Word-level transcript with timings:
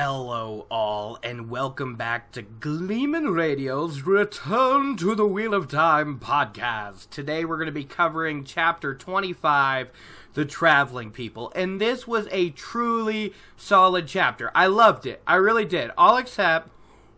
Hello, 0.00 0.64
all, 0.70 1.18
and 1.24 1.50
welcome 1.50 1.96
back 1.96 2.30
to 2.30 2.42
Gleeman 2.42 3.30
Radio's 3.34 4.02
Return 4.02 4.96
to 4.96 5.16
the 5.16 5.26
Wheel 5.26 5.52
of 5.52 5.66
Time 5.66 6.20
podcast. 6.20 7.10
Today, 7.10 7.44
we're 7.44 7.56
going 7.56 7.66
to 7.66 7.72
be 7.72 7.82
covering 7.82 8.44
chapter 8.44 8.94
25, 8.94 9.88
The 10.34 10.44
Traveling 10.44 11.10
People, 11.10 11.52
and 11.56 11.80
this 11.80 12.06
was 12.06 12.28
a 12.30 12.50
truly 12.50 13.34
solid 13.56 14.06
chapter. 14.06 14.52
I 14.54 14.68
loved 14.68 15.04
it. 15.04 15.20
I 15.26 15.34
really 15.34 15.64
did. 15.64 15.90
All 15.98 16.16
except 16.16 16.68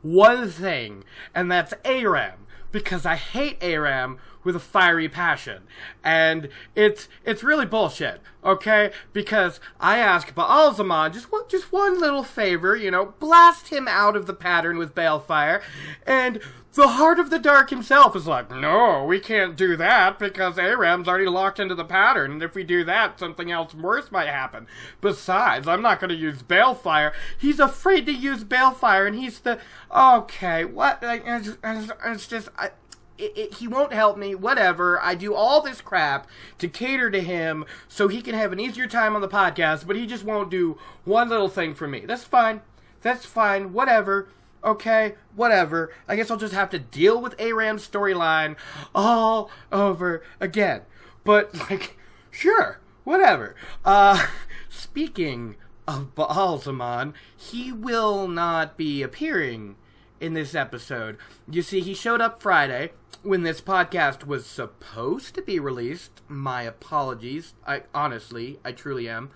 one 0.01 0.49
thing, 0.49 1.05
and 1.35 1.53
that's 1.53 1.75
Aram, 1.85 2.47
because 2.73 3.07
I 3.07 3.17
hate 3.17 3.59
Aram 3.61 4.19
with 4.43 4.57
a 4.57 4.61
fiery 4.61 5.09
passion. 5.09 5.63
And 6.03 6.49
it's 6.75 7.09
it's 7.25 7.43
really 7.43 7.67
bullshit, 7.67 8.21
okay? 8.45 8.91
Because 9.13 9.61
I 9.79 9.99
ask 9.99 10.35
Baalzamon 10.35 11.13
just 11.13 11.31
one, 11.31 11.45
just 11.49 11.73
one 11.73 12.01
little 12.01 12.25
favor, 12.25 12.77
you 12.77 12.91
know, 12.91 13.15
blast 13.19 13.69
him 13.69 13.87
out 13.89 14.17
of 14.17 14.27
the 14.27 14.35
pattern 14.35 14.79
with 14.79 14.95
balefire, 14.95 15.63
and 16.07 16.41
the 16.75 16.89
Heart 16.89 17.19
of 17.19 17.31
the 17.31 17.39
Dark 17.39 17.71
himself 17.71 18.15
is 18.15 18.27
like, 18.27 18.51
no, 18.51 19.05
we 19.05 19.19
can't 19.19 19.57
do 19.57 19.77
that 19.77 20.19
because 20.19 20.59
Aram's 20.59 21.09
already 21.09 21.27
locked 21.27 21.59
into 21.59 21.75
the 21.75 21.85
pattern, 21.85 22.33
and 22.33 22.43
if 22.43 22.55
we 22.55 22.63
do 22.63 22.85
that, 22.85 23.19
something 23.19 23.51
else 23.51 23.75
worse 23.75 24.13
might 24.13 24.29
happen. 24.29 24.67
Besides, 25.01 25.67
I'm 25.67 25.83
not 25.83 25.99
going 25.99 26.11
to 26.11 26.15
use 26.15 26.43
Balefire. 26.43 27.13
He's 27.37 27.59
afraid 27.59 28.07
to 28.07 28.13
use 28.13 28.45
Balefire, 28.45 29.07
and 29.07 29.17
he's 29.17 29.41
the 29.41 29.59
okay. 29.95 30.65
What? 30.65 31.01
It's, 31.03 31.57
it's 31.65 32.27
just. 32.29 32.49
I, 32.57 32.71
it, 33.19 33.37
it, 33.37 33.55
he 33.55 33.69
won't 33.69 33.93
help 33.93 34.17
me, 34.17 34.35
whatever. 34.35 34.99
I 35.01 35.15
do 35.15 35.35
all 35.35 35.61
this 35.61 35.83
crap 35.83 36.27
to 36.59 36.69
cater 36.69 37.11
to 37.11 37.21
him 37.21 37.67
so 37.87 38.09
he 38.09 38.23
can 38.23 38.35
have 38.35 38.51
an 38.51 38.59
easier 38.59 38.87
time 38.87 39.15
on 39.15 39.21
the 39.21 39.29
podcast, 39.29 39.87
but 39.87 39.97
he 39.97 40.07
just 40.07 40.25
won't 40.25 40.51
do 40.51 40.79
one 41.05 41.29
little 41.29 41.51
thing 41.51 41.75
for 41.75 41.87
me. 41.87 42.01
That's 42.07 42.25
fine. 42.25 42.63
That's 43.03 43.27
fine. 43.27 43.75
Whatever. 43.75 44.29
Okay, 44.63 45.15
whatever. 45.35 45.93
I 46.07 46.17
guess 46.17 46.31
I'll 46.31 46.37
just 46.37 46.55
have 46.55 46.71
to 46.71 46.79
deal 46.79 47.21
with 47.21 47.35
Aram's 47.39 47.89
storyline 47.89 48.57
all 48.95 49.51
over 49.73 50.23
again. 50.39 50.83
But, 51.25 51.55
like, 51.71 51.97
sure, 52.31 52.81
whatever. 53.05 53.55
Uh, 53.85 54.27
speaking 54.69 55.57
of 55.89 56.15
Baalzamon, 56.15 57.15
he 57.37 57.73
will 57.73 58.29
not 58.29 58.77
be 58.77 59.03
appearing 59.03 59.77
in 60.21 60.35
this 60.35 60.55
episode. 60.55 61.17
You 61.51 61.63
see, 61.63 61.81
he 61.81 61.95
showed 61.95 62.21
up 62.21 62.41
Friday 62.43 62.93
when 63.23 63.43
this 63.43 63.61
podcast 63.61 64.27
was 64.27 64.47
supposed 64.47 65.35
to 65.35 65.43
be 65.43 65.59
released. 65.59 66.21
My 66.29 66.63
apologies. 66.63 67.55
I 67.67 67.83
honestly, 67.95 68.59
I 68.65 68.73
truly 68.73 69.09
am. 69.09 69.31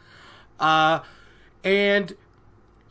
Uh, 0.60 1.00
and 1.62 2.14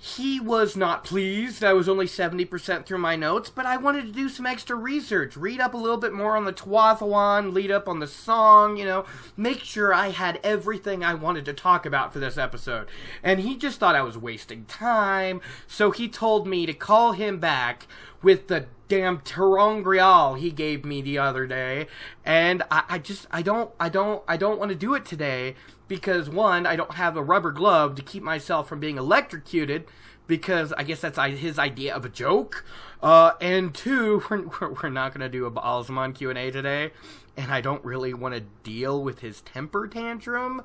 he 0.06 0.38
was 0.38 0.76
not 0.76 1.06
pleased. 1.06 1.64
I 1.64 1.72
was 1.72 1.88
only 1.88 2.08
70% 2.08 2.86
through 2.86 2.98
my 2.98 3.16
notes, 3.16 3.50
but 3.50 3.66
I 3.66 3.78
wanted 3.78 4.06
to 4.06 4.12
do 4.12 4.28
some 4.28 4.46
extra 4.46 4.76
research, 4.76 5.38
read 5.38 5.62
up 5.62 5.73
a 5.73 5.78
little 5.78 5.96
bit 5.96 6.12
more 6.12 6.36
on 6.36 6.44
the 6.44 6.52
Tuatha'an, 6.52 7.54
lead 7.54 7.72
up 7.72 7.88
on 7.88 8.02
the 8.02 8.08
song, 8.08 8.76
you 8.76 8.84
know, 8.84 9.06
make 9.38 9.62
sure 9.62 9.94
I 9.94 10.09
had 10.09 10.42
everything 10.44 11.06
I 11.06 11.14
wanted 11.14 11.46
to 11.46 11.54
talk 11.54 11.86
about 11.86 12.12
for 12.12 12.20
this 12.20 12.38
episode. 12.38 12.90
And 13.24 13.40
he 13.40 13.56
just 13.56 13.80
thought 13.80 13.96
I 13.96 14.02
was 14.02 14.18
wasting 14.18 14.66
time, 14.66 15.40
so 15.68 15.92
he 15.92 16.09
told 16.09 16.48
me 16.48 16.66
to 16.66 16.74
call 16.74 17.14
him 17.14 17.40
back 17.40 17.88
with 18.22 18.50
the 18.50 18.66
damn 18.90 19.20
ter'angreal 19.20 20.38
he 20.38 20.52
gave 20.52 20.84
me 20.84 21.02
the 21.02 21.18
other 21.18 21.48
day, 21.48 21.88
and 22.26 22.62
I, 22.70 22.84
I 22.90 23.00
just 23.00 23.26
I 23.31 23.42
don't 23.42 23.72
I 23.80 23.90
don't 23.90 24.22
I 24.28 24.38
don't 24.38 24.59
want 24.59 24.70
to 24.70 24.76
do 24.76 24.94
it 24.94 25.06
today 25.06 25.56
because 25.88 26.30
one 26.30 26.66
I 26.66 26.76
don't 26.76 26.95
have 26.95 27.17
a 27.17 27.23
rubber 27.23 27.52
glove 27.52 27.95
to 27.95 28.02
keep 28.02 28.23
myself 28.23 28.67
from 28.67 28.80
being 28.80 28.98
electrocuted 28.98 29.86
because 30.28 30.72
I 30.73 30.84
guess 30.84 31.02
that's 31.02 31.20
his 31.38 31.59
idea 31.59 31.94
of 31.94 32.06
a 32.06 32.09
joke, 32.09 32.66
uh, 33.02 33.31
and 33.42 33.73
two 33.73 34.23
we're, 34.30 34.70
we're 34.70 34.90
not 34.90 35.14
gonna 35.14 35.30
do 35.30 35.45
a 35.45 35.52
Baalzamon 35.52 36.16
Q 36.16 36.30
and 36.30 36.40
A 36.40 36.52
today, 36.52 36.92
and 37.36 37.52
I 37.52 37.62
don't 37.62 37.84
really 37.84 38.13
want 38.13 38.35
to 38.35 38.41
deal 38.63 39.03
with 39.03 39.19
his 39.19 39.41
temper 39.41 39.88
tantrum, 39.88 40.62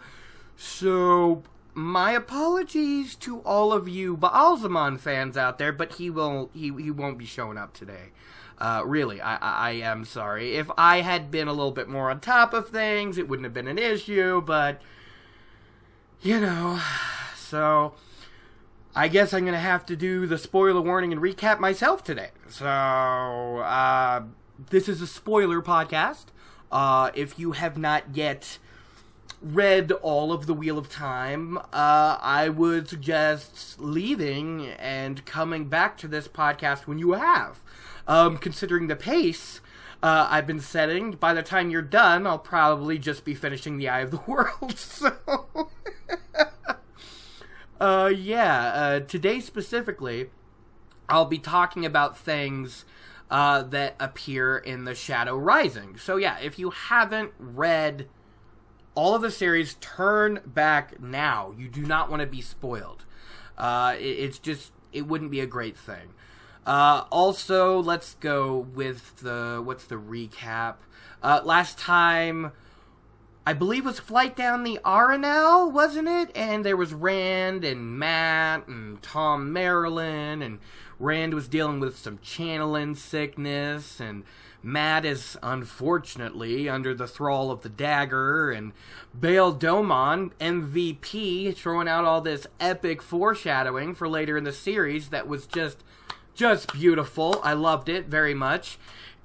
so 0.56 1.42
my 1.75 2.12
apologies 2.12 3.15
to 3.16 3.41
all 3.41 3.72
of 3.72 3.88
you 3.88 4.16
Baalzamon 4.16 4.98
fans 4.98 5.37
out 5.37 5.59
there, 5.59 5.72
but 5.72 5.94
he 5.94 6.10
will 6.10 6.50
he 6.53 6.72
he 6.72 6.91
won't 6.91 7.19
be 7.19 7.26
showing 7.26 7.59
up 7.59 7.72
today. 7.72 8.10
Uh, 8.60 8.82
really, 8.84 9.21
I, 9.21 9.37
I 9.37 9.71
am 9.71 10.04
sorry. 10.04 10.56
If 10.56 10.69
I 10.76 11.03
had 11.03 11.31
been 11.31 11.47
a 11.47 11.53
little 11.53 11.71
bit 11.71 11.88
more 11.88 12.10
on 12.10 12.19
top 12.19 12.53
of 12.53 12.71
things, 12.71 13.16
it 13.16 13.28
wouldn't 13.28 13.44
have 13.44 13.54
been 13.54 13.69
an 13.69 13.78
issue. 13.78 14.41
But 14.41 14.82
you 16.22 16.40
know, 16.40 16.80
so 17.36 17.94
I 18.94 19.08
guess 19.08 19.32
I'm 19.32 19.44
gonna 19.44 19.58
have 19.58 19.86
to 19.86 19.96
do 19.96 20.26
the 20.26 20.38
spoiler 20.38 20.80
warning 20.80 21.12
and 21.12 21.20
recap 21.20 21.60
myself 21.60 22.02
today. 22.02 22.30
So 22.48 22.66
uh, 22.66 24.22
this 24.70 24.88
is 24.88 25.00
a 25.00 25.06
spoiler 25.06 25.62
podcast. 25.62 26.26
Uh, 26.70 27.10
if 27.14 27.38
you 27.38 27.52
have 27.52 27.78
not 27.78 28.14
yet 28.14 28.58
read 29.40 29.92
all 29.92 30.32
of 30.32 30.46
the 30.46 30.54
Wheel 30.54 30.78
of 30.78 30.88
Time, 30.88 31.58
uh, 31.58 32.18
I 32.20 32.48
would 32.48 32.88
suggest 32.88 33.80
leaving 33.80 34.66
and 34.78 35.24
coming 35.24 35.66
back 35.68 35.96
to 35.98 36.08
this 36.08 36.26
podcast 36.26 36.86
when 36.86 36.98
you 36.98 37.12
have. 37.12 37.60
Um, 38.06 38.38
considering 38.38 38.86
the 38.88 38.96
pace 38.96 39.60
uh, 40.02 40.28
I've 40.30 40.46
been 40.46 40.60
setting, 40.60 41.12
by 41.12 41.34
the 41.34 41.42
time 41.42 41.70
you're 41.70 41.82
done, 41.82 42.26
I'll 42.26 42.38
probably 42.38 42.98
just 42.98 43.24
be 43.24 43.34
finishing 43.34 43.78
The 43.78 43.88
Eye 43.88 44.00
of 44.00 44.10
the 44.10 44.20
World. 44.26 44.78
So, 44.78 45.70
uh, 47.81 48.12
yeah, 48.15 48.69
uh, 48.69 49.00
today 49.00 49.41
specifically, 49.41 50.31
I'll 51.09 51.27
be 51.27 51.39
talking 51.39 51.84
about 51.84 52.16
things. 52.16 52.84
Uh, 53.31 53.61
that 53.62 53.94
appear 54.00 54.56
in 54.56 54.84
the 54.84 54.94
Shadow 54.94 55.37
Rising. 55.37 55.99
So, 55.99 56.16
yeah, 56.16 56.39
if 56.39 56.59
you 56.59 56.71
haven't 56.71 57.33
read 57.39 58.09
all 58.99 59.15
of 59.15 59.22
the 59.22 59.31
series 59.31 59.75
turn 59.75 60.41
back 60.44 61.00
now. 61.00 61.55
You 61.56 61.69
do 61.69 61.83
not 61.83 62.11
want 62.11 62.21
to 62.21 62.27
be 62.27 62.41
spoiled. 62.41 63.05
Uh, 63.56 63.95
it, 63.97 64.03
it's 64.03 64.41
just 64.41 64.72
it 64.93 65.06
wouldn't 65.06 65.31
be 65.31 65.39
a 65.39 65.47
great 65.47 65.77
thing. 65.77 66.15
Uh, 66.66 67.05
also, 67.12 67.81
let's 67.81 68.15
go 68.15 68.59
with 68.59 69.21
the 69.21 69.62
what's 69.65 69.84
the 69.84 69.95
recap? 69.95 70.78
Uh, 71.22 71.41
last 71.45 71.78
time, 71.78 72.50
I 73.48 73.54
believe 73.54 73.86
was 73.86 73.98
flight 73.98 74.36
down 74.36 74.62
the 74.62 74.78
Arinelle, 74.84 75.72
wasn't 75.72 76.06
it? 76.06 76.31
And 76.36 76.66
there 76.66 76.76
was 76.76 76.92
Rand 76.92 77.64
and 77.64 77.98
Mat 77.98 78.69
and 78.69 79.03
Tom 79.03 79.54
Merrilin, 79.54 80.44
and 80.44 80.59
Rand 80.98 81.32
was 81.32 81.48
dealing 81.48 81.81
with 81.81 81.97
some 81.97 82.19
channeling 82.19 82.94
sickness 82.94 84.00
and 84.00 84.25
Mat 84.62 85.06
is 85.06 85.38
unfortunately 85.42 86.69
under 86.69 86.92
the 86.92 87.06
thrall 87.06 87.50
of 87.50 87.62
the 87.62 87.70
dagger, 87.70 88.50
and 88.50 88.75
Bayle 89.19 89.54
Domon, 89.54 90.32
MVP, 90.38 91.56
throwing 91.56 91.88
out 91.88 92.04
all 92.04 92.20
this 92.20 92.47
epic 92.60 93.00
foreshadowing 93.00 93.94
for 93.94 94.10
later 94.10 94.36
in 94.36 94.44
the 94.44 94.53
series 94.53 95.09
that 95.09 95.26
was 95.26 95.47
just 95.47 95.82
just 96.34 96.72
beautiful. 96.72 97.41
I 97.42 97.54
loved 97.54 97.88
it 97.88 98.06
very 98.06 98.34
much. 98.34 98.78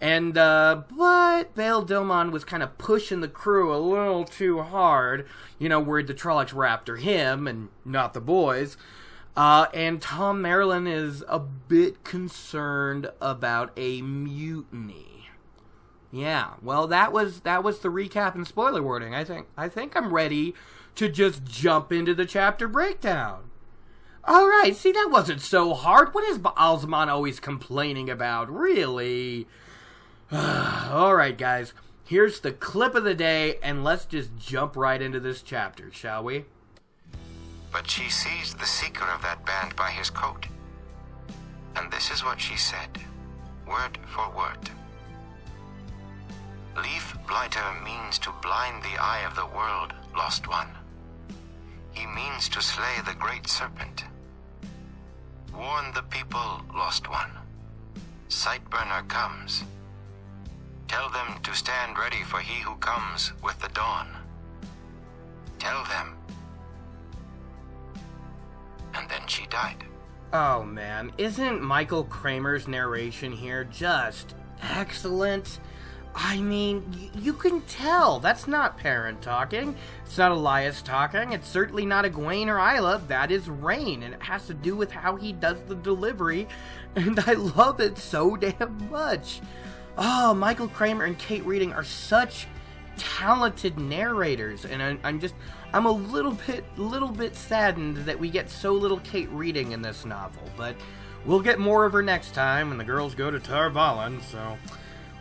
And 0.04 0.38
uh, 0.38 0.82
but 0.94 1.56
Bayle 1.56 1.86
Domon 1.86 2.32
was 2.32 2.44
kind 2.44 2.62
of 2.62 2.78
pushing 2.78 3.22
the 3.22 3.30
crew 3.30 3.74
a 3.74 3.80
little 3.80 4.26
too 4.26 4.62
hard, 4.62 5.26
you 5.58 5.70
know, 5.70 5.80
worried 5.80 6.08
the 6.08 6.14
Trollocs 6.14 6.52
were 6.52 6.66
after 6.66 6.98
him 6.98 7.48
and 7.48 7.70
not 7.86 8.14
the 8.14 8.20
boys. 8.20 8.76
Uh, 9.38 9.68
and 9.74 10.02
Tom 10.02 10.44
Merrilin 10.44 10.94
is 10.94 11.24
a 11.30 11.40
bit 11.40 12.04
concerned 12.04 13.12
about 13.22 13.72
a 13.78 14.02
mutiny. 14.02 15.30
Yeah, 16.12 16.56
well, 16.62 16.86
that 16.88 17.14
was 17.14 17.40
that 17.40 17.64
was 17.64 17.80
the 17.80 17.88
recap 17.88 18.36
and 18.36 18.46
spoiler 18.46 18.84
warning. 18.84 19.16
I 19.16 19.24
think 19.24 19.48
I 19.56 19.70
think 19.70 19.96
I'm 19.96 20.14
ready 20.14 20.54
to 20.96 21.08
just 21.08 21.46
jump 21.46 21.94
into 21.94 22.14
the 22.14 22.26
chapter 22.26 22.68
breakdown. 22.68 23.52
All 24.26 24.50
right, 24.50 24.76
see 24.76 24.92
that 24.92 25.10
wasn't 25.10 25.40
so 25.40 25.74
hard. 25.74 26.14
What 26.14 26.26
is 26.26 26.40
Baalzamon 26.40 27.08
always 27.08 27.40
complaining 27.40 28.10
about? 28.10 28.54
Really? 28.54 29.48
All 30.92 31.14
right, 31.14 31.38
guys. 31.38 31.74
Here's 32.06 32.40
the 32.40 32.52
clip 32.52 32.96
of 32.96 33.04
the 33.04 33.14
day, 33.14 33.60
and 33.62 33.84
let's 33.84 34.06
just 34.06 34.36
jump 34.36 34.76
right 34.76 35.00
into 35.00 35.20
this 35.20 35.44
chapter, 35.44 35.92
shall 35.92 36.24
we? 36.24 36.46
But 37.72 37.88
she 37.88 38.10
seized 38.10 38.60
the 38.60 38.66
seeker 38.66 39.06
of 39.06 39.22
that 39.22 39.46
band 39.46 39.76
by 39.76 39.92
his 39.92 40.10
coat. 40.10 40.48
And 41.76 41.92
this 41.92 42.10
is 42.10 42.24
what 42.24 42.42
she 42.42 42.58
said, 42.58 42.90
word 43.68 44.00
for 44.08 44.28
word. 44.36 44.72
Leaf 46.76 47.16
Blighter 47.28 47.84
means 47.84 48.18
to 48.20 48.34
blind 48.42 48.82
the 48.82 49.00
eye 49.00 49.24
of 49.28 49.36
the 49.36 49.46
world, 49.46 49.94
Lost 50.18 50.48
One. 50.48 50.70
He 51.92 52.08
means 52.08 52.50
to 52.50 52.62
slay 52.62 52.96
the 53.06 53.14
great 53.14 53.48
serpent. 53.48 54.06
Warn 55.56 55.94
the 55.94 56.02
people, 56.02 56.62
Lost 56.74 57.08
One. 57.08 57.32
Sightburner 58.30 59.08
comes. 59.08 59.64
Tell 60.94 61.10
them 61.10 61.42
to 61.42 61.56
stand 61.56 61.98
ready 61.98 62.22
for 62.22 62.38
he 62.38 62.62
who 62.62 62.76
comes 62.76 63.34
with 63.44 63.60
the 63.60 63.70
dawn. 63.70 64.08
Tell 65.58 65.84
them. 65.86 66.16
And 68.94 69.10
then 69.10 69.26
she 69.26 69.48
died. 69.48 69.86
Oh 70.34 70.62
man, 70.62 71.12
isn't 71.18 71.64
Michael 71.64 72.04
Kramer's 72.04 72.68
narration 72.68 73.32
here 73.32 73.64
just 73.64 74.36
excellent? 74.62 75.60
I 76.14 76.38
mean, 76.38 77.10
you 77.16 77.34
can 77.34 77.62
tell 77.62 78.20
that's 78.20 78.48
not 78.48 78.78
Perrin 78.78 79.18
talking. 79.18 79.76
It's 80.06 80.20
not 80.20 80.32
Elias 80.32 80.84
talking. 80.84 81.32
It's 81.34 81.50
certainly 81.50 81.88
not 81.88 82.06
Egwene 82.06 82.50
or 82.50 82.60
Isla. 82.60 83.02
That 83.08 83.32
is 83.32 83.50
Raen, 83.50 84.04
and 84.04 84.14
it 84.14 84.22
has 84.22 84.46
to 84.46 84.54
do 84.54 84.76
with 84.76 84.92
how 84.92 85.16
he 85.16 85.34
does 85.34 85.58
the 85.68 85.74
delivery, 85.74 86.48
and 86.96 87.20
I 87.22 87.34
love 87.34 87.80
it 87.80 87.98
so 87.98 88.36
damn 88.36 88.92
much. 88.92 89.42
Oh, 89.98 90.34
Michael 90.34 90.68
Kramer 90.68 91.06
and 91.06 91.18
Kate 91.18 91.46
Reading 91.46 91.72
are 91.74 91.84
such 91.84 92.48
talented 92.98 93.78
narrators, 93.78 94.66
and 94.66 94.82
I, 94.82 94.98
I'm 95.04 95.20
just 95.20 95.36
I'm 95.72 95.86
a 95.86 95.92
little 95.92 96.32
bit 96.48 96.66
little 96.78 97.10
bit 97.10 97.36
saddened 97.36 97.98
that 97.98 98.20
we 98.20 98.30
get 98.30 98.50
so 98.50 98.74
little 98.74 99.00
Kate 99.00 99.30
Reading 99.30 99.72
in 99.72 99.82
this 99.82 100.06
novel, 100.06 100.44
but 100.58 100.76
we'll 101.26 101.42
get 101.42 101.60
more 101.60 101.86
of 101.86 101.94
her 101.94 102.02
next 102.02 102.34
time 102.34 102.70
when 102.70 102.78
the 102.78 102.84
girls 102.84 103.14
go 103.16 103.30
to 103.30 103.40
Tar 103.40 103.70
Valon, 103.70 104.22
so. 104.22 104.58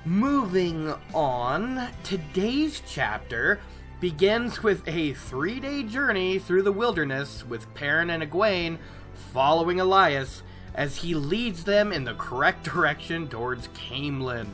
Moving 0.05 0.93
on, 1.15 1.89
today's 2.03 2.83
chapter 2.89 3.61
begins 4.01 4.61
with 4.61 4.83
a 4.89 5.15
three-day 5.15 5.85
journey 5.85 6.41
through 6.41 6.63
the 6.63 6.73
wilderness 6.73 7.45
with 7.47 7.73
Perrin 7.75 8.11
and 8.11 8.21
Egwene 8.21 8.79
following 9.33 9.79
Elias 9.79 10.43
as 10.75 10.97
he 10.97 11.15
leads 11.15 11.65
them 11.65 11.93
in 11.93 12.05
the 12.05 12.15
correct 12.15 12.65
direction 12.65 13.29
towards 13.29 13.69
Caemlyn. 13.69 14.49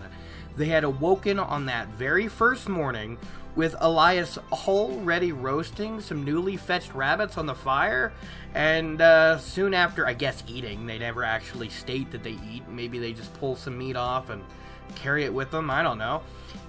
They 0.56 0.66
had 0.66 0.84
awoken 0.84 1.38
on 1.38 1.66
that 1.66 1.88
very 1.88 2.26
first 2.26 2.68
morning 2.68 3.18
with 3.54 3.74
Elias 3.80 4.38
already 4.52 5.32
roasting 5.32 6.00
some 6.00 6.24
newly 6.24 6.56
fetched 6.56 6.94
rabbits 6.94 7.36
on 7.36 7.46
the 7.46 7.54
fire, 7.54 8.12
and 8.54 9.00
uh, 9.00 9.38
soon 9.38 9.74
after, 9.74 10.06
I 10.06 10.14
guess, 10.14 10.44
eating. 10.46 10.86
They 10.86 10.98
never 10.98 11.24
actually 11.24 11.68
state 11.68 12.12
that 12.12 12.22
they 12.22 12.36
eat. 12.50 12.68
Maybe 12.68 12.98
they 12.98 13.12
just 13.12 13.34
pull 13.34 13.56
some 13.56 13.76
meat 13.76 13.96
off 13.96 14.30
and 14.30 14.44
carry 14.94 15.24
it 15.24 15.34
with 15.34 15.50
them. 15.50 15.70
I 15.70 15.82
don't 15.82 15.98
know. 15.98 16.22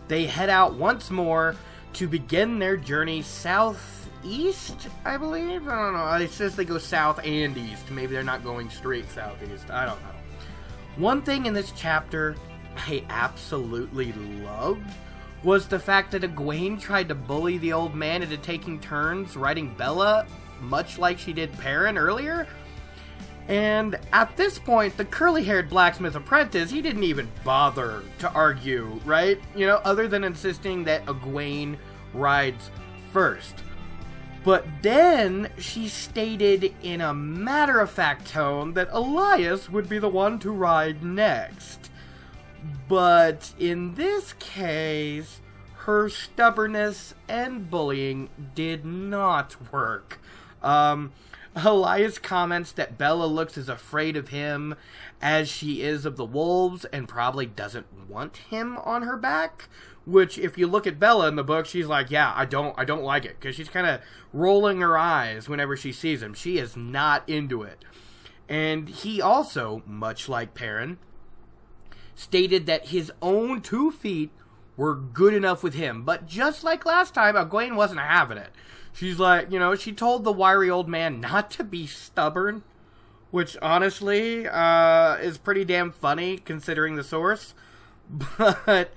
They 0.07 0.25
head 0.25 0.49
out 0.49 0.73
once 0.73 1.11
more 1.11 1.55
to 1.93 2.07
begin 2.07 2.59
their 2.59 2.77
journey 2.77 3.21
southeast, 4.21 4.87
I 5.05 5.17
believe. 5.17 5.67
I 5.67 5.75
don't 5.75 5.93
know. 5.93 6.13
It 6.13 6.31
says 6.31 6.55
they 6.55 6.65
go 6.65 6.77
south 6.77 7.19
and 7.23 7.57
east. 7.57 7.89
Maybe 7.91 8.13
they're 8.13 8.23
not 8.23 8.43
going 8.43 8.69
straight 8.69 9.09
southeast. 9.11 9.69
I 9.69 9.85
don't 9.85 10.01
know. 10.01 10.09
One 10.97 11.21
thing 11.21 11.45
in 11.45 11.53
this 11.53 11.71
chapter 11.75 12.35
I 12.75 13.03
absolutely 13.09 14.11
loved 14.13 14.85
was 15.43 15.67
the 15.67 15.79
fact 15.79 16.11
that 16.11 16.23
Egwene 16.23 16.79
tried 16.79 17.07
to 17.09 17.15
bully 17.15 17.57
the 17.57 17.73
old 17.73 17.95
man 17.95 18.21
into 18.21 18.37
taking 18.37 18.79
turns 18.79 19.37
riding 19.37 19.73
Bella, 19.75 20.27
much 20.59 20.97
like 20.97 21.17
she 21.17 21.31
did 21.31 21.51
Perrin 21.53 21.97
earlier. 21.97 22.47
And 23.47 23.97
at 24.11 24.35
this 24.35 24.59
point, 24.59 24.97
the 24.97 25.05
curly 25.05 25.43
haired 25.43 25.69
blacksmith 25.69 26.15
apprentice, 26.15 26.69
he 26.69 26.81
didn't 26.81 27.03
even 27.03 27.29
bother 27.43 28.03
to 28.19 28.29
argue, 28.33 28.99
right? 29.05 29.39
You 29.55 29.65
know, 29.65 29.77
other 29.77 30.07
than 30.07 30.23
insisting 30.23 30.83
that 30.83 31.05
Egwene 31.05 31.77
rides 32.13 32.69
first. 33.11 33.55
But 34.43 34.65
then 34.81 35.49
she 35.57 35.87
stated 35.87 36.73
in 36.81 37.01
a 37.01 37.13
matter 37.13 37.79
of 37.79 37.91
fact 37.91 38.27
tone 38.27 38.73
that 38.73 38.89
Elias 38.91 39.69
would 39.69 39.89
be 39.89 39.99
the 39.99 40.09
one 40.09 40.39
to 40.39 40.51
ride 40.51 41.03
next. 41.03 41.91
But 42.87 43.53
in 43.59 43.95
this 43.95 44.33
case, 44.33 45.41
her 45.79 46.09
stubbornness 46.09 47.13
and 47.27 47.69
bullying 47.69 48.29
did 48.55 48.85
not 48.85 49.71
work. 49.71 50.19
Um, 50.61 51.11
Elias 51.55 52.17
comments 52.19 52.71
that 52.73 52.97
Bella 52.97 53.25
looks 53.25 53.57
as 53.57 53.69
afraid 53.69 54.15
of 54.15 54.29
him 54.29 54.75
as 55.21 55.49
she 55.49 55.81
is 55.81 56.05
of 56.05 56.15
the 56.15 56.25
wolves 56.25 56.85
and 56.85 57.07
probably 57.07 57.45
doesn't 57.45 57.87
want 58.07 58.37
him 58.37 58.77
on 58.77 59.03
her 59.03 59.17
back. 59.17 59.67
Which, 60.05 60.37
if 60.37 60.57
you 60.57 60.65
look 60.65 60.87
at 60.87 60.99
Bella 60.99 61.27
in 61.27 61.35
the 61.35 61.43
book, 61.43 61.65
she's 61.65 61.85
like, 61.85 62.09
"Yeah, 62.09 62.33
I 62.35 62.45
don't, 62.45 62.73
I 62.77 62.85
don't 62.85 63.03
like 63.03 63.25
it," 63.25 63.39
because 63.39 63.55
she's 63.55 63.69
kind 63.69 63.85
of 63.85 64.01
rolling 64.33 64.81
her 64.81 64.97
eyes 64.97 65.47
whenever 65.47 65.77
she 65.77 65.91
sees 65.91 66.21
him. 66.21 66.33
She 66.33 66.57
is 66.57 66.75
not 66.75 67.27
into 67.27 67.61
it. 67.61 67.85
And 68.47 68.89
he 68.89 69.21
also, 69.21 69.83
much 69.85 70.27
like 70.27 70.55
Perrin, 70.55 70.97
stated 72.15 72.65
that 72.65 72.87
his 72.87 73.11
own 73.21 73.61
two 73.61 73.91
feet 73.91 74.31
were 74.75 74.95
good 74.95 75.33
enough 75.33 75.61
with 75.61 75.75
him. 75.75 76.03
But 76.03 76.25
just 76.25 76.63
like 76.63 76.85
last 76.85 77.13
time, 77.13 77.35
Egwene 77.35 77.75
wasn't 77.75 77.99
having 77.99 78.37
it. 78.37 78.51
She's 78.91 79.19
like, 79.19 79.51
you 79.51 79.59
know, 79.59 79.75
she 79.75 79.91
told 79.91 80.23
the 80.23 80.31
wiry 80.31 80.69
old 80.69 80.89
man 80.89 81.21
not 81.21 81.51
to 81.51 81.63
be 81.63 81.85
stubborn, 81.85 82.63
which 83.29 83.55
honestly 83.61 84.47
uh, 84.47 85.15
is 85.17 85.37
pretty 85.37 85.63
damn 85.63 85.91
funny 85.91 86.37
considering 86.37 86.95
the 86.95 87.03
source. 87.03 87.53
But 88.65 88.91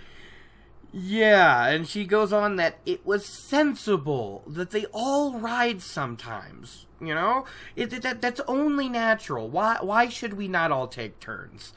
yeah, 0.92 1.68
and 1.68 1.88
she 1.88 2.04
goes 2.04 2.32
on 2.32 2.56
that 2.56 2.78
it 2.84 3.06
was 3.06 3.24
sensible 3.24 4.44
that 4.46 4.70
they 4.70 4.84
all 4.92 5.38
ride 5.38 5.80
sometimes. 5.80 6.86
You 7.00 7.14
know, 7.14 7.46
it, 7.74 8.02
that 8.02 8.20
that's 8.20 8.40
only 8.46 8.88
natural. 8.88 9.48
Why 9.48 9.78
why 9.80 10.08
should 10.08 10.34
we 10.34 10.48
not 10.48 10.70
all 10.70 10.86
take 10.86 11.18
turns? 11.18 11.72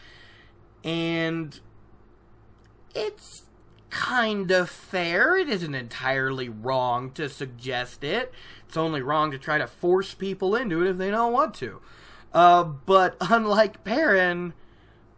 And 0.83 1.59
it's 2.93 3.43
kind 3.89 4.51
of 4.51 4.69
fair. 4.69 5.37
It 5.37 5.47
isn't 5.49 5.73
entirely 5.73 6.49
wrong 6.49 7.11
to 7.11 7.29
suggest 7.29 8.03
it. 8.03 8.33
It's 8.67 8.77
only 8.77 9.01
wrong 9.01 9.31
to 9.31 9.37
try 9.37 9.57
to 9.57 9.67
force 9.67 10.13
people 10.13 10.55
into 10.55 10.85
it 10.85 10.89
if 10.89 10.97
they 10.97 11.09
don't 11.09 11.31
want 11.31 11.53
to. 11.55 11.81
Uh, 12.33 12.63
but 12.65 13.15
unlike 13.21 13.85
Perrin, 13.85 14.53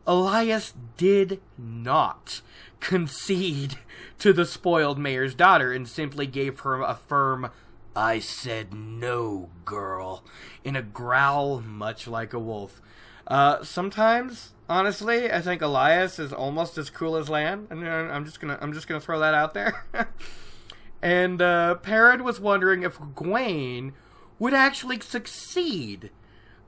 Elias 0.08 0.74
did 0.96 1.42
not 1.58 2.42
concede 2.80 3.78
to 4.18 4.32
the 4.32 4.46
spoiled 4.46 4.98
mayor's 4.98 5.36
daughter 5.36 5.74
and 5.74 5.88
simply 5.88 6.26
gave 6.26 6.62
her 6.62 6.82
a 6.82 6.96
firm, 6.96 7.52
I 7.94 8.20
said 8.20 8.74
no, 8.74 9.50
girl, 9.66 10.24
in 10.64 10.78
a 10.78 10.82
growl 10.82 11.60
much 11.60 12.08
like 12.08 12.32
a 12.32 12.40
wolf. 12.40 12.82
Uh, 13.28 13.64
sometimes, 13.64 14.54
honestly, 14.70 15.30
I 15.30 15.42
think 15.42 15.62
Elias 15.62 16.20
is 16.20 16.32
almost 16.32 16.78
as 16.78 16.90
cool 16.90 17.18
as 17.18 17.28
Lan, 17.28 17.68
and 17.70 17.86
uh, 17.86 17.90
I'm 17.90 18.24
just 18.24 18.40
gonna 18.40 18.58
I'm 18.62 18.72
just 18.72 18.88
gonna 18.88 19.02
throw 19.02 19.20
that 19.20 19.34
out 19.34 19.54
there. 19.54 19.86
and 21.02 21.42
uh, 21.42 21.76
Perrin 21.76 22.24
was 22.24 22.40
wondering 22.40 22.84
if 22.84 22.98
Gwaine 22.98 23.92
would 24.40 24.54
actually 24.54 25.02
succeed 25.02 26.12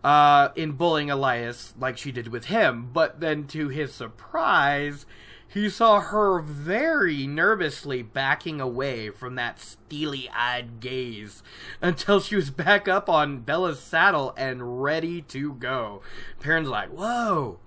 uh, 0.03 0.49
in 0.55 0.73
bullying 0.73 1.11
Elias 1.11 1.73
like 1.79 1.97
she 1.97 2.11
did 2.11 2.29
with 2.29 2.45
him, 2.45 2.89
but 2.93 3.19
then 3.19 3.45
to 3.47 3.69
his 3.69 3.93
surprise, 3.93 5.05
he 5.47 5.67
saw 5.69 5.99
her 5.99 6.39
very 6.39 7.25
nervously 7.25 8.03
backing 8.03 8.61
away 8.61 9.09
from 9.09 9.35
that 9.35 9.59
steely 9.59 10.29
eyed 10.29 10.79
gaze 10.79 11.41
until 11.81 12.19
she 12.19 12.35
was 12.35 12.51
back 12.51 12.87
up 12.87 13.09
on 13.09 13.39
Bella's 13.39 13.79
saddle 13.79 14.33
and 14.37 14.81
ready 14.81 15.21
to 15.23 15.53
go. 15.53 16.01
Perrin's 16.39 16.69
like, 16.69 16.89
Whoa, 16.89 17.59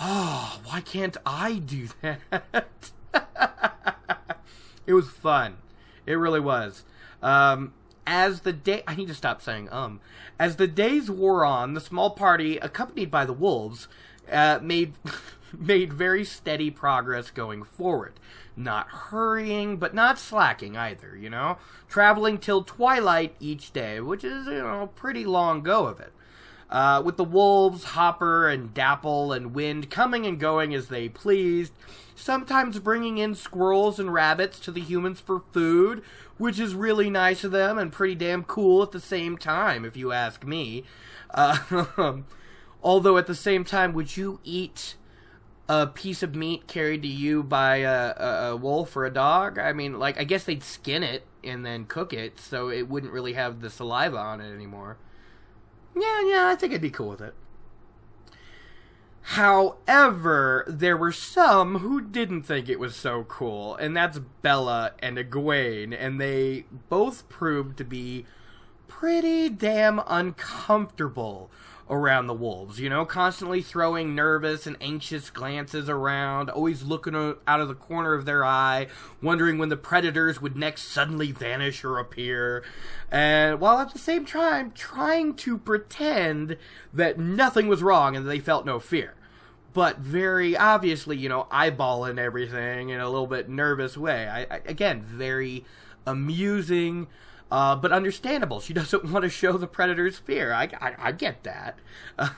oh, 0.00 0.60
why 0.64 0.80
can't 0.80 1.16
I 1.26 1.58
do 1.58 1.88
that? 2.02 2.92
it 4.86 4.94
was 4.94 5.08
fun. 5.08 5.56
It 6.06 6.14
really 6.14 6.40
was. 6.40 6.84
Um, 7.20 7.72
as 8.06 8.40
the 8.40 8.52
day, 8.52 8.82
I 8.86 8.94
need 8.94 9.08
to 9.08 9.14
stop 9.14 9.42
saying 9.42 9.68
um. 9.70 10.00
As 10.38 10.56
the 10.56 10.66
days 10.66 11.10
wore 11.10 11.44
on, 11.44 11.74
the 11.74 11.80
small 11.80 12.10
party, 12.10 12.58
accompanied 12.58 13.10
by 13.10 13.24
the 13.24 13.32
wolves, 13.32 13.88
uh, 14.30 14.58
made 14.62 14.94
made 15.58 15.92
very 15.92 16.24
steady 16.24 16.70
progress 16.70 17.30
going 17.30 17.62
forward. 17.62 18.14
Not 18.56 18.88
hurrying, 18.88 19.78
but 19.78 19.94
not 19.94 20.18
slacking 20.18 20.76
either. 20.76 21.16
You 21.16 21.30
know, 21.30 21.58
traveling 21.88 22.38
till 22.38 22.64
twilight 22.64 23.34
each 23.40 23.72
day, 23.72 24.00
which 24.00 24.24
is 24.24 24.46
you 24.46 24.58
know 24.58 24.82
a 24.82 24.86
pretty 24.86 25.24
long 25.24 25.62
go 25.62 25.86
of 25.86 26.00
it. 26.00 26.12
Uh, 26.68 27.02
with 27.04 27.18
the 27.18 27.24
wolves, 27.24 27.84
Hopper 27.84 28.48
and 28.48 28.72
Dapple 28.72 29.32
and 29.32 29.54
Wind 29.54 29.90
coming 29.90 30.24
and 30.24 30.40
going 30.40 30.74
as 30.74 30.88
they 30.88 31.06
pleased, 31.06 31.72
sometimes 32.22 32.78
bringing 32.78 33.18
in 33.18 33.34
squirrels 33.34 33.98
and 33.98 34.12
rabbits 34.12 34.60
to 34.60 34.70
the 34.70 34.80
humans 34.80 35.20
for 35.20 35.42
food, 35.50 36.02
which 36.38 36.60
is 36.60 36.72
really 36.72 37.10
nice 37.10 37.42
of 37.42 37.50
them 37.50 37.78
and 37.78 37.90
pretty 37.90 38.14
damn 38.14 38.44
cool 38.44 38.80
at 38.82 38.92
the 38.92 39.00
same 39.00 39.36
time, 39.36 39.84
if 39.84 39.96
you 39.96 40.12
ask 40.12 40.44
me. 40.44 40.84
Uh, 41.34 42.20
although 42.82 43.18
at 43.18 43.26
the 43.26 43.34
same 43.34 43.64
time, 43.64 43.92
would 43.92 44.16
you 44.16 44.38
eat 44.44 44.94
a 45.68 45.88
piece 45.88 46.22
of 46.22 46.36
meat 46.36 46.68
carried 46.68 47.02
to 47.02 47.08
you 47.08 47.42
by 47.42 47.78
a, 47.78 48.14
a, 48.16 48.50
a 48.50 48.56
wolf 48.56 48.96
or 48.96 49.04
a 49.04 49.12
dog? 49.12 49.58
I 49.58 49.72
mean, 49.72 49.98
like, 49.98 50.16
I 50.16 50.22
guess 50.22 50.44
they'd 50.44 50.62
skin 50.62 51.02
it 51.02 51.26
and 51.42 51.66
then 51.66 51.86
cook 51.86 52.12
it, 52.12 52.38
so 52.38 52.70
it 52.70 52.88
wouldn't 52.88 53.12
really 53.12 53.32
have 53.32 53.60
the 53.60 53.70
saliva 53.70 54.16
on 54.16 54.40
it 54.40 54.54
anymore. 54.54 54.96
Yeah, 55.96 56.22
yeah, 56.24 56.46
I 56.46 56.54
think 56.54 56.72
I'd 56.72 56.80
be 56.80 56.90
cool 56.90 57.08
with 57.08 57.20
it. 57.20 57.34
However, 59.22 60.64
there 60.66 60.96
were 60.96 61.12
some 61.12 61.78
who 61.78 62.00
didn't 62.00 62.42
think 62.42 62.68
it 62.68 62.80
was 62.80 62.96
so 62.96 63.24
cool, 63.24 63.76
and 63.76 63.96
that's 63.96 64.18
Bella 64.18 64.92
and 64.98 65.16
Egwene, 65.16 65.96
and 65.98 66.20
they 66.20 66.66
both 66.88 67.28
proved 67.28 67.78
to 67.78 67.84
be 67.84 68.26
pretty 68.88 69.48
damn 69.48 70.00
uncomfortable 70.06 71.50
around 71.92 72.26
the 72.26 72.34
wolves, 72.34 72.80
you 72.80 72.88
know, 72.88 73.04
constantly 73.04 73.60
throwing 73.60 74.14
nervous 74.14 74.66
and 74.66 74.78
anxious 74.80 75.28
glances 75.28 75.90
around, 75.90 76.48
always 76.48 76.82
looking 76.82 77.14
out 77.14 77.60
of 77.60 77.68
the 77.68 77.74
corner 77.74 78.14
of 78.14 78.24
their 78.24 78.42
eye, 78.42 78.86
wondering 79.20 79.58
when 79.58 79.68
the 79.68 79.76
predators 79.76 80.40
would 80.40 80.56
next 80.56 80.84
suddenly 80.84 81.30
vanish 81.30 81.84
or 81.84 81.98
appear, 81.98 82.64
and 83.10 83.60
while 83.60 83.78
at 83.78 83.92
the 83.92 83.98
same 83.98 84.24
time 84.24 84.72
trying 84.72 85.34
to 85.34 85.58
pretend 85.58 86.56
that 86.94 87.18
nothing 87.18 87.68
was 87.68 87.82
wrong 87.82 88.16
and 88.16 88.26
they 88.26 88.40
felt 88.40 88.64
no 88.64 88.80
fear. 88.80 89.14
But 89.74 89.98
very 89.98 90.56
obviously, 90.56 91.18
you 91.18 91.28
know, 91.28 91.46
eyeballing 91.52 92.18
everything 92.18 92.88
in 92.88 93.00
a 93.00 93.08
little 93.08 93.26
bit 93.26 93.50
nervous 93.50 93.98
way. 93.98 94.26
I, 94.26 94.42
I 94.42 94.60
again, 94.64 95.02
very 95.06 95.66
amusing 96.06 97.06
uh, 97.52 97.76
but 97.76 97.92
understandable. 97.92 98.60
She 98.60 98.72
doesn't 98.72 99.04
want 99.04 99.24
to 99.24 99.28
show 99.28 99.58
the 99.58 99.68
predator's 99.68 100.18
fear. 100.18 100.52
I, 100.54 100.70
I, 100.80 100.94
I 100.98 101.12
get 101.12 101.44
that. 101.44 101.78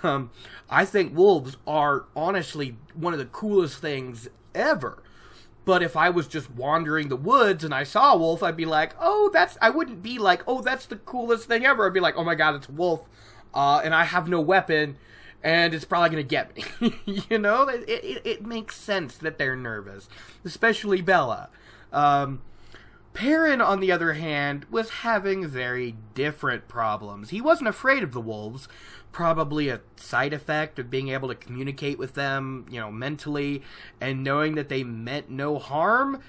Um, 0.02 0.30
I 0.68 0.84
think 0.84 1.16
wolves 1.16 1.56
are 1.66 2.06
honestly 2.16 2.76
one 2.94 3.12
of 3.12 3.20
the 3.20 3.24
coolest 3.24 3.78
things 3.80 4.28
ever. 4.54 5.02
But 5.64 5.82
if 5.82 5.96
I 5.96 6.10
was 6.10 6.26
just 6.26 6.50
wandering 6.50 7.08
the 7.08 7.16
woods 7.16 7.62
and 7.62 7.72
I 7.72 7.84
saw 7.84 8.12
a 8.14 8.16
wolf, 8.16 8.42
I'd 8.42 8.56
be 8.56 8.66
like, 8.66 8.92
oh, 9.00 9.30
that's. 9.32 9.56
I 9.62 9.70
wouldn't 9.70 10.02
be 10.02 10.18
like, 10.18 10.42
oh, 10.48 10.60
that's 10.60 10.86
the 10.86 10.96
coolest 10.96 11.46
thing 11.46 11.64
ever. 11.64 11.86
I'd 11.86 11.94
be 11.94 12.00
like, 12.00 12.16
oh 12.16 12.24
my 12.24 12.34
god, 12.34 12.56
it's 12.56 12.68
a 12.68 12.72
wolf, 12.72 13.08
uh, 13.54 13.80
and 13.82 13.94
I 13.94 14.04
have 14.04 14.28
no 14.28 14.40
weapon, 14.40 14.96
and 15.42 15.72
it's 15.72 15.84
probably 15.84 16.10
gonna 16.10 16.22
get 16.24 16.54
me. 16.56 16.64
you 17.28 17.38
know, 17.38 17.62
it, 17.68 17.88
it, 17.88 18.22
it 18.26 18.44
makes 18.44 18.76
sense 18.76 19.16
that 19.18 19.38
they're 19.38 19.56
nervous, 19.56 20.08
especially 20.44 21.00
Bella. 21.00 21.48
Um, 21.92 22.42
Perrin, 23.14 23.60
on 23.60 23.78
the 23.78 23.92
other 23.92 24.14
hand, 24.14 24.66
was 24.70 24.90
having 24.90 25.46
very 25.46 25.94
different 26.14 26.66
problems. 26.66 27.30
He 27.30 27.40
wasn't 27.40 27.68
afraid 27.68 28.02
of 28.02 28.12
the 28.12 28.20
wolves, 28.20 28.68
probably 29.12 29.68
a 29.68 29.80
side 29.96 30.32
effect 30.32 30.80
of 30.80 30.90
being 30.90 31.08
able 31.08 31.28
to 31.28 31.34
communicate 31.36 31.96
with 31.96 32.14
them, 32.14 32.66
you 32.68 32.80
know, 32.80 32.90
mentally, 32.90 33.62
and 34.00 34.24
knowing 34.24 34.56
that 34.56 34.68
they 34.68 34.82
meant 34.82 35.30
no 35.30 35.60
harm. 35.60 36.20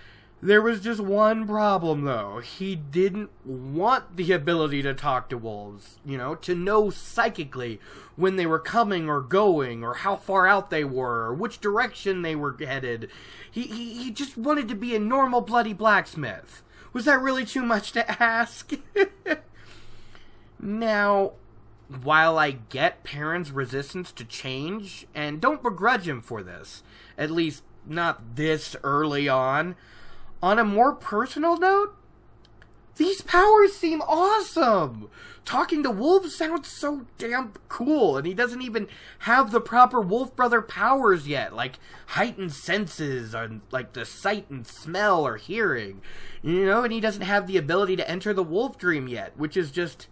There 0.43 0.61
was 0.61 0.79
just 0.79 0.99
one 0.99 1.47
problem, 1.47 2.03
though. 2.03 2.37
He 2.39 2.75
didn't 2.75 3.31
want 3.43 4.15
the 4.15 4.31
ability 4.31 4.83
to 4.83 4.93
talk 4.93 5.27
to 5.29 5.39
wolves, 5.39 5.97
you 6.05 6.19
know, 6.19 6.35
to 6.35 6.53
know 6.53 6.91
psychically 6.91 7.79
when 8.15 8.35
they 8.35 8.45
were 8.45 8.59
coming 8.59 9.09
or 9.09 9.21
going, 9.21 9.83
or 9.83 9.95
how 9.95 10.15
far 10.15 10.45
out 10.45 10.69
they 10.69 10.83
were, 10.83 11.25
or 11.25 11.33
which 11.33 11.59
direction 11.59 12.21
they 12.21 12.35
were 12.35 12.55
headed. 12.59 13.09
He, 13.49 13.63
he, 13.63 14.03
he 14.03 14.11
just 14.11 14.37
wanted 14.37 14.67
to 14.67 14.75
be 14.75 14.95
a 14.95 14.99
normal 14.99 15.41
bloody 15.41 15.73
blacksmith. 15.73 16.61
Was 16.95 17.03
that 17.03 17.21
really 17.21 17.43
too 17.43 17.61
much 17.61 17.91
to 17.91 18.23
ask? 18.23 18.71
now, 20.61 21.33
while 22.01 22.37
I 22.37 22.51
get 22.51 23.03
Perrin's 23.03 23.51
resistance 23.51 24.13
to 24.13 24.23
change, 24.23 25.05
and 25.13 25.41
don't 25.41 25.61
begrudge 25.61 26.07
him 26.07 26.21
for 26.21 26.41
this, 26.41 26.83
at 27.17 27.31
least 27.31 27.63
not 27.85 28.37
this 28.37 28.77
early 28.81 29.27
on, 29.27 29.75
on 30.41 30.57
a 30.57 30.63
more 30.63 30.93
personal 30.93 31.57
note, 31.57 31.97
these 32.95 33.21
powers 33.21 33.73
seem 33.73 34.01
awesome. 34.01 35.09
Talking 35.43 35.83
to 35.83 35.91
wolves 35.91 36.35
sounds 36.35 36.67
so 36.67 37.05
damn 37.19 37.53
cool, 37.69 38.17
and 38.17 38.25
he 38.25 38.33
doesn't 38.33 38.63
even 38.63 38.87
have 39.19 39.51
the 39.51 39.61
proper 39.61 40.01
wolf 40.01 40.35
brother 40.35 40.61
powers 40.61 41.27
yet, 41.27 41.53
like 41.53 41.77
heightened 42.07 42.51
senses, 42.53 43.35
or 43.35 43.61
like 43.69 43.93
the 43.93 44.05
sight 44.05 44.49
and 44.49 44.65
smell 44.65 45.25
or 45.25 45.37
hearing, 45.37 46.01
you 46.41 46.65
know. 46.65 46.83
And 46.83 46.91
he 46.91 46.99
doesn't 46.99 47.21
have 47.21 47.45
the 47.45 47.57
ability 47.57 47.95
to 47.97 48.09
enter 48.09 48.33
the 48.33 48.43
wolf 48.43 48.77
dream 48.77 49.07
yet, 49.07 49.37
which 49.37 49.55
is 49.55 49.69
just. 49.71 50.07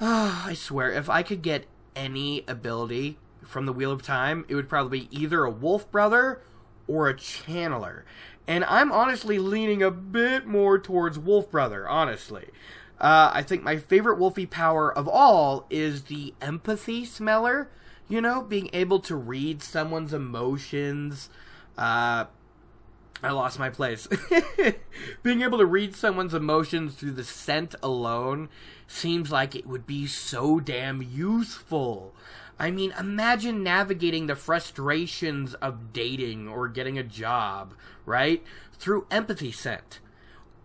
Oh, 0.00 0.44
I 0.46 0.54
swear, 0.54 0.92
if 0.92 1.08
I 1.08 1.22
could 1.22 1.40
get 1.40 1.66
any 1.96 2.44
ability 2.46 3.16
from 3.42 3.64
the 3.64 3.72
Wheel 3.72 3.92
of 3.92 4.02
Time, 4.02 4.44
it 4.48 4.54
would 4.54 4.68
probably 4.68 5.00
be 5.00 5.16
either 5.16 5.44
a 5.44 5.50
wolf 5.50 5.90
brother 5.90 6.42
or 6.86 7.08
a 7.08 7.14
channeler. 7.14 8.02
And 8.46 8.64
I'm 8.64 8.92
honestly 8.92 9.38
leaning 9.38 9.82
a 9.82 9.90
bit 9.90 10.46
more 10.46 10.78
towards 10.78 11.18
Wolf 11.18 11.50
Brother, 11.50 11.88
honestly. 11.88 12.48
Uh, 13.00 13.30
I 13.32 13.42
think 13.42 13.62
my 13.62 13.78
favorite 13.78 14.18
Wolfie 14.18 14.46
power 14.46 14.92
of 14.92 15.08
all 15.08 15.66
is 15.70 16.04
the 16.04 16.34
empathy 16.40 17.04
smeller. 17.04 17.70
You 18.08 18.20
know, 18.20 18.42
being 18.42 18.68
able 18.72 19.00
to 19.00 19.16
read 19.16 19.62
someone's 19.62 20.12
emotions. 20.12 21.30
Uh, 21.76 22.26
I 23.22 23.30
lost 23.30 23.58
my 23.58 23.70
place. 23.70 24.06
being 25.22 25.40
able 25.40 25.56
to 25.56 25.64
read 25.64 25.96
someone's 25.96 26.34
emotions 26.34 26.94
through 26.94 27.12
the 27.12 27.24
scent 27.24 27.74
alone 27.82 28.50
seems 28.86 29.32
like 29.32 29.54
it 29.54 29.66
would 29.66 29.86
be 29.86 30.06
so 30.06 30.60
damn 30.60 31.00
useful. 31.00 32.14
I 32.58 32.70
mean, 32.70 32.94
imagine 32.98 33.62
navigating 33.62 34.26
the 34.26 34.36
frustrations 34.36 35.54
of 35.54 35.92
dating 35.92 36.48
or 36.48 36.68
getting 36.68 36.98
a 36.98 37.02
job, 37.02 37.74
right? 38.06 38.42
Through 38.72 39.06
empathy 39.10 39.50
scent. 39.50 40.00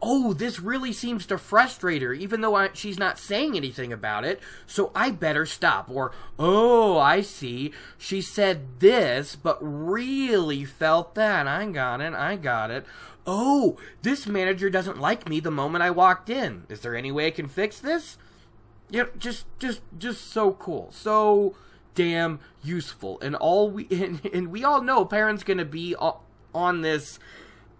Oh, 0.01 0.31
this 0.31 0.61
really 0.61 0.93
seems 0.93 1.25
to 1.25 1.37
frustrate 1.37 2.01
her, 2.01 2.13
even 2.13 2.39
though 2.39 2.55
I, 2.55 2.69
she's 2.73 2.97
not 2.97 3.19
saying 3.19 3.57
anything 3.57 3.91
about 3.91 4.23
it, 4.23 4.39
so 4.65 4.91
I 4.95 5.11
better 5.11 5.45
stop. 5.45 5.89
Or, 5.89 6.13
oh, 6.37 6.97
I 6.97 7.19
see, 7.19 7.73
she 7.97 8.21
said 8.21 8.79
this, 8.79 9.35
but 9.35 9.57
really 9.59 10.63
felt 10.63 11.15
that. 11.15 11.47
I 11.47 11.65
got 11.65 11.99
it, 11.99 12.13
I 12.13 12.37
got 12.37 12.71
it. 12.71 12.85
Oh, 13.27 13.77
this 14.01 14.25
manager 14.25 14.69
doesn't 14.69 15.01
like 15.01 15.27
me 15.27 15.41
the 15.41 15.51
moment 15.51 15.83
I 15.83 15.91
walked 15.91 16.29
in. 16.29 16.63
Is 16.69 16.79
there 16.79 16.95
any 16.95 17.11
way 17.11 17.27
I 17.27 17.31
can 17.31 17.49
fix 17.49 17.79
this? 17.79 18.17
You 18.89 19.03
know, 19.03 19.09
just, 19.17 19.47
just, 19.59 19.81
just 19.97 20.31
so 20.31 20.53
cool. 20.53 20.91
So, 20.93 21.55
damn 21.95 22.39
useful. 22.63 23.19
And 23.21 23.35
all 23.35 23.69
we 23.69 23.87
and, 23.91 24.21
and 24.33 24.47
we 24.49 24.63
all 24.63 24.81
know 24.81 25.05
Perrin's 25.05 25.43
going 25.43 25.57
to 25.57 25.65
be 25.65 25.95
on 26.53 26.81
this 26.81 27.19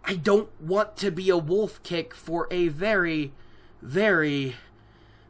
I 0.06 0.16
don't 0.16 0.50
want 0.62 0.96
to 0.98 1.12
be 1.12 1.30
a 1.30 1.38
wolf 1.38 1.82
kick 1.84 2.14
for 2.14 2.48
a 2.52 2.68
very 2.70 3.32
very 3.82 4.56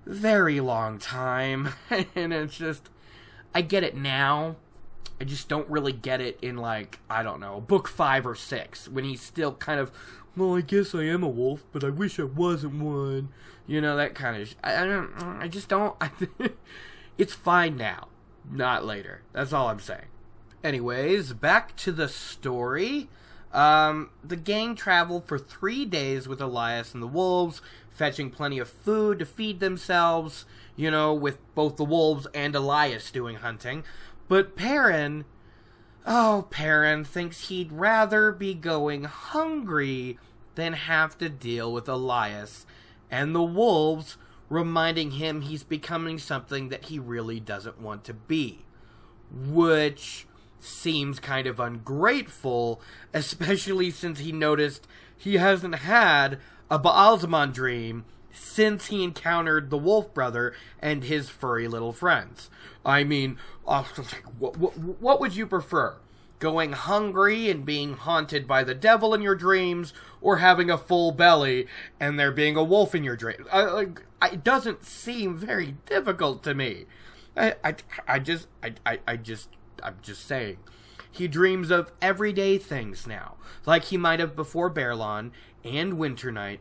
very 0.05 0.59
long 0.59 1.00
time. 1.00 1.69
and 2.15 2.33
it's 2.33 2.57
just 2.57 2.89
I 3.53 3.62
get 3.62 3.83
it 3.83 3.95
now. 3.95 4.55
I 5.21 5.25
just 5.25 5.50
don't 5.50 5.69
really 5.69 5.91
get 5.91 6.21
it 6.21 6.39
in 6.41 6.57
like 6.57 7.00
I 7.09 7.24
don't 7.24 7.39
know, 7.39 7.62
book 7.62 7.88
5 7.88 8.25
or 8.25 8.36
6 8.36 8.89
when 8.89 9.03
he's 9.03 9.21
still 9.21 9.53
kind 9.53 9.79
of 9.79 9.91
well, 10.36 10.55
I 10.55 10.62
guess 10.62 10.95
I 10.95 11.03
am 11.03 11.24
a 11.24 11.27
wolf, 11.27 11.65
but 11.74 11.83
I 11.83 11.89
wish 11.89 12.19
I 12.19 12.24
wasn't 12.24 12.75
one. 12.81 13.29
You 13.67 13.81
know 13.81 13.98
that 13.98 14.15
kind 14.15 14.41
of. 14.41 14.55
I, 14.63 14.83
I 14.83 14.86
don't. 14.86 15.12
I 15.21 15.48
just 15.48 15.67
don't. 15.67 15.95
I, 16.00 16.12
it's 17.17 17.33
fine 17.33 17.75
now 17.75 18.07
not 18.50 18.86
later. 18.86 19.22
That's 19.34 19.53
all 19.53 19.67
I'm 19.67 19.79
saying. 19.79 20.05
Anyways, 20.63 21.34
back 21.34 21.75
to 21.77 21.91
the 21.91 22.08
story. 22.08 23.10
Um, 23.53 24.12
the 24.24 24.36
gang 24.36 24.75
traveled 24.75 25.25
for 25.25 25.39
three 25.39 25.86
days 25.86 26.27
with 26.27 26.41
Elias 26.41 26.93
and 26.93 27.01
the 27.01 27.08
wolves, 27.08 27.62
fetching 27.89 28.29
plenty 28.29 28.60
of 28.60 28.69
food 28.69 29.19
to 29.19 29.25
feed 29.25 29.60
themselves, 29.60 30.46
you 30.75 30.91
know, 30.91 31.13
with 31.13 31.38
both 31.55 31.77
the 31.77 31.86
wolves 31.86 32.27
and 32.34 32.55
Elias 32.55 33.10
doing 33.12 33.38
hunting. 33.38 33.84
But 34.27 34.55
Perrin, 34.55 35.25
oh, 36.05 36.48
Perrin 36.50 37.03
thinks 37.03 37.48
he'd 37.48 37.72
rather 37.72 38.31
be 38.31 38.53
going 38.53 39.05
hungry 39.05 40.19
than 40.55 40.74
have 40.74 41.17
to 41.17 41.29
deal 41.29 41.72
with 41.74 41.89
Elias 41.89 42.65
and 43.10 43.34
the 43.34 43.43
wolves 43.43 44.17
reminding 44.50 45.12
him 45.12 45.41
he's 45.41 45.63
becoming 45.63 46.18
something 46.18 46.70
that 46.70 46.86
he 46.86 47.00
really 47.00 47.39
doesn't 47.39 47.82
want 47.82 48.03
to 48.06 48.13
be. 48.13 48.65
Which 49.32 50.25
seems 50.60 51.20
kind 51.20 51.48
of 51.48 51.60
ungrateful, 51.60 52.82
especially 53.13 53.91
since 53.91 54.20
he 54.20 54.32
noticed 54.32 54.88
he 55.15 55.36
hasn't 55.36 55.75
had 55.75 56.39
a 56.70 56.79
Ba'alzamon 56.79 57.53
dream 57.53 58.06
since 58.32 58.88
he 58.88 59.03
encountered 59.03 59.70
the 59.70 59.77
Wolf 59.77 60.13
Brother 60.13 60.53
and 60.79 61.03
his 61.03 61.29
furry 61.29 61.68
little 61.68 61.94
friends. 61.94 62.50
I 62.86 63.03
mean, 63.03 63.38
what, 63.63 64.58
what, 64.58 64.77
what 64.77 65.20
would 65.20 65.36
you 65.36 65.46
prefer? 65.46 65.98
going 66.39 66.72
hungry 66.72 67.50
and 67.50 67.65
being 67.65 67.94
haunted 67.94 68.48
by 68.48 68.63
the 68.63 68.74
devil 68.74 69.13
in 69.13 69.22
your 69.22 69.36
dreams, 69.36 69.94
or 70.22 70.38
having 70.38 70.70
a 70.70 70.77
full 70.77 71.12
belly 71.12 71.68
and 72.00 72.18
there 72.18 72.32
being 72.32 72.56
a 72.56 72.63
wolf 72.63 72.96
in 72.96 73.03
your 73.03 73.15
dreams. 73.15 73.46
I, 73.51 73.62
I, 73.62 73.88
it 74.21 74.43
doesn't 74.43 74.83
seem 74.83 75.38
very 75.38 75.75
difficult 75.85 76.43
to 76.43 76.53
me. 76.53 76.85
I, 77.35 77.55
I, 77.63 77.75
I 78.07 78.19
just, 78.19 78.47
I, 78.63 78.73
I, 78.85 78.99
I 79.07 79.15
just, 79.15 79.49
I'm 79.81 79.97
just 80.01 80.25
saying. 80.25 80.57
He 81.11 81.27
dreams 81.27 81.71
of 81.71 81.91
everyday 82.01 82.57
things 82.57 83.07
now, 83.07 83.35
like 83.65 83.85
he 83.85 83.97
might 83.97 84.19
have 84.19 84.35
before 84.35 84.69
Baerlon 84.69 85.31
and 85.63 85.93
Winternight, 85.93 86.59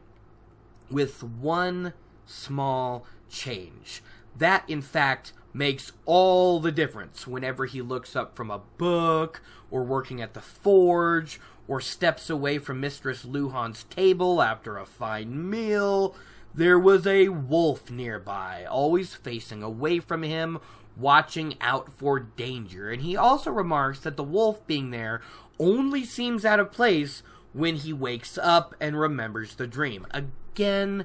with 0.90 1.22
one 1.22 1.92
small 2.24 3.04
change. 3.28 4.02
That, 4.36 4.64
in 4.68 4.80
fact, 4.80 5.32
makes 5.52 5.92
all 6.06 6.60
the 6.60 6.72
difference 6.72 7.26
whenever 7.26 7.66
he 7.66 7.82
looks 7.82 8.14
up 8.14 8.36
from 8.36 8.50
a 8.50 8.62
book 8.78 9.42
or 9.70 9.82
working 9.82 10.22
at 10.22 10.34
the 10.34 10.40
forge 10.40 11.40
or 11.66 11.80
steps 11.80 12.30
away 12.30 12.58
from 12.58 12.80
Mistress 12.80 13.24
Luhhan's 13.24 13.84
table 13.84 14.40
after 14.40 14.78
a 14.78 14.86
fine 14.86 15.50
meal. 15.50 16.14
There 16.54 16.78
was 16.78 17.06
a 17.06 17.28
wolf 17.28 17.90
nearby, 17.90 18.64
always 18.68 19.14
facing 19.14 19.62
away 19.62 20.00
from 20.00 20.22
him, 20.22 20.58
watching 20.96 21.54
out 21.60 21.92
for 21.92 22.18
danger. 22.18 22.90
And 22.90 23.02
he 23.02 23.16
also 23.16 23.50
remarks 23.50 24.00
that 24.00 24.16
the 24.16 24.24
wolf 24.24 24.66
being 24.66 24.90
there 24.90 25.20
only 25.58 26.04
seems 26.04 26.44
out 26.44 26.60
of 26.60 26.72
place 26.72 27.22
when 27.52 27.76
he 27.76 27.92
wakes 27.92 28.38
up 28.38 28.74
and 28.80 28.98
remembers 28.98 29.54
the 29.54 29.66
dream. 29.66 30.06
Again, 30.10 31.04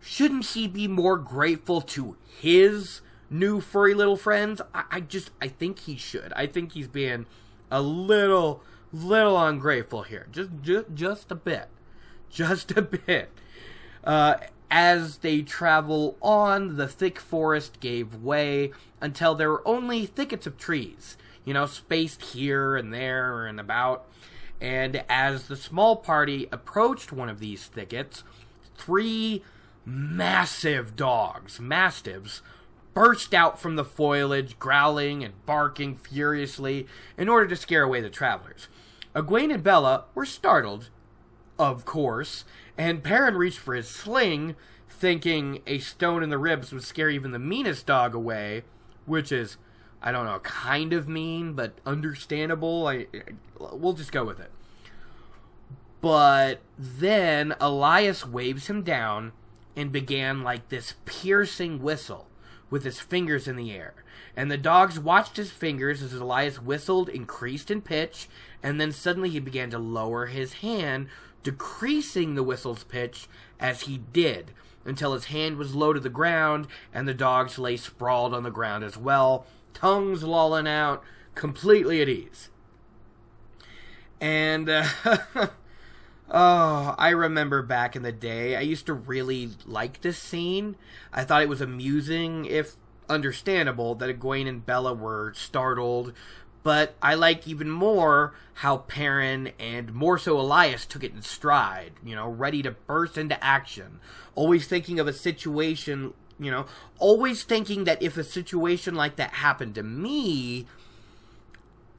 shouldn't 0.00 0.46
he 0.46 0.68
be 0.68 0.86
more 0.86 1.16
grateful 1.16 1.80
to 1.80 2.16
his 2.40 3.00
new 3.30 3.60
furry 3.60 3.94
little 3.94 4.16
friends? 4.16 4.60
I, 4.74 4.84
I 4.90 5.00
just, 5.00 5.30
I 5.40 5.48
think 5.48 5.80
he 5.80 5.96
should. 5.96 6.32
I 6.34 6.46
think 6.46 6.72
he's 6.72 6.88
being 6.88 7.26
a 7.70 7.80
little, 7.82 8.62
little 8.92 9.42
ungrateful 9.42 10.02
here. 10.02 10.26
Just, 10.30 10.50
just, 10.62 10.86
just 10.94 11.30
a 11.30 11.34
bit. 11.34 11.68
Just 12.30 12.72
a 12.72 12.82
bit. 12.82 13.30
Uh, 14.04 14.36
as 14.70 15.18
they 15.18 15.42
travel 15.42 16.16
on, 16.20 16.76
the 16.76 16.88
thick 16.88 17.18
forest 17.20 17.80
gave 17.80 18.14
way 18.14 18.72
until 19.00 19.34
there 19.34 19.50
were 19.50 19.66
only 19.66 20.06
thickets 20.06 20.46
of 20.46 20.58
trees, 20.58 21.16
you 21.44 21.54
know, 21.54 21.66
spaced 21.66 22.22
here 22.22 22.76
and 22.76 22.92
there 22.92 23.46
and 23.46 23.60
about. 23.60 24.06
And 24.60 25.04
as 25.08 25.48
the 25.48 25.56
small 25.56 25.96
party 25.96 26.48
approached 26.50 27.12
one 27.12 27.28
of 27.28 27.40
these 27.40 27.66
thickets, 27.66 28.24
three 28.76 29.42
massive 29.84 30.96
dogs, 30.96 31.60
mastiffs, 31.60 32.42
burst 32.94 33.34
out 33.34 33.60
from 33.60 33.76
the 33.76 33.84
foliage, 33.84 34.58
growling 34.58 35.22
and 35.22 35.34
barking 35.44 35.94
furiously 35.94 36.86
in 37.18 37.28
order 37.28 37.46
to 37.46 37.56
scare 37.56 37.82
away 37.82 38.00
the 38.00 38.10
travelers. 38.10 38.68
Egwene 39.14 39.52
and 39.52 39.62
Bella 39.62 40.04
were 40.14 40.24
startled, 40.24 40.88
of 41.58 41.84
course, 41.84 42.44
and 42.78 43.02
Perrin 43.02 43.36
reached 43.36 43.58
for 43.58 43.74
his 43.74 43.88
sling, 43.88 44.56
thinking 44.88 45.62
a 45.66 45.78
stone 45.78 46.22
in 46.22 46.30
the 46.30 46.38
ribs 46.38 46.72
would 46.72 46.84
scare 46.84 47.10
even 47.10 47.32
the 47.32 47.38
meanest 47.38 47.86
dog 47.86 48.14
away, 48.14 48.62
which 49.04 49.32
is, 49.32 49.56
I 50.02 50.12
don't 50.12 50.26
know, 50.26 50.38
kind 50.40 50.92
of 50.92 51.08
mean, 51.08 51.54
but 51.54 51.78
understandable. 51.84 52.86
I, 52.86 53.06
we'll 53.58 53.92
just 53.92 54.12
go 54.12 54.24
with 54.24 54.40
it. 54.40 54.50
But 56.00 56.60
then 56.78 57.54
Elias 57.60 58.26
waves 58.26 58.68
him 58.68 58.82
down 58.82 59.32
and 59.74 59.90
began 59.92 60.42
like 60.42 60.68
this 60.68 60.94
piercing 61.04 61.82
whistle 61.82 62.28
with 62.70 62.84
his 62.84 63.00
fingers 63.00 63.48
in 63.48 63.56
the 63.56 63.72
air. 63.72 63.94
And 64.36 64.50
the 64.50 64.58
dogs 64.58 64.98
watched 64.98 65.36
his 65.36 65.50
fingers 65.50 66.02
as 66.02 66.12
Elias 66.12 66.60
whistled, 66.60 67.08
increased 67.08 67.70
in 67.70 67.80
pitch, 67.80 68.28
and 68.62 68.80
then 68.80 68.92
suddenly 68.92 69.30
he 69.30 69.40
began 69.40 69.70
to 69.70 69.78
lower 69.78 70.26
his 70.26 70.54
hand, 70.54 71.08
decreasing 71.46 72.34
the 72.34 72.42
whistle's 72.42 72.82
pitch 72.82 73.28
as 73.60 73.82
he 73.82 73.98
did, 74.12 74.50
until 74.84 75.14
his 75.14 75.26
hand 75.26 75.56
was 75.56 75.76
low 75.76 75.92
to 75.92 76.00
the 76.00 76.08
ground, 76.08 76.66
and 76.92 77.06
the 77.06 77.14
dogs 77.14 77.56
lay 77.56 77.76
sprawled 77.76 78.34
on 78.34 78.42
the 78.42 78.50
ground 78.50 78.82
as 78.82 78.96
well, 78.96 79.46
tongues 79.72 80.24
lolling 80.24 80.66
out, 80.66 81.04
completely 81.36 82.02
at 82.02 82.08
ease. 82.08 82.50
And, 84.20 84.68
uh, 84.68 84.88
oh, 86.28 86.96
I 86.98 87.10
remember 87.10 87.62
back 87.62 87.94
in 87.94 88.02
the 88.02 88.10
day, 88.10 88.56
I 88.56 88.62
used 88.62 88.86
to 88.86 88.92
really 88.92 89.50
like 89.64 90.00
this 90.00 90.18
scene. 90.18 90.74
I 91.12 91.22
thought 91.22 91.42
it 91.42 91.48
was 91.48 91.60
amusing, 91.60 92.44
if 92.46 92.74
understandable, 93.08 93.94
that 93.94 94.18
Egwene 94.18 94.48
and 94.48 94.66
Bella 94.66 94.94
were 94.94 95.32
startled 95.36 96.12
but 96.66 96.96
I 97.00 97.14
like 97.14 97.46
even 97.46 97.70
more 97.70 98.34
how 98.54 98.78
Perrin 98.78 99.52
and 99.56 99.94
more 99.94 100.18
so 100.18 100.36
Elias 100.40 100.84
took 100.84 101.04
it 101.04 101.14
in 101.14 101.22
stride, 101.22 101.92
you 102.04 102.16
know, 102.16 102.28
ready 102.28 102.60
to 102.62 102.72
burst 102.72 103.16
into 103.16 103.42
action. 103.42 104.00
Always 104.34 104.66
thinking 104.66 104.98
of 104.98 105.06
a 105.06 105.12
situation, 105.12 106.12
you 106.40 106.50
know, 106.50 106.66
always 106.98 107.44
thinking 107.44 107.84
that 107.84 108.02
if 108.02 108.16
a 108.16 108.24
situation 108.24 108.96
like 108.96 109.14
that 109.14 109.34
happened 109.34 109.76
to 109.76 109.84
me, 109.84 110.66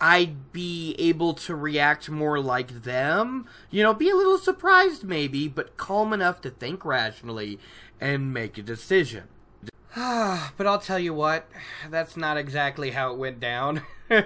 I'd 0.01 0.51
be 0.51 0.95
able 0.99 1.33
to 1.35 1.55
react 1.55 2.09
more 2.09 2.37
like 2.37 2.83
them. 2.83 3.47
You 3.71 3.83
know, 3.83 3.93
be 3.93 4.09
a 4.09 4.17
little 4.17 4.37
surprised 4.37 5.05
maybe, 5.05 5.47
but 5.47 5.77
calm 5.77 6.11
enough 6.11 6.41
to 6.41 6.49
think 6.49 6.83
rationally 6.83 7.57
and 8.01 8.33
make 8.33 8.57
a 8.57 8.63
decision. 8.63 9.29
but 9.95 10.67
I'll 10.67 10.77
tell 10.77 10.99
you 10.99 11.13
what, 11.13 11.49
that's 11.89 12.17
not 12.17 12.35
exactly 12.35 12.91
how 12.91 13.13
it 13.13 13.17
went 13.17 13.39
down. 13.39 13.83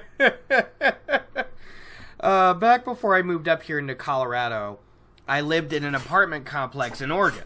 uh, 2.20 2.54
back 2.54 2.86
before 2.86 3.16
I 3.16 3.22
moved 3.22 3.48
up 3.48 3.64
here 3.64 3.80
into 3.80 3.96
Colorado, 3.96 4.80
I 5.28 5.42
lived 5.42 5.74
in 5.74 5.84
an 5.84 5.96
apartment 5.96 6.46
complex 6.46 7.02
in 7.02 7.12
Oregon. 7.12 7.44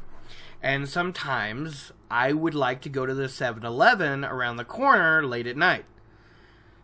And 0.62 0.90
sometimes 0.90 1.92
I 2.10 2.34
would 2.34 2.56
like 2.56 2.82
to 2.82 2.90
go 2.90 3.06
to 3.06 3.14
the 3.14 3.30
7 3.30 3.64
Eleven 3.64 4.26
around 4.26 4.58
the 4.58 4.66
corner 4.66 5.24
late 5.24 5.48
at 5.48 5.58
night. 5.58 5.86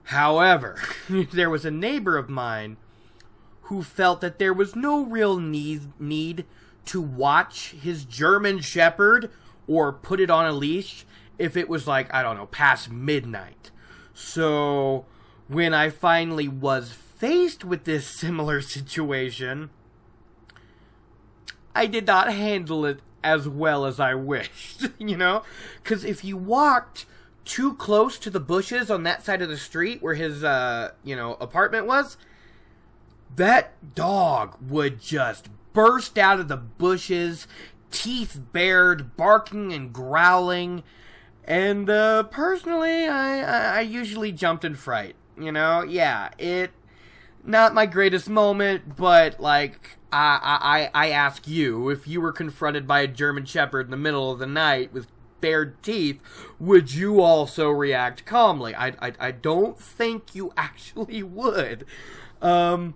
However, 0.03 0.79
there 1.09 1.49
was 1.49 1.65
a 1.65 1.71
neighbor 1.71 2.17
of 2.17 2.29
mine 2.29 2.77
who 3.63 3.81
felt 3.81 4.21
that 4.21 4.39
there 4.39 4.53
was 4.53 4.75
no 4.75 5.03
real 5.03 5.39
need, 5.39 5.99
need 5.99 6.45
to 6.85 7.01
watch 7.01 7.71
his 7.71 8.05
German 8.05 8.59
Shepherd 8.59 9.31
or 9.67 9.93
put 9.93 10.19
it 10.19 10.29
on 10.29 10.45
a 10.45 10.51
leash 10.51 11.05
if 11.37 11.55
it 11.55 11.69
was 11.69 11.87
like, 11.87 12.13
I 12.13 12.21
don't 12.21 12.37
know, 12.37 12.47
past 12.47 12.91
midnight. 12.91 13.71
So 14.13 15.05
when 15.51 15.73
I 15.73 15.89
finally 15.89 16.47
was 16.47 16.93
faced 16.93 17.65
with 17.65 17.83
this 17.83 18.07
similar 18.07 18.61
situation, 18.61 19.69
I 21.75 21.87
did 21.87 22.07
not 22.07 22.31
handle 22.31 22.85
it 22.85 23.01
as 23.21 23.49
well 23.49 23.85
as 23.85 23.99
I 23.99 24.15
wished, 24.15 24.87
you 24.97 25.17
know? 25.17 25.43
Because 25.83 26.05
if 26.05 26.23
you 26.23 26.37
walked 26.37 27.05
too 27.43 27.73
close 27.73 28.17
to 28.19 28.29
the 28.29 28.39
bushes 28.39 28.89
on 28.89 29.03
that 29.03 29.25
side 29.25 29.41
of 29.41 29.49
the 29.49 29.57
street 29.57 30.01
where 30.01 30.13
his, 30.13 30.41
uh, 30.41 30.91
you 31.03 31.17
know, 31.17 31.33
apartment 31.41 31.85
was, 31.85 32.15
that 33.35 33.93
dog 33.93 34.55
would 34.61 35.01
just 35.01 35.49
burst 35.73 36.17
out 36.17 36.39
of 36.39 36.47
the 36.47 36.57
bushes, 36.57 37.45
teeth 37.91 38.39
bared, 38.53 39.17
barking 39.17 39.73
and 39.73 39.91
growling. 39.91 40.83
And 41.43 41.89
uh, 41.89 42.23
personally, 42.23 43.05
I, 43.05 43.79
I 43.79 43.81
usually 43.81 44.31
jumped 44.31 44.63
in 44.63 44.75
fright. 44.75 45.15
You 45.41 45.51
know, 45.51 45.83
yeah, 45.83 46.29
it 46.37 46.71
not 47.43 47.73
my 47.73 47.85
greatest 47.85 48.29
moment, 48.29 48.95
but 48.95 49.39
like 49.39 49.97
I 50.11 50.89
I 50.93 51.07
I 51.07 51.09
ask 51.11 51.47
you, 51.47 51.89
if 51.89 52.07
you 52.07 52.21
were 52.21 52.31
confronted 52.31 52.87
by 52.87 53.01
a 53.01 53.07
German 53.07 53.45
Shepherd 53.45 53.87
in 53.87 53.91
the 53.91 53.97
middle 53.97 54.31
of 54.31 54.39
the 54.39 54.47
night 54.47 54.93
with 54.93 55.07
bared 55.39 55.81
teeth, 55.81 56.21
would 56.59 56.93
you 56.93 57.21
also 57.21 57.69
react 57.69 58.25
calmly? 58.25 58.75
I 58.75 58.89
I, 59.01 59.13
I 59.19 59.31
don't 59.31 59.79
think 59.79 60.35
you 60.35 60.53
actually 60.57 61.23
would. 61.23 61.85
Um, 62.41 62.95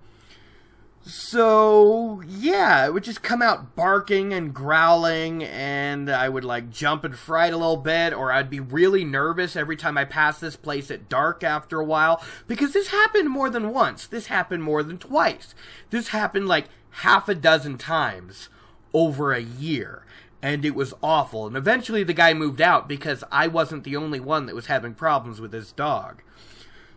so, 1.08 2.24
yeah, 2.28 2.86
it 2.88 2.94
would 2.94 3.04
just 3.04 3.22
come 3.22 3.44
out 3.44 3.76
barking 3.76 4.34
and 4.34 4.52
growling, 4.56 5.44
and 5.44 6.10
I 6.10 6.28
would 6.28 6.44
like 6.44 6.72
jump 6.72 7.04
and 7.04 7.16
fright 7.16 7.54
a 7.54 7.58
little 7.58 7.78
bit, 7.78 8.12
or 8.12 8.32
I'd 8.32 8.50
be 8.50 8.60
really 8.60 9.04
nervous 9.04 9.56
every 9.56 9.76
time 9.76 10.00
I 10.00 10.06
passed 10.06 10.42
this 10.42 10.56
place 10.56 10.90
at 10.90 11.08
dark 11.08 11.44
after 11.44 11.80
a 11.80 11.86
while, 11.86 12.24
because 12.48 12.74
this 12.74 12.88
happened 12.88 13.30
more 13.30 13.52
than 13.52 13.72
once. 13.72 14.08
This 14.08 14.28
happened 14.28 14.64
more 14.64 14.82
than 14.82 14.98
twice. 14.98 15.54
This 15.92 16.08
happened 16.08 16.48
like 16.48 16.70
half 16.90 17.30
a 17.30 17.36
dozen 17.36 17.78
times 17.78 18.50
over 18.92 19.32
a 19.32 19.42
year, 19.42 20.08
and 20.42 20.66
it 20.66 20.74
was 20.74 20.96
awful. 21.04 21.46
And 21.46 21.56
eventually 21.56 22.04
the 22.04 22.14
guy 22.14 22.34
moved 22.34 22.62
out 22.62 22.88
because 22.88 23.24
I 23.32 23.46
wasn't 23.46 23.84
the 23.84 23.96
only 23.96 24.20
one 24.20 24.48
that 24.48 24.56
was 24.56 24.66
having 24.66 24.96
problems 24.96 25.40
with 25.40 25.52
this 25.52 25.72
dog. 25.72 26.24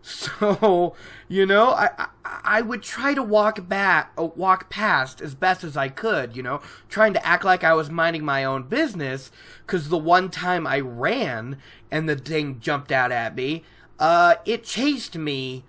So, 0.00 0.94
you 1.28 1.44
know, 1.44 1.70
I, 1.70 1.90
I, 1.98 2.08
I 2.44 2.62
would 2.62 2.82
try 2.82 3.14
to 3.14 3.22
walk 3.22 3.68
back, 3.68 4.12
uh, 4.16 4.24
walk 4.24 4.70
past 4.70 5.20
as 5.20 5.34
best 5.34 5.64
as 5.64 5.76
I 5.76 5.88
could, 5.88 6.36
you 6.36 6.42
know, 6.42 6.60
trying 6.88 7.12
to 7.14 7.26
act 7.26 7.44
like 7.44 7.64
I 7.64 7.74
was 7.74 7.90
minding 7.90 8.24
my 8.24 8.44
own 8.44 8.64
business, 8.64 9.30
cause 9.66 9.88
the 9.88 9.98
one 9.98 10.30
time 10.30 10.66
I 10.66 10.80
ran 10.80 11.58
and 11.90 12.08
the 12.08 12.16
thing 12.16 12.60
jumped 12.60 12.92
out 12.92 13.12
at 13.12 13.34
me, 13.34 13.64
uh, 13.98 14.36
it 14.46 14.64
chased 14.64 15.16
me 15.16 15.64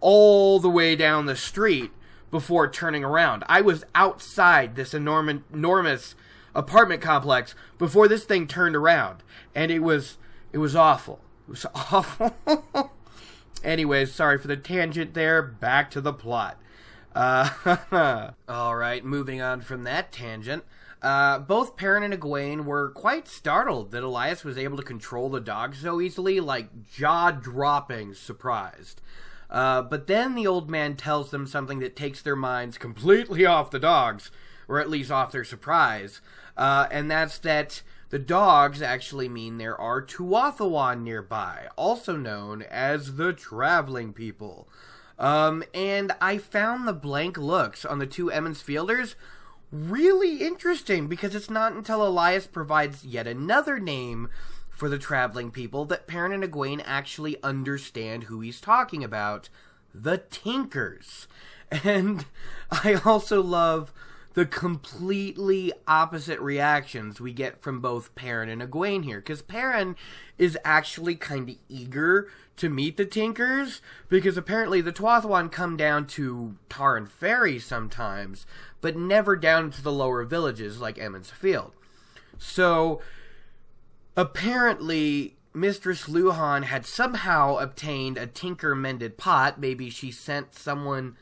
all 0.00 0.58
the 0.58 0.70
way 0.70 0.96
down 0.96 1.26
the 1.26 1.36
street 1.36 1.92
before 2.30 2.68
turning 2.68 3.04
around. 3.04 3.44
I 3.48 3.60
was 3.60 3.84
outside 3.94 4.74
this 4.74 4.92
enormous, 4.92 5.42
enormous 5.52 6.14
apartment 6.54 7.00
complex 7.00 7.54
before 7.78 8.08
this 8.08 8.24
thing 8.24 8.46
turned 8.46 8.76
around, 8.76 9.22
and 9.54 9.70
it 9.70 9.80
was, 9.80 10.18
it 10.52 10.58
was 10.58 10.74
awful. 10.74 11.20
It 11.46 11.50
was 11.50 11.66
awful. 11.74 12.34
Anyways, 13.64 14.12
sorry 14.12 14.38
for 14.38 14.48
the 14.48 14.56
tangent 14.56 15.14
there. 15.14 15.42
Back 15.42 15.90
to 15.92 16.00
the 16.00 16.12
plot. 16.12 16.58
Uh, 17.14 18.30
all 18.48 18.76
right, 18.76 19.04
moving 19.04 19.40
on 19.40 19.60
from 19.60 19.84
that 19.84 20.12
tangent. 20.12 20.64
Uh, 21.02 21.38
both 21.38 21.76
Perrin 21.76 22.04
and 22.04 22.14
Egwene 22.14 22.64
were 22.64 22.90
quite 22.90 23.26
startled 23.26 23.90
that 23.90 24.04
Elias 24.04 24.44
was 24.44 24.56
able 24.56 24.76
to 24.76 24.82
control 24.84 25.28
the 25.28 25.40
dog 25.40 25.74
so 25.74 26.00
easily, 26.00 26.38
like 26.40 26.88
jaw-dropping 26.92 28.14
surprised. 28.14 29.00
Uh, 29.50 29.82
but 29.82 30.06
then 30.06 30.34
the 30.34 30.46
old 30.46 30.70
man 30.70 30.96
tells 30.96 31.30
them 31.30 31.46
something 31.46 31.80
that 31.80 31.96
takes 31.96 32.22
their 32.22 32.36
minds 32.36 32.78
completely 32.78 33.44
off 33.44 33.70
the 33.70 33.78
dogs. 33.78 34.30
or 34.68 34.78
at 34.80 34.88
least 34.88 35.10
off 35.10 35.32
their 35.32 35.44
surprise. 35.44 36.20
Uh, 36.56 36.86
and 36.90 37.10
that's 37.10 37.38
that 37.40 37.82
the 38.12 38.18
dogs 38.18 38.82
actually 38.82 39.26
mean 39.26 39.56
there 39.56 39.80
are 39.80 40.02
Tuatha'an 40.02 41.00
nearby, 41.00 41.68
also 41.76 42.14
known 42.14 42.60
as 42.60 43.16
the 43.16 43.32
Traveling 43.32 44.12
People. 44.12 44.68
Um, 45.18 45.64
and 45.72 46.12
I 46.20 46.36
found 46.36 46.86
the 46.86 46.92
blank 46.92 47.38
looks 47.38 47.86
on 47.86 48.00
the 48.00 48.06
two 48.06 48.30
Emond's 48.30 48.60
Fielders 48.60 49.14
really 49.70 50.42
interesting 50.42 51.06
because 51.06 51.34
it's 51.34 51.48
not 51.48 51.72
until 51.72 52.06
Elias 52.06 52.46
provides 52.46 53.02
yet 53.02 53.26
another 53.26 53.78
name 53.78 54.28
for 54.68 54.90
the 54.90 54.98
traveling 54.98 55.50
people 55.50 55.86
that 55.86 56.06
Perrin 56.06 56.32
and 56.32 56.44
Egwene 56.44 56.82
actually 56.84 57.42
understand 57.42 58.24
who 58.24 58.40
he's 58.40 58.60
talking 58.60 59.02
about 59.02 59.48
the 59.94 60.18
Tinkers. 60.18 61.26
And 61.82 62.26
I 62.70 63.00
also 63.02 63.42
love 63.42 63.94
the 64.34 64.46
completely 64.46 65.72
opposite 65.86 66.40
reactions 66.40 67.20
we 67.20 67.32
get 67.32 67.60
from 67.60 67.80
both 67.80 68.14
Perrin 68.14 68.48
and 68.48 68.62
Egwene 68.62 69.04
here. 69.04 69.18
Because 69.18 69.42
Perrin 69.42 69.96
is 70.38 70.58
actually 70.64 71.16
kind 71.16 71.50
of 71.50 71.56
eager 71.68 72.28
to 72.56 72.68
meet 72.68 72.96
the 72.96 73.04
Tinkers, 73.04 73.80
because 74.08 74.36
apparently 74.36 74.80
the 74.80 74.92
Tuatha'an 74.92 75.50
come 75.50 75.76
down 75.76 76.06
to 76.08 76.56
Taren 76.68 77.08
Ferry 77.08 77.58
sometimes, 77.58 78.46
but 78.80 78.96
never 78.96 79.36
down 79.36 79.70
to 79.70 79.82
the 79.82 79.92
lower 79.92 80.24
villages 80.24 80.80
like 80.80 80.98
Emond's 80.98 81.30
Field. 81.30 81.72
So 82.38 83.00
apparently 84.16 85.36
Mistress 85.54 86.04
Luhhan 86.04 86.64
had 86.64 86.86
somehow 86.86 87.56
obtained 87.56 88.16
a 88.16 88.26
tinker 88.26 88.74
mended 88.74 89.18
pot. 89.18 89.60
Maybe 89.60 89.90
she 89.90 90.10
sent 90.10 90.54
someone 90.54 91.16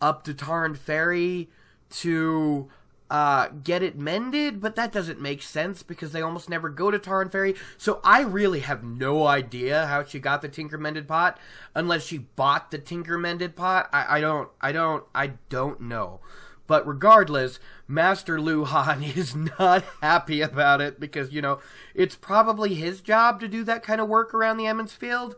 up 0.00 0.24
to 0.24 0.34
Taren 0.34 0.76
Ferry 0.76 1.48
to 1.90 2.68
uh, 3.10 3.48
get 3.64 3.82
it 3.82 3.98
mended, 3.98 4.60
but 4.60 4.76
that 4.76 4.92
doesn't 4.92 5.20
make 5.20 5.42
sense 5.42 5.82
because 5.82 6.12
they 6.12 6.20
almost 6.20 6.48
never 6.48 6.68
go 6.68 6.90
to 6.90 6.98
Taren 6.98 7.32
Ferry. 7.32 7.54
So 7.76 8.00
I 8.04 8.20
really 8.20 8.60
have 8.60 8.84
no 8.84 9.26
idea 9.26 9.86
how 9.86 10.04
she 10.04 10.18
got 10.18 10.42
the 10.42 10.48
Tinker 10.48 10.78
Mended 10.78 11.08
pot, 11.08 11.38
unless 11.74 12.04
she 12.04 12.18
bought 12.18 12.70
the 12.70 12.78
Tinker 12.78 13.16
Mended 13.16 13.56
pot. 13.56 13.88
I, 13.92 14.18
I 14.18 14.20
don't, 14.20 14.50
I 14.60 14.72
don't, 14.72 15.04
I 15.14 15.32
don't 15.48 15.80
know. 15.80 16.20
But 16.66 16.86
regardless, 16.86 17.58
Master 17.86 18.38
Luhhan 18.38 19.02
is 19.16 19.34
not 19.34 19.84
happy 20.02 20.42
about 20.42 20.82
it 20.82 21.00
because 21.00 21.32
you 21.32 21.40
know 21.40 21.60
it's 21.94 22.14
probably 22.14 22.74
his 22.74 23.00
job 23.00 23.40
to 23.40 23.48
do 23.48 23.64
that 23.64 23.82
kind 23.82 24.00
of 24.00 24.08
work 24.08 24.34
around 24.34 24.58
the 24.58 24.66
Emond's 24.66 24.92
Field, 24.92 25.34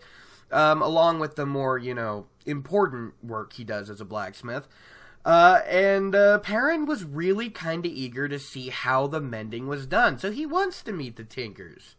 um, 0.50 0.82
along 0.82 1.20
with 1.20 1.36
the 1.36 1.46
more 1.46 1.78
you 1.78 1.94
know 1.94 2.26
important 2.44 3.14
work 3.22 3.52
he 3.52 3.62
does 3.62 3.88
as 3.88 4.00
a 4.00 4.04
blacksmith. 4.04 4.66
Uh, 5.24 5.60
and 5.68 6.14
uh, 6.14 6.38
Perrin 6.38 6.86
was 6.86 7.04
really 7.04 7.50
kind 7.50 7.84
of 7.84 7.92
eager 7.92 8.26
to 8.26 8.38
see 8.38 8.70
how 8.70 9.06
the 9.06 9.20
mending 9.20 9.66
was 9.66 9.86
done, 9.86 10.18
so 10.18 10.30
he 10.30 10.46
wants 10.46 10.82
to 10.82 10.92
meet 10.92 11.16
the 11.16 11.24
Tinkers. 11.24 11.94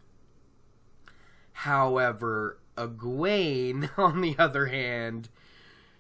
However, 1.54 2.58
Egwene, 2.76 3.92
on 3.98 4.22
the 4.22 4.36
other 4.40 4.68
hand, 4.68 5.30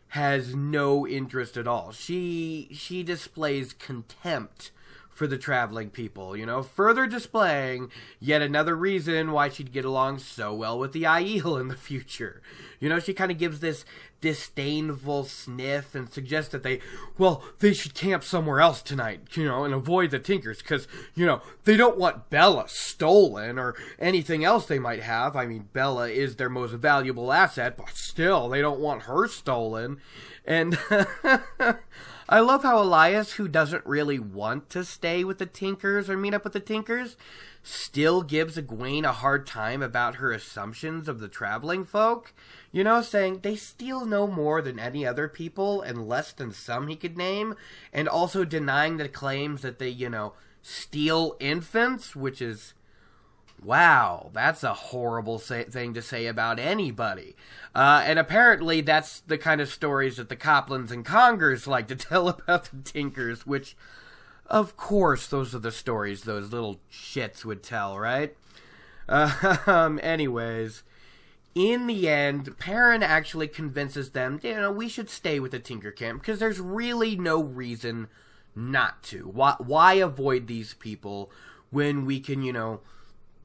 has 0.09 0.55
no 0.55 1.07
interest 1.07 1.57
at 1.57 1.67
all. 1.67 1.91
She 1.91 2.69
she 2.73 3.03
displays 3.03 3.73
contempt 3.73 4.71
for 5.13 5.27
the 5.27 5.37
traveling 5.37 5.89
people, 5.89 6.35
you 6.35 6.45
know, 6.45 6.63
further 6.63 7.05
displaying 7.05 7.91
yet 8.19 8.41
another 8.41 8.75
reason 8.75 9.31
why 9.31 9.49
she'd 9.49 9.71
get 9.71 9.85
along 9.85 10.19
so 10.19 10.53
well 10.53 10.79
with 10.79 10.93
the 10.93 11.03
Aiel 11.03 11.59
in 11.59 11.67
the 11.67 11.75
future. 11.75 12.41
You 12.79 12.89
know, 12.89 12.99
she 12.99 13.13
kind 13.13 13.31
of 13.31 13.37
gives 13.37 13.59
this 13.59 13.85
disdainful 14.21 15.25
sniff 15.25 15.93
and 15.95 16.11
suggests 16.11 16.51
that 16.51 16.63
they, 16.63 16.79
well, 17.17 17.43
they 17.59 17.73
should 17.73 17.93
camp 17.93 18.23
somewhere 18.23 18.61
else 18.61 18.81
tonight, 18.81 19.21
you 19.33 19.45
know, 19.45 19.63
and 19.63 19.73
avoid 19.73 20.11
the 20.11 20.19
Tinkers 20.19 20.59
because, 20.59 20.87
you 21.15 21.25
know, 21.25 21.41
they 21.65 21.75
don't 21.75 21.97
want 21.97 22.29
Bella 22.29 22.65
stolen 22.67 23.59
or 23.59 23.75
anything 23.99 24.45
else 24.45 24.65
they 24.65 24.79
might 24.79 25.01
have. 25.01 25.35
I 25.35 25.45
mean, 25.45 25.69
Bella 25.73 26.09
is 26.09 26.35
their 26.35 26.49
most 26.49 26.73
valuable 26.73 27.33
asset, 27.33 27.77
but 27.77 27.89
still, 27.95 28.47
they 28.47 28.61
don't 28.61 28.79
want 28.79 29.03
her 29.03 29.27
stolen. 29.27 29.99
And 30.45 30.79
I 32.31 32.39
love 32.39 32.63
how 32.63 32.81
Elias, 32.81 33.33
who 33.33 33.49
doesn't 33.49 33.85
really 33.85 34.17
want 34.17 34.69
to 34.69 34.85
stay 34.85 35.25
with 35.25 35.37
the 35.37 35.45
Tinkers 35.45 36.09
or 36.09 36.15
meet 36.15 36.33
up 36.33 36.45
with 36.45 36.53
the 36.53 36.61
Tinkers, 36.61 37.17
still 37.61 38.21
gives 38.21 38.55
Egwene 38.55 39.03
a 39.03 39.11
hard 39.11 39.45
time 39.45 39.81
about 39.81 40.15
her 40.15 40.31
assumptions 40.31 41.09
of 41.09 41.19
the 41.19 41.27
traveling 41.27 41.83
folk. 41.83 42.33
You 42.71 42.85
know, 42.85 43.01
saying 43.01 43.41
they 43.41 43.57
steal 43.57 44.05
no 44.05 44.27
more 44.27 44.61
than 44.61 44.79
any 44.79 45.05
other 45.05 45.27
people 45.27 45.81
and 45.81 46.07
less 46.07 46.31
than 46.31 46.53
some 46.53 46.87
he 46.87 46.95
could 46.95 47.17
name, 47.17 47.53
and 47.91 48.07
also 48.07 48.45
denying 48.45 48.95
the 48.95 49.09
claims 49.09 49.61
that 49.63 49.77
they, 49.77 49.89
you 49.89 50.07
know, 50.09 50.31
steal 50.61 51.35
infants, 51.41 52.15
which 52.15 52.41
is 52.41 52.73
Wow, 53.63 54.31
that's 54.33 54.63
a 54.63 54.73
horrible 54.73 55.37
say- 55.37 55.65
thing 55.65 55.93
to 55.93 56.01
say 56.01 56.25
about 56.25 56.57
anybody. 56.57 57.35
Uh, 57.75 58.01
and 58.05 58.17
apparently, 58.17 58.81
that's 58.81 59.19
the 59.19 59.37
kind 59.37 59.61
of 59.61 59.69
stories 59.69 60.17
that 60.17 60.29
the 60.29 60.35
Coplins 60.35 60.91
and 60.91 61.05
Congars 61.05 61.67
like 61.67 61.87
to 61.89 61.95
tell 61.97 62.27
about 62.27 62.65
the 62.65 62.81
Tinkers, 62.83 63.45
which, 63.45 63.75
of 64.47 64.75
course, 64.77 65.27
those 65.27 65.53
are 65.53 65.59
the 65.59 65.71
stories 65.71 66.23
those 66.23 66.51
little 66.51 66.79
shits 66.91 67.45
would 67.45 67.61
tell, 67.61 67.99
right? 67.99 68.35
Uh, 69.07 69.57
um, 69.67 69.99
anyways, 70.01 70.81
in 71.53 71.85
the 71.85 72.09
end, 72.09 72.57
Perrin 72.57 73.03
actually 73.03 73.47
convinces 73.47 74.11
them, 74.11 74.39
you 74.41 74.55
know, 74.55 74.71
we 74.71 74.87
should 74.87 75.09
stay 75.09 75.39
with 75.39 75.51
the 75.51 75.59
Tinker 75.59 75.91
Camp 75.91 76.21
because 76.21 76.39
there's 76.39 76.59
really 76.59 77.15
no 77.15 77.43
reason 77.43 78.07
not 78.55 79.03
to. 79.03 79.27
Why, 79.27 79.55
why 79.59 79.93
avoid 79.93 80.47
these 80.47 80.73
people 80.73 81.31
when 81.69 82.05
we 82.05 82.19
can, 82.19 82.41
you 82.41 82.53
know, 82.53 82.79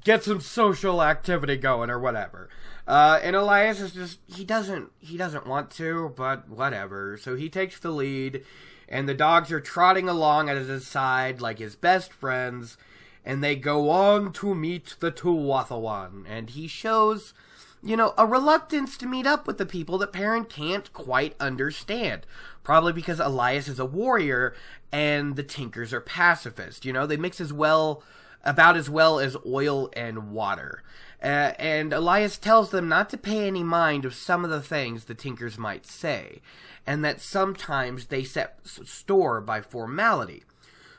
get 0.06 0.22
some 0.22 0.40
social 0.40 1.02
activity 1.02 1.56
going 1.56 1.90
or 1.90 1.98
whatever. 1.98 2.48
Uh, 2.86 3.18
and 3.24 3.34
Elias 3.34 3.80
is 3.80 3.92
just 3.92 4.20
he 4.26 4.44
doesn't 4.44 4.92
he 5.00 5.16
doesn't 5.16 5.46
want 5.46 5.70
to, 5.72 6.14
but 6.16 6.48
whatever. 6.48 7.18
So 7.20 7.34
he 7.34 7.50
takes 7.50 7.80
the 7.80 7.90
lead, 7.90 8.44
and 8.88 9.08
the 9.08 9.14
dogs 9.14 9.50
are 9.50 9.60
trotting 9.60 10.08
along 10.08 10.48
at 10.48 10.56
his 10.56 10.86
side 10.86 11.40
like 11.40 11.58
his 11.58 11.74
best 11.74 12.12
friends, 12.12 12.78
and 13.24 13.42
they 13.42 13.56
go 13.56 13.90
on 13.90 14.32
to 14.34 14.54
meet 14.54 14.94
the 15.00 15.10
Tuatha'an, 15.10 16.24
and 16.26 16.50
he 16.50 16.66
shows. 16.68 17.34
You 17.82 17.96
know, 17.96 18.14
a 18.18 18.26
reluctance 18.26 18.96
to 18.96 19.06
meet 19.06 19.26
up 19.26 19.46
with 19.46 19.58
the 19.58 19.66
people 19.66 19.98
that 19.98 20.12
Perrin 20.12 20.44
can't 20.44 20.92
quite 20.92 21.36
understand. 21.38 22.26
Probably 22.64 22.92
because 22.92 23.20
Elias 23.20 23.68
is 23.68 23.78
a 23.78 23.84
warrior 23.84 24.56
and 24.90 25.36
the 25.36 25.44
Tinkers 25.44 25.92
are 25.92 26.00
pacifist. 26.00 26.84
You 26.84 26.92
know, 26.92 27.06
they 27.06 27.18
mix 27.18 27.40
as 27.40 27.52
well 27.52 28.02
about 28.46 28.76
as 28.76 28.88
well 28.88 29.18
as 29.18 29.36
oil 29.44 29.90
and 29.94 30.30
water. 30.30 30.82
Uh, 31.22 31.52
and 31.58 31.92
Elias 31.92 32.38
tells 32.38 32.70
them 32.70 32.88
not 32.88 33.10
to 33.10 33.18
pay 33.18 33.46
any 33.46 33.64
mind 33.64 34.04
of 34.04 34.14
some 34.14 34.44
of 34.44 34.50
the 34.50 34.62
things 34.62 35.04
the 35.04 35.14
Tinkers 35.14 35.58
might 35.58 35.84
say, 35.84 36.40
and 36.86 37.04
that 37.04 37.20
sometimes 37.20 38.06
they 38.06 38.22
set 38.22 38.58
store 38.64 39.40
by 39.40 39.60
formality. 39.60 40.44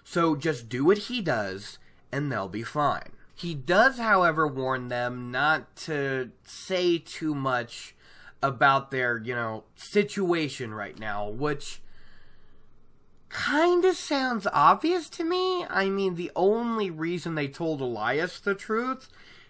So 0.04 0.36
just 0.36 0.70
do 0.70 0.84
what 0.86 0.98
he 0.98 1.22
does, 1.22 1.80
and 2.12 2.32
they'll 2.32 2.50
be 2.50 2.64
fine. 2.64 3.12
He 3.34 3.54
does, 3.54 3.98
however, 4.00 4.48
warn 4.48 4.90
them 4.90 5.32
not 5.32 5.76
to 5.78 6.32
say 6.44 6.98
too 6.98 7.34
much 7.34 7.96
about 8.42 8.92
their, 8.92 9.18
you 9.18 9.36
know, 9.36 9.64
situation 9.76 10.74
right 10.74 11.00
now, 11.00 11.28
which 11.30 11.82
kind 13.30 13.86
of 13.86 13.96
sounds 13.96 14.48
obvious 14.54 15.10
to 15.10 15.24
me. 15.24 15.66
I 15.70 15.90
mean, 15.90 16.16
the 16.16 16.32
only 16.36 16.90
reason 16.90 17.36
they 17.36 17.48
told 17.48 17.82
Elias 17.82 18.40
the 18.40 18.56
truth 18.56 19.10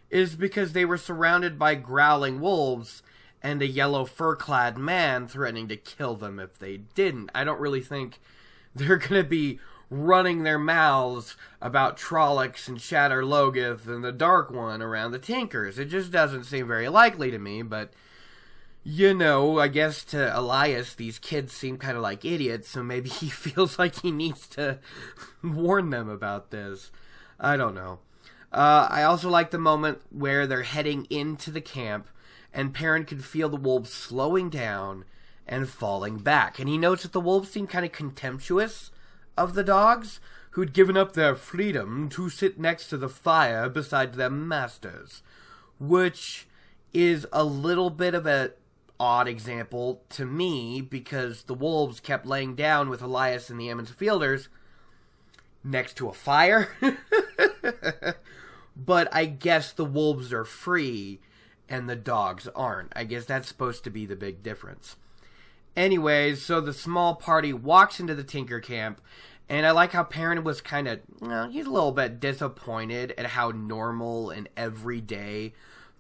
is 0.10 0.36
because 0.36 0.74
they 0.74 0.86
were 0.86 0.98
surrounded 0.98 1.60
by 1.60 1.76
growling 1.76 2.40
wolves 2.40 3.04
and 3.42 3.62
a 3.62 3.68
yellow 3.68 4.06
fur 4.06 4.36
clad 4.36 4.78
man 4.78 5.28
threatening 5.28 5.68
to 5.68 5.78
kill 5.78 6.16
them 6.16 6.40
if 6.40 6.58
they 6.58 6.78
didn't. 6.78 7.30
I 7.36 7.44
don't 7.44 7.60
really 7.60 7.82
think 7.82 8.20
they're 8.76 8.98
going 8.98 9.22
to 9.22 9.28
be 9.28 9.60
running 9.90 10.44
their 10.44 10.60
mouths 10.60 11.36
about 11.62 11.98
Trollocs 11.98 12.68
and 12.68 12.78
Shadar 12.78 13.24
Logoth 13.24 13.88
and 13.88 14.04
the 14.04 14.12
Dark 14.12 14.52
One 14.52 14.82
around 14.82 15.12
the 15.12 15.20
Tinkers. 15.20 15.80
It 15.80 15.86
just 15.86 16.12
doesn't 16.12 16.44
seem 16.44 16.68
very 16.68 16.90
likely 16.90 17.32
to 17.32 17.40
me, 17.40 17.62
but 17.62 17.94
you 18.90 19.14
know, 19.14 19.60
I 19.60 19.68
guess 19.68 20.06
to 20.06 20.32
Elias, 20.38 20.96
these 20.96 21.20
kids 21.20 21.52
seem 21.52 21.78
kind 21.78 21.98
of 21.98 22.04
like 22.04 22.24
idiots, 22.24 22.70
so 22.70 22.82
maybe 22.82 23.10
he 23.22 23.28
feels 23.28 23.78
like 23.78 24.02
he 24.02 24.12
needs 24.12 24.48
to 24.50 24.80
warn 25.44 25.90
them 25.90 26.08
about 26.08 26.52
this. 26.52 26.90
I 27.38 27.58
don't 27.58 27.76
know. 27.76 28.00
Uh, 28.50 28.88
I 28.90 29.04
also 29.04 29.30
like 29.30 29.52
the 29.52 29.58
moment 29.58 30.00
where 30.10 30.48
they're 30.48 30.64
heading 30.64 31.06
into 31.10 31.52
the 31.52 31.60
camp, 31.60 32.08
and 32.54 32.74
Perrin 32.74 33.04
can 33.04 33.20
feel 33.20 33.50
the 33.50 33.58
wolves 33.58 33.92
slowing 33.92 34.50
down 34.50 35.04
and 35.46 35.68
falling 35.68 36.20
back. 36.20 36.58
And 36.58 36.70
he 36.70 36.78
notes 36.78 37.04
that 37.04 37.12
the 37.12 37.20
wolves 37.20 37.52
seem 37.52 37.68
kind 37.68 37.86
of 37.86 37.92
contemptuous 37.92 38.92
of 39.38 39.54
the 39.54 39.66
dogs, 39.66 40.22
who'd 40.52 40.72
given 40.72 40.96
up 40.96 41.12
their 41.12 41.36
freedom 41.36 42.08
to 42.08 42.30
sit 42.30 42.58
next 42.58 42.88
to 42.88 42.98
the 42.98 43.10
fire 43.10 43.68
beside 43.68 44.14
their 44.14 44.30
masters, 44.30 45.24
which 45.78 46.48
is 46.94 47.28
a 47.34 47.44
little 47.44 47.90
bit 47.90 48.14
of 48.14 48.26
a 48.26 48.54
odd 49.00 49.28
example 49.28 50.04
to 50.10 50.26
me 50.26 50.82
because 50.82 51.44
the 51.44 51.54
Wolves 51.54 52.00
kept 52.00 52.26
laying 52.26 52.56
down 52.56 52.90
with 52.90 53.02
Elias 53.02 53.50
and 53.50 53.60
the 53.60 53.70
Emond's 53.70 53.92
Fielders, 53.92 54.50
next 55.64 55.96
to 55.98 56.10
a 56.10 56.14
fire. 56.14 56.70
but 58.76 59.08
I 59.12 59.26
guess 59.26 59.72
the 59.72 59.86
wolves 59.86 60.32
are 60.32 60.46
free 60.46 61.20
and 61.70 61.90
the 61.90 61.96
dogs 61.96 62.48
aren't. 62.56 62.94
I 62.96 63.04
guess 63.04 63.26
that's 63.26 63.48
supposed 63.48 63.84
to 63.84 63.90
be 63.90 64.06
the 64.06 64.16
big 64.16 64.44
difference. 64.44 64.96
Anyways, 65.76 66.42
so 66.42 66.60
the 66.60 66.74
small 66.74 67.16
party 67.16 67.54
walks 67.54 68.00
into 68.00 68.16
the 68.16 68.24
Tinker 68.24 68.60
Camp, 68.60 69.00
and 69.48 69.66
I 69.66 69.72
like 69.72 69.92
how 69.92 70.04
Perrin 70.04 70.44
was 70.44 70.60
kind 70.62 70.88
of, 70.88 71.02
well, 71.20 71.50
he's 71.50 71.68
a 71.68 71.72
little 71.72 71.92
bit 71.92 72.20
disappointed 72.20 73.14
at 73.18 73.28
how 73.28 73.52
normal 73.52 74.30
and 74.30 74.50
everyday 74.58 75.54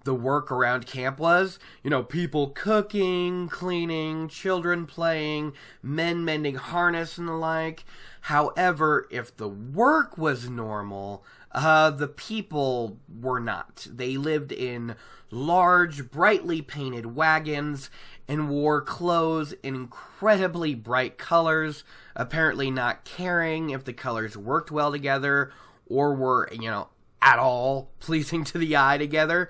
the 0.07 0.15
work 0.15 0.49
around 0.49 0.85
camp 0.85 1.19
was. 1.19 1.59
You 1.83 1.89
know, 1.89 2.01
people 2.01 2.51
cooking, 2.51 3.49
cleaning, 3.49 4.29
children 4.29 4.85
playing, 4.85 5.51
men 5.83 6.23
mending 6.23 6.55
harness 6.55 7.17
and 7.17 7.27
the 7.27 7.33
like. 7.33 7.83
However, 8.21 9.05
if 9.11 9.35
the 9.35 9.49
work 9.49 10.17
was 10.17 10.49
normal, 10.49 11.25
uh, 11.51 11.89
the 11.89 12.07
people 12.07 12.99
were 13.19 13.41
not. 13.41 13.85
They 13.91 14.15
lived 14.15 14.53
in 14.53 14.95
large, 15.29 16.09
brightly 16.09 16.61
painted 16.61 17.17
wagons 17.17 17.89
and 18.29 18.49
wore 18.49 18.81
clothes 18.81 19.51
in 19.61 19.75
incredibly 19.75 20.73
bright 20.73 21.17
colors, 21.17 21.83
apparently 22.15 22.71
not 22.71 23.03
caring 23.03 23.71
if 23.71 23.83
the 23.83 23.91
colors 23.91 24.37
worked 24.37 24.71
well 24.71 24.93
together 24.93 25.51
or 25.85 26.15
were, 26.15 26.47
you 26.53 26.69
know, 26.69 26.87
at 27.21 27.39
all 27.39 27.91
pleasing 27.99 28.45
to 28.45 28.57
the 28.57 28.77
eye 28.77 28.97
together. 28.97 29.49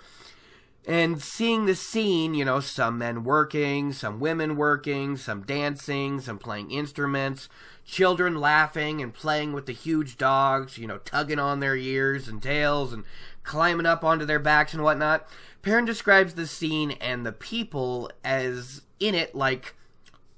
And 0.87 1.21
seeing 1.21 1.65
the 1.65 1.75
scene, 1.75 2.33
you 2.33 2.45
know, 2.45 2.61
some 2.61 2.97
men 2.97 3.25
working, 3.25 3.91
some 3.91 4.21
women 4.21 4.55
working, 4.55 5.17
some 5.17 5.41
dancing, 5.41 6.21
some 6.21 6.39
playing 6.39 6.71
instruments, 6.71 7.49
children 7.85 8.39
laughing 8.39 9.01
and 9.01 9.13
playing 9.13 9.51
with 9.51 9.65
the 9.65 9.73
huge 9.73 10.17
dogs, 10.17 10.77
you 10.77 10.87
know, 10.87 10.99
tugging 10.99 11.39
on 11.39 11.59
their 11.59 11.75
ears 11.75 12.29
and 12.29 12.41
tails 12.41 12.93
and 12.93 13.03
climbing 13.43 13.85
up 13.85 14.05
onto 14.05 14.23
their 14.23 14.39
backs 14.39 14.73
and 14.73 14.81
whatnot. 14.81 15.27
Perrin 15.61 15.83
describes 15.83 16.35
the 16.35 16.47
scene 16.47 16.91
and 16.91 17.25
the 17.25 17.33
people 17.33 18.09
as 18.23 18.83
in 18.97 19.13
it 19.13 19.35
like 19.35 19.75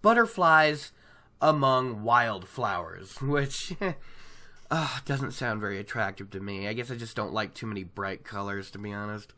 butterflies 0.02 0.92
among 1.40 2.02
wildflowers, 2.02 3.16
which 3.22 3.76
uh, 4.72 5.00
doesn't 5.06 5.34
sound 5.34 5.62
very 5.62 5.78
attractive 5.78 6.32
to 6.32 6.40
me. 6.40 6.68
I 6.68 6.74
guess 6.74 6.90
I 6.90 6.96
just 6.96 7.16
don't 7.16 7.34
like 7.34 7.54
too 7.54 7.68
many 7.68 7.84
bright 7.84 8.24
colors, 8.24 8.72
to 8.72 8.80
be 8.80 8.92
honest. 8.92 9.32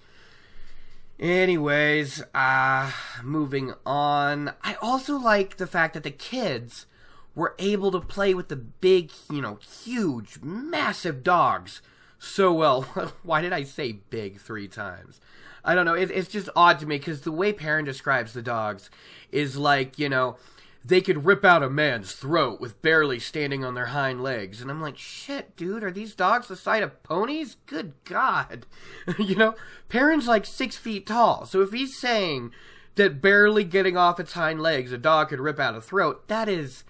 Anyways, 1.22 2.24
uh, 2.34 2.92
moving 3.22 3.76
on. 3.86 4.54
I 4.64 4.74
also 4.82 5.18
like 5.20 5.58
the 5.58 5.68
fact 5.68 5.94
that 5.94 6.02
the 6.02 6.10
kids 6.10 6.88
were 7.36 7.54
able 7.60 7.92
to 7.92 8.00
play 8.00 8.34
with 8.34 8.48
the 8.48 8.56
big, 8.56 9.12
you 9.30 9.40
know, 9.40 9.60
huge, 9.84 10.40
massive 10.42 11.24
dogs 11.24 11.84
so 12.18 12.52
well. 12.52 12.82
Why 13.24 13.42
did 13.42 13.54
I 13.54 13.62
say 13.62 14.00
big 14.10 14.40
three 14.40 14.68
times? 14.68 15.22
I 15.64 15.76
don't 15.76 15.86
know. 15.86 15.94
It, 15.94 16.10
it's 16.10 16.28
just 16.28 16.50
odd 16.56 16.80
to 16.80 16.88
me 16.88 16.98
because 16.98 17.22
the 17.22 17.32
way 17.32 17.54
Perrin 17.54 17.86
describes 17.86 18.34
the 18.34 18.42
dogs 18.42 18.90
is 19.32 19.56
like, 19.56 20.00
you 20.00 20.10
know, 20.10 20.38
they 20.84 21.02
could 21.02 21.26
rip 21.26 21.46
out 21.46 21.64
a 21.64 21.70
man's 21.70 22.14
throat 22.14 22.60
with 22.60 22.82
barely 22.82 23.20
standing 23.20 23.64
on 23.64 23.76
their 23.76 23.88
hind 23.88 24.24
legs. 24.24 24.62
And 24.62 24.72
I'm 24.72 24.82
like, 24.82 24.98
shit, 24.98 25.56
dude, 25.56 25.84
are 25.84 25.92
these 25.92 26.16
dogs 26.16 26.48
the 26.48 26.56
size 26.56 26.84
of 26.84 27.04
ponies? 27.04 27.58
Good 27.68 27.94
God. 28.04 28.66
you 29.20 29.36
know, 29.36 29.56
Perrin's 29.90 30.28
like 30.28 30.46
six 30.46 30.78
feet 30.78 31.06
tall. 31.06 31.46
So 31.46 31.62
if 31.62 31.72
he's 31.72 32.00
saying 32.00 32.52
that 32.96 33.22
barely 33.22 33.64
getting 33.64 33.96
off 33.96 34.20
its 34.20 34.34
hind 34.34 34.62
legs, 34.62 34.92
a 34.92 34.98
dog 34.98 35.30
could 35.30 35.40
rip 35.40 35.60
out 35.60 35.76
a 35.76 35.82
throat, 35.82 36.28
that 36.28 36.50
is 36.50 36.84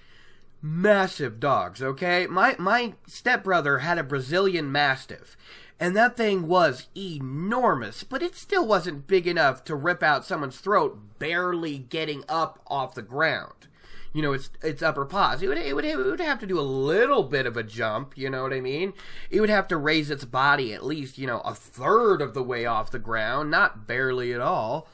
massive 0.61 1.39
dogs, 1.39 1.81
okay? 1.81 2.27
My 2.27 2.55
my 2.59 2.93
stepbrother 3.07 3.79
had 3.79 3.97
a 3.97 4.03
Brazilian 4.03 4.71
Mastiff, 4.71 5.35
and 5.79 5.95
that 5.95 6.15
thing 6.15 6.47
was 6.47 6.87
enormous, 6.95 8.03
but 8.03 8.21
it 8.21 8.35
still 8.35 8.65
wasn't 8.65 9.07
big 9.07 9.27
enough 9.27 9.63
to 9.65 9.75
rip 9.75 10.03
out 10.03 10.25
someone's 10.25 10.59
throat 10.59 11.19
barely 11.19 11.77
getting 11.77 12.23
up 12.29 12.59
off 12.67 12.95
the 12.95 13.01
ground. 13.01 13.67
You 14.13 14.21
know, 14.21 14.33
its 14.33 14.49
its 14.61 14.81
upper 14.81 15.05
paws. 15.05 15.41
It 15.41 15.47
would, 15.47 15.57
it 15.57 15.73
would 15.75 15.85
it 15.85 15.97
would 15.97 16.19
have 16.19 16.39
to 16.39 16.47
do 16.47 16.59
a 16.59 16.61
little 16.61 17.23
bit 17.23 17.45
of 17.45 17.55
a 17.55 17.63
jump. 17.63 18.17
You 18.17 18.29
know 18.29 18.43
what 18.43 18.53
I 18.53 18.59
mean? 18.59 18.93
It 19.29 19.39
would 19.39 19.49
have 19.49 19.67
to 19.69 19.77
raise 19.77 20.11
its 20.11 20.25
body 20.25 20.73
at 20.73 20.85
least 20.85 21.17
you 21.17 21.27
know 21.27 21.39
a 21.41 21.55
third 21.55 22.21
of 22.21 22.33
the 22.33 22.43
way 22.43 22.65
off 22.65 22.91
the 22.91 22.99
ground, 22.99 23.49
not 23.49 23.87
barely 23.87 24.33
at 24.33 24.41
all. 24.41 24.87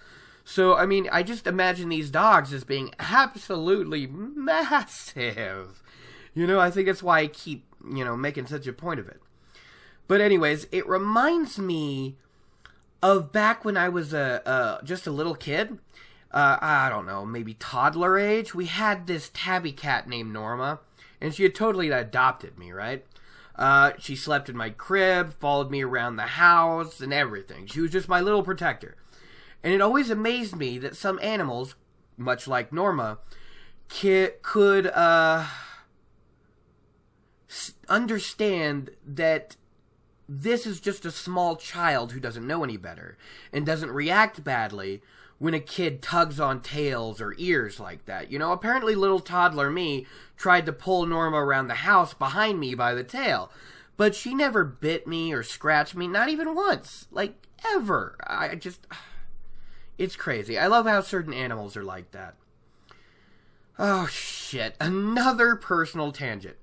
So, 0.49 0.77
I 0.77 0.85
mean, 0.85 1.09
I 1.11 1.23
just 1.23 1.45
imagine 1.45 1.89
these 1.89 2.09
dogs 2.09 2.53
as 2.53 2.63
being 2.63 2.93
absolutely 2.99 4.07
massive. 4.07 5.83
You 6.33 6.47
know, 6.47 6.57
I 6.57 6.71
think 6.71 6.87
that's 6.87 7.03
why 7.03 7.19
I 7.19 7.27
keep, 7.27 7.65
you 7.85 8.05
know, 8.05 8.15
making 8.15 8.47
such 8.47 8.65
a 8.65 8.71
point 8.71 9.01
of 9.01 9.09
it. 9.09 9.19
But, 10.07 10.21
anyways, 10.21 10.67
it 10.71 10.87
reminds 10.87 11.59
me 11.59 12.15
of 13.03 13.33
back 13.33 13.65
when 13.65 13.75
I 13.75 13.89
was 13.89 14.13
a, 14.13 14.79
just 14.85 15.05
a 15.05 15.11
little 15.11 15.35
kid. 15.35 15.79
Uh, 16.31 16.57
I 16.59 16.89
don't 16.89 17.05
know, 17.05 17.25
maybe 17.25 17.53
toddler 17.53 18.17
age. 18.17 18.53
We 18.53 18.65
had 18.65 19.07
this 19.07 19.31
tabby 19.33 19.71
cat 19.71 20.07
named 20.07 20.33
Norma, 20.33 20.79
and 21.21 21.33
she 21.33 21.43
had 21.43 21.55
totally 21.55 21.89
adopted 21.89 22.57
me, 22.57 22.71
right? 22.71 23.05
Uh, 23.55 23.93
she 23.97 24.15
slept 24.15 24.49
in 24.49 24.57
my 24.57 24.69
crib, 24.69 25.33
followed 25.33 25.71
me 25.71 25.83
around 25.83 26.15
the 26.15 26.23
house, 26.23 26.99
and 27.01 27.13
everything. 27.13 27.65
She 27.65 27.79
was 27.79 27.91
just 27.91 28.09
my 28.09 28.21
little 28.21 28.43
protector. 28.43 28.95
And 29.63 29.73
it 29.73 29.81
always 29.81 30.09
amazed 30.09 30.55
me 30.55 30.77
that 30.79 30.95
some 30.95 31.19
animals, 31.21 31.75
much 32.17 32.47
like 32.47 32.71
Norma, 32.71 33.17
could 33.89 34.87
uh, 34.87 35.47
understand 37.89 38.91
that 39.05 39.55
this 40.29 40.65
is 40.67 40.79
just 40.79 41.05
a 41.05 41.11
small 41.11 41.55
child 41.55 42.11
who 42.11 42.19
doesn't 42.19 42.45
know 42.45 42.63
any 42.63 42.77
better 42.77 43.17
and 43.53 43.65
doesn't 43.65 43.91
react 43.91 44.43
badly 44.43 45.01
when 45.39 45.53
a 45.53 45.59
kid 45.59 46.01
tugs 46.01 46.39
on 46.39 46.61
tails 46.61 47.21
or 47.21 47.35
ears 47.37 47.79
like 47.79 48.05
that. 48.05 48.31
You 48.31 48.39
know, 48.39 48.51
apparently 48.51 48.95
little 48.95 49.19
toddler 49.19 49.69
me 49.69 50.05
tried 50.35 50.65
to 50.65 50.73
pull 50.73 51.05
Norma 51.05 51.37
around 51.37 51.67
the 51.67 51.75
house 51.75 52.13
behind 52.13 52.59
me 52.59 52.73
by 52.75 52.93
the 52.93 53.03
tail, 53.03 53.51
but 53.97 54.15
she 54.15 54.33
never 54.33 54.63
bit 54.63 55.07
me 55.07 55.33
or 55.33 55.43
scratched 55.43 55.95
me, 55.95 56.07
not 56.07 56.29
even 56.29 56.55
once. 56.55 57.07
Like, 57.11 57.47
ever. 57.73 58.17
I 58.25 58.55
just. 58.55 58.85
It's 59.99 60.15
crazy. 60.15 60.59
I 60.59 60.67
love 60.67 60.85
how 60.85 61.01
certain 61.01 61.33
animals 61.33 61.75
are 61.75 61.83
like 61.83 62.11
that. 62.11 62.35
Oh, 63.79 64.05
shit. 64.05 64.75
Another 64.79 65.55
personal 65.55 66.11
tangent. 66.11 66.57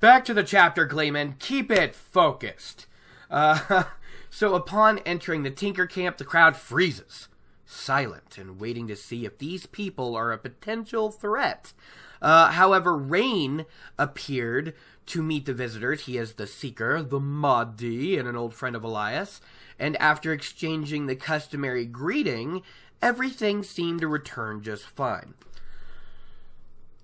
Back 0.00 0.24
to 0.24 0.34
the 0.34 0.42
chapter, 0.42 0.86
Gleeman. 0.86 1.36
Keep 1.38 1.70
it 1.70 1.94
focused. 1.94 2.86
Uh, 3.30 3.84
so, 4.30 4.56
upon 4.56 4.98
entering 5.00 5.44
the 5.44 5.52
Tinker 5.52 5.86
Camp, 5.86 6.16
the 6.16 6.24
crowd 6.24 6.56
freezes, 6.56 7.28
silent 7.70 8.36
and 8.38 8.60
waiting 8.60 8.88
to 8.88 8.96
see 8.96 9.24
if 9.24 9.38
these 9.38 9.66
people 9.66 10.16
are 10.16 10.32
a 10.32 10.38
potential 10.38 11.10
threat. 11.10 11.72
Uh, 12.20 12.50
however, 12.50 12.96
Raen 12.96 13.64
appeared 13.98 14.74
to 15.06 15.22
meet 15.22 15.46
the 15.46 15.54
visitors. 15.54 16.04
He 16.04 16.18
is 16.18 16.34
the 16.34 16.46
Seeker, 16.46 17.02
the 17.02 17.20
Mahdi, 17.20 18.18
and 18.18 18.28
an 18.28 18.36
old 18.36 18.54
friend 18.54 18.76
of 18.76 18.84
Elias 18.84 19.40
and 19.80 19.96
after 19.96 20.32
exchanging 20.32 21.06
the 21.06 21.16
customary 21.16 21.86
greeting, 21.86 22.62
everything 23.00 23.64
seemed 23.64 24.02
to 24.02 24.08
return 24.08 24.62
just 24.62 24.84
fine. 24.84 25.34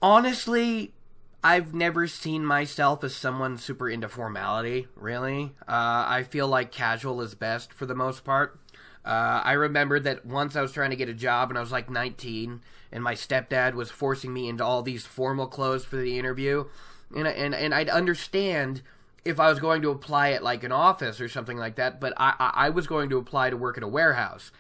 Honestly, 0.02 0.92
I've 1.42 1.72
never 1.72 2.07
seen 2.07 2.44
myself 2.44 3.02
as 3.02 3.16
someone 3.16 3.57
super 3.57 3.88
into 3.88 4.11
formality, 4.11 4.88
really. 4.94 5.55
Uh, 5.62 6.05
I 6.07 6.22
feel 6.29 6.46
like 6.46 6.70
casual 6.70 7.22
is 7.22 7.35
best 7.35 7.72
for 7.72 7.87
the 7.87 7.94
most 7.94 8.24
part. 8.24 8.61
Uh, 9.07 9.40
I 9.45 9.53
remember 9.53 10.01
that 10.01 10.27
once 10.27 10.57
I 10.57 10.62
was 10.62 10.73
trying 10.73 10.90
to 10.90 10.97
get 10.97 11.09
a 11.09 11.14
job 11.14 11.51
and 11.51 11.57
I 11.57 11.61
was 11.61 11.71
like 11.71 11.88
19, 11.88 12.61
and 12.90 13.05
my 13.05 13.14
stepdad 13.14 13.75
was 13.75 13.90
forcing 13.90 14.33
me 14.33 14.49
into 14.49 14.64
all 14.64 14.83
these 14.83 15.07
formal 15.07 15.47
clothes 15.47 15.85
for 15.85 15.97
the 15.97 16.19
interview. 16.19 16.64
And, 17.14 17.29
and, 17.29 17.55
and 17.55 17.73
I'd 17.73 17.88
understand 17.88 18.83
if 19.25 19.38
I 19.38 19.49
was 19.49 19.61
going 19.61 19.83
to 19.83 19.90
apply 19.90 20.31
at 20.31 20.42
like 20.42 20.64
an 20.64 20.73
office 20.73 21.21
or 21.21 21.29
something 21.29 21.57
like 21.57 21.77
that, 21.77 22.01
but 22.01 22.14
I, 22.16 22.35
I, 22.38 22.71
was 22.71 22.87
going 22.87 23.11
to 23.11 23.19
apply 23.19 23.51
to 23.51 23.57
work 23.57 23.77
at 23.77 23.83
a 23.83 23.88
warehouse. 23.88 24.51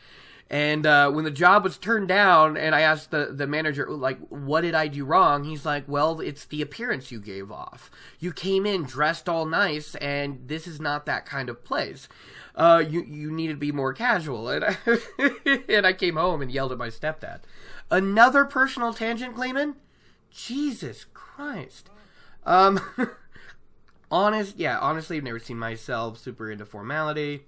And 0.48 0.86
uh, 0.86 1.10
when 1.10 1.24
the 1.24 1.30
job 1.30 1.64
was 1.64 1.76
turned 1.76 2.06
down, 2.06 2.56
and 2.56 2.74
I 2.74 2.82
asked 2.82 3.10
the, 3.10 3.32
the 3.32 3.48
manager, 3.48 3.90
like, 3.90 4.18
what 4.28 4.60
did 4.60 4.76
I 4.76 4.86
do 4.86 5.04
wrong? 5.04 5.42
He's 5.42 5.66
like, 5.66 5.84
well, 5.88 6.20
it's 6.20 6.44
the 6.44 6.62
appearance 6.62 7.10
you 7.10 7.20
gave 7.20 7.50
off. 7.50 7.90
You 8.20 8.32
came 8.32 8.64
in 8.64 8.84
dressed 8.84 9.28
all 9.28 9.44
nice, 9.44 9.96
and 9.96 10.46
this 10.46 10.68
is 10.68 10.80
not 10.80 11.04
that 11.06 11.26
kind 11.26 11.48
of 11.48 11.64
place. 11.64 12.08
Uh, 12.54 12.82
you 12.88 13.02
you 13.02 13.30
need 13.30 13.48
to 13.48 13.56
be 13.56 13.72
more 13.72 13.92
casual. 13.92 14.48
And 14.48 14.64
I, 14.64 14.76
and 15.68 15.86
I 15.86 15.92
came 15.92 16.16
home 16.16 16.40
and 16.40 16.50
yelled 16.50 16.72
at 16.72 16.78
my 16.78 16.88
stepdad. 16.88 17.40
Another 17.90 18.44
personal 18.44 18.94
tangent, 18.94 19.34
Gleeman? 19.34 19.76
Jesus 20.30 21.06
Christ. 21.12 21.90
Um. 22.44 22.80
honest, 24.10 24.58
yeah, 24.58 24.78
honestly, 24.78 25.16
I've 25.16 25.24
never 25.24 25.38
seen 25.38 25.58
myself 25.58 26.18
super 26.18 26.50
into 26.50 26.64
formality. 26.64 27.44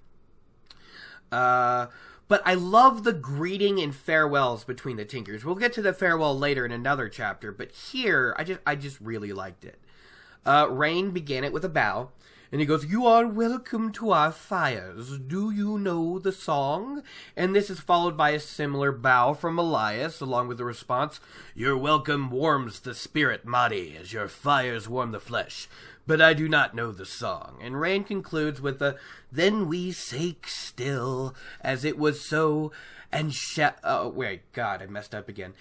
Uh, 1.30 1.86
but 2.28 2.42
I 2.44 2.54
love 2.54 3.04
the 3.04 3.12
greeting 3.12 3.80
and 3.80 3.94
farewells 3.94 4.64
between 4.64 4.96
the 4.96 5.04
Tinkers. 5.04 5.44
We'll 5.44 5.54
get 5.54 5.72
to 5.74 5.82
the 5.82 5.92
farewell 5.92 6.38
later 6.38 6.64
in 6.64 6.72
another 6.72 7.08
chapter, 7.08 7.50
but 7.50 7.72
here 7.72 8.34
I 8.38 8.44
just 8.44 8.60
I 8.66 8.76
just 8.76 9.00
really 9.00 9.32
liked 9.32 9.64
it. 9.64 9.80
Uh, 10.46 10.66
Raen 10.70 11.10
began 11.10 11.44
it 11.44 11.52
with 11.52 11.64
a 11.64 11.68
bow, 11.68 12.10
and 12.50 12.60
he 12.60 12.66
goes, 12.66 12.86
You 12.86 13.06
are 13.06 13.26
welcome 13.26 13.92
to 13.92 14.12
our 14.12 14.32
fires. 14.32 15.18
Do 15.18 15.50
you 15.50 15.78
know 15.78 16.18
the 16.18 16.32
song? 16.32 17.02
And 17.36 17.54
this 17.54 17.68
is 17.68 17.80
followed 17.80 18.16
by 18.16 18.30
a 18.30 18.40
similar 18.40 18.92
bow 18.92 19.34
from 19.34 19.58
Elias, 19.58 20.20
along 20.20 20.48
with 20.48 20.58
the 20.58 20.64
response, 20.64 21.20
Your 21.54 21.76
welcome 21.76 22.30
warms 22.30 22.80
the 22.80 22.94
spirit, 22.94 23.44
Mahdi, 23.44 23.96
as 24.00 24.12
your 24.12 24.28
fires 24.28 24.88
warm 24.88 25.12
the 25.12 25.20
flesh. 25.20 25.68
But 26.08 26.22
I 26.22 26.32
do 26.32 26.48
not 26.48 26.74
know 26.74 26.90
the 26.90 27.04
song. 27.04 27.58
And 27.60 27.78
Raen 27.78 28.02
concludes 28.02 28.62
with 28.62 28.80
a, 28.80 28.96
Then 29.30 29.68
we 29.68 29.92
sake 29.92 30.46
still, 30.48 31.34
as 31.60 31.84
it 31.84 31.98
was 31.98 32.26
so, 32.26 32.72
and 33.12 33.34
sh- 33.34 33.58
Oh, 33.84 34.08
wait, 34.08 34.50
God, 34.54 34.80
I 34.80 34.86
messed 34.86 35.14
up 35.14 35.28
again. 35.28 35.52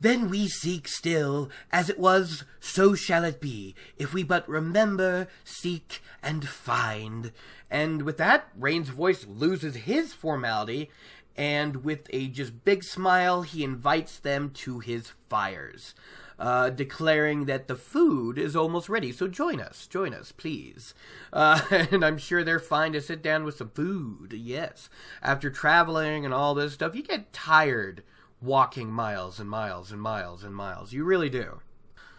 Then 0.00 0.30
we 0.30 0.46
seek 0.46 0.86
still, 0.86 1.50
as 1.72 1.90
it 1.90 1.98
was, 1.98 2.44
so 2.60 2.94
shall 2.94 3.24
it 3.24 3.40
be, 3.40 3.74
if 3.96 4.14
we 4.14 4.22
but 4.22 4.48
remember, 4.48 5.26
seek, 5.42 6.00
and 6.22 6.46
find. 6.46 7.32
And 7.68 8.02
with 8.02 8.16
that, 8.18 8.46
Raen's 8.56 8.90
voice 8.90 9.26
loses 9.26 9.74
his 9.74 10.12
formality, 10.12 10.88
and 11.36 11.82
with 11.82 12.06
a 12.10 12.28
just 12.28 12.64
big 12.64 12.84
smile, 12.84 13.42
he 13.42 13.64
invites 13.64 14.20
them 14.20 14.50
to 14.50 14.78
his 14.78 15.14
fires, 15.28 15.96
uh, 16.38 16.70
declaring 16.70 17.46
that 17.46 17.68
the 17.68 17.74
food 17.74 18.38
is 18.38 18.54
almost 18.54 18.88
ready. 18.88 19.12
So 19.12 19.26
join 19.28 19.60
us, 19.60 19.86
join 19.86 20.14
us, 20.14 20.32
please. 20.32 20.94
Uh, 21.32 21.60
and 21.70 22.04
I'm 22.04 22.18
sure 22.18 22.44
they're 22.44 22.58
fine 22.58 22.92
to 22.92 23.00
sit 23.00 23.22
down 23.22 23.44
with 23.44 23.56
some 23.56 23.70
food. 23.70 24.32
Yes, 24.36 24.88
after 25.22 25.50
traveling 25.50 26.24
and 26.24 26.32
all 26.32 26.54
this 26.54 26.74
stuff, 26.74 26.94
you 26.94 27.02
get 27.02 27.32
tired 27.32 28.02
walking 28.40 28.90
miles 28.90 29.40
and 29.40 29.50
miles 29.50 29.90
and 29.90 30.00
miles 30.00 30.44
and 30.44 30.54
miles. 30.54 30.92
You 30.92 31.04
really 31.04 31.28
do. 31.28 31.60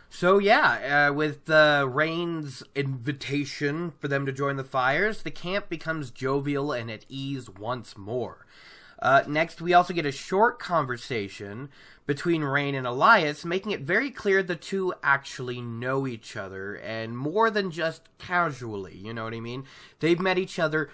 So 0.09 0.39
yeah, 0.39 1.07
uh, 1.09 1.13
with 1.13 1.49
uh, 1.49 1.87
Raen's 1.89 2.63
invitation 2.75 3.93
for 3.99 4.07
them 4.07 4.25
to 4.25 4.31
join 4.31 4.57
the 4.57 4.63
fires, 4.63 5.21
the 5.21 5.31
camp 5.31 5.69
becomes 5.69 6.09
jovial 6.09 6.71
and 6.71 6.89
at 6.89 7.05
ease 7.07 7.49
once 7.49 7.95
more. 7.95 8.45
Uh, 9.01 9.23
next, 9.27 9.61
we 9.61 9.73
also 9.73 9.93
get 9.93 10.05
a 10.05 10.11
short 10.11 10.59
conversation 10.59 11.69
between 12.05 12.43
Raen 12.43 12.75
and 12.75 12.87
Elyas, 12.87 13.45
making 13.45 13.71
it 13.71 13.81
very 13.81 14.11
clear 14.11 14.43
the 14.43 14.55
two 14.55 14.93
actually 15.03 15.61
know 15.61 16.07
each 16.07 16.35
other, 16.35 16.75
and 16.75 17.17
more 17.17 17.49
than 17.49 17.71
just 17.71 18.09
casually, 18.17 18.97
you 18.97 19.13
know 19.13 19.23
what 19.23 19.33
I 19.33 19.39
mean? 19.39 19.63
They've 19.99 20.19
met 20.19 20.37
each 20.37 20.59
other 20.59 20.89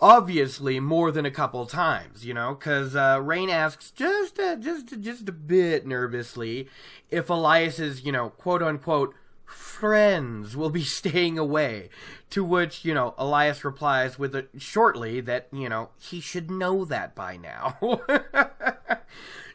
obviously 0.00 0.80
more 0.80 1.12
than 1.12 1.26
a 1.26 1.30
couple 1.30 1.64
times, 1.66 2.24
you 2.24 2.32
know, 2.32 2.54
because 2.54 2.96
uh, 2.96 3.20
Raen 3.22 3.50
asks 3.50 3.90
just 3.90 4.36
just 4.36 5.00
just 5.00 5.28
a 5.28 5.32
bit 5.32 5.86
nervously 5.86 6.68
if 7.10 7.26
Elyas 7.26 7.78
is, 7.78 8.04
you 8.04 8.12
know 8.12 8.30
quote 8.30 8.62
unquote 8.62 9.14
friends 9.52 10.56
will 10.56 10.70
be 10.70 10.84
staying 10.98 11.38
away. 11.38 11.90
To 12.30 12.44
which 12.44 12.84
you 12.84 12.94
know 12.94 13.14
Elyas 13.18 13.64
replies 13.64 14.18
with 14.18 14.34
a, 14.34 14.46
shortly 14.56 15.20
that 15.20 15.48
you 15.52 15.68
know 15.68 15.90
he 15.98 16.20
should 16.20 16.50
know 16.50 16.84
that 16.84 17.14
by 17.14 17.36
now. 17.36 17.76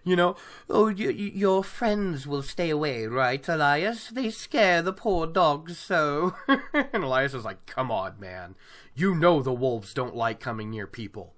you 0.04 0.16
know, 0.16 0.36
oh, 0.70 0.88
y- 0.88 1.32
your 1.34 1.64
friends 1.64 2.28
will 2.28 2.44
stay 2.44 2.70
away, 2.70 3.08
right, 3.08 3.42
Elyas? 3.42 4.10
They 4.10 4.30
scare 4.30 4.82
the 4.82 4.94
poor 4.94 5.26
dogs 5.26 5.78
so. 5.78 6.36
and 6.48 6.60
Elyas 7.04 7.34
is 7.34 7.46
like, 7.46 7.66
come 7.66 7.92
on, 7.92 8.20
man. 8.20 8.56
You 8.94 9.16
know 9.16 9.42
the 9.42 9.54
wolves 9.54 9.94
don't 9.94 10.16
like 10.16 10.40
coming 10.40 10.70
near 10.70 10.86
people. 10.88 11.34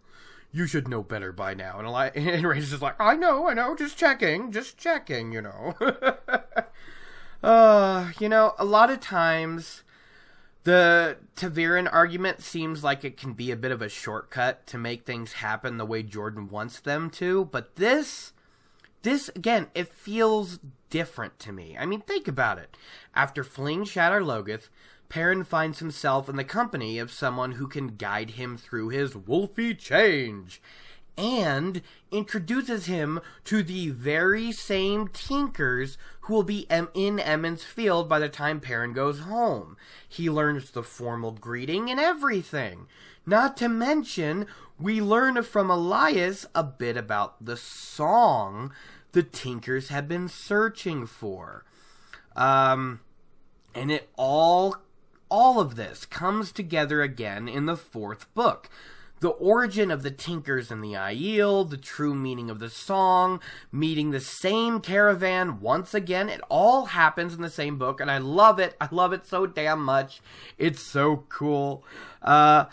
You 0.52 0.66
should 0.68 0.88
know 0.88 1.04
better 1.04 1.32
by 1.32 1.54
now. 1.54 1.78
And, 1.78 1.88
Eli- 1.88 2.12
and 2.16 2.82
like, 2.82 3.00
I 3.00 3.16
know, 3.16 3.48
I 3.48 3.54
know, 3.54 3.76
just 3.76 3.98
checking, 3.98 4.52
just 4.52 4.78
checking, 4.78 5.32
you 5.32 5.42
know. 5.42 5.76
Uh, 7.44 8.12
you 8.20 8.30
know, 8.30 8.54
a 8.58 8.66
lot 8.66 8.90
of 8.90 9.00
times 9.00 9.84
the 10.64 11.18
ta'veren 11.36 11.88
argument 11.92 12.42
seems 12.42 12.84
like 12.84 13.06
it 13.06 13.18
can 13.18 13.34
be 13.34 13.52
a 13.52 13.56
bit 13.56 13.72
of 13.72 13.82
a 13.82 13.90
shortcut 13.90 14.68
to 14.68 14.78
make 14.78 15.06
things 15.06 15.34
happen 15.34 15.78
the 15.78 15.86
way 15.86 16.04
Jordan 16.04 16.50
wants 16.50 16.80
them 16.80 17.10
to, 17.12 17.46
but 17.46 17.76
this 17.76 18.34
this 19.04 19.30
again, 19.30 19.68
it 19.74 19.94
feels 19.94 20.60
different 20.90 21.40
to 21.40 21.52
me. 21.52 21.78
I 21.80 21.86
mean, 21.86 22.02
think 22.02 22.28
about 22.28 22.58
it. 22.58 22.76
After 23.16 23.44
fleeing 23.44 23.84
Shadar 23.84 24.22
Logoth, 24.22 24.70
Perrin 25.08 25.46
finds 25.46 25.80
himself 25.80 26.28
in 26.28 26.36
the 26.36 26.44
company 26.44 27.00
of 27.00 27.12
someone 27.12 27.54
who 27.54 27.68
can 27.68 27.96
guide 27.96 28.32
him 28.32 28.58
through 28.58 28.90
his 28.90 29.14
wolfy 29.14 29.78
change 29.78 30.62
and 31.18 31.82
introduces 32.12 32.86
him 32.86 33.20
to 33.46 33.64
the 33.64 33.90
very 33.90 34.52
same 34.52 35.08
Tinkers 35.08 35.98
who 36.22 36.34
will 36.34 36.44
be 36.44 36.68
in 36.70 37.20
Emond's 37.20 37.64
Field 37.64 38.08
by 38.08 38.20
the 38.20 38.30
time 38.30 38.60
Perrin 38.60 38.94
goes 38.94 39.20
home. 39.20 39.78
He 40.08 40.30
learns 40.30 40.72
the 40.72 40.84
formal 40.84 41.32
greeting 41.32 41.90
and 41.90 42.00
everything. 42.00 42.88
Not 43.26 43.58
to 43.58 43.68
mention, 43.68 44.46
we 44.80 45.02
learn 45.02 45.42
from 45.44 45.70
Elyas 45.70 46.46
a 46.54 46.64
bit 46.64 46.96
about 46.96 47.44
the 47.44 47.58
song 47.58 48.72
the 49.12 49.24
Tinkers 49.24 49.90
have 49.90 50.08
been 50.08 50.28
searching 50.28 51.06
for. 51.08 51.66
Um, 52.36 53.00
and 53.74 53.92
it 53.92 54.10
all 54.16 54.76
all 55.30 55.60
of 55.60 55.76
this 55.76 56.06
comes 56.06 56.52
together 56.52 57.02
again 57.02 57.48
in 57.48 57.66
the 57.66 57.76
fourth 57.76 58.34
book. 58.34 58.70
The 59.20 59.30
origin 59.30 59.90
of 59.90 60.04
the 60.04 60.12
Tinkers 60.12 60.70
and 60.70 60.84
the 60.84 60.94
Aiel, 60.94 61.68
the 61.68 61.78
true 61.78 62.14
meaning 62.14 62.50
of 62.50 62.60
the 62.60 62.70
song, 62.70 63.40
meeting 63.72 64.12
the 64.12 64.20
same 64.20 64.80
caravan 64.80 65.60
once 65.60 65.94
again, 65.94 66.30
it 66.30 66.42
all 66.50 66.86
happens 66.86 67.34
in 67.34 67.42
the 67.42 67.50
same 67.50 67.78
book, 67.78 68.00
and 68.00 68.12
I 68.12 68.20
love 68.20 68.60
it. 68.60 68.76
I 68.80 68.88
love 68.92 69.14
it 69.14 69.26
so 69.26 69.48
damn 69.48 69.84
much. 69.84 70.22
It's 70.58 70.82
so 70.82 71.26
cool. 71.30 71.84
Uh, 72.22 72.66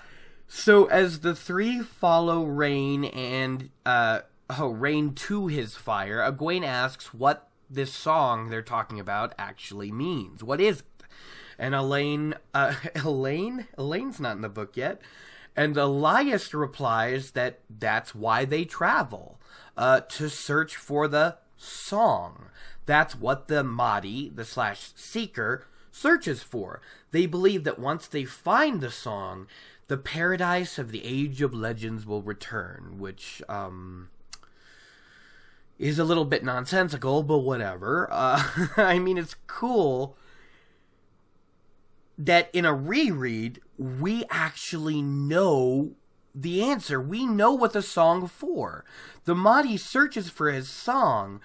so 0.47 0.85
as 0.87 1.21
the 1.21 1.35
three 1.35 1.81
follow 1.81 2.45
Raen 2.45 3.05
and 3.07 3.71
uh, 3.87 4.21
oh, 4.51 4.69
Raen 4.69 5.15
to 5.15 5.47
his 5.47 5.75
fire, 5.75 6.19
Egwene 6.19 6.65
asks 6.65 7.15
what 7.15 7.49
this 7.71 7.93
song 7.93 8.51
they're 8.51 8.63
talking 8.63 9.01
about 9.01 9.35
actually 9.39 9.91
means. 9.91 10.45
What 10.45 10.61
is 10.61 10.81
it? 10.81 10.87
And 11.59 11.75
Elayne, 11.75 12.35
uh, 12.53 12.75
Elayne, 12.95 13.67
Elayne's 13.79 14.21
not 14.21 14.37
in 14.37 14.43
the 14.43 14.49
book 14.49 14.77
yet. 14.77 15.01
And 15.57 15.77
Elyas 15.77 16.53
replies 16.53 17.33
that 17.33 17.61
that's 17.71 18.15
why 18.15 18.45
they 18.45 18.65
travel, 18.65 19.39
uh, 19.77 20.01
to 20.01 20.29
search 20.29 20.77
for 20.77 21.07
the 21.07 21.37
song. 21.57 22.47
That's 22.87 23.15
what 23.15 23.49
the 23.49 23.63
Mahdi, 23.63 24.31
the 24.31 24.45
slash 24.45 24.93
seeker, 24.97 25.67
searches 25.91 26.43
for. 26.43 26.81
They 27.13 27.27
believe 27.27 27.65
that 27.65 27.79
once 27.79 28.07
they 28.07 28.25
find 28.25 28.81
the 28.81 28.91
song, 28.91 29.47
the 29.87 29.97
paradise 29.97 30.79
of 30.79 30.91
the 30.91 31.05
Age 31.05 31.41
of 31.41 31.55
Legends 31.55 32.05
will 32.05 32.23
return, 32.23 32.97
which, 32.99 33.43
um, 33.49 34.11
is 35.79 35.99
a 35.99 36.05
little 36.05 36.25
bit 36.25 36.45
nonsensical, 36.45 37.23
but 37.23 37.39
whatever. 37.39 38.09
Uh, 38.11 38.43
I 38.77 38.99
mean, 38.99 39.19
it's 39.19 39.37
cool 39.47 40.17
that 42.17 42.51
in 42.53 42.65
a 42.65 42.75
reread, 42.75 43.61
we 43.79 44.25
actually 44.31 45.03
know 45.03 45.93
the 46.35 46.63
answer. 46.63 47.01
We 47.01 47.27
know 47.27 47.53
what 47.53 47.73
the 47.73 47.83
song 47.83 48.27
for. 48.27 48.85
The 49.25 49.35
Mahdi 49.35 49.77
searches 49.77 50.29
for 50.29 50.51
his 50.51 50.69
song, 50.69 51.41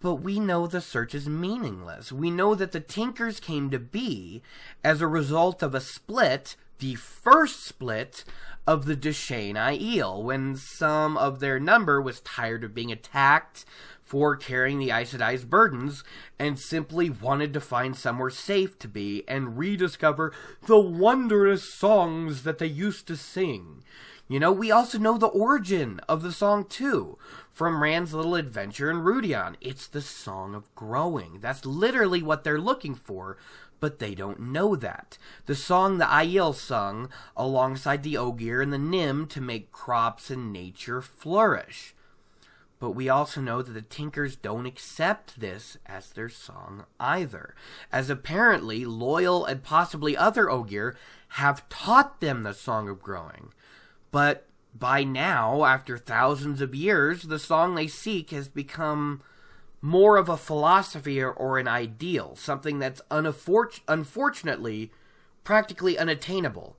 but 0.00 0.16
we 0.16 0.38
know 0.40 0.66
the 0.66 0.80
search 0.80 1.14
is 1.14 1.28
meaningless. 1.28 2.12
We 2.12 2.30
know 2.30 2.54
that 2.54 2.72
the 2.72 2.80
Tinkers 2.80 3.40
came 3.40 3.70
to 3.70 3.78
be 3.78 4.42
as 4.84 5.00
a 5.00 5.06
result 5.06 5.62
of 5.62 5.74
a 5.74 5.80
split, 5.80 6.56
the 6.78 6.94
first 6.94 7.64
split 7.64 8.24
of 8.66 8.84
the 8.84 8.96
Da'shain 8.96 9.54
Aiel, 9.54 10.22
when 10.22 10.54
some 10.56 11.16
of 11.16 11.40
their 11.40 11.58
number 11.58 12.00
was 12.00 12.20
tired 12.20 12.62
of 12.62 12.74
being 12.74 12.92
attacked 12.92 13.64
for 14.08 14.36
carrying 14.36 14.78
the 14.78 14.90
Aes 14.90 15.12
Sedai's 15.12 15.44
burdens 15.44 16.02
and 16.38 16.58
simply 16.58 17.10
wanted 17.10 17.52
to 17.52 17.60
find 17.60 17.94
somewhere 17.94 18.30
safe 18.30 18.78
to 18.78 18.88
be 18.88 19.22
and 19.28 19.58
rediscover 19.58 20.32
the 20.66 20.78
wondrous 20.78 21.70
songs 21.70 22.42
that 22.44 22.56
they 22.56 22.66
used 22.66 23.06
to 23.06 23.16
sing. 23.18 23.84
You 24.26 24.40
know, 24.40 24.50
we 24.50 24.70
also 24.70 24.98
know 24.98 25.18
the 25.18 25.26
origin 25.26 26.00
of 26.08 26.22
the 26.22 26.32
song 26.32 26.64
too, 26.64 27.18
from 27.52 27.82
Rand's 27.82 28.14
little 28.14 28.34
adventure 28.34 28.90
in 28.90 29.02
Rhuidean. 29.02 29.56
It's 29.60 29.86
the 29.86 30.00
song 30.00 30.54
of 30.54 30.74
growing. 30.74 31.40
That's 31.42 31.66
literally 31.66 32.22
what 32.22 32.44
they're 32.44 32.58
looking 32.58 32.94
for, 32.94 33.36
but 33.78 33.98
they 33.98 34.14
don't 34.14 34.40
know 34.40 34.74
that. 34.74 35.18
The 35.44 35.54
song 35.54 35.98
the 35.98 36.06
Aiel 36.06 36.54
sung 36.54 37.10
alongside 37.36 38.02
the 38.02 38.16
Ogier 38.16 38.62
and 38.62 38.72
the 38.72 38.78
Nym 38.78 39.26
to 39.26 39.42
make 39.42 39.70
crops 39.70 40.30
and 40.30 40.50
nature 40.50 41.02
flourish. 41.02 41.94
But 42.80 42.92
we 42.92 43.08
also 43.08 43.40
know 43.40 43.60
that 43.60 43.72
the 43.72 43.82
Tinkers 43.82 44.36
don't 44.36 44.66
accept 44.66 45.40
this 45.40 45.76
as 45.86 46.10
their 46.10 46.28
song 46.28 46.84
either, 47.00 47.54
as 47.90 48.08
apparently 48.08 48.84
Loial 48.84 49.48
and 49.48 49.62
possibly 49.64 50.16
other 50.16 50.48
Ogier 50.48 50.96
have 51.30 51.68
taught 51.68 52.20
them 52.20 52.44
the 52.44 52.54
Song 52.54 52.88
of 52.88 53.02
Growing. 53.02 53.52
But 54.12 54.46
by 54.78 55.02
now, 55.02 55.64
after 55.64 55.98
thousands 55.98 56.60
of 56.60 56.74
years, 56.74 57.24
the 57.24 57.38
song 57.38 57.74
they 57.74 57.88
seek 57.88 58.30
has 58.30 58.48
become 58.48 59.22
more 59.80 60.16
of 60.16 60.28
a 60.28 60.36
philosophy 60.36 61.22
or, 61.22 61.58
an 61.58 61.68
ideal, 61.68 62.36
something 62.36 62.78
that's 62.78 63.02
unfor- 63.10 63.80
unfortunately 63.88 64.92
practically 65.44 65.98
unattainable, 65.98 66.76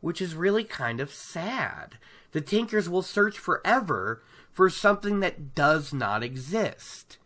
which 0.00 0.20
is 0.20 0.34
really 0.34 0.64
kind 0.64 1.00
of 1.00 1.12
sad. 1.12 1.96
The 2.32 2.40
Tinkers 2.40 2.88
will 2.88 3.02
search 3.02 3.38
forever 3.38 4.22
for 4.52 4.68
something 4.70 5.20
that 5.20 5.54
does 5.54 5.92
not 5.92 6.22
exist. 6.22 7.18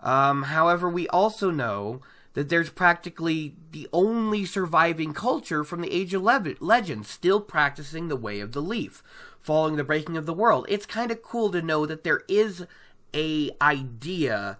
Um, 0.00 0.44
however, 0.44 0.88
we 0.88 1.08
also 1.08 1.50
know 1.50 2.00
that 2.34 2.48
there's 2.48 2.70
practically 2.70 3.54
the 3.70 3.88
only 3.92 4.44
surviving 4.44 5.12
culture 5.12 5.64
from 5.64 5.80
the 5.80 5.92
Age 5.92 6.14
of 6.14 6.22
Le- 6.22 6.54
Legends 6.60 7.08
still 7.08 7.40
practicing 7.40 8.08
the 8.08 8.16
way 8.16 8.40
of 8.40 8.52
the 8.52 8.62
leaf, 8.62 9.02
following 9.40 9.76
the 9.76 9.84
breaking 9.84 10.16
of 10.16 10.26
the 10.26 10.32
world. 10.32 10.66
It's 10.68 10.86
kind 10.86 11.10
of 11.10 11.22
cool 11.22 11.50
to 11.50 11.62
know 11.62 11.86
that 11.86 12.04
there 12.04 12.22
is 12.28 12.66
a 13.14 13.50
idea 13.60 14.58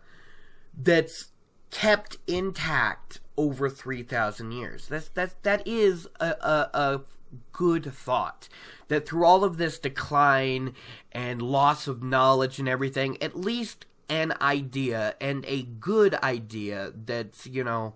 that's 0.76 1.28
kept 1.70 2.18
intact 2.26 3.20
over 3.36 3.70
3000 3.70 4.52
years 4.52 4.86
that's 4.88 5.08
that's 5.08 5.34
that 5.42 5.66
is 5.66 6.06
a, 6.20 6.26
a, 6.26 6.70
a 6.74 7.00
good 7.52 7.92
thought 7.92 8.48
that 8.88 9.06
through 9.06 9.24
all 9.24 9.44
of 9.44 9.56
this 9.56 9.78
decline 9.78 10.74
and 11.12 11.42
loss 11.42 11.86
of 11.86 12.02
knowledge 12.02 12.58
and 12.58 12.68
everything 12.68 13.20
at 13.22 13.36
least 13.36 13.86
an 14.08 14.34
idea 14.40 15.14
and 15.20 15.44
a 15.46 15.62
good 15.62 16.14
idea 16.16 16.92
that, 17.06 17.46
you 17.46 17.64
know 17.64 17.94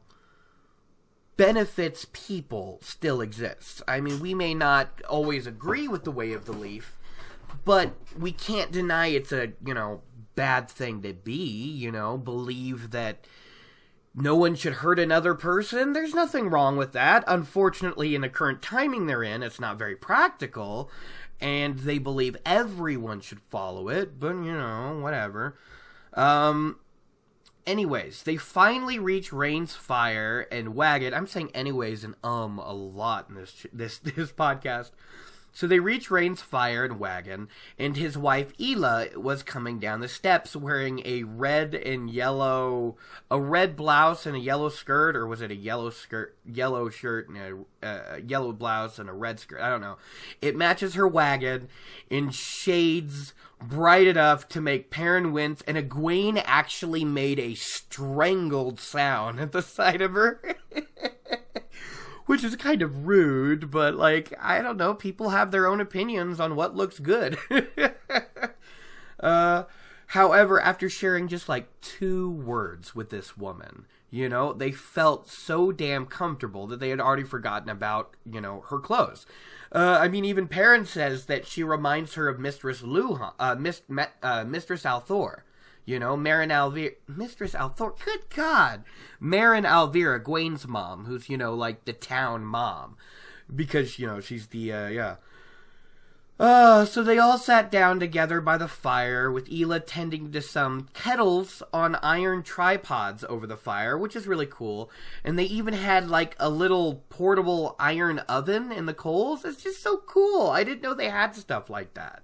benefits 1.36 2.06
people 2.14 2.78
still 2.80 3.20
exists 3.20 3.82
i 3.86 4.00
mean 4.00 4.18
we 4.20 4.32
may 4.32 4.54
not 4.54 5.02
always 5.06 5.46
agree 5.46 5.86
with 5.86 6.02
the 6.04 6.10
way 6.10 6.32
of 6.32 6.46
the 6.46 6.52
leaf 6.52 6.96
but 7.66 7.92
we 8.18 8.32
can't 8.32 8.72
deny 8.72 9.08
it's 9.08 9.32
a 9.32 9.52
you 9.62 9.74
know 9.74 10.00
bad 10.36 10.70
thing 10.70 11.02
to 11.02 11.12
be, 11.12 11.32
you 11.32 11.90
know, 11.90 12.16
believe 12.16 12.92
that 12.92 13.26
no 14.16 14.34
one 14.34 14.54
should 14.54 14.74
hurt 14.74 14.98
another 14.98 15.34
person. 15.34 15.92
There's 15.92 16.14
nothing 16.14 16.48
wrong 16.48 16.78
with 16.78 16.92
that. 16.92 17.22
Unfortunately, 17.26 18.14
in 18.14 18.22
the 18.22 18.30
current 18.30 18.62
timing 18.62 19.06
they're 19.06 19.22
in, 19.22 19.42
it's 19.42 19.60
not 19.60 19.78
very 19.78 19.94
practical, 19.94 20.90
and 21.38 21.80
they 21.80 21.98
believe 21.98 22.34
everyone 22.46 23.20
should 23.20 23.40
follow 23.40 23.90
it, 23.90 24.18
but 24.18 24.30
you 24.30 24.54
know, 24.54 24.98
whatever. 25.02 25.58
Um, 26.14 26.78
anyways, 27.66 28.22
they 28.22 28.38
finally 28.38 28.98
reach 28.98 29.34
Raen's 29.34 29.74
fire 29.74 30.46
and 30.50 30.74
Wagon. 30.74 31.12
I'm 31.12 31.26
saying 31.26 31.50
anyways 31.54 32.02
and 32.02 32.14
um 32.24 32.58
a 32.58 32.72
lot 32.72 33.28
in 33.28 33.34
this 33.34 33.66
this 33.70 33.98
this 34.02 34.32
podcast. 34.32 34.92
So 35.56 35.66
they 35.66 35.78
reach 35.78 36.10
Raen's 36.10 36.42
fire 36.42 36.84
and 36.84 37.00
wagon, 37.00 37.48
and 37.78 37.96
his 37.96 38.18
wife 38.18 38.52
Ila 38.60 39.06
was 39.16 39.42
coming 39.42 39.78
down 39.78 40.00
the 40.00 40.06
steps 40.06 40.54
wearing 40.54 41.00
a 41.06 41.22
red 41.22 41.74
and 41.74 42.10
yellow, 42.10 42.98
a 43.30 43.40
red 43.40 43.74
blouse 43.74 44.26
and 44.26 44.36
a 44.36 44.38
yellow 44.38 44.68
skirt, 44.68 45.16
or 45.16 45.26
was 45.26 45.40
it 45.40 45.50
a 45.50 45.56
yellow 45.56 45.88
skirt, 45.88 46.36
yellow 46.44 46.90
shirt 46.90 47.30
and 47.30 47.64
a, 47.82 47.86
uh, 47.86 48.16
yellow 48.16 48.52
blouse 48.52 48.98
and 48.98 49.08
a 49.08 49.14
red 49.14 49.40
skirt? 49.40 49.62
I 49.62 49.70
don't 49.70 49.80
know. 49.80 49.96
It 50.42 50.56
matches 50.56 50.92
her 50.92 51.08
wagon 51.08 51.68
in 52.10 52.28
shades 52.28 53.32
bright 53.58 54.06
enough 54.06 54.48
to 54.48 54.60
make 54.60 54.90
Perrin 54.90 55.32
wince, 55.32 55.62
and 55.62 55.78
Egwene 55.78 56.42
actually 56.44 57.06
made 57.06 57.38
a 57.38 57.54
strangled 57.54 58.78
sound 58.78 59.40
at 59.40 59.52
the 59.52 59.62
sight 59.76 60.02
of 60.02 60.12
her. 60.12 60.38
which 62.26 62.44
is 62.44 62.54
kind 62.56 62.82
of 62.82 63.06
rude, 63.06 63.70
but 63.70 63.94
like, 63.94 64.32
I 64.40 64.60
don't 64.60 64.76
know, 64.76 64.94
people 64.94 65.30
have 65.30 65.50
their 65.50 65.66
own 65.66 65.80
opinions 65.80 66.38
on 66.40 66.56
what 66.56 66.76
looks 66.76 66.98
good. 66.98 67.38
uh, 69.20 69.64
however, 70.08 70.60
after 70.60 70.90
sharing 70.90 71.28
just 71.28 71.48
like 71.48 71.68
two 71.80 72.30
words 72.30 72.94
with 72.94 73.10
this 73.10 73.36
woman, 73.36 73.86
you 74.10 74.28
know, 74.28 74.52
they 74.52 74.72
felt 74.72 75.28
so 75.28 75.72
damn 75.72 76.06
comfortable 76.06 76.66
that 76.66 76.80
they 76.80 76.90
had 76.90 77.00
already 77.00 77.24
forgotten 77.24 77.68
about, 77.68 78.14
you 78.24 78.40
know, 78.40 78.64
her 78.68 78.78
clothes. 78.78 79.26
Uh, 79.72 79.98
I 80.00 80.08
mean, 80.08 80.24
even 80.24 80.48
Perrin 80.48 80.84
says 80.84 81.26
that 81.26 81.46
she 81.46 81.62
reminds 81.62 82.14
her 82.14 82.28
of 82.28 82.38
Mistress 82.38 82.82
Luhhan, 82.82 83.32
uh, 83.38 83.54
Mist, 83.56 83.82
uh, 84.22 84.44
Mistress 84.44 84.82
Althor. 84.84 85.40
You 85.86 86.00
know, 86.00 86.16
Marin 86.16 86.50
al'Vere, 86.50 86.96
Mistress 87.06 87.54
Althor. 87.54 87.96
Good 88.04 88.28
God, 88.34 88.82
Marin 89.20 89.64
al'Vere, 89.64 90.20
Egwene's 90.20 90.66
mom, 90.66 91.04
who's 91.04 91.28
you 91.28 91.38
know 91.38 91.54
like 91.54 91.84
the 91.84 91.92
town 91.92 92.44
mom, 92.44 92.96
because 93.54 93.96
you 93.96 94.06
know 94.08 94.20
she's 94.20 94.48
the 94.48 94.72
uh, 94.72 94.88
yeah. 94.88 95.16
Uh, 96.38 96.84
so 96.84 97.02
they 97.02 97.18
all 97.18 97.38
sat 97.38 97.70
down 97.70 97.98
together 97.98 98.42
by 98.42 98.58
the 98.58 98.68
fire, 98.68 99.30
with 99.30 99.50
Ila 99.50 99.80
tending 99.80 100.32
to 100.32 100.42
some 100.42 100.88
kettles 100.92 101.62
on 101.72 101.94
iron 102.02 102.42
tripods 102.42 103.24
over 103.28 103.46
the 103.46 103.56
fire, 103.56 103.96
which 103.96 104.14
is 104.14 104.26
really 104.26 104.44
cool. 104.44 104.90
And 105.24 105.38
they 105.38 105.44
even 105.44 105.72
had 105.72 106.10
like 106.10 106.36
a 106.38 106.50
little 106.50 107.04
portable 107.08 107.74
iron 107.78 108.18
oven 108.28 108.70
in 108.70 108.84
the 108.84 108.92
coals. 108.92 109.46
It's 109.46 109.62
just 109.62 109.82
so 109.82 109.98
cool. 109.98 110.50
I 110.50 110.62
didn't 110.62 110.82
know 110.82 110.92
they 110.92 111.08
had 111.08 111.34
stuff 111.36 111.70
like 111.70 111.94
that 111.94 112.22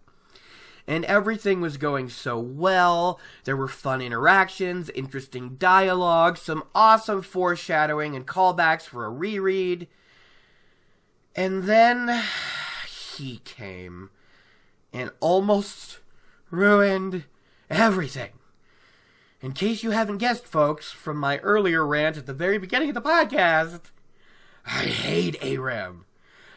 and 0.87 1.05
everything 1.05 1.61
was 1.61 1.77
going 1.77 2.09
so 2.09 2.39
well. 2.39 3.21
There 3.45 3.57
were 3.57 3.69
fun 3.69 4.01
interactions, 4.01 4.91
interesting 4.91 5.57
dialogue, 5.57 6.37
some 6.37 6.65
awesome 6.75 7.23
foreshadowing 7.23 8.17
and 8.17 8.27
callbacks 8.27 8.83
for 8.83 9.05
a 9.05 9.11
reread. 9.11 9.89
And 11.35 11.65
then 11.65 12.23
he 13.15 13.39
came 13.45 14.11
and 14.93 15.11
almost 15.21 16.01
ruined 16.51 17.25
everything. 17.71 18.31
In 19.41 19.53
case 19.53 19.83
you 19.83 19.91
haven't 19.91 20.19
guessed, 20.19 20.47
folks, 20.47 20.93
from 20.93 21.17
my 21.17 21.39
earlier 21.39 21.85
rant 21.87 22.17
at 22.17 22.27
the 22.27 22.35
very 22.35 22.59
beginning 22.59 22.91
of 22.91 22.95
the 22.95 23.03
podcast, 23.03 23.91
I 24.65 24.85
hate 24.85 25.37
Aram. 25.43 26.05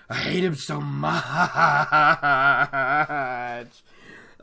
I 0.08 0.16
hate 0.16 0.44
him 0.44 0.54
so 0.54 0.80
much. 0.82 1.24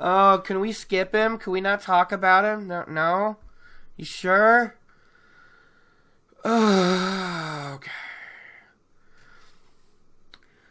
Oh, 0.05 0.43
can 0.45 0.59
we 0.59 0.73
skip 0.73 1.15
him? 1.15 1.39
Can 1.39 1.53
we 1.53 1.61
not 1.61 1.81
talk 1.81 2.11
about 2.11 2.45
him? 2.45 2.67
No, 2.67 2.85
no. 2.89 3.37
You 3.97 4.05
sure? 4.05 4.75
Oh, 6.45 7.71
okay. 7.77 7.91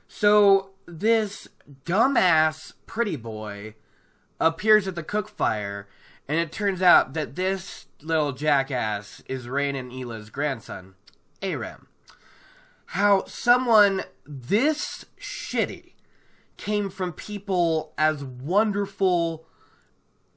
So 0.09 0.71
this 0.85 1.47
dumbass 1.85 2.73
pretty 2.85 3.15
boy 3.15 3.75
appears 4.37 4.85
at 4.85 4.95
the 4.95 5.03
cook 5.03 5.29
fire, 5.29 5.87
and 6.27 6.37
it 6.37 6.51
turns 6.51 6.81
out 6.81 7.13
that 7.13 7.35
this 7.35 7.85
little 8.01 8.33
jackass 8.33 9.23
is 9.27 9.47
Raen 9.47 9.77
and 9.77 9.93
Ila's 9.93 10.29
grandson, 10.29 10.95
Aram. 11.41 11.87
How 12.87 13.23
someone 13.27 14.03
this 14.25 15.05
shitty 15.17 15.90
came 16.61 16.91
from 16.91 17.11
people 17.11 17.91
as 17.97 18.23
wonderful 18.23 19.47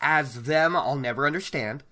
as 0.00 0.44
them, 0.44 0.74
I'll 0.74 0.96
never 0.96 1.26
understand. 1.26 1.82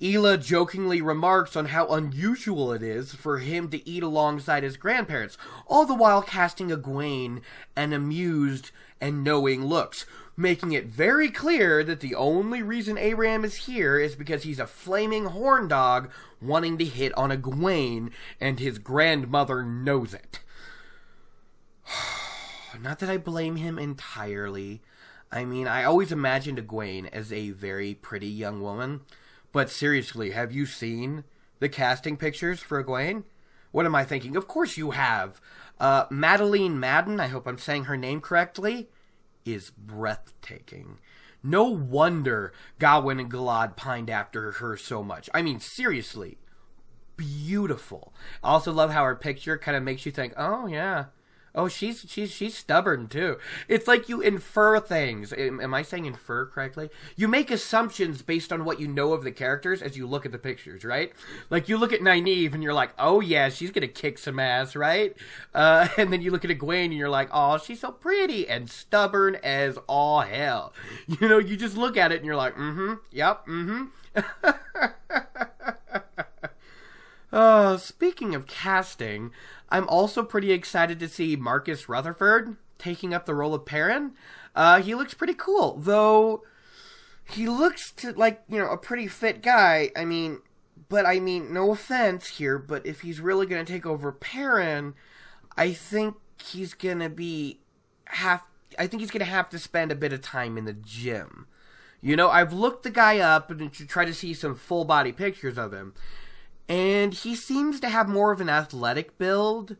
Ila 0.00 0.36
jokingly 0.36 1.00
remarks 1.00 1.56
on 1.56 1.66
how 1.66 1.86
unusual 1.88 2.70
it 2.72 2.82
is 2.82 3.14
for 3.14 3.38
him 3.38 3.70
to 3.70 3.88
eat 3.88 4.02
alongside 4.02 4.62
his 4.62 4.76
grandparents, 4.76 5.38
all 5.66 5.86
the 5.86 5.94
while 5.94 6.20
casting 6.20 6.70
a 6.70 6.76
Egwene 6.76 7.40
an 7.74 7.94
amused 7.94 8.72
and 9.00 9.24
knowing 9.24 9.64
looks, 9.64 10.04
making 10.36 10.72
it 10.72 10.84
very 10.84 11.30
clear 11.30 11.82
that 11.82 12.00
the 12.00 12.14
only 12.14 12.62
reason 12.62 12.98
Aram 12.98 13.42
is 13.42 13.54
here 13.64 13.98
is 13.98 14.14
because 14.14 14.42
he's 14.42 14.60
a 14.60 14.66
flaming 14.66 15.26
horn 15.26 15.66
dog 15.66 16.10
wanting 16.42 16.76
to 16.76 16.84
hit 16.84 17.16
on 17.16 17.32
a 17.32 17.38
Egwene, 17.38 18.10
and 18.38 18.60
his 18.60 18.78
grandmother 18.78 19.62
knows 19.62 20.12
it. 20.12 20.40
Not 22.80 22.98
that 23.00 23.10
I 23.10 23.18
blame 23.18 23.56
him 23.56 23.78
entirely. 23.78 24.82
I 25.30 25.44
mean, 25.44 25.66
I 25.66 25.84
always 25.84 26.12
imagined 26.12 26.58
Egwene 26.58 27.08
as 27.12 27.32
a 27.32 27.50
very 27.50 27.94
pretty 27.94 28.28
young 28.28 28.60
woman. 28.60 29.00
But 29.52 29.70
seriously, 29.70 30.30
have 30.30 30.52
you 30.52 30.66
seen 30.66 31.24
the 31.58 31.68
casting 31.68 32.16
pictures 32.16 32.60
for 32.60 32.82
Egwene? 32.82 33.24
What 33.70 33.86
am 33.86 33.94
I 33.94 34.04
thinking? 34.04 34.36
Of 34.36 34.48
course 34.48 34.76
you 34.76 34.92
have. 34.92 35.40
Uh, 35.80 36.04
Madeleine 36.10 36.78
Madden, 36.78 37.20
I 37.20 37.28
hope 37.28 37.46
I'm 37.46 37.58
saying 37.58 37.84
her 37.84 37.96
name 37.96 38.20
correctly, 38.20 38.88
is 39.44 39.70
breathtaking. 39.70 40.98
No 41.42 41.64
wonder 41.64 42.52
Gawyn 42.78 43.20
and 43.20 43.30
Galad 43.30 43.76
pined 43.76 44.08
after 44.08 44.52
her 44.52 44.76
so 44.76 45.02
much. 45.02 45.28
I 45.34 45.42
mean, 45.42 45.58
seriously, 45.58 46.38
beautiful. 47.16 48.14
I 48.44 48.50
also 48.50 48.72
love 48.72 48.90
how 48.90 49.04
her 49.04 49.16
picture 49.16 49.58
kind 49.58 49.76
of 49.76 49.82
makes 49.82 50.06
you 50.06 50.12
think, 50.12 50.34
oh, 50.36 50.66
yeah, 50.66 51.06
Oh, 51.54 51.68
she's 51.68 52.06
she's 52.08 52.30
she's 52.30 52.56
stubborn 52.56 53.08
too. 53.08 53.36
It's 53.68 53.86
like 53.86 54.08
you 54.08 54.22
infer 54.22 54.80
things. 54.80 55.34
Am, 55.34 55.60
am, 55.60 55.74
I 55.74 55.82
saying 55.82 56.06
infer 56.06 56.46
correctly? 56.46 56.88
You 57.14 57.28
make 57.28 57.50
assumptions 57.50 58.22
based 58.22 58.52
on 58.52 58.64
what 58.64 58.80
you 58.80 58.88
know 58.88 59.12
of 59.12 59.22
the 59.22 59.32
characters 59.32 59.82
as 59.82 59.96
you 59.96 60.06
look 60.06 60.24
at 60.24 60.32
the 60.32 60.38
pictures, 60.38 60.82
right? 60.82 61.12
Like 61.50 61.68
you 61.68 61.76
look 61.76 61.92
at 61.92 62.00
Nynaeve 62.00 62.54
and 62.54 62.62
you're 62.62 62.72
like, 62.72 62.92
oh 62.98 63.20
yeah, 63.20 63.50
she's 63.50 63.70
gonna 63.70 63.86
kick 63.86 64.16
some 64.16 64.38
ass, 64.38 64.74
right? 64.74 65.14
Uh, 65.54 65.88
and 65.98 66.10
then 66.10 66.22
you 66.22 66.30
look 66.30 66.44
at 66.44 66.50
Egwene 66.50 66.86
and 66.86 66.94
you're 66.94 67.10
like, 67.10 67.28
oh, 67.32 67.58
she's 67.58 67.80
so 67.80 67.90
pretty 67.90 68.48
and 68.48 68.70
stubborn 68.70 69.36
as 69.42 69.78
all 69.86 70.20
hell. 70.20 70.72
You 71.20 71.28
know, 71.28 71.38
you 71.38 71.56
just 71.56 71.76
look 71.76 71.96
at 71.96 72.10
it 72.10 72.16
and 72.16 72.24
you're 72.24 72.36
like, 72.36 72.54
mm-hmm, 72.56 72.94
yep, 73.10 73.46
mm-hmm. 73.46 73.84
Uh, 77.32 77.76
speaking 77.78 78.34
of 78.34 78.46
casting, 78.46 79.30
I'm 79.70 79.88
also 79.88 80.22
pretty 80.22 80.52
excited 80.52 81.00
to 81.00 81.08
see 81.08 81.34
Marcus 81.34 81.88
Rutherford 81.88 82.56
taking 82.78 83.14
up 83.14 83.24
the 83.24 83.34
role 83.34 83.54
of 83.54 83.64
Perrin. 83.64 84.12
Uh, 84.54 84.82
he 84.82 84.94
looks 84.94 85.14
pretty 85.14 85.34
cool, 85.34 85.78
though. 85.78 86.42
He 87.24 87.48
looks 87.48 87.92
to 87.92 88.12
like 88.12 88.42
you 88.48 88.58
know 88.58 88.68
a 88.68 88.76
pretty 88.76 89.06
fit 89.06 89.42
guy. 89.42 89.90
I 89.96 90.04
mean, 90.04 90.40
but 90.88 91.06
I 91.06 91.20
mean, 91.20 91.54
no 91.54 91.70
offense 91.70 92.36
here, 92.36 92.58
but 92.58 92.84
if 92.84 93.00
he's 93.00 93.20
really 93.20 93.46
gonna 93.46 93.64
take 93.64 93.86
over 93.86 94.12
Perrin, 94.12 94.94
I 95.56 95.72
think 95.72 96.16
he's 96.44 96.74
gonna 96.74 97.08
be 97.08 97.60
have. 98.06 98.42
I 98.78 98.86
think 98.86 99.00
he's 99.00 99.10
gonna 99.10 99.24
have 99.24 99.48
to 99.50 99.58
spend 99.58 99.92
a 99.92 99.96
bit 99.96 100.12
of 100.12 100.20
time 100.20 100.58
in 100.58 100.64
the 100.64 100.72
gym. 100.74 101.46
You 102.02 102.16
know, 102.16 102.28
I've 102.28 102.52
looked 102.52 102.82
the 102.82 102.90
guy 102.90 103.20
up 103.20 103.50
and 103.50 103.72
to 103.72 103.86
try 103.86 104.04
to 104.04 104.12
see 104.12 104.34
some 104.34 104.56
full 104.56 104.84
body 104.84 105.12
pictures 105.12 105.56
of 105.56 105.72
him, 105.72 105.94
and 106.68 107.14
he 107.14 107.34
seems 107.34 107.80
to 107.80 107.88
have 107.88 108.08
more 108.08 108.32
of 108.32 108.40
an 108.40 108.48
athletic 108.48 109.18
build, 109.18 109.76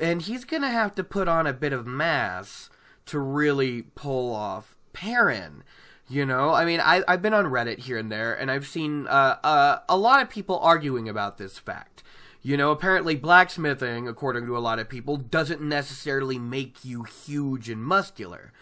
and 0.00 0.22
he's 0.22 0.44
gonna 0.44 0.70
have 0.70 0.94
to 0.96 1.04
put 1.04 1.28
on 1.28 1.46
a 1.46 1.52
bit 1.52 1.72
of 1.72 1.86
mass 1.86 2.70
to 3.06 3.18
really 3.18 3.82
pull 3.94 4.34
off 4.34 4.76
Perrin. 4.92 5.64
You 6.08 6.24
know, 6.24 6.54
I 6.54 6.64
mean, 6.64 6.80
I, 6.80 7.02
I've 7.06 7.20
been 7.20 7.34
on 7.34 7.46
Reddit 7.46 7.80
here 7.80 7.98
and 7.98 8.10
there, 8.10 8.32
and 8.32 8.50
I've 8.50 8.66
seen 8.66 9.06
uh, 9.06 9.36
uh, 9.44 9.80
a 9.88 9.96
lot 9.96 10.22
of 10.22 10.30
people 10.30 10.58
arguing 10.58 11.08
about 11.08 11.36
this 11.36 11.58
fact. 11.58 12.02
You 12.40 12.56
know, 12.56 12.70
apparently 12.70 13.14
blacksmithing, 13.14 14.08
according 14.08 14.46
to 14.46 14.56
a 14.56 14.60
lot 14.60 14.78
of 14.78 14.88
people, 14.88 15.16
doesn't 15.16 15.60
necessarily 15.60 16.38
make 16.38 16.84
you 16.84 17.02
huge 17.02 17.68
and 17.68 17.82
muscular. 17.82 18.52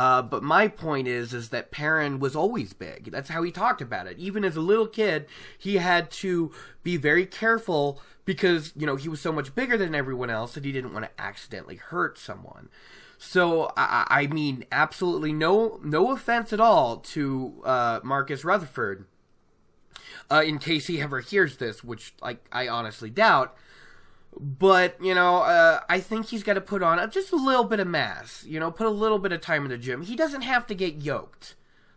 Uh, 0.00 0.22
but 0.22 0.42
my 0.42 0.66
point 0.66 1.06
is, 1.06 1.34
is 1.34 1.50
that 1.50 1.70
Perrin 1.70 2.20
was 2.20 2.34
always 2.34 2.72
big. 2.72 3.10
That's 3.10 3.28
how 3.28 3.42
he 3.42 3.52
talked 3.52 3.82
about 3.82 4.06
it. 4.06 4.18
Even 4.18 4.46
as 4.46 4.56
a 4.56 4.60
little 4.62 4.86
kid, 4.86 5.26
he 5.58 5.76
had 5.76 6.10
to 6.12 6.50
be 6.82 6.96
very 6.96 7.26
careful 7.26 8.00
because 8.24 8.72
you 8.74 8.86
know 8.86 8.96
he 8.96 9.10
was 9.10 9.20
so 9.20 9.30
much 9.30 9.54
bigger 9.54 9.76
than 9.76 9.94
everyone 9.94 10.30
else 10.30 10.54
that 10.54 10.64
he 10.64 10.72
didn't 10.72 10.94
want 10.94 11.04
to 11.04 11.22
accidentally 11.22 11.76
hurt 11.76 12.16
someone. 12.16 12.70
So 13.18 13.74
I, 13.76 14.06
I 14.08 14.26
mean, 14.28 14.64
absolutely 14.72 15.34
no 15.34 15.78
no 15.84 16.12
offense 16.12 16.54
at 16.54 16.60
all 16.60 16.96
to 16.96 17.60
uh, 17.66 18.00
Marcus 18.02 18.42
Rutherford. 18.42 19.04
Uh, 20.30 20.42
in 20.46 20.58
case 20.58 20.86
he 20.86 21.02
ever 21.02 21.20
hears 21.20 21.58
this, 21.58 21.84
which 21.84 22.14
like 22.22 22.42
I 22.50 22.68
honestly 22.68 23.10
doubt. 23.10 23.54
But 24.38 25.02
you 25.02 25.14
know, 25.14 25.38
uh, 25.38 25.80
I 25.88 26.00
think 26.00 26.26
he's 26.26 26.42
got 26.42 26.54
to 26.54 26.60
put 26.60 26.82
on 26.82 27.10
just 27.10 27.32
a 27.32 27.36
little 27.36 27.64
bit 27.64 27.80
of 27.80 27.88
mass. 27.88 28.44
You 28.46 28.60
know, 28.60 28.70
put 28.70 28.86
a 28.86 28.90
little 28.90 29.18
bit 29.18 29.32
of 29.32 29.40
time 29.40 29.64
in 29.64 29.70
the 29.70 29.78
gym. 29.78 30.02
He 30.02 30.16
doesn't 30.16 30.42
have 30.42 30.66
to 30.68 30.74
get 30.74 30.96
yoked. 30.96 31.54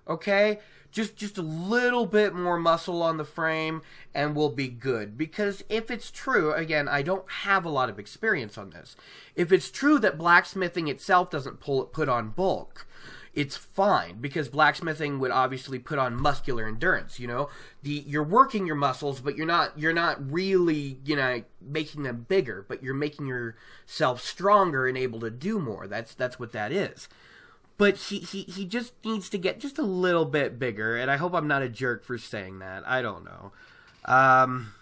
Okay, 0.07 0.59
just 0.93 1.15
just 1.15 1.37
a 1.37 1.41
little 1.41 2.05
bit 2.05 2.33
more 2.33 2.57
muscle 2.57 3.01
on 3.01 3.17
the 3.17 3.25
frame 3.25 3.81
and 4.13 4.35
we'll 4.35 4.49
be 4.49 4.67
good 4.69 5.17
because 5.17 5.63
if 5.67 5.91
it's 5.91 6.11
true 6.11 6.53
again 6.53 6.87
i 6.87 7.01
don't 7.01 7.29
have 7.29 7.65
a 7.65 7.69
lot 7.69 7.89
of 7.89 7.99
experience 7.99 8.57
on 8.57 8.69
this 8.69 8.95
if 9.35 9.51
it's 9.51 9.71
true 9.71 9.99
that 9.99 10.17
blacksmithing 10.17 10.87
itself 10.87 11.29
doesn't 11.29 11.59
pull 11.59 11.83
put 11.85 12.07
on 12.07 12.29
bulk 12.29 12.85
it's 13.33 13.57
fine 13.57 14.19
because 14.21 14.47
blacksmithing 14.47 15.19
would 15.19 15.31
obviously 15.31 15.79
put 15.79 15.97
on 15.97 16.19
muscular 16.19 16.67
endurance 16.67 17.19
you 17.19 17.27
know 17.27 17.49
the 17.81 18.03
you're 18.05 18.23
working 18.23 18.67
your 18.67 18.75
muscles 18.75 19.21
but 19.21 19.35
you're 19.35 19.45
not 19.45 19.77
you're 19.77 19.93
not 19.93 20.31
really 20.31 20.99
you 21.03 21.15
know 21.15 21.41
making 21.61 22.03
them 22.03 22.25
bigger 22.29 22.65
but 22.67 22.83
you're 22.83 22.93
making 22.93 23.25
yourself 23.25 24.21
stronger 24.21 24.87
and 24.87 24.97
able 24.97 25.19
to 25.19 25.31
do 25.31 25.59
more 25.59 25.87
that's 25.87 26.13
that's 26.13 26.39
what 26.39 26.51
that 26.51 26.71
is 26.71 27.07
but 27.77 27.97
he, 27.97 28.19
he, 28.19 28.43
he 28.43 28.65
just 28.65 28.93
needs 29.03 29.29
to 29.29 29.37
get 29.37 29.59
just 29.59 29.79
a 29.79 29.83
little 29.83 30.25
bit 30.25 30.59
bigger, 30.59 30.95
and 30.95 31.09
I 31.09 31.17
hope 31.17 31.33
I'm 31.33 31.47
not 31.47 31.63
a 31.63 31.69
jerk 31.69 32.03
for 32.03 32.17
saying 32.17 32.59
that. 32.59 32.87
I 32.87 33.01
don't 33.01 33.25
know. 33.25 33.51
Um, 34.05 34.73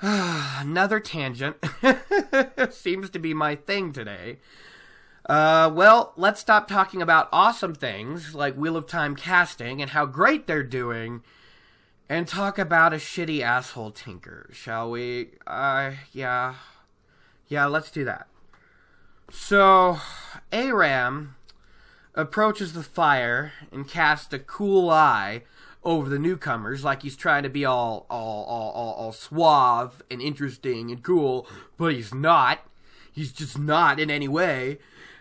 another 0.00 1.00
tangent 1.00 1.56
seems 2.70 3.10
to 3.10 3.18
be 3.18 3.34
my 3.34 3.56
thing 3.56 3.92
today. 3.92 4.38
Uh, 5.26 5.68
well, 5.74 6.12
let's 6.16 6.40
stop 6.40 6.68
talking 6.68 7.02
about 7.02 7.28
awesome 7.32 7.74
things 7.74 8.34
like 8.34 8.54
Wheel 8.54 8.76
of 8.76 8.86
Time 8.86 9.16
casting 9.16 9.82
and 9.82 9.90
how 9.90 10.06
great 10.06 10.46
they're 10.46 10.62
doing, 10.62 11.22
and 12.08 12.28
talk 12.28 12.58
about 12.58 12.92
a 12.92 12.96
shitty 12.96 13.40
asshole 13.40 13.90
tinker, 13.90 14.48
shall 14.52 14.88
we? 14.90 15.30
Uh, 15.44 15.92
yeah. 16.12 16.54
Yeah, 17.48 17.66
let's 17.66 17.90
do 17.90 18.04
that. 18.04 18.28
So, 19.28 19.98
Aram 20.52 21.34
approaches 22.14 22.72
the 22.72 22.84
fire 22.84 23.52
and 23.72 23.88
casts 23.88 24.32
a 24.32 24.38
cool 24.38 24.88
eye 24.88 25.42
over 25.82 26.08
the 26.08 26.20
newcomers, 26.20 26.84
like 26.84 27.02
he's 27.02 27.16
trying 27.16 27.42
to 27.42 27.48
be 27.48 27.64
all, 27.64 28.06
all, 28.08 28.44
all, 28.44 28.70
all, 28.70 28.92
all 28.94 29.12
suave 29.12 30.02
and 30.08 30.22
interesting 30.22 30.92
and 30.92 31.02
cool, 31.02 31.48
but 31.76 31.94
he's 31.94 32.14
not. 32.14 32.60
He's 33.12 33.32
just 33.32 33.58
not 33.58 33.98
in 33.98 34.10
any 34.10 34.28
way. 34.28 34.78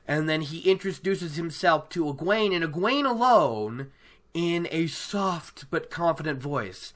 And 0.07 0.29
then 0.29 0.41
he 0.41 0.69
introduces 0.69 1.35
himself 1.35 1.89
to 1.89 2.05
Egwene, 2.05 2.55
and 2.55 2.63
Egwene 2.63 3.09
alone, 3.09 3.91
in 4.33 4.67
a 4.69 4.87
soft 4.87 5.65
but 5.71 5.89
confident 5.89 6.39
voice. 6.39 6.93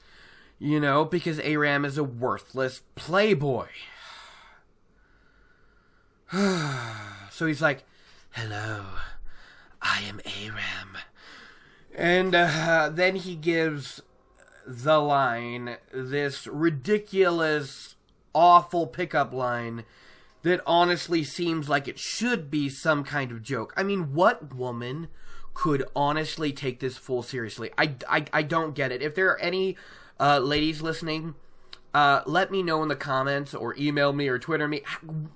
You 0.58 0.78
know, 0.78 1.04
because 1.04 1.38
Aram 1.40 1.84
is 1.84 1.98
a 1.98 2.04
worthless 2.04 2.82
playboy. 2.94 3.68
so 7.30 7.46
he's 7.46 7.62
like, 7.62 7.84
Hello, 8.32 8.84
I 9.82 10.02
am 10.02 10.20
Aram. 10.24 10.98
And 11.94 12.34
uh, 12.34 12.90
then 12.92 13.16
he 13.16 13.34
gives 13.34 14.02
the 14.66 14.98
line, 14.98 15.76
this 15.92 16.46
ridiculous, 16.46 17.96
awful 18.34 18.86
pickup 18.86 19.32
line 19.32 19.84
that 20.42 20.60
honestly 20.66 21.22
seems 21.24 21.68
like 21.68 21.88
it 21.88 21.98
should 21.98 22.50
be 22.50 22.68
some 22.68 23.04
kind 23.04 23.30
of 23.30 23.42
joke. 23.42 23.72
I 23.76 23.82
mean, 23.82 24.14
what 24.14 24.54
woman 24.54 25.08
could 25.54 25.84
honestly 25.94 26.52
take 26.52 26.80
this 26.80 26.96
full 26.96 27.22
seriously? 27.22 27.70
I, 27.76 27.94
I, 28.08 28.24
I 28.32 28.42
don't 28.42 28.74
get 28.74 28.92
it. 28.92 29.02
If 29.02 29.14
there 29.14 29.28
are 29.28 29.40
any 29.40 29.76
uh, 30.18 30.38
ladies 30.38 30.80
listening 30.82 31.34
uh, 31.92 32.22
let 32.24 32.50
me 32.50 32.62
know 32.62 32.82
in 32.82 32.88
the 32.88 32.96
comments 32.96 33.54
or 33.54 33.74
email 33.76 34.12
me 34.12 34.28
or 34.28 34.38
Twitter 34.38 34.68
me. 34.68 34.82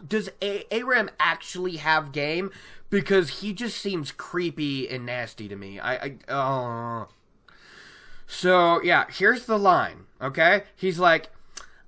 Does 0.06 0.30
A- 0.40 0.64
Aram 0.72 1.10
actually 1.18 1.76
have 1.76 2.12
game? 2.12 2.50
Because 2.90 3.40
he 3.40 3.52
just 3.52 3.78
seems 3.78 4.12
creepy 4.12 4.88
and 4.88 5.04
nasty 5.04 5.48
to 5.48 5.56
me. 5.56 5.80
I, 5.80 5.94
I 5.94 6.16
oh. 6.28 7.08
So 8.26 8.80
yeah, 8.82 9.06
here's 9.10 9.46
the 9.46 9.58
line. 9.58 10.06
Okay, 10.20 10.62
he's 10.76 10.98
like, 10.98 11.30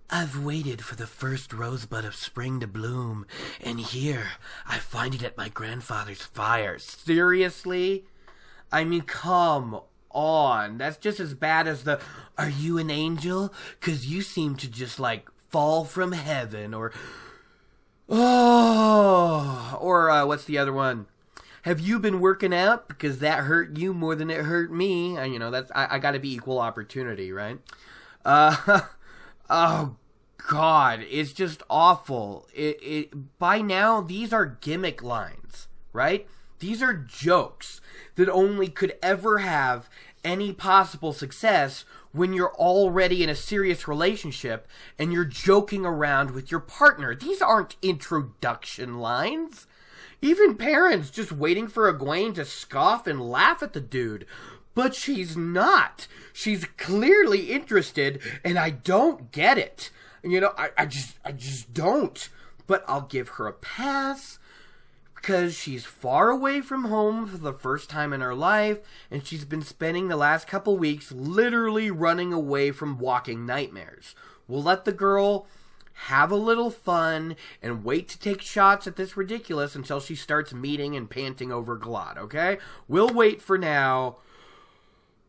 I've 0.09 0.45
waited 0.45 0.85
for 0.85 0.95
the 0.95 1.07
first 1.07 1.53
rosebud 1.53 2.05
of 2.05 2.15
spring 2.15 2.61
to 2.61 2.67
bloom, 2.69 3.27
and 3.61 3.81
here 3.81 4.29
I 4.67 4.79
find 4.79 5.15
it 5.15 5.23
at 5.25 5.37
my 5.37 5.49
grandfather's 5.49 6.23
fire. 6.23 6.79
Seriously? 6.79 8.05
I 8.71 8.85
mean, 8.85 9.03
come 9.03 9.81
on. 10.11 10.79
That's 10.79 10.97
just 10.97 11.19
as 11.19 11.35
bad 11.35 11.67
as 11.67 11.85
the 11.85 12.01
Are 12.39 12.49
you 12.49 12.79
an 12.79 12.91
angel? 12.91 13.53
Because 13.81 14.07
you 14.07 14.23
seem 14.23 14.55
to 14.57 14.71
just 14.71 15.01
like 15.01 15.29
fall 15.51 15.85
from 15.85 16.13
heaven 16.13 16.73
or. 16.73 16.93
Oh. 18.09 19.77
Or 19.81 20.11
uh, 20.11 20.25
what's 20.25 20.45
the 20.45 20.59
other 20.59 20.73
one? 20.73 21.07
Have 21.63 21.81
you 21.81 21.99
been 21.99 22.21
working 22.21 22.55
out? 22.55 22.87
Because 22.87 23.19
that 23.19 23.41
hurt 23.41 23.77
you 23.77 23.93
more 23.93 24.15
than 24.15 24.31
it 24.31 24.45
hurt 24.45 24.73
me. 24.73 25.17
And, 25.17 25.33
you 25.33 25.41
know, 25.41 25.51
that's 25.51 25.73
I, 25.75 25.97
I 25.97 25.99
got 25.99 26.13
to 26.13 26.21
be 26.21 26.33
equal 26.33 26.61
opportunity, 26.61 27.33
right? 27.33 27.59
Uh, 28.25 28.83
oh 29.49 29.97
God, 30.49 31.05
it's 31.11 31.33
just 31.33 31.63
awful. 31.69 32.47
It, 32.55 32.79
it 32.83 33.39
by 33.39 33.61
now 33.61 34.01
these 34.01 34.33
are 34.33 34.59
gimmick 34.61 35.03
lines, 35.03 35.69
right? 35.93 36.27
These 36.59 36.83
are 36.83 36.95
jokes 36.95 37.81
that 38.15 38.29
only 38.29 38.69
could 38.69 38.95
ever 39.03 39.39
have 39.39 39.91
any 40.25 40.53
possible 40.53 41.13
success 41.13 41.85
when 42.13 42.33
you're 42.33 42.55
already 42.55 43.23
in 43.23 43.29
a 43.29 43.35
serious 43.35 43.87
relationship 43.87 44.67
and 44.99 45.13
you're 45.13 45.25
joking 45.25 45.85
around 45.85 46.31
with 46.31 46.51
your 46.51 46.61
partner. 46.61 47.15
These 47.15 47.43
aren't 47.43 47.77
introduction 47.83 48.99
lines. 48.99 49.67
Even 50.23 50.57
Perrin's 50.57 51.11
just 51.11 51.31
waiting 51.31 51.69
for 51.69 51.93
Egwene 51.93 52.35
to 52.35 52.45
scoff 52.45 53.07
and 53.07 53.21
laugh 53.21 53.63
at 53.63 53.75
the 53.75 53.81
dude. 53.81 54.27
But 54.77 54.95
she's 54.95 55.39
not. 55.39 56.07
She's 56.35 56.67
clearly 56.77 57.51
interested, 57.51 58.21
and 58.45 58.59
I 58.59 58.71
don't 58.71 59.33
get 59.33 59.57
it. 59.57 59.91
You 60.23 60.39
know, 60.39 60.53
I, 60.59 60.69
I 60.77 60.85
just 60.85 61.19
I 61.25 61.33
just 61.33 61.73
don't. 61.73 62.29
But 62.67 62.85
I'll 62.87 63.01
give 63.01 63.31
her 63.31 63.47
a 63.47 63.55
pass 63.55 64.39
because 65.15 65.57
she's 65.57 65.87
far 65.87 66.29
away 66.29 66.61
from 66.61 66.85
home 66.85 67.27
for 67.27 67.39
the 67.39 67.55
first 67.55 67.89
time 67.89 68.13
in 68.13 68.21
her 68.21 68.35
life, 68.35 68.79
and 69.11 69.27
she's 69.27 69.47
been 69.47 69.63
spending 69.63 70.09
the 70.09 70.17
last 70.17 70.47
couple 70.47 70.77
weeks 70.77 71.11
literally 71.11 71.91
running 71.91 72.35
away 72.35 72.71
from 72.71 72.99
walking 72.99 73.47
nightmares. 73.47 74.15
We'll 74.47 74.63
let 74.63 74.85
the 74.85 74.93
girl 74.93 75.47
have 76.11 76.31
a 76.31 76.37
little 76.37 76.71
fun 76.71 77.35
and 77.63 77.83
wait 77.83 78.09
to 78.09 78.19
take 78.19 78.43
shots 78.43 78.87
at 78.87 78.97
this 78.97 79.17
ridiculous 79.17 79.75
until 79.75 80.01
she 80.01 80.15
starts 80.15 80.53
meeting 80.53 80.95
and 80.95 81.09
panting 81.09 81.51
over 81.51 81.79
Galad, 81.79 82.19
okay? 82.19 82.59
We'll 82.87 83.09
wait 83.09 83.41
for 83.41 83.57
now. 83.57 84.19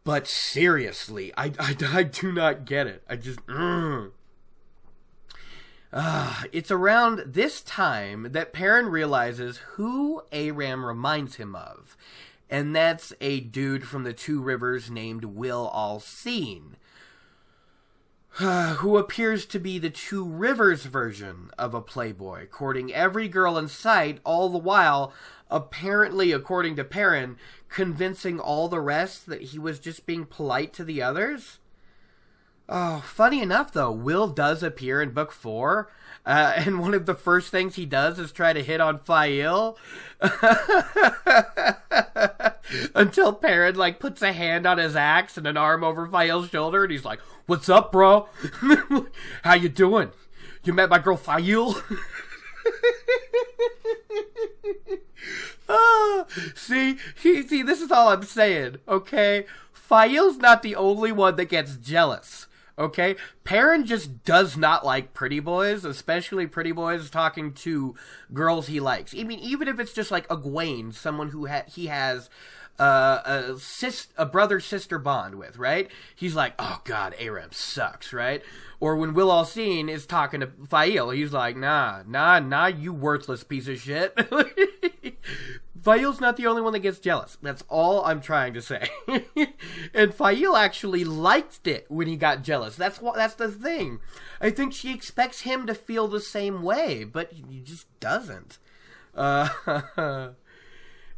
But 0.08 0.26
seriously, 0.26 1.34
I, 1.36 1.52
I, 1.60 1.76
I 1.92 2.04
do 2.04 2.32
not 2.32 2.64
get 2.64 2.88
it. 2.88 3.04
I 3.10 3.18
just. 3.18 3.46
Mm. 3.46 4.12
Uh, 5.92 6.44
it's 6.54 6.72
around 6.72 7.24
this 7.26 7.62
time 7.62 8.32
that 8.32 8.54
Perrin 8.54 8.86
realizes 8.86 9.58
who 9.74 10.22
Aram 10.32 10.86
reminds 10.86 11.36
him 11.36 11.58
of, 11.58 11.98
and 12.50 12.74
that's 12.74 13.12
a 13.20 13.42
dude 13.42 13.86
from 13.86 14.06
the 14.06 14.14
Two 14.14 14.42
Rivers 14.42 14.90
named 14.90 15.26
Wil 15.26 15.70
al'Seen, 15.74 16.76
who 18.30 18.96
appears 18.96 19.46
to 19.48 19.60
be 19.60 19.78
the 19.78 19.90
Two 19.90 20.24
Rivers 20.24 20.86
version 20.86 21.52
of 21.58 21.74
a 21.74 21.82
playboy, 21.82 22.48
courting 22.48 22.94
every 22.94 23.28
girl 23.28 23.58
in 23.58 23.68
sight, 23.68 24.22
all 24.24 24.48
the 24.48 24.58
while, 24.58 25.12
apparently, 25.52 26.32
according 26.32 26.78
to 26.78 26.86
Perrin, 26.86 27.36
convincing 27.70 28.40
all 28.40 28.68
the 28.68 28.80
rest 28.80 29.26
that 29.28 29.42
he 29.42 29.60
was 29.60 29.80
just 29.80 30.06
being 30.06 30.26
polite 30.26 30.74
to 30.74 30.84
the 30.84 31.02
others. 31.02 31.60
Oh, 32.70 33.02
funny 33.06 33.42
enough, 33.42 33.72
though, 33.72 33.92
Wil 33.92 34.28
does 34.28 34.62
appear 34.62 35.02
in 35.02 35.12
book 35.12 35.32
four, 35.32 35.90
uh, 36.26 36.54
and 36.58 36.80
one 36.80 36.94
of 36.94 37.06
the 37.06 37.16
first 37.16 37.50
things 37.50 37.76
he 37.76 37.86
does 37.86 38.20
is 38.20 38.32
try 38.32 38.54
to 38.54 38.64
hit 38.64 38.82
on 38.82 39.00
Faile. 39.00 39.78
Until 42.94 43.32
Perrin, 43.32 43.76
like, 43.76 44.00
puts 44.00 44.22
a 44.22 44.34
hand 44.34 44.66
on 44.66 44.78
his 44.78 44.96
axe 44.96 45.38
and 45.38 45.48
an 45.48 45.56
arm 45.56 45.84
over 45.84 46.06
Faile's 46.08 46.50
shoulder, 46.50 46.84
and 46.84 46.92
he's 46.92 47.06
like, 47.06 47.20
What's 47.46 47.70
up, 47.70 47.94
bro? 47.94 48.28
How 49.44 49.54
you 49.54 49.70
doing? 49.70 50.12
You 50.66 50.74
met 50.74 50.90
my 50.90 51.00
girl 51.00 51.16
Faile? 51.16 51.76
Ah, 55.70 56.26
see, 56.56 56.98
see, 57.16 57.62
this 57.62 57.82
is 57.82 57.92
all 57.92 58.10
I'm 58.10 58.24
saying, 58.24 58.78
okay? 58.88 59.46
Faile's 59.74 60.38
not 60.38 60.64
the 60.64 60.76
only 60.76 61.12
one 61.12 61.36
that 61.36 61.46
gets 61.50 61.76
jealous. 61.78 62.48
Okay, 62.80 63.16
Perrin 63.44 63.88
just 63.88 64.24
does 64.24 64.56
not 64.56 64.86
like 64.86 65.16
pretty 65.16 65.40
boys, 65.40 65.84
especially 65.84 66.46
pretty 66.46 66.72
boys 66.72 67.10
talking 67.10 67.52
to 67.54 67.96
girls 68.32 68.68
he 68.68 68.80
likes. 68.80 69.16
I 69.18 69.24
mean, 69.24 69.40
even 69.40 69.68
if 69.68 69.80
it's 69.80 69.94
just 69.94 70.12
like 70.12 70.28
Egwene, 70.28 70.94
someone 70.94 71.30
who 71.30 71.48
ha- 71.48 71.64
he 71.68 71.88
has 71.88 72.30
uh, 72.80 73.22
a 73.26 73.60
sis- 73.60 74.10
a 74.16 74.28
brother 74.28 74.60
sister 74.60 75.00
bond 75.00 75.36
with, 75.36 75.58
right? 75.58 75.90
He's 76.16 76.36
like, 76.36 76.54
oh 76.60 76.82
god, 76.84 77.16
Aram 77.18 77.50
sucks, 77.52 78.14
right? 78.14 78.44
Or 78.80 78.96
when 78.96 79.16
Wil 79.16 79.30
al'Seen 79.30 79.90
is 79.90 80.06
talking 80.06 80.42
to 80.42 80.52
Faile, 80.70 81.10
he's 81.10 81.34
like, 81.34 81.58
nah, 81.58 82.04
nah, 82.08 82.38
nah, 82.38 82.68
you 82.68 82.94
worthless 82.94 83.44
piece 83.44 83.68
of 83.68 83.80
shit. 83.80 84.16
Faile's 85.82 86.20
not 86.20 86.38
the 86.38 86.48
only 86.48 86.62
one 86.62 86.74
that 86.74 86.80
gets 86.80 87.00
jealous. 87.00 87.38
That's 87.42 87.64
all 87.70 88.04
I'm 88.04 88.22
trying 88.22 88.54
to 88.54 88.62
say. 88.62 88.90
and 89.94 90.14
Faile 90.14 90.56
actually 90.56 91.04
liked 91.04 91.68
it 91.68 91.86
when 91.90 92.08
he 92.08 92.16
got 92.16 92.44
jealous. 92.44 92.76
That's 92.76 93.02
what 93.02 93.16
that's 93.16 93.36
the 93.36 93.52
thing. 93.52 94.00
I 94.42 94.50
think 94.50 94.74
she 94.74 94.94
expects 94.94 95.42
him 95.42 95.68
to 95.68 95.76
feel 95.76 96.08
the 96.08 96.20
same 96.20 96.62
way, 96.62 97.04
but 97.04 97.32
he 97.32 97.60
just 97.60 97.88
doesn't. 98.00 98.58
Uh, 99.16 99.50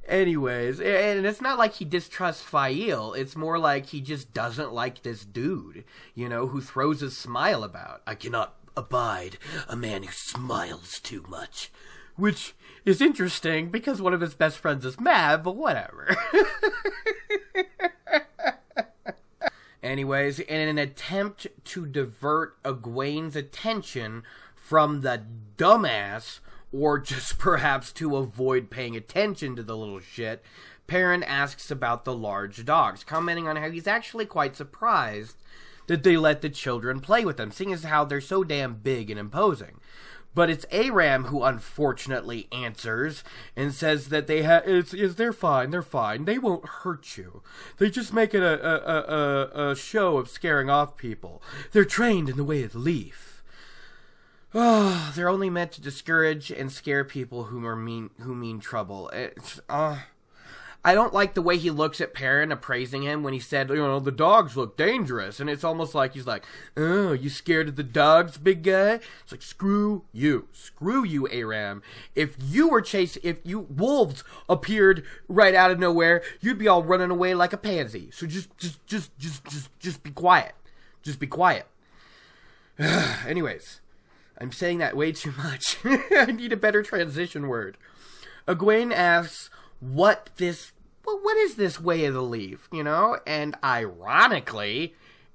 anyways, 0.07 0.80
and 0.80 1.26
it's 1.26 1.41
not 1.41 1.57
like 1.57 1.74
he 1.74 1.86
distrusts 1.86 2.43
Faile. 2.43 3.14
It's 3.14 3.36
more 3.36 3.60
like 3.60 3.88
he 3.88 4.01
just 4.01 4.34
doesn't 4.34 4.74
like 4.74 5.03
this 5.03 5.26
dude, 5.26 5.84
you 6.16 6.30
know, 6.30 6.47
who 6.47 6.62
throws 6.62 7.01
his 7.01 7.18
smile 7.18 7.64
about. 7.64 8.01
I 8.05 8.16
cannot 8.16 8.55
abide 8.76 9.38
a 9.68 9.76
man 9.76 10.03
who 10.03 10.12
smiles 10.12 10.99
too 10.99 11.26
much. 11.28 11.72
Which 12.16 12.53
is 12.86 13.01
interesting 13.01 13.69
because 13.69 14.01
one 14.01 14.13
of 14.13 14.21
his 14.21 14.34
best 14.34 14.57
friends 14.57 14.86
is 14.86 14.99
Mat, 14.99 15.43
but 15.43 15.55
whatever. 15.55 16.15
Anyways, 19.84 20.39
in 20.39 20.67
an 20.67 20.77
attempt 20.77 21.47
to 21.65 21.86
divert 21.86 22.61
Egwene's 22.63 23.36
attention 23.36 24.23
from 24.55 25.01
the 25.01 25.23
dumbass, 25.57 26.39
or 26.71 26.99
just 26.99 27.38
perhaps 27.39 27.91
to 27.93 28.17
avoid 28.17 28.69
paying 28.69 28.95
attention 28.95 29.55
to 29.55 29.63
the 29.63 29.77
little 29.77 29.99
shit, 29.99 30.43
Perrin 30.88 31.23
asks 31.23 31.71
about 31.71 32.03
the 32.03 32.13
large 32.13 32.65
dogs, 32.65 33.03
commenting 33.03 33.47
on 33.47 33.55
how 33.55 33.69
he's 33.69 33.88
actually 33.88 34.25
quite 34.25 34.55
surprised 34.55 35.36
that 35.88 36.03
they 36.03 36.17
let 36.17 36.41
the 36.41 36.49
children 36.49 36.99
play 36.99 37.25
with 37.25 37.38
them, 37.38 37.51
seeing 37.51 37.73
as 37.73 37.84
how 37.84 38.05
they're 38.05 38.21
so 38.21 38.43
damn 38.43 38.75
big 38.75 39.09
and 39.09 39.19
imposing. 39.19 39.80
But 40.36 40.49
it's 40.49 40.65
Aram 40.71 41.25
who 41.25 41.43
unfortunately 41.43 42.47
answers 42.51 43.23
and 43.55 43.73
says 43.73 44.09
that 44.09 44.27
they 44.27 44.43
have 44.43 44.67
it's 44.67 44.93
is 44.93 45.15
they're 45.15 45.34
fine, 45.34 45.71
they're 45.71 45.82
fine. 45.82 46.25
They 46.25 46.38
won't 46.38 46.67
hurt 46.67 47.17
you. 47.17 47.41
They 47.77 47.89
just 47.89 48.13
make 48.13 48.34
it 48.34 48.43
a 48.43 48.63
a, 48.63 49.67
a, 49.67 49.71
a 49.71 49.75
show 49.75 50.17
of 50.17 50.30
scaring 50.30 50.69
off 50.69 50.97
people. 50.97 51.41
They're 51.71 51.86
trained 51.86 52.30
in 52.30 52.38
the 52.38 52.43
way 52.43 52.63
of 52.63 52.73
the 52.73 52.80
leaf. 52.80 53.43
Oh, 54.53 55.11
they're 55.15 55.30
only 55.30 55.49
meant 55.49 55.71
to 55.73 55.82
discourage 55.82 56.51
and 56.51 56.71
scare 56.71 57.03
people 57.03 57.45
who 57.45 57.65
are 57.65 57.75
mean 57.75 58.09
who 58.21 58.34
mean 58.34 58.59
trouble. 58.59 59.09
It's 59.09 59.59
uh 59.67 59.99
I 60.84 60.93
don't 60.93 61.13
like 61.13 61.34
the 61.34 61.41
way 61.41 61.57
he 61.57 61.71
looks 61.71 61.99
at 61.99 62.13
Perrin 62.13 62.53
appraising 62.53 63.01
him 63.01 63.21
when 63.21 63.34
he 63.34 63.39
said, 63.39 63.69
you 63.69 63.75
know, 63.75 63.99
the 63.99 64.11
dogs 64.11 64.55
look 64.55 64.77
dangerous. 64.77 65.41
And 65.41 65.49
it's 65.49 65.65
almost 65.65 65.93
like 65.93 66.13
he's 66.13 66.25
like, 66.25 66.45
oh, 66.77 67.11
you 67.11 67.30
scared 67.30 67.67
of 67.67 67.75
the 67.75 67.84
dogs, 67.84 68.38
big 68.38 68.63
guy? 68.63 68.99
It's 69.23 69.32
like, 69.32 69.41
screw 69.41 70.05
you. 70.13 70.47
Screw 70.53 71.03
you, 71.03 71.27
Aram. 71.27 71.84
If 72.15 72.38
you 72.41 72.69
were 72.69 72.82
chasing, 72.82 73.21
if 73.25 73.39
you, 73.43 73.67
wolves 73.69 74.23
appeared 74.47 75.03
right 75.27 75.53
out 75.53 75.69
of 75.69 75.80
nowhere, 75.80 76.23
you'd 76.39 76.57
be 76.57 76.69
all 76.69 76.84
running 76.84 77.11
away 77.11 77.34
like 77.34 77.51
a 77.51 77.57
pansy. 77.57 78.09
So 78.11 78.25
just, 78.25 78.57
just, 78.57 78.86
just, 78.88 79.17
just, 79.19 79.45
just, 79.45 79.80
just 79.80 80.01
be 80.01 80.11
quiet. 80.11 80.53
Just 81.03 81.19
be 81.19 81.27
quiet. 81.27 81.67
Anyways, 83.27 83.82
I'm 84.38 84.53
saying 84.53 84.77
that 84.77 84.95
way 84.95 85.11
too 85.11 85.34
much. 85.38 85.77
I 85.84 86.32
need 86.32 86.53
a 86.53 86.57
better 86.57 86.84
transition 86.84 87.49
word. 87.49 87.77
Egwene 88.47 88.93
asks, 88.93 89.49
what 89.80 90.30
this 90.38 90.71
well, 91.05 91.19
what 91.21 91.38
is 91.38 91.55
this 91.55 91.80
way 91.80 92.05
of 92.05 92.13
the 92.13 92.21
leaf, 92.21 92.67
you 92.71 92.84
know? 92.84 93.17
And 93.25 93.55
ironically, 93.63 94.93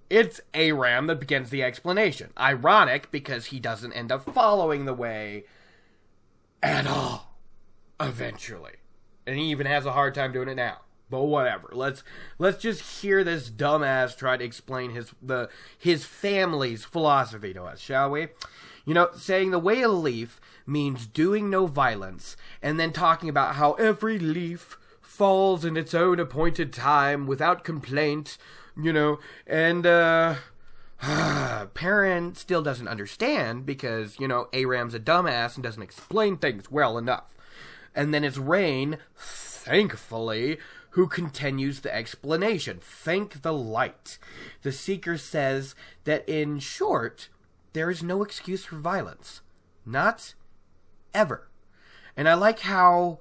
it's 0.08 0.40
Aram 0.52 1.08
that 1.08 1.18
begins 1.18 1.50
the 1.50 1.62
explanation. 1.62 2.32
Ironic 2.38 3.10
because 3.10 3.46
he 3.46 3.58
doesn't 3.58 3.92
end 3.92 4.12
up 4.12 4.32
following 4.32 4.84
the 4.84 4.94
way 4.94 5.44
at 6.62 6.86
all 6.86 7.36
eventually. 7.98 8.74
And 9.26 9.36
he 9.36 9.46
even 9.46 9.66
has 9.66 9.86
a 9.86 9.92
hard 9.92 10.14
time 10.14 10.32
doing 10.32 10.48
it 10.48 10.54
now. 10.54 10.82
But 11.10 11.24
whatever. 11.24 11.70
Let's 11.72 12.02
let's 12.38 12.62
just 12.62 13.02
hear 13.02 13.22
this 13.22 13.50
dumbass 13.50 14.16
try 14.16 14.36
to 14.36 14.44
explain 14.44 14.90
his 14.90 15.12
the 15.22 15.48
his 15.78 16.04
family's 16.04 16.84
philosophy 16.84 17.52
to 17.54 17.64
us, 17.64 17.80
shall 17.80 18.10
we? 18.10 18.28
You 18.84 18.94
know, 18.94 19.10
saying 19.14 19.50
the 19.50 19.58
way 19.58 19.80
a 19.82 19.88
leaf 19.88 20.40
means 20.66 21.06
doing 21.06 21.50
no 21.50 21.66
violence, 21.66 22.36
and 22.62 22.78
then 22.78 22.92
talking 22.92 23.28
about 23.28 23.54
how 23.54 23.72
every 23.74 24.18
leaf 24.18 24.78
falls 25.00 25.64
in 25.64 25.76
its 25.76 25.94
own 25.94 26.18
appointed 26.18 26.72
time 26.72 27.26
without 27.26 27.64
complaint, 27.64 28.36
you 28.76 28.92
know, 28.92 29.20
and, 29.46 29.86
uh, 29.86 30.34
Perrin 31.74 32.34
still 32.34 32.62
doesn't 32.62 32.88
understand 32.88 33.64
because, 33.64 34.18
you 34.18 34.26
know, 34.26 34.48
Aram's 34.52 34.94
a 34.94 35.00
dumbass 35.00 35.54
and 35.54 35.62
doesn't 35.62 35.82
explain 35.82 36.36
things 36.36 36.70
well 36.70 36.98
enough. 36.98 37.36
And 37.94 38.12
then 38.12 38.24
it's 38.24 38.38
Raen, 38.38 38.98
thankfully, 39.16 40.58
who 40.94 41.08
continues 41.08 41.80
the 41.80 41.92
explanation. 41.92 42.78
Thank 42.80 43.42
the 43.42 43.52
light. 43.52 44.16
The 44.62 44.70
Seeker 44.70 45.18
says 45.18 45.74
that 46.04 46.28
in 46.28 46.60
short, 46.60 47.28
there 47.72 47.90
is 47.90 48.00
no 48.00 48.22
excuse 48.22 48.64
for 48.64 48.76
violence. 48.76 49.40
Not 49.84 50.34
ever. 51.12 51.48
And 52.16 52.28
I 52.28 52.34
like 52.34 52.60
how. 52.60 53.18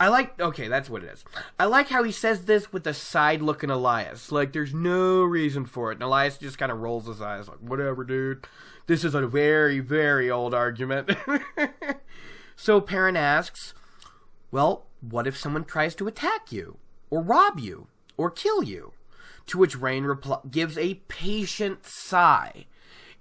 I 0.00 0.08
like. 0.08 0.40
Okay, 0.40 0.68
that's 0.68 0.88
what 0.88 1.04
it 1.04 1.12
is. 1.12 1.22
I 1.60 1.66
like 1.66 1.90
how 1.90 2.02
he 2.02 2.12
says 2.12 2.46
this 2.46 2.72
with 2.72 2.86
a 2.86 2.94
side 2.94 3.42
looking 3.42 3.68
Elyas. 3.68 4.32
Like, 4.32 4.54
there's 4.54 4.72
no 4.72 5.22
reason 5.22 5.66
for 5.66 5.92
it. 5.92 5.96
And 5.96 6.02
Elyas 6.02 6.40
just 6.40 6.56
kind 6.56 6.72
of 6.72 6.80
rolls 6.80 7.06
his 7.06 7.20
eyes, 7.20 7.46
like, 7.46 7.58
whatever, 7.58 8.04
dude. 8.04 8.46
This 8.86 9.04
is 9.04 9.14
a 9.14 9.26
very, 9.26 9.80
very 9.80 10.30
old 10.30 10.54
argument. 10.54 11.10
so 12.56 12.80
Perrin 12.80 13.16
asks, 13.16 13.74
well, 14.50 14.86
what 15.10 15.26
if 15.26 15.36
someone 15.36 15.64
tries 15.64 15.94
to 15.96 16.06
attack 16.06 16.52
you, 16.52 16.78
or 17.10 17.22
rob 17.22 17.58
you, 17.58 17.88
or 18.16 18.30
kill 18.30 18.62
you? 18.62 18.92
To 19.46 19.58
which 19.58 19.76
Raen 19.76 20.04
repl- 20.04 20.50
gives 20.50 20.76
a 20.76 20.94
patient 21.08 21.86
sigh 21.86 22.66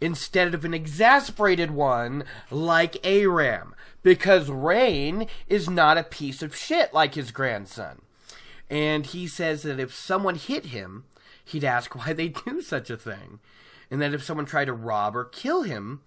instead 0.01 0.53
of 0.53 0.65
an 0.65 0.73
exasperated 0.73 1.71
one 1.71 2.23
like 2.51 3.05
Aram, 3.05 3.75
because 4.03 4.49
Raen 4.49 5.27
is 5.47 5.69
not 5.69 5.97
a 5.97 6.03
piece 6.03 6.41
of 6.41 6.55
shit 6.55 6.93
like 6.93 7.15
his 7.15 7.31
grandson. 7.31 8.01
And 8.69 9.05
he 9.05 9.27
says 9.27 9.63
that 9.63 9.79
if 9.79 9.93
someone 9.93 10.36
hit 10.36 10.67
him, 10.67 11.05
he'd 11.43 11.63
ask 11.63 11.95
why 11.95 12.13
they 12.13 12.29
do 12.29 12.61
such 12.61 12.89
a 12.89 12.97
thing. 12.97 13.39
And 13.91 14.01
that 14.01 14.13
if 14.13 14.23
someone 14.23 14.47
tried 14.47 14.65
to 14.65 14.73
rob 14.73 15.15
or 15.15 15.25
kill 15.25 15.61
him, 15.61 16.01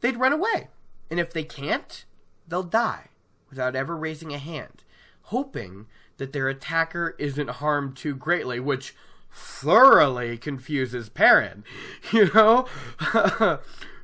they'd 0.00 0.16
run 0.16 0.32
away. 0.32 0.68
And 1.10 1.20
if 1.20 1.32
they 1.32 1.44
can't, 1.44 2.04
they'll 2.48 2.62
die 2.62 3.08
without 3.50 3.76
ever 3.76 3.96
raising 3.96 4.32
a 4.32 4.38
hand, 4.38 4.84
hoping 5.30 5.86
that 6.18 6.32
their 6.32 6.48
attacker 6.48 7.14
isn't 7.18 7.50
harmed 7.50 7.96
too 7.96 8.14
greatly, 8.14 8.60
which 8.60 8.94
thoroughly 9.32 10.36
confuses 10.36 11.08
Perrin. 11.08 11.64
You 12.12 12.30
know, 12.34 12.66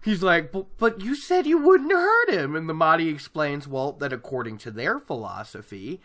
He's 0.06 0.22
like, 0.22 0.54
but, 0.78 1.00
you 1.00 1.16
said 1.16 1.48
you 1.48 1.58
wouldn't 1.58 1.90
hurt 1.90 2.30
him. 2.30 2.54
And 2.54 2.68
the 2.68 2.74
Mahdi 2.74 3.08
explains, 3.08 3.66
well, 3.66 3.90
that 3.94 4.12
according 4.12 4.58
to 4.58 4.70
their 4.70 5.00
philosophy, 5.00 6.00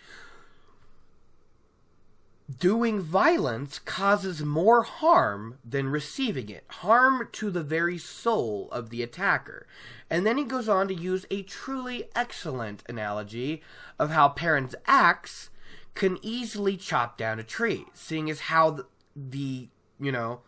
doing 2.60 2.99
violence 2.99 3.80
causes 3.80 4.43
more 4.43 4.84
harm 4.84 5.58
than 5.64 5.89
receiving 5.89 6.49
it. 6.49 6.64
Harm 6.68 7.30
to 7.34 7.52
the 7.52 7.64
very 7.64 7.97
soul 7.97 8.70
of 8.72 8.89
the 8.89 9.04
attacker. 9.04 9.68
And 10.10 10.26
then 10.26 10.38
he 10.38 10.43
goes 10.43 10.68
on 10.68 10.88
to 10.88 10.93
use 10.93 11.26
a 11.30 11.43
truly 11.43 12.10
excellent 12.16 12.84
analogy 12.89 13.62
of 13.99 14.12
how 14.12 14.30
Perrin's 14.30 14.76
axe 14.86 15.49
can 15.93 16.18
easily 16.22 16.78
chop 16.78 17.18
down 17.18 17.39
a 17.39 17.43
tree, 17.43 17.86
seeing 17.93 18.30
as 18.30 18.41
how 18.41 18.72
the, 18.72 18.86
the 19.16 19.68
you 19.99 20.12
know, 20.12 20.41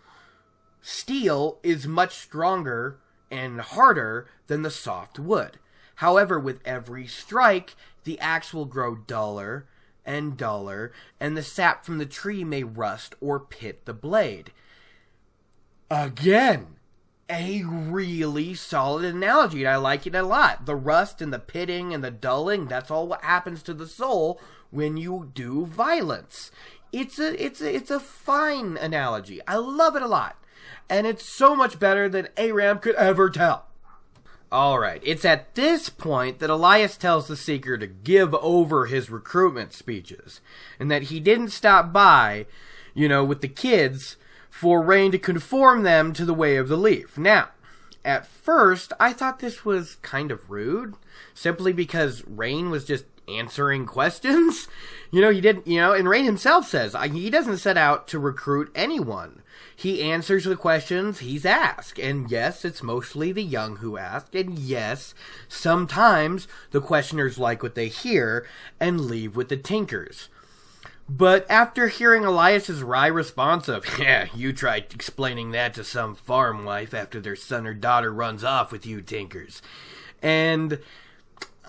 steel 0.81 1.59
is 1.63 1.87
much 1.87 2.15
stronger 2.15 2.99
and 3.29 3.61
harder 3.61 4.27
than 4.47 4.61
the 4.61 4.71
soft 4.71 5.19
wood. 5.19 5.59
However, 5.95 6.39
with 6.39 6.59
every 6.65 7.07
strike, 7.07 7.75
the 8.03 8.19
axe 8.19 8.53
will 8.53 8.65
grow 8.65 8.95
duller 8.95 9.67
and 10.05 10.37
duller, 10.37 10.91
and 11.19 11.35
the 11.35 11.43
sap 11.43 11.85
from 11.85 11.97
the 11.97 12.05
tree 12.05 12.43
may 12.43 12.63
rust 12.63 13.15
or 13.21 13.39
pit 13.39 13.85
the 13.85 13.93
blade. 13.93 14.51
Again, 15.89 16.75
a 17.29 17.63
really 17.63 18.53
solid 18.53 19.05
analogy, 19.05 19.63
and 19.63 19.69
I 19.69 19.77
like 19.77 20.05
it 20.05 20.15
a 20.15 20.23
lot. 20.23 20.65
The 20.65 20.75
rust 20.75 21.21
and 21.21 21.33
the 21.33 21.39
pitting 21.39 21.93
and 21.93 22.03
the 22.03 22.11
dulling, 22.11 22.67
that's 22.67 22.91
all 22.91 23.07
what 23.07 23.23
happens 23.23 23.63
to 23.63 23.73
the 23.73 23.87
soul 23.87 24.39
when 24.71 24.97
you 24.97 25.31
do 25.33 25.65
violence. 25.65 26.51
It's 26.91 27.19
a 27.19 27.43
it's 27.43 27.61
a 27.61 27.73
it's 27.73 27.91
a 27.91 27.99
fine 27.99 28.77
analogy. 28.77 29.41
I 29.47 29.55
love 29.55 29.95
it 29.95 30.01
a 30.01 30.07
lot 30.07 30.37
and 30.89 31.07
it's 31.07 31.25
so 31.25 31.55
much 31.55 31.79
better 31.79 32.09
than 32.09 32.27
Aram 32.37 32.79
could 32.79 32.95
ever 32.95 33.29
tell. 33.29 33.67
Alright, 34.53 35.01
it's 35.03 35.25
at 35.25 35.55
this 35.55 35.89
point 35.89 36.37
that 36.37 36.51
Elyas 36.51 36.95
tells 36.99 37.27
the 37.27 37.35
Seeker 37.35 37.75
to 37.75 37.87
give 37.87 38.35
over 38.35 38.85
his 38.85 39.09
recruitment 39.09 39.73
speeches, 39.73 40.41
and 40.79 40.91
that 40.91 41.03
he 41.03 41.19
didn't 41.19 41.49
stop 41.49 41.91
by, 41.91 42.45
you 42.93 43.09
know, 43.09 43.23
with 43.23 43.41
the 43.41 43.47
kids 43.47 44.15
for 44.51 44.83
Raen 44.83 45.11
to 45.11 45.17
conform 45.17 45.81
them 45.81 46.13
to 46.13 46.23
the 46.23 46.35
way 46.35 46.57
of 46.57 46.67
the 46.67 46.77
leaf. 46.77 47.17
Now, 47.17 47.49
at 48.05 48.27
first, 48.27 48.93
I 48.99 49.11
thought 49.11 49.39
this 49.39 49.65
was 49.65 49.95
kind 50.03 50.29
of 50.29 50.51
rude, 50.51 50.93
simply 51.33 51.73
because 51.73 52.23
Raen 52.27 52.69
was 52.69 52.85
just 52.85 53.05
answering 53.27 53.85
questions. 53.87 54.67
You 55.09 55.21
know, 55.21 55.31
he 55.31 55.41
didn't, 55.41 55.65
you 55.65 55.77
know, 55.77 55.93
and 55.93 56.07
Raen 56.07 56.25
himself 56.25 56.67
says 56.67 56.95
he 57.11 57.31
doesn't 57.31 57.57
set 57.57 57.75
out 57.77 58.07
to 58.09 58.19
recruit 58.19 58.71
anyone. 58.75 59.41
He 59.75 60.01
answers 60.01 60.45
the 60.45 60.55
questions 60.55 61.19
he's 61.19 61.45
asked. 61.45 61.99
And 61.99 62.29
yes, 62.29 62.63
it's 62.63 62.83
mostly 62.83 63.31
the 63.31 63.43
young 63.43 63.77
who 63.77 63.97
ask. 63.97 64.33
And 64.35 64.57
yes, 64.57 65.13
sometimes 65.47 66.47
the 66.71 66.81
questioners 66.81 67.37
like 67.37 67.63
what 67.63 67.75
they 67.75 67.87
hear 67.87 68.47
and 68.79 69.01
leave 69.01 69.35
with 69.35 69.49
the 69.49 69.57
tinkers. 69.57 70.29
But 71.09 71.45
after 71.49 71.89
hearing 71.89 72.23
Elyas's 72.23 72.81
wry 72.81 73.07
response 73.07 73.67
of, 73.67 73.85
Yeah, 73.99 74.27
you 74.33 74.53
try 74.53 74.77
explaining 74.77 75.51
that 75.51 75.73
to 75.75 75.83
some 75.83 76.15
farm 76.15 76.63
wife 76.63 76.93
after 76.93 77.19
their 77.19 77.35
son 77.35 77.67
or 77.67 77.73
daughter 77.73 78.11
runs 78.11 78.43
off 78.43 78.71
with 78.71 78.85
you 78.85 79.01
tinkers. 79.01 79.61
And 80.21 80.79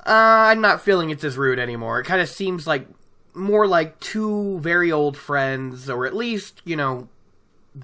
uh, 0.07 0.51
I'm 0.51 0.61
not 0.61 0.83
feeling 0.83 1.11
it's 1.11 1.25
as 1.25 1.37
rude 1.37 1.59
anymore. 1.59 2.01
It 2.01 2.05
kind 2.05 2.21
of 2.21 2.29
seems 2.29 2.67
like 2.67 2.87
more 3.35 3.67
like 3.67 3.99
two 3.99 4.61
very 4.61 4.93
old 4.93 5.17
friends, 5.17 5.91
or 5.91 6.07
at 6.07 6.15
least, 6.15 6.63
you 6.65 6.77
know, 6.77 7.09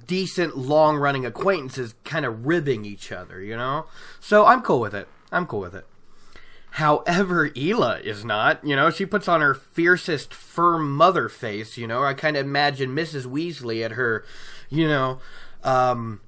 decent 0.07 0.57
long 0.57 0.97
running 0.97 1.27
acquaintances 1.27 1.95
kind 2.05 2.25
of 2.25 2.47
ribbing 2.47 2.85
each 2.85 3.11
other, 3.11 3.41
you 3.41 3.57
know? 3.57 3.87
So 4.21 4.47
I'm 4.47 4.63
cool 4.63 4.81
with 4.81 4.95
it. 4.95 5.09
I'm 5.33 5.47
cool 5.47 5.61
with 5.61 5.75
it. 5.75 5.87
However, 6.75 7.51
Ila 7.57 7.99
is 7.99 8.25
not. 8.25 8.65
You 8.65 8.77
know, 8.77 8.91
she 8.91 9.05
puts 9.05 9.27
on 9.27 9.41
her 9.41 9.55
fiercest, 9.55 10.33
firm 10.33 10.93
mother 10.93 11.29
face. 11.29 11.77
You 11.77 11.87
know, 11.87 12.05
I 12.05 12.15
kind 12.15 12.37
of 12.37 12.47
imagine 12.47 12.95
Mrs. 12.95 13.27
Weasley 13.27 13.85
at 13.85 13.93
her, 13.93 14.25
you 14.69 14.87
know, 14.87 15.19
um, 15.65 16.21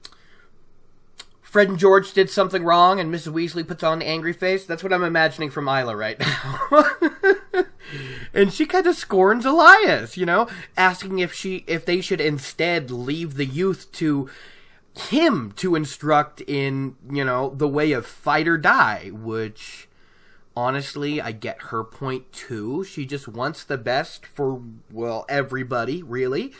Fred 1.52 1.68
and 1.68 1.78
George 1.78 2.14
did 2.14 2.30
something 2.30 2.64
wrong, 2.64 2.98
and 2.98 3.12
Mrs. 3.12 3.34
Weasley 3.34 3.68
puts 3.68 3.82
on 3.82 3.98
the 3.98 4.06
angry 4.06 4.32
face. 4.32 4.64
That's 4.64 4.82
what 4.82 4.90
I'm 4.90 5.04
imagining 5.04 5.50
from 5.50 5.68
Ila 5.68 5.94
right 5.94 6.18
now. 6.18 6.86
and 8.32 8.50
she 8.50 8.64
kind 8.64 8.86
of 8.86 8.96
scorns 8.96 9.44
Elyas, 9.44 10.16
you 10.16 10.24
know, 10.24 10.48
asking 10.78 11.18
if 11.18 11.34
she 11.34 11.62
if 11.66 11.84
they 11.84 12.00
should 12.00 12.22
instead 12.22 12.90
leave 12.90 13.34
the 13.34 13.44
youth 13.44 13.92
to 13.92 14.30
him 14.96 15.52
to 15.56 15.74
instruct 15.74 16.40
in, 16.40 16.96
you 17.10 17.22
know, 17.22 17.50
the 17.50 17.68
way 17.68 17.92
of 17.92 18.06
fight 18.06 18.48
or 18.48 18.56
die, 18.56 19.10
which 19.12 19.90
honestly, 20.56 21.20
I 21.20 21.32
get 21.32 21.64
her 21.64 21.84
point 21.84 22.32
too. 22.32 22.82
She 22.82 23.04
just 23.04 23.28
wants 23.28 23.62
the 23.62 23.76
best 23.76 24.24
for 24.24 24.62
well, 24.90 25.26
everybody, 25.28 26.02
really. 26.02 26.54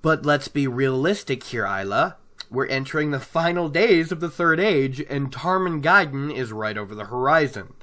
But 0.00 0.24
let's 0.24 0.48
be 0.48 0.66
realistic 0.66 1.42
here, 1.42 1.66
Ila. 1.66 2.16
We're 2.50 2.66
entering 2.66 3.12
the 3.12 3.20
final 3.20 3.68
days 3.68 4.10
of 4.10 4.18
the 4.20 4.28
Third 4.28 4.58
Age, 4.58 5.04
and 5.08 5.32
Tarmon 5.32 5.80
Gai'don 5.80 6.34
is 6.34 6.52
right 6.52 6.76
over 6.76 6.94
the 6.94 7.04
horizon. 7.04 7.74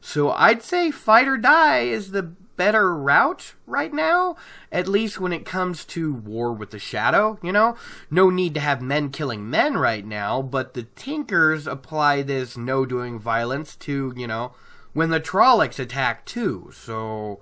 So 0.00 0.32
I'd 0.32 0.62
say 0.62 0.90
fight 0.90 1.28
or 1.28 1.36
die 1.36 1.82
is 1.82 2.10
the 2.10 2.22
better 2.56 2.96
route 2.96 3.54
right 3.66 3.92
now, 3.92 4.36
at 4.72 4.88
least 4.88 5.20
when 5.20 5.32
it 5.32 5.44
comes 5.44 5.84
to 5.84 6.12
war 6.12 6.52
with 6.52 6.70
the 6.70 6.78
shadow, 6.78 7.38
you 7.42 7.52
know? 7.52 7.76
No 8.10 8.30
need 8.30 8.54
to 8.54 8.60
have 8.60 8.82
men 8.82 9.10
killing 9.10 9.48
men 9.48 9.76
right 9.76 10.04
now, 10.04 10.42
but 10.42 10.74
the 10.74 10.84
Tinkers 10.96 11.66
apply 11.66 12.22
this 12.22 12.56
no 12.56 12.84
doing 12.84 13.18
violence 13.18 13.76
to, 13.76 14.12
you 14.16 14.26
know, 14.26 14.52
when 14.92 15.10
the 15.10 15.20
Trollocs 15.20 15.78
attack 15.78 16.24
too. 16.24 16.70
So, 16.74 17.40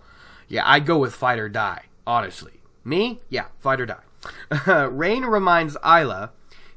yeah, 0.48 0.62
I 0.66 0.80
go 0.80 0.98
with 0.98 1.14
fight 1.14 1.38
or 1.38 1.48
die, 1.48 1.84
honestly. 2.06 2.60
Me? 2.84 3.20
Yeah, 3.28 3.46
fight 3.58 3.80
or 3.80 3.86
die. 3.86 4.02
Raen 4.66 5.24
reminds 5.24 5.76
Ila 5.84 6.32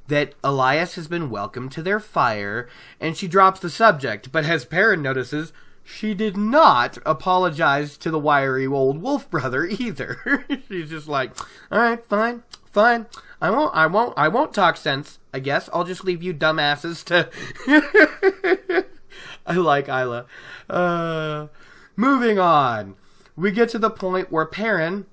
that 0.08 0.40
Elyas 0.42 0.96
has 0.96 1.08
been 1.08 1.30
welcomed 1.30 1.72
to 1.74 1.82
their 1.82 2.00
fire, 2.00 2.68
and 3.00 3.16
she 3.16 3.28
drops 3.28 3.60
the 3.60 3.70
subject, 3.70 4.32
but 4.32 4.46
as 4.46 4.66
Perrin 4.66 5.02
notices, 5.02 5.52
she 5.84 6.14
did 6.14 6.36
not 6.36 6.98
apologize 7.06 7.98
to 7.98 8.12
the 8.12 8.20
wiry 8.20 8.68
old 8.68 9.02
wolf 9.02 9.30
brother 9.30 9.66
either. 9.66 10.46
She's 10.68 10.90
just 10.90 11.08
like, 11.08 11.32
all 11.72 11.80
right, 11.80 12.06
fine, 12.06 12.44
fine. 12.66 13.06
I 13.40 13.50
won't, 13.52 13.76
I 13.76 13.88
won't, 13.88 14.14
I 14.18 14.28
won't 14.28 14.54
talk 14.54 14.76
sense. 14.78 15.20
I 15.34 15.40
guess 15.40 15.70
I'll 15.72 15.86
just 15.86 16.04
leave 16.04 16.22
you 16.22 16.34
dumbasses 16.34 17.04
to. 17.06 18.86
I 19.46 19.54
like 19.54 19.88
Ila. 19.88 20.26
Uh, 20.70 21.48
moving 21.96 22.38
on, 22.38 22.96
we 23.38 23.52
get 23.52 23.70
to 23.70 23.80
the 23.80 23.90
point 23.90 24.32
where 24.32 24.46
Perrin 24.46 25.06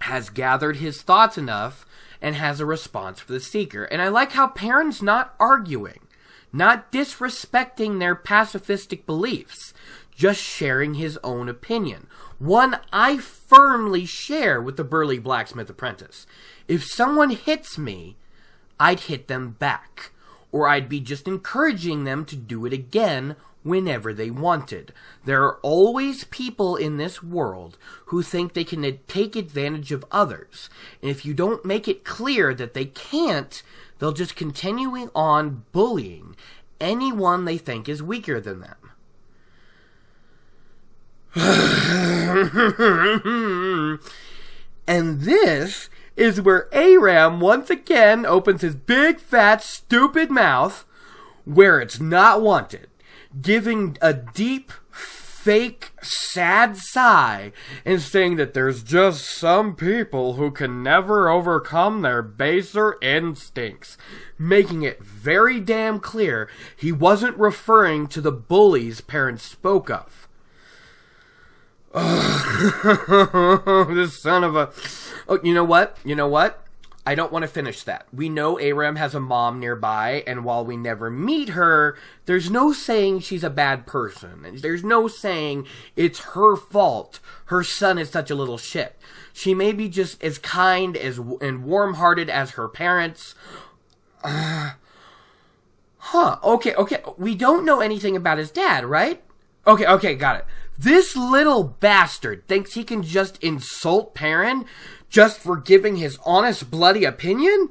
has 0.00 0.30
gathered 0.30 0.76
his 0.76 1.02
thoughts 1.02 1.38
enough 1.38 1.86
and 2.20 2.34
has 2.34 2.60
a 2.60 2.66
response 2.66 3.20
for 3.20 3.32
the 3.32 3.40
seeker. 3.40 3.84
And 3.84 4.00
I 4.00 4.08
like 4.08 4.32
how 4.32 4.48
Perrin's 4.48 5.02
not 5.02 5.34
arguing 5.38 6.00
not 6.56 6.90
disrespecting 6.90 7.98
their 7.98 8.16
pacifistic 8.16 9.04
beliefs, 9.04 9.74
just 10.14 10.40
sharing 10.40 10.94
his 10.94 11.18
own 11.22 11.48
opinion. 11.48 12.06
One 12.38 12.78
I 12.92 13.18
firmly 13.18 14.06
share 14.06 14.60
with 14.62 14.76
the 14.76 14.84
burly 14.84 15.18
blacksmith 15.18 15.68
apprentice. 15.68 16.26
If 16.66 16.84
someone 16.84 17.30
hits 17.30 17.76
me, 17.76 18.16
I'd 18.80 19.00
hit 19.00 19.28
them 19.28 19.50
back, 19.58 20.12
or 20.50 20.66
I'd 20.66 20.88
be 20.88 21.00
just 21.00 21.28
encouraging 21.28 22.04
them 22.04 22.24
to 22.24 22.36
do 22.36 22.64
it 22.64 22.72
again 22.72 23.36
whenever 23.66 24.14
they 24.14 24.30
wanted. 24.30 24.92
There 25.24 25.42
are 25.42 25.58
always 25.62 26.24
people 26.24 26.76
in 26.76 26.96
this 26.96 27.22
world 27.22 27.76
who 28.06 28.22
think 28.22 28.52
they 28.52 28.64
can 28.64 28.98
take 29.08 29.36
advantage 29.36 29.92
of 29.92 30.04
others, 30.10 30.70
and 31.02 31.10
if 31.10 31.26
you 31.26 31.34
don't 31.34 31.64
make 31.64 31.88
it 31.88 32.04
clear 32.04 32.54
that 32.54 32.74
they 32.74 32.86
can't, 32.86 33.62
they'll 33.98 34.12
just 34.12 34.36
continue 34.36 35.10
on 35.14 35.64
bullying 35.72 36.36
anyone 36.80 37.44
they 37.44 37.58
think 37.58 37.88
is 37.88 38.02
weaker 38.02 38.40
than 38.40 38.60
them. 38.60 38.76
and 44.86 45.20
this 45.20 45.90
is 46.16 46.40
where 46.40 46.68
Aram 46.72 47.40
once 47.40 47.68
again 47.68 48.24
opens 48.24 48.62
his 48.62 48.74
big, 48.74 49.20
fat, 49.20 49.62
stupid 49.62 50.30
mouth 50.30 50.86
where 51.44 51.80
it's 51.80 52.00
not 52.00 52.40
wanted, 52.40 52.88
giving 53.40 53.96
a 54.00 54.12
deep, 54.12 54.72
fake, 54.90 55.92
sad 56.02 56.76
sigh 56.76 57.52
and 57.84 58.00
saying 58.00 58.34
that 58.36 58.52
there's 58.52 58.82
just 58.82 59.24
some 59.26 59.76
people 59.76 60.34
who 60.34 60.50
can 60.50 60.82
never 60.82 61.28
overcome 61.28 62.02
their 62.02 62.20
baser 62.20 62.96
instincts, 63.00 63.96
making 64.38 64.82
it 64.82 65.02
very 65.02 65.60
damn 65.60 66.00
clear 66.00 66.48
he 66.76 66.90
wasn't 66.90 67.36
referring 67.36 68.08
to 68.08 68.20
the 68.20 68.32
bullies 68.32 69.00
Perrin 69.00 69.38
spoke 69.38 69.88
of. 69.88 70.26
this 73.94 74.20
son 74.20 74.44
of 74.44 74.54
a. 74.54 74.70
Oh, 75.28 75.38
you 75.42 75.54
know 75.54 75.64
what? 75.64 75.96
You 76.04 76.14
know 76.14 76.28
what? 76.28 76.65
I 77.06 77.14
don't 77.14 77.32
want 77.32 77.44
to 77.44 77.48
finish 77.48 77.84
that. 77.84 78.06
We 78.12 78.28
know 78.28 78.56
Aram 78.56 78.96
has 78.96 79.14
a 79.14 79.20
mom 79.20 79.60
nearby, 79.60 80.24
and 80.26 80.44
while 80.44 80.64
we 80.64 80.76
never 80.76 81.08
meet 81.08 81.50
her, 81.50 81.96
there's 82.24 82.50
no 82.50 82.72
saying 82.72 83.20
she's 83.20 83.44
a 83.44 83.50
bad 83.50 83.86
person. 83.86 84.58
There's 84.60 84.82
no 84.82 85.06
saying 85.06 85.66
it's 85.94 86.18
her 86.34 86.56
fault 86.56 87.20
her 87.46 87.62
son 87.62 87.98
is 87.98 88.10
such 88.10 88.30
a 88.30 88.34
little 88.34 88.58
shit. 88.58 88.96
She 89.32 89.54
may 89.54 89.72
be 89.72 89.88
just 89.88 90.22
as 90.22 90.38
kind 90.38 90.96
as 90.96 91.18
and 91.40 91.64
warm-hearted 91.64 92.28
as 92.28 92.52
her 92.52 92.68
parents. 92.68 93.34
Uh, 94.22 94.72
huh. 95.98 96.38
Okay, 96.42 96.74
okay. 96.74 97.02
We 97.16 97.34
don't 97.34 97.64
know 97.64 97.80
anything 97.80 98.16
about 98.16 98.38
his 98.38 98.50
dad, 98.50 98.84
right? 98.84 99.22
Okay, 99.66 99.86
okay, 99.86 100.14
got 100.14 100.36
it. 100.36 100.44
This 100.78 101.16
little 101.16 101.64
bastard 101.64 102.46
thinks 102.46 102.74
he 102.74 102.84
can 102.84 103.02
just 103.02 103.42
insult 103.42 104.14
Perrin 104.14 104.64
just 105.16 105.40
for 105.40 105.56
giving 105.56 105.96
his 105.96 106.18
honest, 106.26 106.70
bloody 106.70 107.02
opinion? 107.02 107.70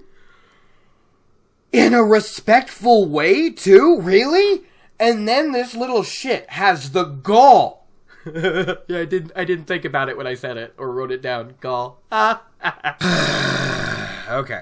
In 1.71 1.93
a 1.93 2.03
respectful 2.03 3.07
way, 3.07 3.51
too? 3.51 4.01
Really? 4.01 4.63
And 4.99 5.27
then 5.27 5.51
this 5.51 5.75
little 5.75 6.01
shit 6.01 6.49
has 6.49 6.89
the 6.89 7.03
gall. 7.03 7.85
yeah, 8.25 8.77
I 8.89 9.05
didn't. 9.05 9.31
I 9.35 9.45
didn't 9.45 9.65
think 9.65 9.85
about 9.85 10.09
it 10.09 10.17
when 10.17 10.25
I 10.25 10.33
said 10.33 10.57
it 10.57 10.73
or 10.75 10.91
wrote 10.91 11.11
it 11.11 11.21
down. 11.21 11.53
Gall. 11.59 12.01
okay. 14.27 14.61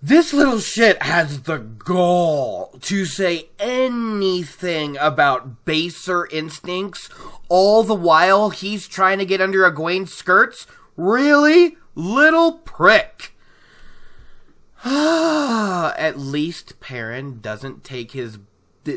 This 0.00 0.32
little 0.32 0.60
shit 0.60 1.02
has 1.02 1.42
the 1.42 1.58
gall 1.58 2.78
to 2.80 3.04
say 3.04 3.50
anything 3.58 4.96
about 4.96 5.66
baser 5.66 6.26
instincts, 6.28 7.10
all 7.50 7.82
the 7.82 7.94
while 7.94 8.48
he's 8.48 8.88
trying 8.88 9.18
to 9.18 9.26
get 9.26 9.42
under 9.42 9.70
Egwene's 9.70 10.14
skirts 10.14 10.66
Really? 10.96 11.76
Little 11.94 12.52
prick. 12.52 13.34
At 14.84 16.18
least 16.18 16.78
Perrin 16.80 17.40
doesn't 17.40 17.84
take 17.84 18.12
his 18.12 18.38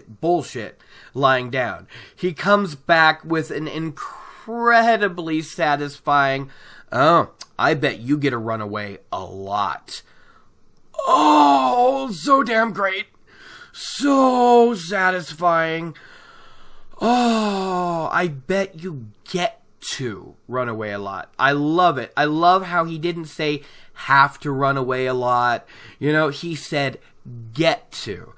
bullshit 0.08 0.82
lying 1.14 1.50
down. 1.50 1.88
He 2.16 2.34
comes 2.34 2.76
back 2.76 3.24
with 3.24 3.52
an 3.52 3.68
incredibly 3.68 5.42
satisfying, 5.42 6.50
oh, 6.92 7.32
I 7.58 7.74
bet 7.74 8.00
you 8.00 8.18
get 8.18 8.34
a 8.34 8.38
runaway 8.38 9.00
a 9.12 9.24
lot. 9.24 10.02
Oh, 11.00 12.12
so 12.14 12.44
damn 12.44 12.74
great. 12.74 13.06
So 13.72 14.74
satisfying. 14.74 15.96
Oh, 17.00 18.10
I 18.12 18.28
bet 18.28 18.82
you 18.82 19.08
get 19.30 19.62
to 19.80 20.36
run 20.48 20.70
away 20.70 20.92
a 20.92 21.00
lot. 21.00 21.32
I 21.38 21.52
love 21.52 21.98
it. 21.98 22.12
I 22.18 22.26
love 22.26 22.64
how 22.64 22.86
he 22.86 22.98
didn't 22.98 23.26
say 23.26 23.64
have 23.94 24.40
to 24.40 24.52
run 24.52 24.78
away 24.78 25.06
a 25.06 25.14
lot. 25.14 25.66
You 26.00 26.12
know, 26.12 26.30
he 26.30 26.56
said 26.56 27.00
get 27.54 27.92
to. 27.92 28.34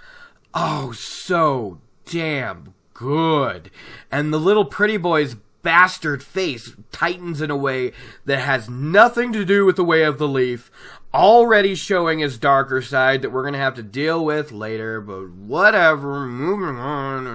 Oh, 0.53 0.91
so 0.91 1.79
damn 2.05 2.73
good. 2.93 3.71
And 4.11 4.33
the 4.33 4.39
little 4.39 4.65
pretty 4.65 4.97
boy's 4.97 5.35
bastard 5.61 6.23
face 6.23 6.73
tightens 6.91 7.41
in 7.41 7.51
a 7.51 7.55
way 7.55 7.91
that 8.25 8.39
has 8.39 8.69
nothing 8.69 9.33
to 9.33 9.45
do 9.45 9.65
with 9.65 9.75
the 9.75 9.83
way 9.83 10.03
of 10.03 10.17
the 10.17 10.27
leaf, 10.27 10.71
already 11.13 11.75
showing 11.75 12.19
his 12.19 12.37
darker 12.37 12.81
side 12.81 13.21
that 13.21 13.31
we're 13.31 13.43
going 13.43 13.53
to 13.53 13.59
have 13.59 13.75
to 13.75 13.83
deal 13.83 14.23
with 14.23 14.51
later, 14.51 15.01
but 15.01 15.29
whatever, 15.29 16.25
moving 16.25 16.77
on. 16.79 17.27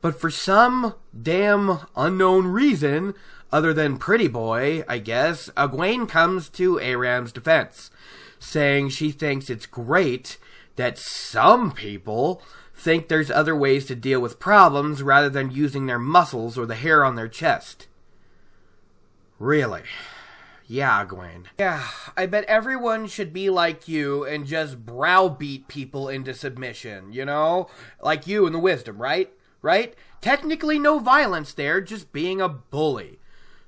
But 0.00 0.18
for 0.18 0.30
some 0.30 0.94
damn 1.22 1.80
unknown 1.96 2.46
reason, 2.46 3.14
other 3.52 3.74
than 3.74 3.98
Pretty 3.98 4.28
Boy, 4.28 4.84
I 4.88 4.98
guess, 4.98 5.50
Egwene 5.56 6.08
comes 6.08 6.48
to 6.50 6.80
Aram's 6.80 7.32
defense, 7.32 7.90
saying 8.38 8.90
she 8.90 9.10
thinks 9.10 9.50
it's 9.50 9.66
great 9.66 10.38
that 10.76 10.98
some 10.98 11.72
people 11.72 12.42
think 12.74 13.08
there's 13.08 13.30
other 13.30 13.54
ways 13.54 13.84
to 13.86 13.94
deal 13.94 14.20
with 14.20 14.40
problems 14.40 15.02
rather 15.02 15.28
than 15.28 15.50
using 15.50 15.84
their 15.86 15.98
muscles 15.98 16.56
or 16.56 16.64
the 16.64 16.74
hair 16.76 17.04
on 17.04 17.16
their 17.16 17.28
chest. 17.28 17.86
Really? 19.38 19.82
Yeah, 20.66 21.04
Egwene. 21.04 21.46
Yeah, 21.58 21.86
I 22.16 22.26
bet 22.26 22.44
everyone 22.44 23.08
should 23.08 23.32
be 23.32 23.50
like 23.50 23.88
you 23.88 24.24
and 24.24 24.46
just 24.46 24.86
browbeat 24.86 25.66
people 25.66 26.08
into 26.08 26.32
submission, 26.32 27.12
you 27.12 27.24
know? 27.24 27.68
Like 28.00 28.26
you 28.26 28.46
and 28.46 28.54
the 28.54 28.60
wisdom, 28.60 29.02
right? 29.02 29.30
Right? 29.62 29.94
Technically, 30.20 30.78
no 30.78 30.98
violence 30.98 31.52
there, 31.52 31.80
just 31.80 32.12
being 32.12 32.40
a 32.40 32.48
bully. 32.48 33.18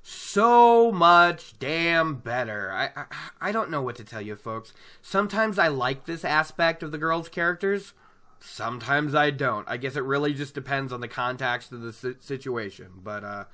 So 0.01 0.91
much 0.91 1.57
damn 1.59 2.15
better. 2.15 2.71
I, 2.71 2.89
I, 2.95 3.05
I 3.39 3.51
don't 3.51 3.71
know 3.71 3.81
what 3.81 3.95
to 3.95 4.03
tell 4.03 4.21
you, 4.21 4.35
folks. 4.35 4.73
Sometimes 5.01 5.57
I 5.57 5.69
like 5.69 6.05
this 6.05 6.25
aspect 6.25 6.83
of 6.83 6.91
the 6.91 6.97
girls' 6.97 7.29
characters. 7.29 7.93
Sometimes 8.39 9.15
I 9.15 9.29
don't. 9.29 9.67
I 9.69 9.77
guess 9.77 9.95
it 9.95 10.03
really 10.03 10.33
just 10.33 10.53
depends 10.53 10.91
on 10.91 10.99
the 10.99 11.07
context 11.07 11.71
of 11.71 11.81
the 11.81 12.17
situation. 12.19 12.87
But 13.01 13.23
uh, 13.23 13.45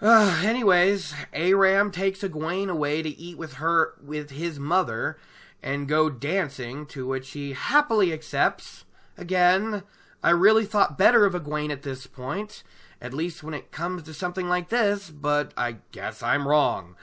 uh, 0.00 0.42
anyways, 0.44 1.12
Aram 1.32 1.90
takes 1.90 2.20
Egwene 2.20 2.70
away 2.70 3.02
to 3.02 3.08
eat 3.08 3.36
with 3.36 3.54
her 3.54 3.94
with 4.00 4.30
his 4.30 4.60
mother 4.60 5.18
and 5.62 5.88
go 5.88 6.08
dancing, 6.08 6.86
to 6.86 7.06
which 7.06 7.30
he 7.30 7.52
happily 7.52 8.12
accepts. 8.12 8.84
Again, 9.18 9.82
I 10.22 10.30
really 10.30 10.64
thought 10.64 10.98
better 10.98 11.24
of 11.24 11.34
Egwene 11.34 11.70
at 11.70 11.82
this 11.82 12.06
point, 12.06 12.62
at 13.00 13.14
least 13.14 13.42
when 13.42 13.54
it 13.54 13.72
comes 13.72 14.02
to 14.02 14.14
something 14.14 14.48
like 14.48 14.68
this, 14.68 15.10
but 15.10 15.52
I 15.56 15.76
guess 15.92 16.22
I'm 16.22 16.46
wrong. 16.46 16.96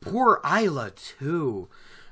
Poor 0.00 0.40
Ila, 0.44 0.90
too. 0.90 1.68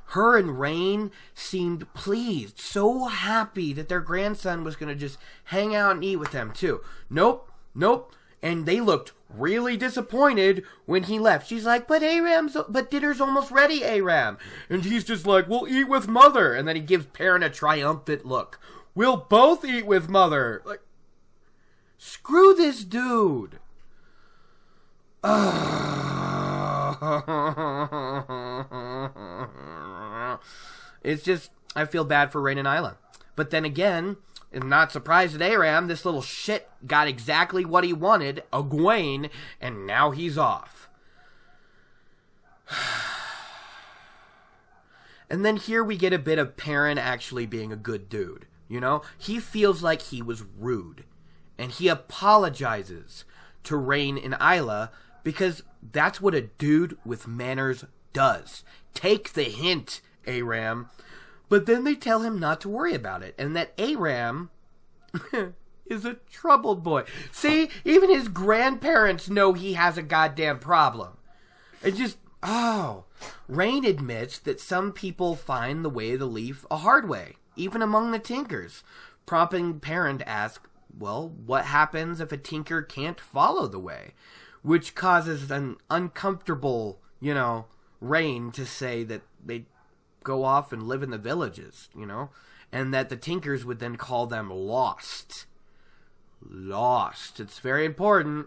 Her 0.06 0.36
and 0.36 0.60
Raen 0.60 1.10
seemed 1.34 1.92
pleased, 1.94 2.58
so 2.58 3.06
happy 3.06 3.72
that 3.72 3.88
their 3.88 4.00
grandson 4.00 4.62
was 4.62 4.76
going 4.76 4.90
to 4.90 4.98
just 4.98 5.18
hang 5.44 5.74
out 5.74 5.96
and 5.96 6.04
eat 6.04 6.16
with 6.16 6.32
them, 6.32 6.52
too. 6.52 6.80
Nope, 7.08 7.50
nope. 7.74 8.14
And 8.42 8.66
they 8.66 8.80
looked 8.80 9.12
really 9.28 9.76
disappointed 9.76 10.64
when 10.84 11.04
he 11.04 11.18
left. 11.18 11.48
She's 11.48 11.64
like, 11.64 11.86
"But 11.86 12.02
Aram's, 12.02 12.56
but 12.68 12.90
dinner's 12.90 13.20
almost 13.20 13.50
ready, 13.50 13.84
Aram." 13.84 14.36
And 14.68 14.84
he's 14.84 15.04
just 15.04 15.26
like, 15.26 15.48
"We'll 15.48 15.68
eat 15.68 15.88
with 15.88 16.08
mother." 16.08 16.52
And 16.52 16.66
then 16.66 16.76
he 16.76 16.82
gives 16.82 17.06
Perrin 17.06 17.42
a 17.42 17.48
triumphant 17.48 18.26
look. 18.26 18.58
We'll 18.94 19.16
both 19.16 19.64
eat 19.64 19.86
with 19.86 20.08
mother. 20.08 20.62
Like, 20.64 20.80
screw 21.98 22.54
this 22.54 22.84
dude. 22.84 23.58
it's 31.02 31.22
just, 31.22 31.50
I 31.74 31.84
feel 31.86 32.04
bad 32.04 32.32
for 32.32 32.40
Raen 32.40 32.58
and 32.58 32.68
Ila. 32.68 32.96
But 33.34 33.50
then 33.50 33.64
again, 33.64 34.18
I'm 34.54 34.68
not 34.68 34.92
surprised 34.92 35.34
at 35.34 35.42
Aram. 35.42 35.86
This 35.86 36.04
little 36.04 36.20
shit 36.20 36.68
got 36.86 37.08
exactly 37.08 37.64
what 37.64 37.84
he 37.84 37.94
wanted, 37.94 38.42
Egwene, 38.52 39.30
and 39.60 39.86
now 39.86 40.10
he's 40.10 40.36
off. 40.36 40.90
and 45.30 45.44
then 45.44 45.56
here 45.56 45.82
we 45.82 45.96
get 45.96 46.12
a 46.12 46.18
bit 46.18 46.38
of 46.38 46.56
Perrin 46.56 46.98
actually 46.98 47.46
being 47.46 47.72
a 47.72 47.76
good 47.76 48.10
dude. 48.10 48.46
You 48.72 48.80
know, 48.80 49.02
he 49.18 49.38
feels 49.38 49.82
like 49.82 50.00
he 50.00 50.22
was 50.22 50.44
rude. 50.58 51.04
And 51.58 51.70
he 51.70 51.88
apologizes 51.88 53.26
to 53.64 53.76
Raen 53.76 54.16
and 54.16 54.34
Ila 54.40 54.90
because 55.22 55.62
that's 55.82 56.22
what 56.22 56.34
a 56.34 56.40
dude 56.40 56.96
with 57.04 57.28
manners 57.28 57.84
does. 58.14 58.64
Take 58.94 59.34
the 59.34 59.42
hint, 59.42 60.00
Aram. 60.26 60.88
But 61.50 61.66
then 61.66 61.84
they 61.84 61.94
tell 61.94 62.22
him 62.22 62.40
not 62.40 62.62
to 62.62 62.70
worry 62.70 62.94
about 62.94 63.22
it 63.22 63.34
and 63.36 63.54
that 63.54 63.74
Aram 63.76 64.48
is 65.86 66.06
a 66.06 66.16
troubled 66.30 66.82
boy. 66.82 67.04
See, 67.30 67.68
even 67.84 68.08
his 68.08 68.28
grandparents 68.28 69.28
know 69.28 69.52
he 69.52 69.74
has 69.74 69.98
a 69.98 70.02
goddamn 70.02 70.60
problem. 70.60 71.18
It 71.84 71.96
just, 71.96 72.16
oh. 72.42 73.04
Raen 73.48 73.84
admits 73.84 74.38
that 74.38 74.60
some 74.60 74.92
people 74.92 75.36
find 75.36 75.84
the 75.84 75.90
way 75.90 76.12
of 76.14 76.20
the 76.20 76.26
leaf 76.26 76.64
a 76.70 76.78
hard 76.78 77.06
way 77.06 77.36
even 77.56 77.82
among 77.82 78.10
the 78.10 78.18
Tinkers, 78.18 78.82
prompting 79.26 79.80
Perrin 79.80 80.18
to 80.18 80.28
ask, 80.28 80.68
well, 80.98 81.28
what 81.28 81.66
happens 81.66 82.20
if 82.20 82.32
a 82.32 82.36
Tinker 82.36 82.82
can't 82.82 83.20
follow 83.20 83.66
the 83.66 83.78
way? 83.78 84.12
Which 84.62 84.94
causes 84.94 85.50
an 85.50 85.76
uncomfortable, 85.90 87.00
you 87.20 87.34
know, 87.34 87.66
Raen 88.00 88.52
to 88.52 88.66
say 88.66 89.04
that 89.04 89.22
they 89.44 89.64
go 90.22 90.44
off 90.44 90.72
and 90.72 90.84
live 90.84 91.02
in 91.02 91.10
the 91.10 91.18
villages, 91.18 91.88
you 91.96 92.06
know, 92.06 92.30
and 92.70 92.92
that 92.94 93.08
the 93.08 93.16
Tinkers 93.16 93.64
would 93.64 93.78
then 93.78 93.96
call 93.96 94.26
them 94.26 94.50
lost. 94.50 95.46
Lost. 96.40 97.40
It's 97.40 97.58
very 97.58 97.84
important. 97.84 98.46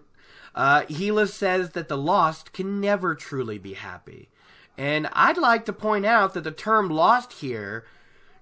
Uh, 0.53 0.85
Hela 0.87 1.27
says 1.27 1.71
that 1.71 1.89
the 1.89 1.97
lost 1.97 2.53
can 2.53 2.79
never 2.79 3.15
truly 3.15 3.57
be 3.57 3.73
happy. 3.73 4.29
And 4.77 5.07
I'd 5.13 5.37
like 5.37 5.65
to 5.65 5.73
point 5.73 6.05
out 6.05 6.33
that 6.33 6.43
the 6.43 6.51
term 6.51 6.89
lost 6.89 7.33
here 7.33 7.85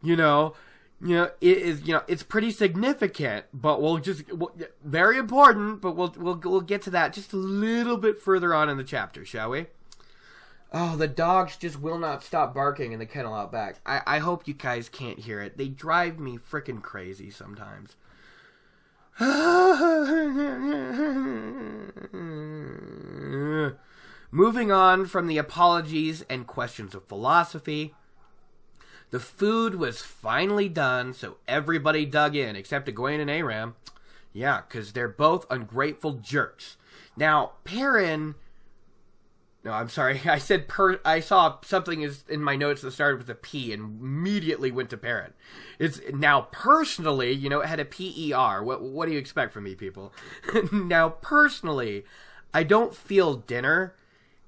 you 0.04 0.16
know, 0.16 0.54
you 1.02 1.16
know, 1.16 1.32
it 1.42 1.58
is 1.58 1.88
you 1.88 1.94
know 1.94 2.04
it's 2.08 2.24
pretty 2.24 2.52
significant, 2.52 3.46
but 3.54 3.82
we'll 3.82 3.98
just 3.98 4.32
we'll, 4.32 4.54
very 4.84 5.18
important, 5.18 5.82
but 5.82 5.96
we'll 5.96 6.14
we'll 6.18 6.40
we'll 6.44 6.62
get 6.62 6.82
to 6.84 6.90
that 6.92 7.14
just 7.14 7.34
a 7.34 7.38
little 7.38 7.98
bit 7.98 8.22
further 8.22 8.54
on 8.54 8.70
in 8.70 8.78
the 8.78 8.84
chapter, 8.84 9.26
shall 9.26 9.50
we? 9.50 9.68
Oh, 10.76 10.96
the 10.96 11.08
dogs 11.08 11.56
just 11.56 11.80
will 11.80 12.00
not 12.00 12.24
stop 12.24 12.52
barking 12.54 12.94
in 12.94 13.00
the 13.00 13.06
kennel 13.06 13.36
out 13.36 13.52
back. 13.52 13.76
I, 13.86 14.02
I 14.08 14.18
hope 14.18 14.48
you 14.48 14.56
guys 14.56 14.90
can't 14.90 15.20
hear 15.20 15.40
it. 15.40 15.56
They 15.56 15.68
drive 15.68 16.20
me 16.20 16.40
freaking 16.40 16.82
crazy 16.82 17.30
sometimes. 17.30 17.96
Moving 24.32 24.72
on 24.72 25.06
from 25.06 25.28
the 25.28 25.38
apologies 25.38 26.26
and 26.28 26.48
questions 26.48 26.96
of 26.96 27.06
philosophy, 27.06 27.94
the 29.14 29.20
food 29.20 29.76
was 29.76 30.02
finally 30.02 30.68
done, 30.68 31.14
so 31.14 31.38
everybody 31.48 32.04
dug 32.04 32.36
in 32.36 32.56
except 32.56 32.88
Egwene 32.88 33.20
and 33.22 33.30
Aram. 33.30 33.76
Yeah, 34.34 34.62
because 34.68 34.94
they're 34.94 35.08
both 35.08 35.46
ungrateful 35.52 36.14
jerks. 36.14 36.78
Now, 37.16 37.52
Perrin. 37.64 38.34
No, 39.64 39.72
I'm 39.72 39.90
sorry. 39.90 40.22
I 40.26 40.40
said 40.40 40.68
per. 40.68 41.00
I 41.06 41.20
saw 41.20 41.60
something 41.64 42.02
is 42.02 42.24
in 42.28 42.42
my 42.42 42.56
notes 42.56 42.82
that 42.82 42.90
started 42.90 43.20
with 43.20 43.30
a 43.30 43.36
P 43.36 43.72
and 43.72 44.02
immediately 44.02 44.72
went 44.72 44.90
to 44.90 44.98
Perrin. 44.98 45.34
It's 45.78 46.02
now 46.12 46.48
personally, 46.52 47.34
you 47.34 47.50
know, 47.50 47.60
it 47.60 47.68
had 47.68 47.80
a 47.80 47.86
P 47.86 48.12
E 48.18 48.34
R. 48.34 48.64
What 48.64 48.82
What 48.82 49.06
do 49.06 49.12
you 49.12 49.20
expect 49.20 49.54
from 49.54 49.66
me, 49.66 49.76
people? 49.76 50.12
now, 50.74 51.10
personally, 51.10 52.04
I 52.52 52.64
don't 52.64 52.96
feel 52.96 53.36
dinner 53.36 53.94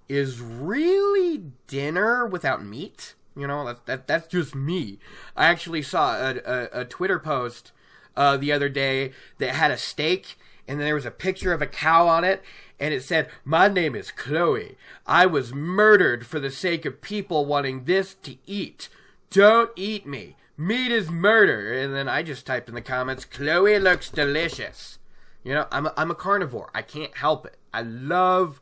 is 0.09 0.41
really 0.41 1.51
dinner 1.67 2.25
without 2.25 2.65
meat. 2.65 3.13
You 3.35 3.47
know, 3.47 3.65
that, 3.65 3.85
that 3.85 4.07
that's 4.07 4.27
just 4.27 4.55
me. 4.55 4.99
I 5.35 5.45
actually 5.45 5.81
saw 5.81 6.15
a, 6.15 6.35
a, 6.45 6.81
a 6.81 6.85
Twitter 6.85 7.19
post 7.19 7.71
uh, 8.15 8.37
the 8.37 8.51
other 8.51 8.69
day 8.69 9.11
that 9.39 9.55
had 9.55 9.71
a 9.71 9.77
steak, 9.77 10.37
and 10.67 10.79
then 10.79 10.85
there 10.85 10.95
was 10.95 11.05
a 11.05 11.11
picture 11.11 11.51
of 11.51 11.61
a 11.61 11.67
cow 11.67 12.07
on 12.07 12.23
it, 12.23 12.41
and 12.79 12.93
it 12.93 13.03
said, 13.03 13.29
"My 13.43 13.67
name 13.67 13.95
is 13.95 14.11
Chloe. 14.11 14.77
I 15.05 15.25
was 15.25 15.53
murdered 15.53 16.25
for 16.25 16.39
the 16.39 16.51
sake 16.51 16.85
of 16.85 17.01
people 17.01 17.45
wanting 17.45 17.83
this 17.83 18.13
to 18.23 18.37
eat. 18.45 18.87
Don't 19.29 19.71
eat 19.75 20.05
me. 20.05 20.37
Meat 20.57 20.91
is 20.91 21.09
murder." 21.09 21.73
And 21.73 21.93
then 21.93 22.07
I 22.07 22.23
just 22.23 22.45
typed 22.45 22.69
in 22.69 22.75
the 22.75 22.81
comments, 22.81 23.25
"Chloe 23.25 23.79
looks 23.79 24.09
delicious." 24.09 24.97
You 25.43 25.53
know, 25.53 25.67
I'm 25.71 25.87
a, 25.87 25.93
I'm 25.97 26.09
a 26.09 26.15
carnivore. 26.15 26.71
I 26.73 26.81
can't 26.81 27.17
help 27.17 27.45
it. 27.45 27.57
I 27.73 27.81
love 27.81 28.61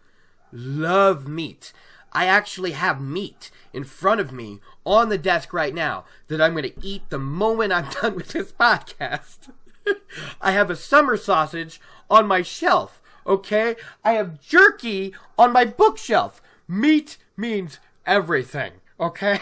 love 0.51 1.27
meat. 1.27 1.73
I 2.13 2.25
actually 2.25 2.71
have 2.71 3.01
meat 3.01 3.51
in 3.73 3.83
front 3.83 4.21
of 4.21 4.31
me 4.31 4.61
on 4.85 5.09
the 5.09 5.17
desk 5.17 5.51
right 5.51 5.73
now 5.73 6.05
that 6.27 6.39
I'm 6.39 6.53
going 6.53 6.71
to 6.71 6.85
eat 6.85 7.09
the 7.09 7.19
moment 7.19 7.73
I'm 7.73 7.89
done 8.01 8.15
with 8.15 8.29
this 8.29 8.51
podcast. 8.51 9.51
I 10.41 10.51
have 10.51 10.69
a 10.69 10.75
summer 10.75 11.17
sausage 11.17 11.81
on 12.09 12.27
my 12.27 12.41
shelf, 12.41 13.01
okay? 13.25 13.75
I 14.03 14.13
have 14.13 14.41
jerky 14.41 15.13
on 15.37 15.51
my 15.51 15.65
bookshelf. 15.65 16.41
Meat 16.67 17.17
means 17.35 17.79
everything, 18.05 18.73
okay? 18.99 19.39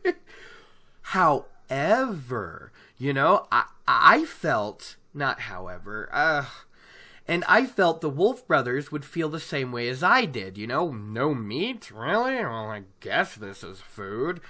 However, 1.02 2.72
you 2.98 3.12
know, 3.12 3.46
I, 3.50 3.64
I 3.88 4.24
felt, 4.26 4.96
not 5.14 5.40
however, 5.40 6.08
uh, 6.12 6.44
and 7.30 7.44
I 7.46 7.64
felt 7.64 8.00
the 8.00 8.10
Wolf 8.10 8.44
brothers 8.48 8.90
would 8.90 9.04
feel 9.04 9.28
the 9.28 9.38
same 9.38 9.70
way 9.70 9.88
as 9.88 10.02
I 10.02 10.24
did. 10.24 10.58
You 10.58 10.66
know, 10.66 10.90
no 10.90 11.32
meat? 11.32 11.88
Really? 11.92 12.34
Well, 12.34 12.70
I 12.70 12.82
guess 12.98 13.36
this 13.36 13.62
is 13.62 13.80
food. 13.80 14.40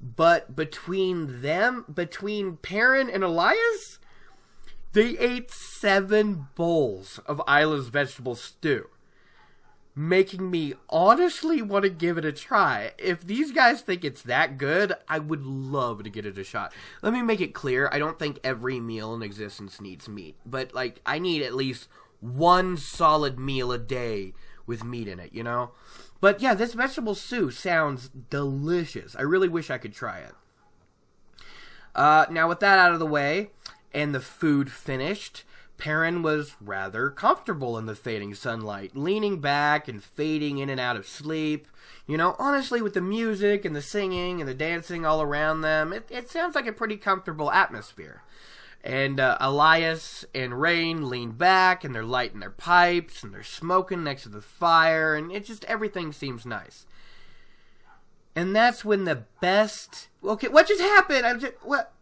But 0.00 0.56
between 0.56 1.42
them, 1.42 1.84
between 1.92 2.56
Perrin 2.56 3.10
and 3.10 3.22
Elyas, 3.22 3.98
they 4.94 5.18
ate 5.18 5.50
seven 5.50 6.46
bowls 6.54 7.20
of 7.26 7.42
Ila's 7.46 7.88
vegetable 7.88 8.36
stew. 8.36 8.88
Making 9.94 10.50
me 10.50 10.72
honestly 10.88 11.60
want 11.60 11.82
to 11.82 11.90
give 11.90 12.16
it 12.16 12.24
a 12.24 12.32
try. 12.32 12.92
If 12.96 13.20
these 13.20 13.52
guys 13.52 13.82
think 13.82 14.02
it's 14.02 14.22
that 14.22 14.56
good, 14.56 14.94
I 15.06 15.18
would 15.18 15.44
love 15.44 16.04
to 16.04 16.10
get 16.10 16.24
it 16.24 16.38
a 16.38 16.44
shot. 16.44 16.72
Let 17.02 17.12
me 17.12 17.20
make 17.20 17.42
it 17.42 17.52
clear 17.52 17.90
I 17.92 17.98
don't 17.98 18.18
think 18.18 18.38
every 18.42 18.80
meal 18.80 19.12
in 19.12 19.20
existence 19.20 19.78
needs 19.78 20.08
meat, 20.08 20.36
but 20.46 20.72
like, 20.72 21.02
I 21.04 21.18
need 21.18 21.42
at 21.42 21.54
least 21.54 21.86
one 22.20 22.76
solid 22.76 23.38
meal 23.38 23.72
a 23.72 23.78
day 23.78 24.34
with 24.66 24.84
meat 24.84 25.08
in 25.08 25.18
it, 25.18 25.32
you 25.32 25.42
know? 25.42 25.72
But 26.20 26.40
yeah, 26.40 26.54
this 26.54 26.74
vegetable 26.74 27.14
stew 27.14 27.50
sounds 27.50 28.08
delicious. 28.08 29.16
I 29.16 29.22
really 29.22 29.48
wish 29.48 29.70
I 29.70 29.78
could 29.78 29.94
try 29.94 30.18
it. 30.18 30.34
Uh, 31.94 32.26
now, 32.30 32.48
with 32.48 32.60
that 32.60 32.78
out 32.78 32.92
of 32.92 32.98
the 32.98 33.06
way 33.06 33.50
and 33.92 34.14
the 34.14 34.20
food 34.20 34.70
finished, 34.70 35.44
Perrin 35.78 36.22
was 36.22 36.56
rather 36.60 37.10
comfortable 37.10 37.78
in 37.78 37.86
the 37.86 37.94
fading 37.94 38.34
sunlight, 38.34 38.94
leaning 38.94 39.40
back 39.40 39.88
and 39.88 40.04
fading 40.04 40.58
in 40.58 40.68
and 40.68 40.78
out 40.78 40.96
of 40.96 41.06
sleep. 41.06 41.66
You 42.06 42.18
know, 42.18 42.36
honestly, 42.38 42.82
with 42.82 42.94
the 42.94 43.00
music 43.00 43.64
and 43.64 43.74
the 43.74 43.82
singing 43.82 44.40
and 44.40 44.48
the 44.48 44.54
dancing 44.54 45.06
all 45.06 45.22
around 45.22 45.62
them, 45.62 45.92
it, 45.92 46.06
it 46.10 46.30
sounds 46.30 46.54
like 46.54 46.66
a 46.66 46.72
pretty 46.72 46.96
comfortable 46.96 47.50
atmosphere. 47.50 48.22
And 48.82 49.20
uh, 49.20 49.36
Elyas 49.40 50.24
and 50.34 50.58
Raen 50.60 51.08
lean 51.10 51.32
back 51.32 51.84
and 51.84 51.94
they're 51.94 52.02
lighting 52.02 52.40
their 52.40 52.50
pipes 52.50 53.22
and 53.22 53.34
they're 53.34 53.42
smoking 53.42 54.02
next 54.02 54.22
to 54.22 54.30
the 54.30 54.40
fire 54.40 55.14
and 55.14 55.30
it 55.30 55.44
just 55.44 55.64
everything 55.66 56.12
seems 56.12 56.46
nice. 56.46 56.86
And 58.34 58.56
that's 58.56 58.84
when 58.84 59.04
the 59.04 59.24
best. 59.40 60.08
Okay, 60.24 60.48
what 60.48 60.68
just 60.68 60.80
happened? 60.80 61.26
I 61.26 61.34
just 61.34 61.54
what? 61.62 61.92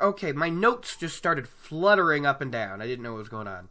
Okay, 0.00 0.32
my 0.32 0.50
notes 0.50 0.96
just 0.96 1.16
started 1.16 1.48
fluttering 1.48 2.26
up 2.26 2.40
and 2.40 2.52
down. 2.52 2.80
I 2.80 2.86
didn't 2.86 3.02
know 3.02 3.12
what 3.12 3.18
was 3.18 3.28
going 3.28 3.48
on. 3.48 3.68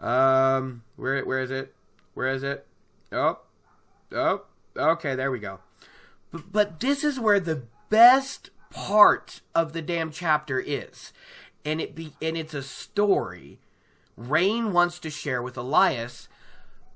Um, 0.00 0.82
where 0.96 1.24
where 1.24 1.40
is 1.40 1.50
it? 1.50 1.74
Where 2.14 2.28
is 2.28 2.42
it? 2.42 2.66
Oh, 3.12 3.38
oh, 4.12 4.42
okay, 4.76 5.14
there 5.14 5.30
we 5.30 5.38
go. 5.38 5.60
But, 6.32 6.52
but 6.52 6.80
this 6.80 7.04
is 7.04 7.20
where 7.20 7.38
the 7.38 7.62
best 7.90 8.50
part 8.70 9.40
of 9.54 9.72
the 9.72 9.82
damn 9.82 10.10
chapter 10.10 10.58
is 10.58 11.12
and 11.64 11.80
it 11.80 11.94
be 11.94 12.12
and 12.22 12.36
it's 12.36 12.54
a 12.54 12.62
story 12.62 13.58
Raen 14.16 14.72
wants 14.72 14.98
to 15.00 15.10
share 15.10 15.42
with 15.42 15.54
Elyas 15.54 16.28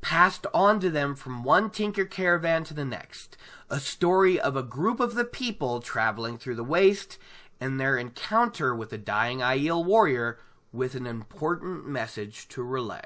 passed 0.03 0.47
on 0.53 0.81
to 0.81 0.91
them 0.91 1.15
from 1.15 1.43
one 1.43 1.71
Tinker 1.71 2.05
caravan 2.05 2.62
to 2.65 2.75
the 2.75 2.85
next. 2.85 3.39
A 3.71 3.81
story 3.81 4.39
of 4.39 4.55
a 4.55 4.62
group 4.62 5.01
of 5.01 5.15
the 5.15 5.25
people 5.25 5.81
traveling 5.81 6.37
through 6.37 6.57
the 6.57 6.62
waste 6.62 7.19
and 7.59 7.81
their 7.81 7.97
encounter 7.97 8.75
with 8.75 8.93
a 8.93 8.99
dying 8.99 9.39
Aiel 9.39 9.83
warrior 9.83 10.39
with 10.71 10.95
an 10.95 11.07
important 11.07 11.87
message 11.87 12.47
to 12.49 12.62
relay. 12.62 13.01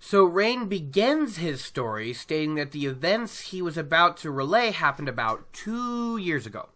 So 0.00 0.24
Raen 0.24 0.66
begins 0.66 1.36
his 1.36 1.62
story 1.62 2.12
stating 2.12 2.56
that 2.56 2.72
the 2.72 2.86
events 2.86 3.52
he 3.52 3.62
was 3.62 3.78
about 3.78 4.16
to 4.18 4.30
relay 4.32 4.72
happened 4.72 5.08
about 5.08 5.52
two 5.52 6.16
years 6.16 6.46
ago 6.46 6.70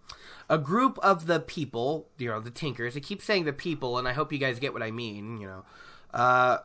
a 0.51 0.59
group 0.59 0.98
of 0.98 1.26
the 1.26 1.38
people, 1.38 2.09
you 2.18 2.28
know, 2.28 2.40
the 2.40 2.51
Tinkers. 2.51 2.96
I 2.96 3.01
keep 3.01 3.22
saying 3.22 3.44
the 3.44 3.53
people, 3.53 3.96
and 3.96 4.07
I 4.07 4.12
hope 4.12 4.32
you 4.32 4.38
guys 4.38 4.59
get 4.59 4.74
what 4.74 4.82
I 4.82 4.90
mean. 4.90 5.40
You 5.40 5.46
know, 5.46 5.64
uh, 6.12 6.59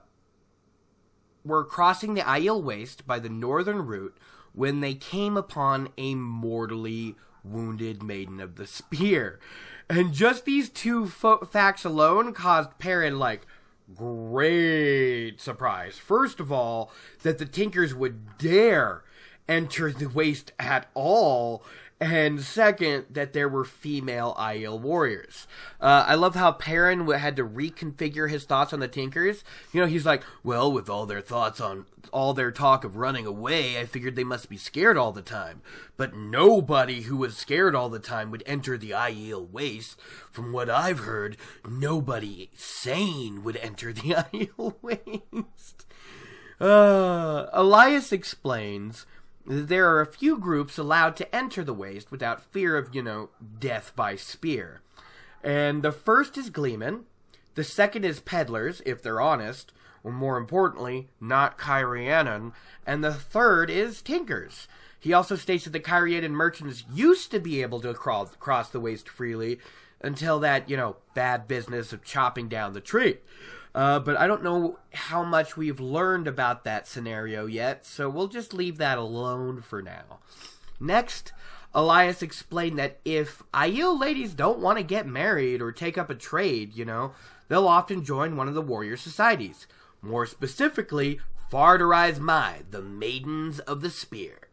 were 1.46 1.64
crossing 1.64 2.16
the 2.16 2.22
Aiel 2.22 2.62
Waste 2.62 3.06
by 3.06 3.20
the 3.20 3.30
northern 3.30 3.86
route 3.86 4.18
when 4.54 4.80
they 4.80 4.96
came 4.96 5.38
upon 5.38 5.90
a 5.98 6.16
mortally 6.16 7.16
wounded 7.44 8.02
maiden 8.02 8.40
of 8.40 8.56
the 8.56 8.66
spear. 8.66 9.40
And 9.88 10.14
just 10.14 10.46
these 10.46 10.70
two 10.70 11.06
fo- 11.06 11.46
facts 11.46 11.86
alone 11.86 12.34
caused 12.34 12.80
Perrin 12.80 13.20
like 13.20 13.46
great 13.94 15.40
surprise. 15.40 16.00
First 16.00 16.40
of 16.40 16.52
all, 16.52 16.92
that 17.22 17.38
the 17.38 17.46
Tinkers 17.46 17.94
would 17.94 18.40
dare 18.40 19.04
enter 19.48 19.92
the 19.92 20.10
waste 20.10 20.54
at 20.58 20.90
all, 20.96 21.64
and 22.00 22.42
second, 22.42 23.06
that 23.10 23.32
there 23.32 23.48
were 23.48 23.64
female 23.64 24.36
Aiel 24.38 24.80
warriors. 24.80 25.48
Uh, 25.80 26.04
I 26.06 26.16
love 26.16 26.36
how 26.36 26.52
Perrin 26.52 27.08
had 27.10 27.38
to 27.38 27.46
reconfigure 27.46 28.30
his 28.30 28.44
thoughts 28.44 28.74
on 28.74 28.82
the 28.82 28.90
Tinkers. 28.90 29.46
You 29.72 29.80
know, 29.80 29.88
he's 29.88 30.06
like, 30.06 30.24
well, 30.44 30.70
with 30.70 30.90
all 30.90 31.06
their 31.06 31.22
thoughts 31.22 31.62
on 31.62 31.86
all 32.12 32.34
their 32.34 32.52
talk 32.52 32.84
of 32.84 32.98
running 32.98 33.26
away, 33.26 33.80
I 33.80 33.86
figured 33.86 34.18
they 34.18 34.26
must 34.26 34.50
be 34.50 34.58
scared 34.58 34.98
all 34.98 35.14
the 35.14 35.22
time. 35.22 35.62
But 35.96 36.14
nobody 36.14 37.04
who 37.04 37.16
was 37.16 37.38
scared 37.38 37.76
all 37.76 37.90
the 37.90 38.00
time 38.00 38.30
would 38.30 38.44
enter 38.46 38.78
the 38.78 38.92
Aiel 38.92 39.50
Waste. 39.50 39.98
From 40.32 40.52
what 40.52 40.70
I've 40.70 41.00
heard, 41.00 41.38
nobody 41.66 42.50
sane 42.54 43.42
would 43.44 43.56
enter 43.58 43.94
the 43.94 44.02
Aiel 44.34 44.76
Waste. 44.82 45.86
Uh, 46.60 47.48
Elyas 47.58 48.12
explains 48.12 49.06
there 49.46 49.90
are 49.92 50.02
a 50.02 50.06
few 50.06 50.38
groups 50.38 50.78
allowed 50.78 51.16
to 51.18 51.36
enter 51.36 51.64
the 51.64 51.74
waste 51.74 52.12
without 52.12 52.52
fear 52.52 52.78
of, 52.78 52.94
you 52.94 53.02
know, 53.04 53.30
death 53.60 53.94
by 53.96 54.16
spear. 54.16 54.82
And 55.44 55.84
the 55.84 55.92
first 55.92 56.38
is 56.38 56.50
Gleeman, 56.50 57.06
the 57.54 57.64
second 57.64 58.06
is 58.06 58.20
peddlers, 58.20 58.82
if 58.86 59.02
they're 59.02 59.22
honest, 59.22 59.72
or 60.04 60.12
more 60.12 60.38
importantly, 60.38 61.10
not 61.20 61.58
Cairhienin, 61.58 62.52
and 62.86 63.04
the 63.04 63.14
third 63.14 63.70
is 63.70 64.02
tinkers. 64.02 64.68
He 65.00 65.14
also 65.14 65.36
states 65.36 65.66
that 65.66 65.72
the 65.72 65.80
Cairhienin 65.80 66.32
merchants 66.32 66.84
used 66.92 67.32
to 67.32 67.40
be 67.40 67.62
able 67.62 67.80
to 67.82 67.94
cross 67.94 68.70
the 68.70 68.80
waste 68.80 69.08
freely, 69.08 69.60
until 70.02 70.40
that, 70.40 70.70
you 70.70 70.78
know, 70.78 70.98
bad 71.14 71.48
business 71.48 71.94
of 71.94 72.04
chopping 72.04 72.48
down 72.48 72.74
the 72.74 72.82
tree. 72.82 73.18
Uh, 73.76 74.00
but 74.00 74.16
I 74.16 74.26
don't 74.26 74.42
know 74.42 74.80
how 74.94 75.22
much 75.22 75.58
we've 75.58 75.82
learned 75.82 76.30
about 76.30 76.64
that 76.64 76.88
scenario 76.88 77.46
yet, 77.46 77.86
so 77.86 78.10
we'll 78.10 78.30
just 78.30 78.54
leave 78.54 78.78
that 78.78 78.98
alone 78.98 79.62
for 79.62 79.82
now. 79.82 80.20
Next, 80.80 81.34
Elyas 81.76 82.24
explained 82.24 82.80
that 82.80 83.00
if 83.04 83.44
Aiel 83.54 84.00
ladies 84.00 84.34
don't 84.34 84.60
want 84.60 84.78
to 84.78 84.84
get 84.84 85.06
married 85.06 85.62
or 85.62 85.74
take 85.74 85.98
up 85.98 86.10
a 86.10 86.16
trade, 86.16 86.74
you 86.74 86.86
know, 86.86 87.12
they'll 87.50 87.68
often 87.68 88.06
join 88.06 88.38
one 88.38 88.48
of 88.48 88.54
the 88.54 88.62
warrior 88.62 88.96
societies. 88.96 89.68
More 90.02 90.26
specifically, 90.26 91.20
Far 91.52 91.78
Dareis 91.78 92.18
Mai, 92.18 92.62
the 92.72 92.82
Maidens 92.82 93.60
of 93.60 93.82
the 93.82 93.90
Spear. 93.90 94.45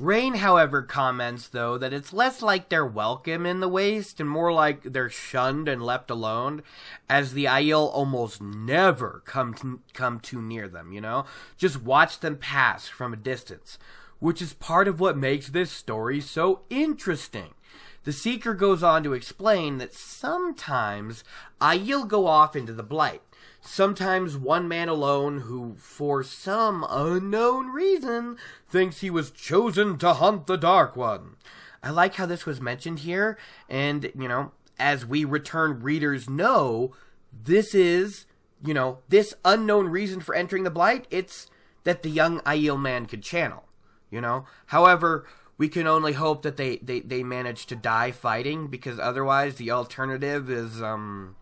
Raen, 0.00 0.34
however, 0.34 0.82
comments, 0.82 1.46
though, 1.46 1.78
that 1.78 1.92
it's 1.92 2.12
less 2.12 2.42
like 2.42 2.68
they're 2.68 2.84
welcome 2.84 3.46
in 3.46 3.60
the 3.60 3.68
Waste 3.68 4.18
and 4.18 4.28
more 4.28 4.52
like 4.52 4.82
they're 4.82 5.08
shunned 5.08 5.68
and 5.68 5.80
left 5.80 6.10
alone, 6.10 6.64
as 7.08 7.32
the 7.32 7.44
Aiel 7.44 7.94
almost 7.94 8.42
never 8.42 9.22
come, 9.24 9.54
to, 9.54 9.80
come 9.92 10.18
too 10.18 10.42
near 10.42 10.66
them, 10.66 10.92
you 10.92 11.00
know? 11.00 11.26
Just 11.56 11.80
watch 11.80 12.18
them 12.18 12.36
pass 12.36 12.88
from 12.88 13.12
a 13.12 13.16
distance, 13.16 13.78
which 14.18 14.42
is 14.42 14.52
part 14.52 14.88
of 14.88 14.98
what 14.98 15.16
makes 15.16 15.50
this 15.50 15.70
story 15.70 16.20
so 16.20 16.62
interesting. 16.70 17.54
The 18.02 18.12
Seeker 18.12 18.54
goes 18.54 18.82
on 18.82 19.04
to 19.04 19.12
explain 19.12 19.78
that 19.78 19.94
sometimes 19.94 21.22
Aiel 21.60 22.06
go 22.06 22.26
off 22.26 22.56
into 22.56 22.72
the 22.72 22.82
Blight, 22.82 23.22
sometimes 23.64 24.36
one 24.36 24.68
man 24.68 24.88
alone 24.88 25.40
who, 25.40 25.74
for 25.78 26.22
some 26.22 26.86
unknown 26.88 27.68
reason, 27.68 28.36
thinks 28.68 29.00
he 29.00 29.10
was 29.10 29.30
chosen 29.30 29.98
to 29.98 30.12
hunt 30.14 30.46
the 30.46 30.56
Dark 30.56 30.96
One. 30.96 31.36
I 31.82 31.90
like 31.90 32.14
how 32.14 32.26
this 32.26 32.46
was 32.46 32.60
mentioned 32.60 33.00
here, 33.00 33.38
and, 33.68 34.10
you 34.14 34.28
know, 34.28 34.52
as 34.78 35.06
we 35.06 35.24
return 35.24 35.80
readers 35.82 36.28
know, 36.28 36.94
this 37.32 37.74
is, 37.74 38.26
you 38.64 38.74
know, 38.74 38.98
this 39.08 39.34
unknown 39.44 39.88
reason 39.88 40.20
for 40.20 40.34
entering 40.34 40.64
the 40.64 40.70
Blight, 40.70 41.06
it's 41.10 41.48
that 41.84 42.02
the 42.02 42.10
young 42.10 42.40
Aiel 42.40 42.80
man 42.80 43.06
could 43.06 43.22
channel, 43.22 43.64
you 44.10 44.20
know? 44.20 44.46
However, 44.66 45.26
we 45.56 45.68
can 45.68 45.86
only 45.86 46.14
hope 46.14 46.42
that 46.42 46.56
they, 46.56 46.76
they, 46.78 47.00
they 47.00 47.22
manage 47.22 47.66
to 47.66 47.76
die 47.76 48.10
fighting, 48.10 48.68
because 48.68 48.98
otherwise 48.98 49.56
the 49.56 49.70
alternative 49.70 50.50
is, 50.50 50.82
um, 50.82 51.36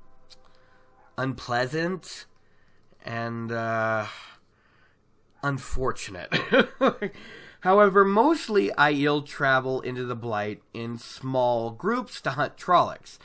unpleasant 1.23 2.27
and 3.05 3.53
uh, 3.53 4.07
unfortunate. 5.43 6.35
However, 7.61 8.05
mostly 8.05 8.71
Aiel 8.71 9.25
travel 9.25 9.81
into 9.83 10.05
the 10.05 10.17
Blight 10.17 10.63
in 10.75 10.99
small 10.99 11.71
groups 11.71 12.21
to 12.23 12.31
hunt 12.31 12.57
Trollocs. 12.57 13.19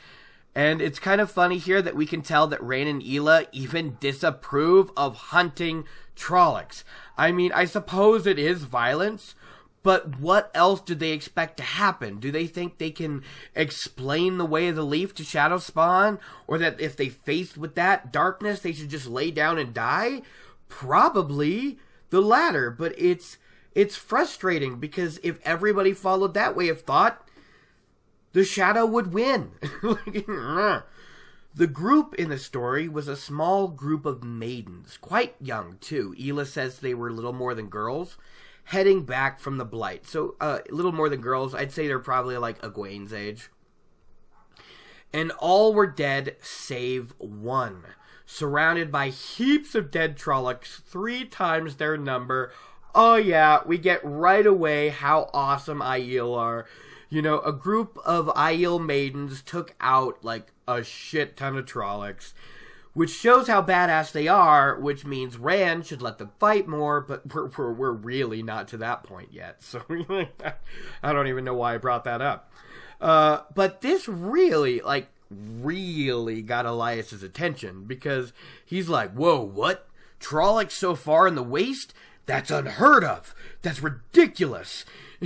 And 0.54 0.80
it's 0.80 1.00
kind 1.00 1.20
of 1.20 1.30
funny 1.30 1.58
here 1.58 1.82
that 1.82 1.96
we 1.96 2.06
can 2.06 2.22
tell 2.22 2.46
that 2.46 2.62
Raen 2.62 2.86
and 2.86 3.02
Ila 3.04 3.46
even 3.50 3.96
disapprove 3.98 4.92
of 4.96 5.16
hunting 5.16 5.84
Trollocs. 6.16 6.84
I 7.16 7.32
mean, 7.32 7.50
I 7.52 7.64
suppose 7.64 8.28
it 8.28 8.38
is 8.38 8.62
violence, 8.62 9.34
but 9.82 10.18
what 10.18 10.50
else 10.54 10.80
do 10.80 10.94
they 10.94 11.12
expect 11.12 11.56
to 11.58 11.62
happen? 11.62 12.18
Do 12.18 12.30
they 12.30 12.46
think 12.46 12.78
they 12.78 12.90
can 12.90 13.22
explain 13.54 14.38
the 14.38 14.44
way 14.44 14.68
of 14.68 14.76
the 14.76 14.82
leaf 14.84 15.14
to 15.14 15.24
Shadow 15.24 15.58
Spawn? 15.58 16.18
Or 16.46 16.58
that 16.58 16.80
if 16.80 16.96
they 16.96 17.08
faced 17.08 17.56
with 17.56 17.74
that 17.76 18.12
darkness, 18.12 18.60
they 18.60 18.72
should 18.72 18.90
just 18.90 19.06
lay 19.06 19.30
down 19.30 19.58
and 19.58 19.72
die? 19.72 20.22
Probably 20.68 21.78
the 22.10 22.20
latter, 22.20 22.70
but 22.70 22.92
it's 22.98 23.38
it's 23.74 23.96
frustrating 23.96 24.80
because 24.80 25.20
if 25.22 25.38
everybody 25.44 25.92
followed 25.92 26.34
that 26.34 26.56
way 26.56 26.68
of 26.68 26.82
thought, 26.82 27.28
the 28.32 28.44
shadow 28.44 28.84
would 28.84 29.12
win. 29.12 29.52
the 29.82 30.82
group 31.72 32.14
in 32.14 32.28
the 32.28 32.38
story 32.38 32.88
was 32.88 33.06
a 33.06 33.16
small 33.16 33.68
group 33.68 34.04
of 34.04 34.24
maidens, 34.24 34.98
quite 35.00 35.36
young 35.40 35.78
too. 35.80 36.14
Ila 36.18 36.46
says 36.46 36.78
they 36.78 36.94
were 36.94 37.12
little 37.12 37.32
more 37.32 37.54
than 37.54 37.68
girls 37.68 38.16
heading 38.68 39.02
back 39.02 39.40
from 39.40 39.56
the 39.56 39.64
Blight. 39.64 40.06
So 40.06 40.36
uh, 40.42 40.58
a 40.70 40.74
little 40.74 40.92
more 40.92 41.08
than 41.08 41.22
girls. 41.22 41.54
I'd 41.54 41.72
say 41.72 41.86
they're 41.86 41.98
probably 41.98 42.36
like 42.36 42.60
Egwene's 42.60 43.14
age. 43.14 43.48
And 45.10 45.30
all 45.38 45.72
were 45.72 45.86
dead 45.86 46.36
save 46.42 47.14
one, 47.16 47.84
surrounded 48.26 48.92
by 48.92 49.08
heaps 49.08 49.74
of 49.74 49.90
dead 49.90 50.18
Trollocs, 50.18 50.82
three 50.82 51.24
times 51.24 51.76
their 51.76 51.96
number. 51.96 52.52
Oh 52.94 53.16
yeah, 53.16 53.60
we 53.64 53.78
get 53.78 54.00
right 54.04 54.46
away 54.46 54.90
how 54.90 55.30
awesome 55.32 55.80
Aiel 55.80 56.36
are. 56.36 56.66
You 57.08 57.22
know, 57.22 57.40
a 57.40 57.54
group 57.54 57.98
of 58.04 58.26
Aiel 58.26 58.84
maidens 58.84 59.40
took 59.40 59.74
out 59.80 60.22
like 60.22 60.52
a 60.66 60.84
shit 60.84 61.38
ton 61.38 61.56
of 61.56 61.64
Trollocs 61.64 62.34
which 62.98 63.10
shows 63.10 63.46
how 63.46 63.62
badass 63.62 64.10
they 64.10 64.26
are, 64.26 64.76
which 64.80 65.04
means 65.04 65.36
Rand 65.36 65.86
should 65.86 66.02
let 66.02 66.18
them 66.18 66.32
fight 66.40 66.66
more, 66.66 67.00
but 67.00 67.32
we're, 67.32 67.46
we're, 67.46 67.72
we're 67.72 67.92
really 67.92 68.42
not 68.42 68.66
to 68.68 68.76
that 68.78 69.04
point 69.04 69.28
yet. 69.32 69.62
So 69.62 69.80
I 71.00 71.12
don't 71.12 71.28
even 71.28 71.44
know 71.44 71.54
why 71.54 71.74
I 71.74 71.78
brought 71.78 72.02
that 72.02 72.20
up. 72.20 72.52
Uh, 73.00 73.42
but 73.54 73.82
this 73.82 74.08
really, 74.08 74.80
like, 74.80 75.06
really 75.30 76.42
got 76.42 76.66
Elyas's 76.66 77.22
attention 77.22 77.84
because 77.84 78.32
he's 78.66 78.88
like, 78.88 79.12
whoa, 79.12 79.42
what? 79.42 79.86
Trolloc 80.18 80.72
so 80.72 80.96
far 80.96 81.28
in 81.28 81.36
the 81.36 81.42
waste? 81.44 81.94
That's 82.26 82.50
unheard 82.50 83.04
of. 83.04 83.32
That's 83.62 83.80
ridiculous. 83.80 84.84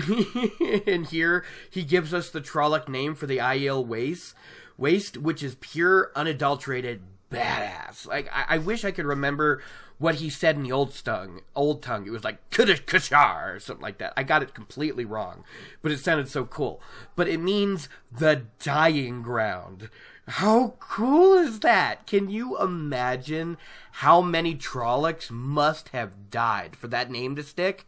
and 0.87 1.07
here 1.07 1.43
he 1.71 1.85
gives 1.85 2.13
us 2.13 2.29
the 2.29 2.43
Trolloc 2.43 2.87
name 2.87 3.15
for 3.15 3.27
the 3.27 3.39
Aiel 3.39 3.87
waste, 3.87 4.35
waste, 4.77 5.17
which 5.17 5.43
is 5.43 5.55
pure, 5.55 6.13
unadulterated 6.15 7.01
badass. 7.33 8.07
Like 8.07 8.29
I, 8.33 8.57
I, 8.57 8.59
wish 8.59 8.85
I 8.85 8.91
could 8.91 9.07
remember 9.07 9.63
what 9.99 10.17
he 10.17 10.29
said 10.29 10.57
in 10.57 10.63
the 10.63 10.73
old 10.73 10.95
tongue. 11.05 11.41
Old 11.55 11.83
tongue. 11.83 12.07
It 12.07 12.11
was 12.11 12.25
like 12.25 12.51
Kudish 12.51 12.85
Kashar 12.85 13.57
or 13.57 13.61
something 13.61 13.83
like 13.83 13.99
that. 13.99 14.13
I 14.17 14.23
got 14.23 14.43
it 14.43 14.55
completely 14.55 15.05
wrong, 15.05 15.45
but 15.81 15.93
it 15.93 15.99
sounded 15.99 16.29
so 16.29 16.45
cool. 16.45 16.81
But 17.17 17.29
it 17.29 17.41
means 17.41 17.89
the 18.11 18.43
dying 18.63 19.23
ground. 19.23 19.89
How 20.29 20.75
cool 20.79 21.35
is 21.35 21.61
that? 21.61 22.07
Can 22.07 22.31
you 22.31 22.59
imagine 22.59 23.57
how 23.93 24.21
many 24.21 24.55
Trollocs 24.55 25.31
must 25.31 25.89
have 25.89 26.31
died 26.31 26.77
for 26.77 26.87
that 26.89 27.11
name 27.11 27.35
to 27.37 27.43
stick? 27.43 27.87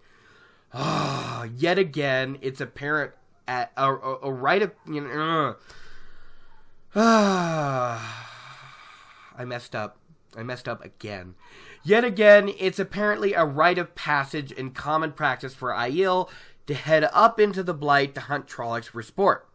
Ah, 0.72 1.44
yet 1.56 1.78
again, 1.78 2.36
it's 2.40 2.60
apparent 2.60 3.12
at 3.46 3.70
a, 3.76 3.92
a, 3.92 4.18
a 4.24 4.32
right 4.32 4.62
of 4.62 4.72
you 4.86 5.00
know. 5.02 5.56
Ah. 6.96 8.33
I 9.36 9.44
messed 9.44 9.74
up. 9.74 9.98
I 10.36 10.42
messed 10.42 10.68
up 10.68 10.84
again. 10.84 11.34
Yet 11.84 12.04
again, 12.04 12.50
it's 12.58 12.78
apparently 12.78 13.34
a 13.34 13.44
rite 13.44 13.78
of 13.78 13.94
passage 13.94 14.52
and 14.52 14.74
common 14.74 15.12
practice 15.12 15.54
for 15.54 15.70
Aiel 15.70 16.28
to 16.66 16.74
head 16.74 17.08
up 17.12 17.38
into 17.38 17.62
the 17.62 17.74
Blight 17.74 18.14
to 18.14 18.22
hunt 18.22 18.46
Trollocs 18.46 18.86
for 18.86 19.02
sport. 19.02 19.48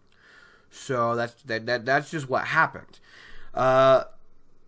So 0.69 1.15
that's 1.15 1.41
that, 1.43 1.65
that 1.65 1.85
that's 1.85 2.11
just 2.11 2.29
what 2.29 2.45
happened. 2.45 2.99
Uh, 3.53 4.03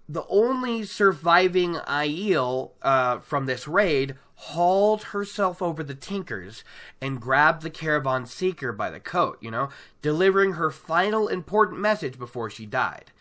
the 0.09 0.25
only 0.27 0.83
surviving 0.83 1.75
Aiel 1.75 2.71
uh, 2.81 3.19
from 3.19 3.45
this 3.45 3.67
raid 3.67 4.15
hauled 4.35 5.03
herself 5.03 5.61
over 5.61 5.83
the 5.83 5.93
Tinkers 5.93 6.63
and 6.99 7.21
grabbed 7.21 7.61
the 7.61 7.69
caravan 7.69 8.25
seeker 8.25 8.73
by 8.73 8.89
the 8.89 8.99
coat, 8.99 9.37
you 9.39 9.51
know, 9.51 9.69
delivering 10.01 10.53
her 10.53 10.71
final 10.71 11.27
important 11.27 11.79
message 11.79 12.17
before 12.17 12.49
she 12.49 12.65
died. 12.65 13.11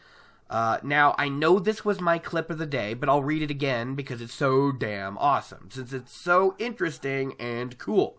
Uh, 0.51 0.79
now, 0.83 1.15
I 1.17 1.29
know 1.29 1.61
this 1.61 1.85
was 1.85 2.01
my 2.01 2.19
clip 2.19 2.51
of 2.51 2.59
the 2.59 2.67
day, 2.67 2.93
but 2.93 3.09
I'll 3.09 3.23
read 3.23 3.41
it 3.41 3.53
again 3.53 3.95
because 3.95 4.21
it's 4.21 4.35
so 4.35 4.73
damn 4.73 5.17
awesome, 5.19 5.69
since 5.71 5.93
it's 5.93 6.13
so 6.13 6.57
interesting 6.59 7.35
and 7.39 7.79
cool. 7.79 8.19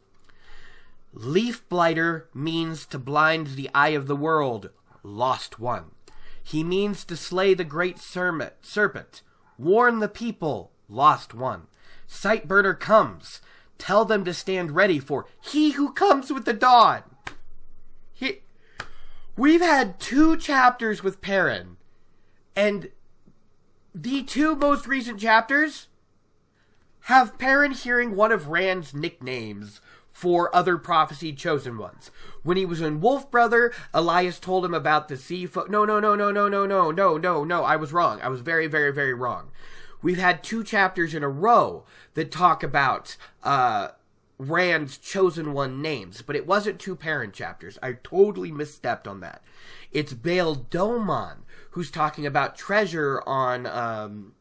Leafblighter 1.13 2.27
means 2.33 2.85
to 2.85 2.97
blind 2.97 3.47
the 3.47 3.69
eye 3.75 3.89
of 3.89 4.07
the 4.07 4.15
world, 4.15 4.69
lost 5.03 5.59
one. 5.59 5.91
He 6.41 6.63
means 6.63 7.03
to 7.05 7.17
slay 7.17 7.53
the 7.53 7.65
great 7.65 7.99
serpent, 7.99 9.21
warn 9.57 9.99
the 9.99 10.07
people, 10.07 10.71
lost 10.87 11.33
one. 11.33 11.63
Sightburner 12.07 12.79
comes, 12.79 13.41
tell 13.77 14.05
them 14.05 14.23
to 14.23 14.33
stand 14.33 14.71
ready 14.71 14.99
for 14.99 15.27
he 15.41 15.71
who 15.71 15.91
comes 15.91 16.31
with 16.31 16.45
the 16.45 16.53
dawn. 16.53 17.03
He, 18.13 18.43
we've 19.35 19.59
had 19.61 19.99
two 19.99 20.37
chapters 20.37 21.03
with 21.03 21.19
Perrin 21.19 21.75
and 22.55 22.89
the 23.93 24.23
two 24.23 24.55
most 24.55 24.87
recent 24.87 25.19
chapters 25.19 25.87
have 27.05 27.37
Perrin 27.37 27.71
hearing 27.71 28.15
one 28.15 28.31
of 28.31 28.47
Rand's 28.49 28.93
nicknames 28.93 29.81
for 30.11 30.53
other 30.55 30.77
prophecy 30.77 31.33
chosen 31.33 31.77
ones. 31.77 32.11
When 32.43 32.57
he 32.57 32.65
was 32.65 32.81
in 32.81 33.01
Wolf 33.01 33.31
Brother, 33.31 33.73
Elyas 33.93 34.39
told 34.39 34.65
him 34.65 34.73
about 34.73 35.07
the 35.07 35.17
sea 35.17 35.45
folk. 35.45 35.69
No, 35.69 35.85
no, 35.85 35.99
no, 35.99 36.15
no, 36.15 36.31
no, 36.31 36.47
no, 36.47 36.65
no, 36.65 36.91
no, 36.91 37.17
no, 37.17 37.43
no. 37.43 37.63
I 37.63 37.75
was 37.75 37.93
wrong. 37.93 38.21
I 38.21 38.27
was 38.27 38.41
very, 38.41 38.67
very, 38.67 38.91
very 38.91 39.13
wrong. 39.13 39.51
We've 40.01 40.17
had 40.17 40.43
two 40.43 40.63
chapters 40.63 41.13
in 41.13 41.23
a 41.23 41.29
row 41.29 41.85
that 42.15 42.31
talk 42.31 42.63
about 42.63 43.15
uh, 43.43 43.89
Rand's 44.41 44.97
chosen 44.97 45.53
one 45.53 45.83
names, 45.83 46.23
but 46.23 46.35
it 46.35 46.47
wasn't 46.47 46.79
two 46.79 46.95
Perrin 46.95 47.31
chapters. 47.31 47.77
I 47.83 47.93
totally 47.93 48.51
misstepped 48.51 49.05
on 49.05 49.19
that. 49.19 49.43
It's 49.91 50.13
Bayle 50.13 50.55
Domon 50.55 51.43
who's 51.71 51.91
talking 51.91 52.25
about 52.25 52.57
treasure 52.57 53.21
on 53.27 53.67
um, 53.67 54.33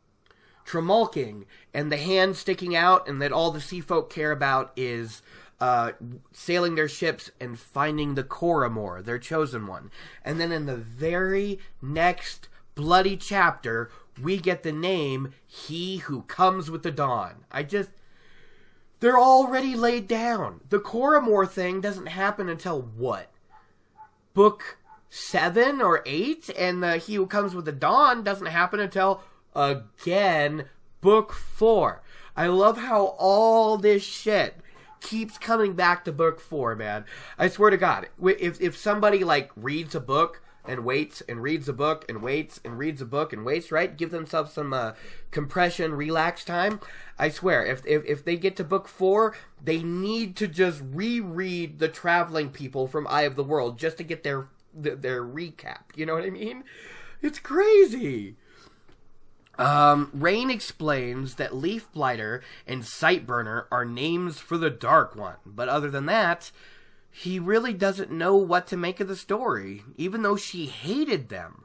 Tremalking 0.67 1.45
and 1.75 1.93
the 1.93 1.99
hand 1.99 2.37
sticking 2.37 2.75
out, 2.75 3.07
and 3.07 3.21
that 3.21 3.31
all 3.31 3.51
the 3.51 3.61
sea 3.61 3.83
folk 3.83 4.09
care 4.09 4.33
about 4.33 4.73
is 4.75 5.21
uh, 5.61 5.93
sailing 6.33 6.77
their 6.77 6.89
ships 6.89 7.31
and 7.39 7.59
finding 7.59 8.15
the 8.15 8.25
Coramoor, 8.25 9.03
their 9.03 9.19
chosen 9.19 9.67
one. 9.67 9.91
And 10.25 10.41
then 10.41 10.51
in 10.51 10.65
the 10.65 10.79
very 10.79 11.59
next 11.83 12.49
bloody 12.75 13.19
chapter, 13.19 13.91
we 14.19 14.39
get 14.39 14.63
the 14.63 14.73
name 14.73 15.35
He 15.47 15.99
Who 15.99 16.23
Comes 16.23 16.71
with 16.71 16.85
the 16.85 16.91
Dawn. 16.91 17.45
I 17.53 17.65
just. 17.65 17.91
They're 19.01 19.19
already 19.19 19.75
laid 19.75 20.07
down. 20.09 20.61
The 20.69 20.79
Coramoor 20.79 21.47
thing 21.47 21.81
doesn't 21.81 22.07
happen 22.07 22.49
until 22.49 22.83
what? 22.83 23.31
Book 24.35 24.79
seven 25.09 25.81
or 25.81 26.03
eight? 26.07 26.51
And 26.57 26.83
the 26.83 26.99
He 26.99 27.15
Who 27.15 27.27
Comes 27.27 27.55
with 27.55 27.65
the 27.65 27.73
Dawn 27.73 28.23
doesn't 28.23 28.47
happen 28.47 28.79
until, 28.79 29.23
again, 29.55 30.67
book 31.01 31.33
four. 31.33 32.03
I 32.37 32.47
love 32.47 32.79
how 32.79 33.17
all 33.19 33.77
this 33.77 34.03
shit 34.03 34.57
keeps 35.01 35.39
coming 35.39 35.75
back 35.75 36.05
to 36.05 36.13
book 36.13 36.41
four, 36.41 36.77
man. 36.77 37.05
I 37.39 37.49
swear 37.49 37.71
to 37.71 37.77
God, 37.77 38.09
if 38.23 38.61
if 38.61 38.77
somebody 38.77 39.25
like 39.25 39.51
reads 39.57 39.95
a 39.95 40.01
book 40.01 40.43
and 40.67 40.85
waits 40.85 41.23
and 41.29 41.43
reads 41.43 41.69
a 41.69 41.73
book 41.73 42.05
and 42.09 42.23
waits 42.23 42.61
and 42.65 42.79
reads 42.79 43.01
a 43.01 43.07
book 43.07 43.33
and 43.33 43.45
waits, 43.45 43.73
right? 43.73 43.97
Give 43.97 44.11
themselves 44.11 44.53
some 44.53 44.73
uh, 44.73 44.93
compression, 45.31 45.95
relax 45.95 46.45
time. 46.45 46.81
I 47.19 47.29
swear, 47.29 47.65
if, 47.65 47.85
if 47.87 48.05
if 48.05 48.25
they 48.25 48.37
get 48.37 48.57
to 48.57 48.65
book 48.65 48.89
four, 48.89 49.35
they 49.63 49.83
need 49.83 50.37
to 50.37 50.47
just 50.47 50.83
reread 50.93 51.79
the 51.79 51.89
traveling 51.89 52.51
people 52.51 52.87
from 52.87 53.07
Eye 53.09 53.23
of 53.23 53.37
the 53.37 53.45
World 53.45 53.79
just 53.79 53.97
to 53.99 54.05
get 54.05 54.23
their 54.23 54.49
their, 54.75 54.97
their 54.97 55.23
recap. 55.23 55.83
You 55.97 56.07
know 56.07 56.15
what 56.15 56.25
I 56.25 56.31
mean? 56.31 56.65
It's 57.23 57.39
crazy. 57.39 58.37
Um, 59.59 60.11
Raen 60.15 60.51
explains 60.51 61.35
that 61.35 61.51
Leafblighter 61.51 62.41
and 62.67 62.83
Sightburner 62.83 63.67
are 63.71 63.85
names 63.85 64.39
for 64.39 64.57
the 64.57 64.71
Dark 64.71 65.15
One, 65.15 65.37
but 65.45 65.69
other 65.69 65.91
than 65.91 66.07
that, 66.07 66.51
he 67.11 67.39
really 67.39 67.73
doesn't 67.73 68.11
know 68.11 68.37
what 68.37 68.67
to 68.69 68.77
make 68.77 69.01
of 69.01 69.09
the 69.09 69.17
story, 69.17 69.83
even 69.97 70.23
though 70.23 70.37
she 70.37 70.67
hated 70.67 71.29
them. 71.29 71.65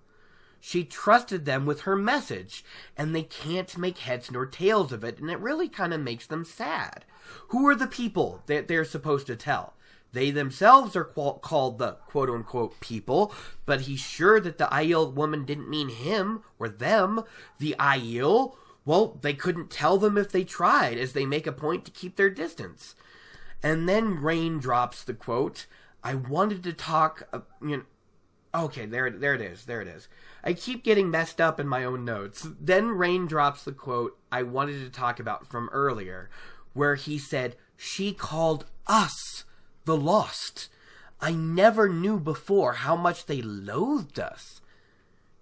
She 0.60 0.84
trusted 0.84 1.46
them 1.46 1.68
with 1.68 1.82
her 1.82 1.96
message, 1.96 2.66
and 2.98 3.14
they 3.14 3.22
can't 3.22 3.78
make 3.78 4.00
heads 4.00 4.32
nor 4.32 4.48
tails 4.48 4.92
of 4.92 5.04
it, 5.04 5.20
and 5.20 5.30
it 5.30 5.40
really 5.40 5.70
kind 5.70 5.94
of 5.94 6.02
makes 6.02 6.26
them 6.26 6.44
sad. 6.44 7.06
Who 7.50 7.68
are 7.68 7.76
the 7.76 7.88
people 7.88 8.42
that 8.48 8.68
they're 8.68 8.86
supposed 8.86 9.28
to 9.28 9.36
tell? 9.36 9.74
They 10.12 10.32
themselves 10.32 10.96
are 10.96 11.04
qual- 11.04 11.40
called 11.40 11.78
the 11.78 11.98
quote 12.08 12.30
unquote 12.30 12.80
people, 12.80 13.34
but 13.66 13.82
he's 13.82 14.00
sure 14.00 14.40
that 14.40 14.58
the 14.58 14.66
Aiel 14.66 15.14
woman 15.14 15.46
didn't 15.46 15.70
mean 15.70 15.90
him 15.90 16.42
or 16.58 16.70
them. 16.70 17.24
The 17.60 17.76
Aiel, 17.78 18.56
well, 18.86 19.20
they 19.22 19.34
couldn't 19.34 19.70
tell 19.70 19.98
them 19.98 20.18
if 20.18 20.32
they 20.32 20.44
tried, 20.44 20.98
as 20.98 21.14
they 21.14 21.26
make 21.26 21.46
a 21.46 21.52
point 21.52 21.86
to 21.86 21.92
keep 21.92 22.16
their 22.16 22.30
distance. 22.30 22.96
And 23.66 23.90
then 23.90 24.22
Raen 24.22 24.60
drops 24.60 25.04
the 25.04 25.16
quote, 25.16 25.66
I 26.04 26.14
wanted 26.14 26.62
to 26.66 26.72
talk, 26.72 27.28
uh, 27.34 27.40
you 27.64 27.78
know, 27.78 27.84
okay, 28.66 28.86
there, 28.86 29.10
there 29.10 29.34
it 29.34 29.42
is, 29.42 29.66
there 29.66 29.82
it 29.82 29.88
is. 29.88 30.08
I 30.44 30.54
keep 30.54 30.84
getting 30.84 31.10
messed 31.10 31.42
up 31.42 31.60
in 31.60 31.68
my 31.68 31.84
own 31.84 32.06
notes. 32.06 32.48
Then 32.62 32.90
Raen 32.90 33.26
drops 33.26 33.64
the 33.64 33.72
quote 33.72 34.20
I 34.32 34.44
wanted 34.44 34.84
to 34.84 34.92
talk 34.92 35.20
about 35.20 35.48
from 35.48 35.70
earlier, 35.74 36.30
where 36.74 36.94
he 36.94 37.18
said, 37.18 37.56
She 37.76 38.14
called 38.14 38.66
us 38.86 39.46
the 39.86 39.98
lost. 39.98 40.70
I 41.20 41.32
never 41.32 41.90
knew 41.90 42.20
before 42.20 42.74
how 42.74 42.96
much 42.96 43.26
they 43.26 43.42
loathed 43.42 44.20
us. 44.20 44.62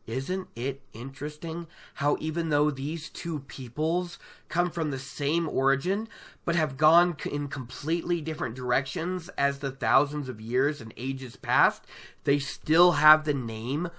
Isn't 0.05 0.49
it 0.55 0.81
interesting 0.91 1.67
how 1.95 2.17
even 2.19 2.49
though 2.49 2.69
these 2.71 3.09
two 3.09 3.39
peoples 3.41 4.19
come 4.49 4.69
from 4.69 4.91
the 4.91 4.99
same 4.99 5.47
origin, 5.47 6.09
but 6.43 6.55
have 6.55 6.75
gone 6.75 7.15
in 7.31 7.47
completely 7.47 8.19
different 8.19 8.55
directions 8.55 9.29
as 9.37 9.59
the 9.59 9.71
thousands 9.71 10.27
of 10.27 10.41
years 10.41 10.81
and 10.81 10.93
ages 10.97 11.37
passed, 11.37 11.85
they 12.25 12.37
still 12.37 12.93
have 12.93 13.23
the 13.23 13.33
name, 13.33 13.89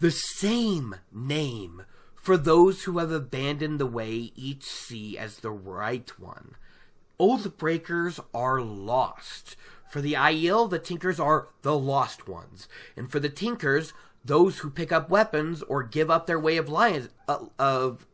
the 0.00 0.10
same 0.10 0.96
name, 1.12 1.84
for 2.16 2.36
those 2.36 2.82
who 2.82 2.98
have 2.98 3.12
abandoned 3.12 3.78
the 3.78 3.86
way 3.86 4.32
each 4.34 4.64
see 4.64 5.16
as 5.16 5.38
the 5.38 5.50
right 5.50 6.10
one. 6.18 6.56
Oathbreakers 7.20 8.18
are 8.34 8.60
lost. 8.60 9.56
For 9.90 10.00
the 10.00 10.14
Aiel, 10.14 10.70
the 10.70 10.78
Tinkers 10.78 11.18
are 11.18 11.48
the 11.62 11.76
lost 11.76 12.28
ones. 12.28 12.68
And 12.96 13.10
for 13.10 13.20
the 13.20 13.28
Tinkers, 13.28 13.92
those 14.24 14.58
who 14.58 14.70
pick 14.70 14.92
up 14.92 15.08
weapons 15.08 15.62
or 15.62 15.82
give 15.82 16.10
up 16.10 16.26
their 16.26 16.38
way 16.38 16.56
of 16.56 16.68
life, 16.68 17.08
uh, 17.28 17.46
of 17.58 18.06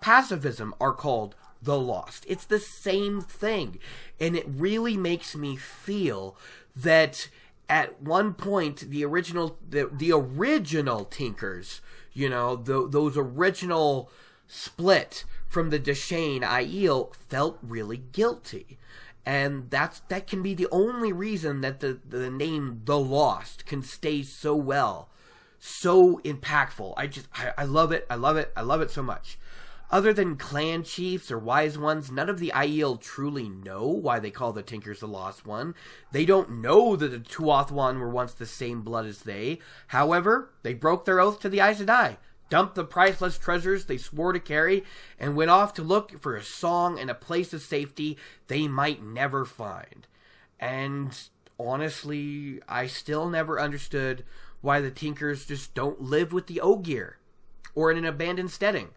pacifism 0.00 0.74
are 0.80 0.92
called 0.92 1.34
the 1.62 1.78
lost. 1.78 2.24
It's 2.28 2.44
the 2.44 2.58
same 2.58 3.20
thing. 3.20 3.78
And 4.20 4.36
it 4.36 4.46
really 4.48 4.96
makes 4.96 5.36
me 5.36 5.56
feel 5.56 6.36
that 6.74 7.28
at 7.68 8.02
one 8.02 8.34
point 8.34 8.80
the 8.90 9.04
original 9.04 9.56
the, 9.68 9.88
the 9.92 10.12
original 10.12 11.04
Tinkers, 11.04 11.80
you 12.12 12.28
know, 12.28 12.56
the, 12.56 12.88
those 12.88 13.16
original 13.16 14.10
split 14.46 15.24
from 15.48 15.70
the 15.70 15.78
Da'shain 15.78 16.40
Aiel 16.42 17.14
felt 17.14 17.58
really 17.62 18.02
guilty. 18.12 18.78
And 19.24 19.70
that's 19.70 20.00
that 20.08 20.26
can 20.26 20.42
be 20.42 20.54
the 20.54 20.68
only 20.72 21.12
reason 21.12 21.60
that 21.60 21.80
the, 21.80 22.00
the 22.06 22.28
name 22.28 22.82
The 22.84 22.98
Lost 22.98 23.66
can 23.66 23.82
stay 23.82 24.24
so 24.24 24.56
well, 24.56 25.08
so 25.64 26.18
impactful. 26.24 26.92
I 26.96 27.06
just 27.06 27.28
I, 27.34 27.52
I 27.58 27.64
love 27.64 27.92
it, 27.92 28.04
I 28.10 28.16
love 28.16 28.36
it, 28.36 28.52
I 28.56 28.62
love 28.62 28.80
it 28.80 28.90
so 28.90 29.02
much. 29.02 29.38
Other 29.92 30.12
than 30.12 30.36
clan 30.36 30.82
chiefs 30.82 31.30
or 31.30 31.38
wise 31.38 31.78
ones, 31.78 32.10
none 32.10 32.28
of 32.28 32.40
the 32.40 32.50
Aiel 32.52 33.00
truly 33.00 33.48
know 33.48 33.86
why 33.86 34.18
they 34.18 34.30
call 34.30 34.52
the 34.52 34.62
Tinkers 34.62 35.00
the 35.00 35.06
Lost 35.06 35.46
One. 35.46 35.74
They 36.10 36.24
don't 36.24 36.62
know 36.62 36.96
that 36.96 37.08
the 37.08 37.18
Tuatha'an 37.18 38.00
were 38.00 38.08
once 38.08 38.32
the 38.32 38.46
same 38.46 38.80
blood 38.80 39.06
as 39.06 39.20
they. 39.20 39.60
However, 39.88 40.50
they 40.62 40.74
broke 40.74 41.04
their 41.04 41.20
oath 41.20 41.40
to 41.40 41.48
the 41.48 41.60
Aes 41.60 41.78
Sedai 41.80 42.16
dumped 42.48 42.74
the 42.74 42.84
priceless 42.84 43.38
treasures 43.38 43.86
they 43.86 43.96
swore 43.96 44.34
to 44.34 44.38
carry, 44.38 44.84
and 45.18 45.34
went 45.34 45.50
off 45.50 45.72
to 45.72 45.82
look 45.82 46.20
for 46.20 46.36
a 46.36 46.42
song 46.42 46.98
and 46.98 47.08
a 47.08 47.14
place 47.14 47.54
of 47.54 47.62
safety 47.62 48.18
they 48.48 48.68
might 48.68 49.02
never 49.02 49.46
find. 49.46 50.06
And 50.60 51.18
honestly, 51.58 52.60
I 52.68 52.88
still 52.88 53.30
never 53.30 53.58
understood 53.58 54.22
why 54.62 54.80
the 54.80 54.90
Tinkers 54.90 55.44
just 55.44 55.74
don't 55.74 56.00
live 56.00 56.32
with 56.32 56.46
the 56.46 56.60
Ogier 56.60 57.18
or 57.74 57.90
in 57.90 57.98
an 57.98 58.06
abandoned 58.06 58.50
steading. 58.50 58.88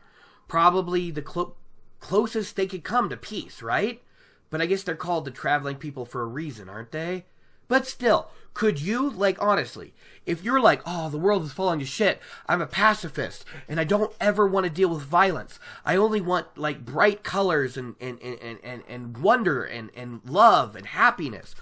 Probably 0.48 1.12
the 1.12 1.22
clo- 1.22 1.56
closest 2.00 2.56
they 2.56 2.68
could 2.68 2.84
come 2.84 3.10
to 3.10 3.18
peace, 3.18 3.62
right? 3.62 4.02
But 4.50 4.62
I 4.62 4.68
guess 4.68 4.84
they're 4.84 4.96
called 4.96 5.26
the 5.26 5.32
traveling 5.32 5.76
people 5.76 6.06
for 6.06 6.22
a 6.22 6.28
reason, 6.28 6.70
aren't 6.70 6.92
they? 6.92 7.26
But 7.68 7.88
still, 7.88 8.30
could 8.54 8.80
you, 8.80 9.10
like, 9.10 9.42
honestly, 9.42 9.96
if 10.26 10.44
you're 10.44 10.60
like, 10.60 10.82
oh, 10.86 11.10
the 11.10 11.18
world 11.18 11.44
is 11.44 11.52
falling 11.52 11.80
to 11.80 11.86
shit, 11.86 12.22
I'm 12.48 12.62
a 12.62 12.68
pacifist, 12.68 13.44
and 13.68 13.80
I 13.80 13.84
don't 13.84 14.14
ever 14.22 14.48
want 14.48 14.66
to 14.66 14.70
deal 14.70 14.90
with 14.90 15.02
violence. 15.02 15.60
I 15.84 15.96
only 15.96 16.22
want, 16.22 16.56
like, 16.56 16.86
bright 16.86 17.24
colors 17.24 17.76
and, 17.76 17.96
and, 18.00 18.22
and, 18.22 18.60
and, 18.64 18.84
and 18.88 19.18
wonder 19.18 19.64
and, 19.64 19.90
and 19.96 20.22
love 20.26 20.76
and 20.76 20.86
happiness. 20.86 21.56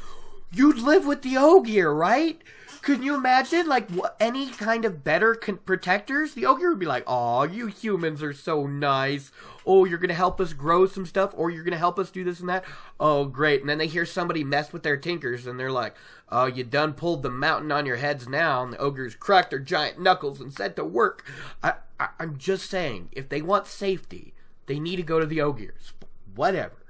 You'd 0.53 0.80
live 0.80 1.05
with 1.05 1.21
the 1.21 1.38
Ogier, 1.38 1.93
right? 1.93 2.41
Could 2.81 3.03
you 3.03 3.15
imagine, 3.15 3.67
like, 3.67 3.89
what, 3.89 4.15
any 4.19 4.49
kind 4.49 4.84
of 4.84 5.03
better 5.03 5.35
con- 5.35 5.57
protectors? 5.57 6.34
The 6.34 6.45
Ogier 6.45 6.71
would 6.71 6.80
be 6.80 6.85
like, 6.85 7.05
oh, 7.07 7.43
you 7.43 7.67
humans 7.67 8.21
are 8.21 8.34
so 8.34 8.67
nice 8.67 9.31
oh, 9.65 9.85
you're 9.85 9.97
to 9.97 10.13
help 10.13 10.39
us 10.41 10.53
grow 10.53 10.85
some 10.85 11.05
stuff, 11.05 11.34
or 11.35 11.49
you're 11.49 11.63
to 11.63 11.77
help 11.77 11.97
us 11.99 12.11
do 12.11 12.23
this 12.23 12.39
and 12.39 12.49
that. 12.49 12.65
Oh, 12.99 13.25
great. 13.25 13.61
And 13.61 13.69
then 13.69 13.77
they 13.77 13.88
hear 13.88 14.05
somebody 14.05 14.43
mess 14.43 14.73
with 14.73 14.84
their 14.84 14.97
tinkers, 14.97 15.47
and 15.47 15.59
they're 15.59 15.71
like, 15.71 15.95
oh, 16.30 16.45
you 16.45 16.63
done 16.63 16.93
pulled 16.93 17.23
the 17.23 17.30
mountain 17.30 17.71
on 17.71 17.85
your 17.85 17.97
heads 17.97 18.27
now, 18.27 18.63
and 18.63 18.73
the 18.73 18.77
ogres 18.77 19.15
cracked 19.15 19.51
their 19.51 19.59
giant 19.59 19.99
knuckles 19.99 20.39
and 20.39 20.53
set 20.53 20.75
to 20.75 20.84
work. 20.84 21.25
I, 21.61 21.73
I, 21.99 22.09
I'm 22.19 22.38
just 22.38 22.69
saying, 22.69 23.09
if 23.11 23.30
they 23.30 23.41
want 23.41 23.67
safety, 23.67 24.34
they 24.65 24.80
need 24.80 24.97
to 24.97 25.03
go 25.03 25.19
to 25.19 25.25
the 25.25 25.41
ogres. 25.41 25.93
Whatever. 26.35 26.82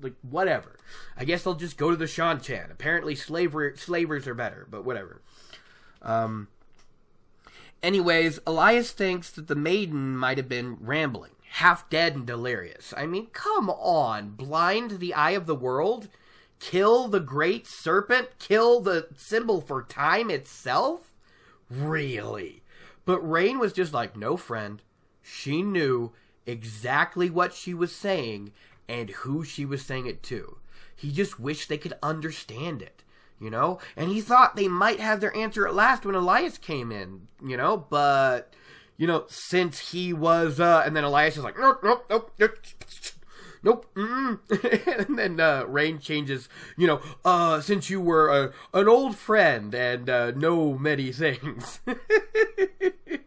Like, 0.00 0.14
whatever. 0.22 0.78
I 1.16 1.24
guess 1.24 1.42
they'll 1.42 1.54
just 1.54 1.76
go 1.76 1.90
to 1.90 1.96
the 1.96 2.04
Seanchan. 2.06 2.70
Apparently, 2.70 3.14
slaver, 3.14 3.74
slavers 3.76 4.26
are 4.26 4.34
better, 4.34 4.66
but 4.70 4.84
whatever. 4.84 5.20
Um, 6.02 6.48
anyways, 7.82 8.38
Elyas 8.40 8.90
thinks 8.90 9.30
that 9.30 9.48
the 9.48 9.54
maiden 9.54 10.16
might 10.16 10.38
have 10.38 10.48
been 10.48 10.76
rambling 10.80 11.32
half 11.56 11.88
dead 11.88 12.14
and 12.14 12.26
delirious. 12.26 12.92
I 12.96 13.06
mean, 13.06 13.28
come 13.32 13.70
on. 13.70 14.30
Blind 14.30 14.98
the 14.98 15.14
eye 15.14 15.30
of 15.30 15.46
the 15.46 15.54
world? 15.54 16.08
Kill 16.60 17.08
the 17.08 17.20
great 17.20 17.66
serpent? 17.66 18.38
Kill 18.38 18.80
the 18.80 19.08
symbol 19.16 19.60
for 19.60 19.82
time 19.82 20.30
itself? 20.30 21.14
Really? 21.70 22.62
But 23.04 23.20
Raen 23.20 23.58
was 23.58 23.72
just 23.72 23.94
like, 23.94 24.16
no, 24.16 24.36
friend. 24.36 24.82
She 25.22 25.62
knew 25.62 26.12
exactly 26.44 27.30
what 27.30 27.54
she 27.54 27.72
was 27.74 27.94
saying 27.94 28.52
and 28.88 29.10
who 29.10 29.44
she 29.44 29.64
was 29.64 29.84
saying 29.84 30.06
it 30.06 30.22
to. 30.24 30.58
he 30.94 31.12
just 31.12 31.38
wished 31.38 31.68
they 31.68 31.76
could 31.78 31.94
understand 32.02 32.80
it, 32.82 33.02
you 33.38 33.50
know? 33.50 33.78
And 33.96 34.08
he 34.08 34.20
thought 34.20 34.56
they 34.56 34.68
might 34.68 34.98
have 35.00 35.20
their 35.20 35.36
answer 35.36 35.66
at 35.66 35.74
last 35.74 36.04
when 36.06 36.14
Elyas 36.14 36.60
came 36.60 36.90
in, 36.90 37.28
you 37.44 37.56
know? 37.56 37.76
But, 37.76 38.54
you 38.96 39.06
know, 39.06 39.24
since 39.28 39.90
he 39.90 40.12
was, 40.14 40.58
uh, 40.58 40.82
and 40.86 40.96
then 40.96 41.04
Elyas 41.04 41.36
is 41.36 41.44
like, 41.44 41.58
nope, 41.58 41.80
nope, 41.82 42.06
nope, 42.08 42.30
nope. 42.38 42.56
Nope. 43.62 43.90
and 43.96 45.18
then 45.18 45.40
uh, 45.40 45.64
Raen 45.66 45.98
changes, 45.98 46.48
you 46.76 46.86
know, 46.86 47.00
uh, 47.24 47.60
since 47.60 47.90
you 47.90 48.00
were 48.00 48.30
uh, 48.30 48.52
an 48.72 48.88
old 48.88 49.16
friend 49.16 49.74
and 49.74 50.08
uh, 50.08 50.30
know 50.30 50.78
many 50.78 51.10
things. 51.10 51.80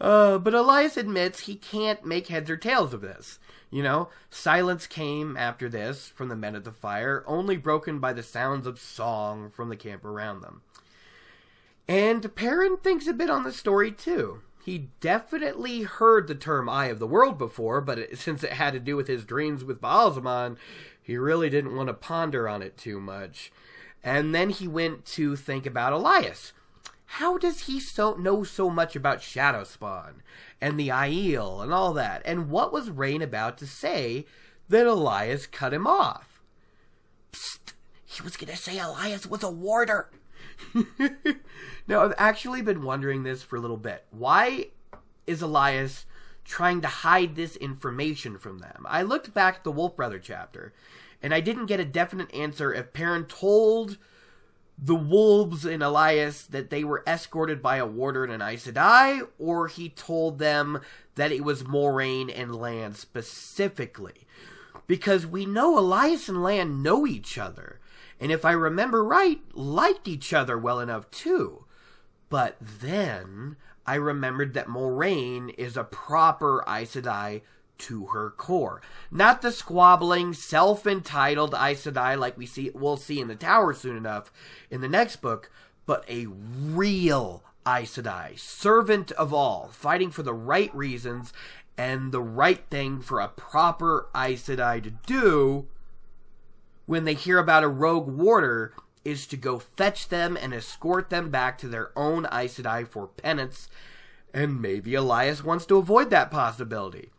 uh, 0.00 0.38
but 0.38 0.54
Elyas 0.54 0.96
admits 0.96 1.40
he 1.40 1.54
can't 1.54 2.04
make 2.04 2.28
heads 2.28 2.50
or 2.50 2.56
tails 2.56 2.92
of 2.92 3.00
this. 3.00 3.38
You 3.70 3.82
know, 3.82 4.08
silence 4.30 4.86
came 4.86 5.36
after 5.36 5.68
this 5.68 6.08
from 6.08 6.28
the 6.28 6.36
men 6.36 6.54
at 6.54 6.64
the 6.64 6.72
fire, 6.72 7.24
only 7.26 7.56
broken 7.56 7.98
by 7.98 8.12
the 8.12 8.22
sounds 8.22 8.66
of 8.66 8.78
song 8.78 9.50
from 9.50 9.68
the 9.68 9.76
camp 9.76 10.04
around 10.04 10.40
them. 10.40 10.62
And 11.88 12.34
Perrin 12.34 12.78
thinks 12.78 13.06
a 13.06 13.12
bit 13.12 13.30
on 13.30 13.44
the 13.44 13.52
story 13.52 13.90
too. 13.90 14.42
He 14.64 14.88
definitely 15.00 15.82
heard 15.82 16.26
the 16.26 16.34
term 16.34 16.68
Eye 16.68 16.86
of 16.86 16.98
the 16.98 17.06
World 17.06 17.38
before, 17.38 17.80
but 17.80 17.98
it, 17.98 18.18
since 18.18 18.42
it 18.42 18.54
had 18.54 18.72
to 18.72 18.80
do 18.80 18.96
with 18.96 19.06
his 19.06 19.24
dreams 19.24 19.64
with 19.64 19.80
Ba'alzamon, 19.80 20.56
he 21.00 21.16
really 21.16 21.48
didn't 21.48 21.76
want 21.76 21.88
to 21.88 21.94
ponder 21.94 22.48
on 22.48 22.62
it 22.62 22.76
too 22.76 23.00
much. 23.00 23.52
And 24.02 24.34
then 24.34 24.50
he 24.50 24.68
went 24.68 25.04
to 25.06 25.36
think 25.36 25.66
about 25.66 25.92
Elyas. 25.92 26.52
How 27.06 27.38
does 27.38 27.62
he 27.62 27.80
so 27.80 28.14
know 28.14 28.42
so 28.42 28.68
much 28.68 28.96
about 28.96 29.20
Shadowspawn 29.20 30.16
and 30.60 30.78
the 30.78 30.88
Aiel 30.88 31.62
and 31.62 31.72
all 31.72 31.92
that? 31.94 32.22
And 32.24 32.50
what 32.50 32.72
was 32.72 32.90
Raen 32.90 33.22
about 33.22 33.58
to 33.58 33.66
say 33.66 34.26
that 34.68 34.86
Elyas 34.86 35.50
cut 35.50 35.72
him 35.72 35.86
off? 35.86 36.42
Psst! 37.32 37.74
He 38.04 38.22
was 38.22 38.36
to 38.36 38.56
say 38.56 38.76
Elyas 38.76 39.26
was 39.26 39.42
a 39.42 39.50
warder. 39.50 40.10
now, 41.86 42.02
I've 42.02 42.14
actually 42.18 42.62
been 42.62 42.82
wondering 42.82 43.22
this 43.22 43.42
for 43.42 43.56
a 43.56 43.60
little 43.60 43.76
bit. 43.76 44.04
Why 44.10 44.68
is 45.26 45.42
Elyas 45.42 46.04
trying 46.44 46.80
to 46.80 46.88
hide 46.88 47.36
this 47.36 47.56
information 47.56 48.38
from 48.38 48.58
them? 48.58 48.86
I 48.88 49.02
looked 49.02 49.34
back 49.34 49.56
at 49.56 49.64
the 49.64 49.72
Wolf 49.72 49.96
Brother 49.96 50.18
chapter, 50.18 50.72
and 51.22 51.34
I 51.34 51.40
didn't 51.40 51.66
get 51.66 51.80
a 51.80 51.84
definite 51.84 52.32
answer 52.34 52.72
if 52.72 52.92
Perrin 52.92 53.26
told 53.26 53.98
the 54.78 54.94
wolves 54.94 55.64
and 55.64 55.82
Elyas 55.82 56.46
that 56.48 56.70
they 56.70 56.84
were 56.84 57.02
escorted 57.06 57.62
by 57.62 57.76
a 57.76 57.86
warder 57.86 58.24
and 58.24 58.32
an 58.32 58.42
Aes 58.42 58.66
Sedai, 58.66 59.26
or 59.38 59.68
he 59.68 59.88
told 59.88 60.38
them 60.38 60.80
that 61.14 61.32
it 61.32 61.44
was 61.44 61.62
Moiraine 61.62 62.32
and 62.34 62.54
Lan 62.54 62.94
specifically. 62.94 64.26
Because 64.86 65.26
we 65.26 65.46
know 65.46 65.76
Elyas 65.76 66.28
and 66.28 66.42
Lan 66.42 66.82
know 66.82 67.06
each 67.06 67.38
other 67.38 67.80
and 68.20 68.32
if 68.32 68.44
I 68.44 68.52
remember 68.52 69.04
right, 69.04 69.40
liked 69.52 70.08
each 70.08 70.32
other 70.32 70.56
well 70.56 70.80
enough 70.80 71.10
too. 71.10 71.64
But 72.28 72.56
then 72.60 73.56
I 73.86 73.96
remembered 73.96 74.54
that 74.54 74.68
Moiraine 74.68 75.54
is 75.56 75.76
a 75.76 75.84
proper 75.84 76.64
Aes 76.66 76.94
Sedai 76.94 77.42
to 77.78 78.06
her 78.06 78.30
core. 78.30 78.80
Not 79.10 79.42
the 79.42 79.52
squabbling, 79.52 80.34
self-entitled 80.34 81.54
Aes 81.54 81.84
Sedai 81.84 82.18
like 82.18 82.36
we 82.36 82.46
see 82.46 82.70
we'll 82.74 82.96
see 82.96 83.20
in 83.20 83.28
the 83.28 83.34
tower 83.34 83.74
soon 83.74 83.96
enough 83.96 84.32
in 84.70 84.80
the 84.80 84.88
next 84.88 85.16
book, 85.16 85.50
but 85.84 86.04
a 86.08 86.26
real 86.26 87.42
Aes 87.66 87.96
Sedai, 87.96 88.38
servant 88.38 89.10
of 89.12 89.32
all, 89.32 89.70
fighting 89.72 90.10
for 90.10 90.22
the 90.22 90.34
right 90.34 90.74
reasons 90.74 91.32
and 91.76 92.12
the 92.12 92.22
right 92.22 92.64
thing 92.70 93.00
for 93.00 93.20
a 93.20 93.28
proper 93.28 94.08
Aes 94.14 94.48
Sedai 94.48 94.82
to 94.82 94.90
do 94.90 95.66
when 96.86 97.04
they 97.04 97.14
hear 97.14 97.38
about 97.38 97.64
a 97.64 97.68
rogue 97.68 98.08
warder 98.08 98.72
is 99.04 99.26
to 99.26 99.36
go 99.36 99.58
fetch 99.58 100.08
them 100.08 100.36
and 100.40 100.54
escort 100.54 101.10
them 101.10 101.30
back 101.30 101.58
to 101.58 101.68
their 101.68 101.90
own 101.96 102.26
Aes 102.32 102.58
Sedai 102.58 102.86
for 102.86 103.06
penance, 103.06 103.68
and 104.32 104.60
maybe 104.60 104.92
Elyas 104.92 105.44
wants 105.44 105.66
to 105.66 105.76
avoid 105.76 106.10
that 106.10 106.30
possibility. 106.30 107.10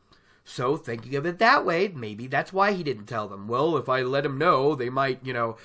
So, 0.50 0.78
thinking 0.78 1.14
of 1.16 1.26
it 1.26 1.40
that 1.40 1.66
way, 1.66 1.90
maybe 1.90 2.26
that's 2.26 2.54
why 2.54 2.72
he 2.72 2.82
didn't 2.82 3.08
tell 3.08 3.28
them. 3.28 3.50
Well, 3.50 3.76
if 3.76 3.90
I 3.90 4.02
let 4.02 4.26
him 4.26 4.38
know, 4.38 4.76
they 4.76 4.90
might, 4.90 5.20
you 5.22 5.34
know, 5.34 5.58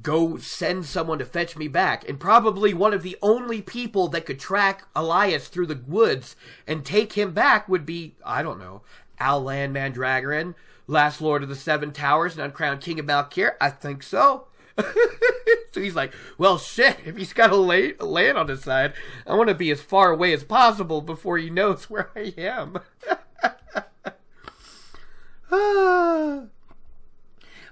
go 0.00 0.38
send 0.38 0.86
someone 0.86 1.18
to 1.18 1.26
fetch 1.26 1.58
me 1.58 1.68
back. 1.68 2.08
And 2.08 2.18
probably 2.18 2.72
one 2.72 2.94
of 2.94 3.02
the 3.02 3.18
only 3.20 3.60
people 3.60 4.08
that 4.08 4.24
could 4.24 4.40
track 4.40 4.86
Elyas 4.96 5.48
through 5.48 5.66
the 5.66 5.82
woods 5.86 6.36
and 6.66 6.86
take 6.86 7.12
him 7.12 7.32
back 7.32 7.68
would 7.68 7.84
be, 7.84 8.14
I 8.24 8.42
don't 8.42 8.58
know, 8.58 8.80
al'Lan 9.20 9.74
Mandragoran, 9.74 10.54
last 10.86 11.20
Lord 11.20 11.42
of 11.42 11.50
the 11.50 11.54
Seven 11.54 11.92
Towers 11.92 12.32
and 12.32 12.42
uncrowned 12.42 12.80
King 12.80 12.98
of 12.98 13.04
Malkier? 13.04 13.56
I 13.60 13.68
think 13.68 14.02
so. 14.02 14.46
so 14.78 15.80
he's 15.82 15.96
like, 15.96 16.14
well, 16.38 16.56
shit, 16.56 16.96
if 17.04 17.18
he's 17.18 17.34
got 17.34 17.50
a 17.50 17.56
lay- 17.56 17.94
Lan 18.00 18.38
on 18.38 18.48
his 18.48 18.62
side, 18.62 18.94
I 19.26 19.34
want 19.34 19.50
to 19.50 19.54
be 19.54 19.70
as 19.70 19.82
far 19.82 20.12
away 20.12 20.32
as 20.32 20.44
possible 20.44 21.02
before 21.02 21.36
he 21.36 21.50
knows 21.50 21.84
where 21.90 22.10
I 22.16 22.32
am. 22.38 22.78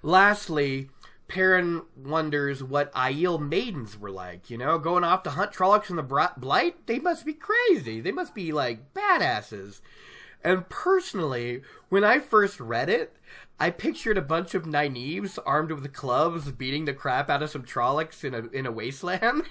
Lastly, 0.03 0.89
Perrin 1.28 1.82
wonders 1.97 2.62
what 2.62 2.93
Aiel 2.93 3.40
maidens 3.40 3.98
were 3.98 4.11
like, 4.11 4.48
you 4.51 4.57
know, 4.57 4.78
going 4.78 5.05
off 5.05 5.23
to 5.24 5.31
hunt 5.31 5.53
Trollocs 5.53 5.90
in 5.90 5.97
the 5.97 6.31
Blight? 6.36 6.86
They 6.86 6.98
must 6.98 7.27
be 7.27 7.35
crazy. 7.35 8.01
They 8.01 8.12
must 8.12 8.35
be 8.35 8.53
like 8.53 8.94
badasses. 8.94 9.81
And 10.44 10.69
personally, 10.69 11.62
when 11.89 12.05
I 12.05 12.20
first 12.20 12.61
read 12.61 12.89
it, 12.89 13.16
I 13.59 13.70
pictured 13.70 14.19
a 14.19 14.23
bunch 14.23 14.55
of 14.55 14.65
Nynaeves 14.65 15.39
armed 15.44 15.73
with 15.73 15.93
clubs 15.93 16.53
beating 16.53 16.85
the 16.85 16.93
crap 16.93 17.28
out 17.31 17.43
of 17.43 17.51
some 17.51 17.62
Trollocs 17.62 18.23
in 18.23 18.35
a 18.35 18.47
in 18.48 18.66
a 18.66 18.70
wasteland, 18.70 19.44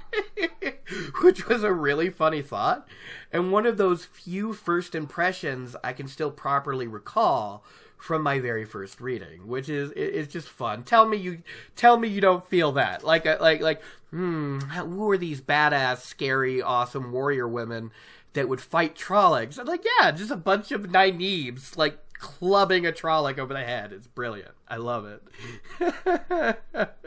which 1.22 1.48
was 1.48 1.64
a 1.64 1.74
really 1.74 2.12
funny 2.12 2.44
thought, 2.44 2.88
and 3.32 3.52
one 3.52 3.66
of 3.66 3.78
those 3.78 4.06
few 4.06 4.54
first 4.54 4.94
impressions 4.94 5.76
I 5.84 5.92
can 5.92 6.08
still 6.08 6.30
properly 6.30 6.88
recall 6.88 7.64
from 8.06 8.22
my 8.22 8.40
very 8.40 8.66
first 8.66 9.02
reading, 9.02 9.48
which 9.48 9.68
is 9.68 9.92
is 9.92 10.28
just 10.28 10.48
fun. 10.48 10.84
Tell 10.84 11.06
me 11.06 11.18
you 11.18 11.44
tell 11.76 11.98
me 11.98 12.08
you 12.08 12.22
don't 12.22 12.48
feel 12.48 12.72
that 12.74 13.04
like 13.04 13.26
like 13.26 13.62
like 13.62 13.82
hmm, 14.12 14.60
who 14.60 15.10
are 15.12 15.18
these 15.18 15.42
badass, 15.42 15.98
scary, 15.98 16.62
awesome 16.62 17.12
warrior 17.12 17.48
women? 17.48 17.92
that 18.36 18.48
would 18.48 18.62
fight 18.62 18.96
Trollocs. 18.96 19.58
I'm 19.58 19.66
like, 19.66 19.84
yeah, 20.00 20.12
just 20.12 20.30
a 20.30 20.36
bunch 20.36 20.72
of 20.72 20.84
Nynaeves, 20.84 21.76
like 21.76 21.98
clubbing 22.14 22.86
a 22.86 22.92
Trolloc 22.92 23.40
over 23.40 23.54
the 23.54 23.64
head. 23.64 23.92
It's 23.92 24.08
brilliant. 24.08 24.52
I 24.68 24.78
love 24.78 25.06
it. 25.06 26.60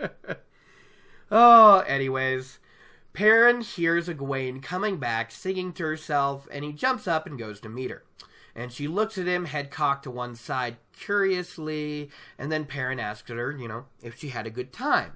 oh, 1.31 1.79
anyways. 1.81 2.59
Perrin 3.13 3.63
hears 3.63 4.09
Egwene 4.09 4.63
coming 4.63 4.99
back, 4.99 5.31
singing 5.31 5.73
to 5.75 5.85
herself, 5.85 6.47
and 6.53 6.65
he 6.65 6.73
jumps 6.73 7.07
up 7.09 7.27
and 7.27 7.39
goes 7.39 7.61
to 7.61 7.69
meet 7.69 7.91
her. 7.91 8.05
And 8.59 8.73
she 8.73 8.89
looks 8.89 9.17
at 9.17 9.29
him, 9.29 9.45
head 9.45 9.71
cocked 9.71 10.03
to 10.03 10.11
one 10.11 10.35
side, 10.35 10.79
curiously, 10.93 12.11
and 12.37 12.51
then 12.51 12.65
Perrin 12.65 12.99
asks 12.99 13.31
her, 13.31 13.57
you 13.57 13.69
know, 13.69 13.85
if 14.03 14.19
she 14.19 14.31
had 14.31 14.49
a 14.49 14.51
good 14.51 14.73
time. 14.73 15.13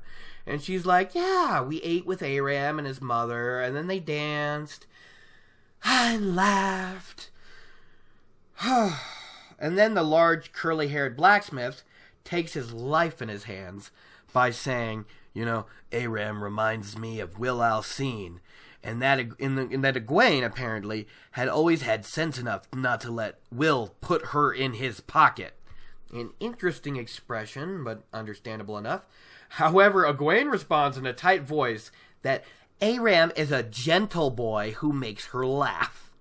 And 0.47 0.63
she's 0.63 0.87
like, 0.87 1.13
yeah, 1.13 1.61
we 1.61 1.83
ate 1.83 2.07
with 2.07 2.23
Aram 2.23 2.79
and 2.79 2.87
his 2.87 3.01
mother, 3.01 3.61
and 3.61 3.75
then 3.75 3.89
they 3.89 3.99
danced, 3.99 4.87
and 5.83 6.37
laughed. 6.37 7.31
and 8.65 9.77
then 9.77 9.95
the 9.95 10.05
large 10.05 10.53
curly 10.53 10.87
haired 10.87 11.17
blacksmith 11.17 11.83
takes 12.23 12.53
his 12.53 12.73
life 12.73 13.21
in 13.21 13.29
his 13.29 13.45
hands 13.45 13.91
by 14.33 14.53
saying, 14.53 15.05
you 15.35 15.45
know, 15.45 15.67
Aram 15.91 16.45
reminds 16.45 16.97
me 16.97 17.19
of 17.19 17.41
Wil 17.41 17.61
al'Seen, 17.61 18.39
and 18.83 19.01
that 19.01 19.21
in, 19.39 19.55
the, 19.55 19.69
in 19.69 19.81
that 19.83 19.95
Egwene 19.95 20.45
apparently 20.45 21.07
had 21.33 21.49
always 21.49 21.83
had 21.83 22.05
sense 22.05 22.39
enough 22.39 22.63
not 22.75 23.01
to 23.03 23.11
let 23.11 23.39
Wil 23.51 23.95
put 24.01 24.27
her 24.27 24.53
in 24.53 24.75
his 24.75 25.01
pocket. 25.01 25.55
An 26.13 26.31
interesting 26.41 26.97
expression, 26.97 27.85
but 27.85 28.05
understandable 28.13 28.77
enough. 28.77 29.03
However, 29.51 30.05
Egwene 30.05 30.51
responds 30.51 30.97
in 30.97 31.07
a 31.07 31.13
tight 31.13 31.43
voice 31.43 31.91
that 32.23 32.45
Aram 32.81 33.33
is 33.37 33.53
a 33.53 33.63
gentle 33.63 34.31
boy 34.31 34.73
who 34.79 34.93
makes 34.93 35.27
her 35.27 35.47
laugh. 35.47 36.13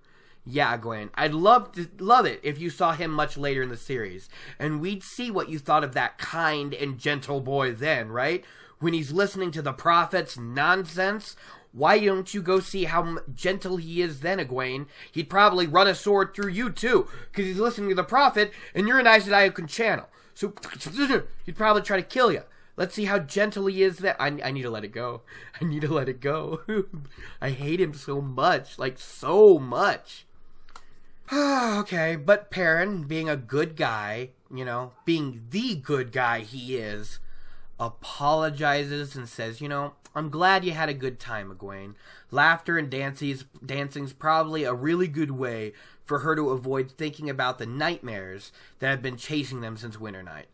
Yeah, 0.44 0.76
Gwen, 0.76 1.10
I'd 1.14 1.34
love 1.34 1.72
to 1.72 1.88
love 1.98 2.26
it 2.26 2.40
if 2.42 2.58
you 2.58 2.68
saw 2.68 2.92
him 2.92 3.12
much 3.12 3.36
later 3.36 3.62
in 3.62 3.68
the 3.68 3.76
series, 3.76 4.28
and 4.58 4.80
we'd 4.80 5.02
see 5.04 5.30
what 5.30 5.48
you 5.48 5.58
thought 5.58 5.84
of 5.84 5.94
that 5.94 6.18
kind 6.18 6.74
and 6.74 6.98
gentle 6.98 7.40
boy 7.40 7.72
then, 7.72 8.08
right? 8.08 8.44
When 8.80 8.92
he's 8.92 9.12
listening 9.12 9.52
to 9.52 9.62
the 9.62 9.72
prophet's 9.72 10.36
nonsense. 10.36 11.36
Why 11.72 11.98
don't 11.98 12.32
you 12.34 12.42
go 12.42 12.60
see 12.60 12.84
how 12.84 13.18
gentle 13.34 13.78
he 13.78 14.02
is 14.02 14.20
then, 14.20 14.38
Egwene? 14.38 14.86
He'd 15.10 15.30
probably 15.30 15.66
run 15.66 15.88
a 15.88 15.94
sword 15.94 16.34
through 16.34 16.50
you 16.50 16.70
too, 16.70 17.08
because 17.30 17.46
he's 17.46 17.58
listening 17.58 17.88
to 17.88 17.94
the 17.94 18.04
prophet, 18.04 18.52
and 18.74 18.86
you're 18.86 18.98
an 18.98 19.06
Aes 19.06 19.28
can 19.54 19.66
channel. 19.66 20.08
So 20.34 20.52
he'd 21.46 21.56
probably 21.56 21.82
try 21.82 21.96
to 21.96 22.02
kill 22.02 22.30
you. 22.30 22.42
Let's 22.76 22.94
see 22.94 23.04
how 23.04 23.18
gentle 23.18 23.66
he 23.66 23.82
is. 23.82 23.98
That 23.98 24.16
I, 24.18 24.38
I 24.42 24.50
need 24.50 24.62
to 24.62 24.70
let 24.70 24.84
it 24.84 24.92
go. 24.92 25.22
I 25.60 25.64
need 25.64 25.82
to 25.82 25.92
let 25.92 26.08
it 26.08 26.20
go. 26.20 26.60
I 27.40 27.50
hate 27.50 27.80
him 27.80 27.94
so 27.94 28.20
much, 28.20 28.78
like 28.78 28.98
so 28.98 29.58
much. 29.58 30.26
okay, 31.32 32.16
but 32.16 32.50
Perrin, 32.50 33.04
being 33.04 33.28
a 33.28 33.36
good 33.36 33.76
guy, 33.76 34.30
you 34.54 34.64
know, 34.64 34.92
being 35.04 35.46
the 35.50 35.74
good 35.76 36.12
guy 36.12 36.40
he 36.40 36.76
is, 36.76 37.18
apologizes 37.86 39.16
and 39.16 39.28
says, 39.28 39.60
you 39.60 39.68
know, 39.68 39.94
I'm 40.14 40.30
glad 40.30 40.64
you 40.64 40.72
had 40.72 40.88
a 40.88 40.94
good 40.94 41.18
time, 41.18 41.52
Egwene. 41.52 41.94
Laughter 42.30 42.78
and 42.78 42.88
dancing's, 42.88 43.44
dancing's 43.64 44.12
probably 44.12 44.64
a 44.64 44.74
really 44.74 45.08
good 45.08 45.32
way 45.32 45.72
for 46.04 46.20
her 46.20 46.36
to 46.36 46.50
avoid 46.50 46.90
thinking 46.92 47.28
about 47.28 47.58
the 47.58 47.66
nightmares 47.66 48.52
that 48.78 48.90
have 48.90 49.02
been 49.02 49.16
chasing 49.16 49.60
them 49.60 49.76
since 49.76 49.98
winter 49.98 50.22
night." 50.22 50.46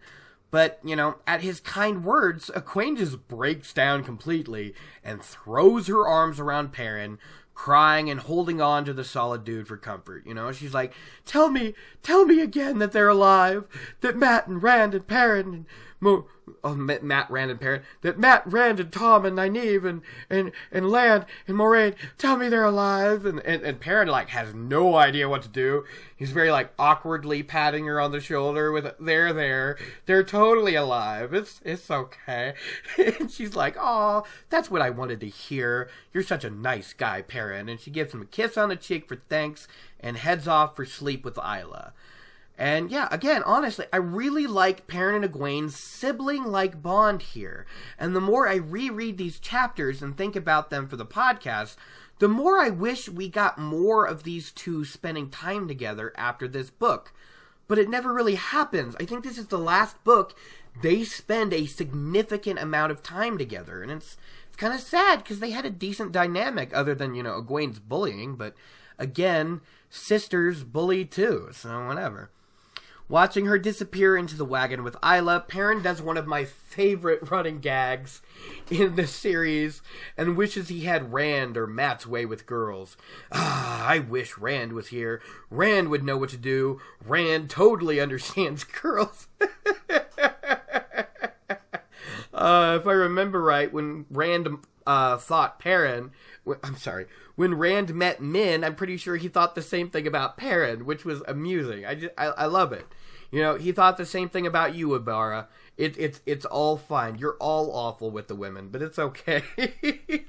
But, 0.50 0.78
you 0.82 0.96
know, 0.96 1.16
at 1.26 1.42
his 1.42 1.60
kind 1.60 2.02
words, 2.02 2.50
Egwene 2.54 2.96
just 2.96 3.28
breaks 3.28 3.74
down 3.74 4.02
completely 4.02 4.74
and 5.04 5.22
throws 5.22 5.88
her 5.88 6.06
arms 6.06 6.40
around 6.40 6.72
Perrin, 6.72 7.18
crying 7.54 8.08
and 8.08 8.20
holding 8.20 8.60
on 8.60 8.84
to 8.86 8.94
the 8.94 9.04
solid 9.04 9.44
dude 9.44 9.68
for 9.68 9.76
comfort. 9.76 10.24
You 10.24 10.32
know, 10.32 10.50
she's 10.52 10.72
like, 10.72 10.94
"Tell 11.26 11.50
me, 11.50 11.74
tell 12.02 12.24
me 12.24 12.40
again 12.40 12.78
that 12.78 12.92
they're 12.92 13.08
alive, 13.08 13.64
that 14.00 14.16
Mat 14.16 14.46
and 14.46 14.62
Rand 14.62 14.94
and 14.94 15.06
Perrin 15.06 15.46
and 15.46 15.66
Mo- 16.00 16.26
oh, 16.64 16.74
Mat, 16.74 17.30
Rand, 17.30 17.50
and 17.50 17.60
Perrin, 17.60 17.82
that 18.02 18.18
Mat, 18.18 18.42
Rand, 18.46 18.80
and 18.80 18.92
Tom 18.92 19.24
and 19.24 19.36
Nynaeve 19.36 19.84
and 19.84 20.02
and 20.28 20.52
and 20.70 20.90
Lan 20.90 21.26
and 21.46 21.56
Moiraine, 21.56 21.94
tell 22.16 22.36
me 22.36 22.48
they're 22.48 22.64
alive." 22.64 23.24
And 23.24 23.40
and, 23.40 23.62
and 23.62 23.80
Perrin 23.80 24.08
like 24.08 24.28
has 24.30 24.54
no 24.54 24.96
idea 24.96 25.28
what 25.28 25.42
to 25.42 25.48
do. 25.48 25.84
He's 26.16 26.32
very 26.32 26.50
like 26.50 26.72
awkwardly 26.78 27.42
patting 27.42 27.86
her 27.86 28.00
on 28.00 28.12
the 28.12 28.20
shoulder 28.20 28.72
with, 28.72 28.94
"They're 28.98 29.32
there, 29.32 29.78
they're 30.06 30.24
totally 30.24 30.74
alive. 30.74 31.32
It's 31.32 31.60
it's 31.64 31.90
okay." 31.90 32.54
and 32.98 33.30
she's 33.30 33.54
like, 33.54 33.76
"Oh, 33.78 34.24
that's 34.50 34.70
what 34.70 34.82
I 34.82 34.90
wanted 34.90 35.20
to 35.20 35.28
hear. 35.28 35.88
You're 36.12 36.22
such 36.22 36.44
a 36.44 36.50
nice 36.50 36.92
guy, 36.92 37.22
Perrin." 37.22 37.68
And 37.68 37.80
she 37.80 37.90
gives 37.90 38.12
him 38.12 38.22
a 38.22 38.26
kiss 38.26 38.56
on 38.56 38.68
the 38.68 38.76
cheek 38.76 39.08
for 39.08 39.16
thanks 39.28 39.68
and 40.00 40.16
heads 40.16 40.46
off 40.46 40.76
for 40.76 40.84
sleep 40.84 41.24
with 41.24 41.38
Ila. 41.38 41.92
And 42.58 42.90
yeah, 42.90 43.06
again, 43.12 43.44
honestly, 43.44 43.86
I 43.92 43.98
really 43.98 44.48
like 44.48 44.88
Perrin 44.88 45.22
and 45.22 45.32
Egwene's 45.32 45.76
sibling 45.76 46.42
like 46.42 46.82
bond 46.82 47.22
here. 47.22 47.66
And 47.96 48.16
the 48.16 48.20
more 48.20 48.48
I 48.48 48.56
reread 48.56 49.16
these 49.16 49.38
chapters 49.38 50.02
and 50.02 50.16
think 50.16 50.34
about 50.34 50.68
them 50.68 50.88
for 50.88 50.96
the 50.96 51.06
podcast, 51.06 51.76
the 52.18 52.28
more 52.28 52.58
I 52.58 52.70
wish 52.70 53.08
we 53.08 53.28
got 53.28 53.58
more 53.58 54.04
of 54.04 54.24
these 54.24 54.50
two 54.50 54.84
spending 54.84 55.30
time 55.30 55.68
together 55.68 56.12
after 56.16 56.48
this 56.48 56.68
book. 56.68 57.12
But 57.68 57.78
it 57.78 57.88
never 57.88 58.12
really 58.12 58.34
happens. 58.34 58.96
I 58.98 59.04
think 59.04 59.22
this 59.22 59.38
is 59.38 59.46
the 59.46 59.58
last 59.58 60.02
book 60.02 60.34
they 60.82 61.04
spend 61.04 61.52
a 61.52 61.66
significant 61.66 62.58
amount 62.58 62.90
of 62.90 63.04
time 63.04 63.38
together. 63.38 63.82
And 63.82 63.92
it's, 63.92 64.16
it's 64.48 64.56
kind 64.56 64.74
of 64.74 64.80
sad 64.80 65.22
because 65.22 65.38
they 65.38 65.50
had 65.50 65.64
a 65.64 65.70
decent 65.70 66.10
dynamic 66.10 66.70
other 66.74 66.94
than, 66.94 67.14
you 67.14 67.22
know, 67.22 67.40
Egwene's 67.40 67.78
bullying. 67.78 68.34
But 68.34 68.54
again, 68.98 69.60
sisters 69.90 70.64
bully 70.64 71.04
too, 71.04 71.50
so 71.52 71.86
whatever. 71.86 72.30
Watching 73.10 73.46
her 73.46 73.58
disappear 73.58 74.18
into 74.18 74.36
the 74.36 74.44
wagon 74.44 74.84
with 74.84 74.96
Ila, 75.02 75.44
Perrin 75.48 75.80
does 75.82 76.02
one 76.02 76.18
of 76.18 76.26
my 76.26 76.44
favorite 76.44 77.30
running 77.30 77.58
gags 77.60 78.20
in 78.70 78.96
the 78.96 79.06
series 79.06 79.80
and 80.16 80.36
wishes 80.36 80.68
he 80.68 80.80
had 80.80 81.12
Rand 81.12 81.56
or 81.56 81.66
Mat's 81.66 82.06
way 82.06 82.26
with 82.26 82.44
girls. 82.44 82.98
Ah, 83.32 83.86
I 83.86 83.98
wish 84.00 84.36
Rand 84.36 84.74
was 84.74 84.88
here. 84.88 85.22
Rand 85.50 85.88
would 85.88 86.04
know 86.04 86.18
what 86.18 86.28
to 86.30 86.36
do. 86.36 86.80
Rand 87.02 87.48
totally 87.48 87.98
understands 87.98 88.62
girls. 88.82 89.26
uh, 92.34 92.78
if 92.78 92.86
I 92.86 92.92
remember 92.92 93.42
right, 93.42 93.72
when 93.72 94.04
Rand 94.10 94.48
uh, 94.86 95.16
thought 95.16 95.58
Perrin, 95.58 96.10
I'm 96.62 96.76
sorry, 96.76 97.06
when 97.38 97.54
Rand 97.54 97.94
met 97.94 98.20
Min, 98.20 98.64
I'm 98.64 98.74
pretty 98.74 98.96
sure 98.96 99.14
he 99.14 99.28
thought 99.28 99.54
the 99.54 99.62
same 99.62 99.90
thing 99.90 100.08
about 100.08 100.36
Perrin, 100.36 100.84
which 100.84 101.04
was 101.04 101.22
amusing. 101.28 101.86
I 101.86 101.94
just, 101.94 102.12
I, 102.18 102.26
I 102.30 102.46
love 102.46 102.72
it. 102.72 102.84
You 103.30 103.40
know, 103.40 103.54
he 103.54 103.70
thought 103.70 103.96
the 103.96 104.04
same 104.04 104.28
thing 104.28 104.44
about 104.44 104.74
you, 104.74 104.88
Aybara. 104.88 105.46
It, 105.76 105.96
it's 105.96 106.20
it's 106.26 106.44
all 106.44 106.76
fine. 106.76 107.18
You're 107.18 107.36
all 107.38 107.70
awful 107.70 108.10
with 108.10 108.26
the 108.26 108.34
women, 108.34 108.70
but 108.70 108.82
it's 108.82 108.98
okay. 108.98 109.44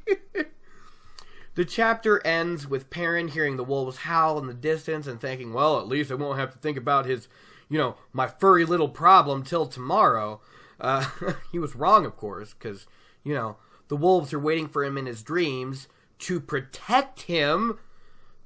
the 1.56 1.65
chapter 1.65 2.23
ends 2.27 2.68
with 2.68 2.91
Perrin 2.91 3.30
hearing 3.30 3.57
the 3.57 3.64
wolves 3.64 3.98
howl 3.98 4.38
in 4.38 4.45
the 4.45 4.53
distance 4.53 5.07
and 5.07 5.19
thinking, 5.19 5.52
"Well, 5.52 5.80
at 5.80 5.88
least 5.88 6.11
I 6.11 6.14
won't 6.14 6.38
have 6.38 6.52
to 6.52 6.60
think 6.60 6.77
about 6.77 7.07
his, 7.07 7.27
you 7.69 7.80
know, 7.80 7.95
my 8.14 8.27
furry 8.27 8.65
little 8.65 8.90
problem 8.90 9.41
till 9.41 9.65
tomorrow." 9.65 10.41
Uh, 10.80 11.07
he 11.52 11.57
was 11.57 11.76
wrong, 11.76 12.06
of 12.06 12.15
course, 12.15 12.53
because 12.53 12.86
you 13.23 13.34
know 13.34 13.57
the 13.88 13.98
wolves 13.98 14.31
are 14.31 14.40
waiting 14.40 14.68
for 14.68 14.84
him 14.84 14.95
in 14.95 15.07
his 15.07 15.23
dreams 15.23 15.88
to 16.20 16.40
protect 16.40 17.24
him. 17.24 17.80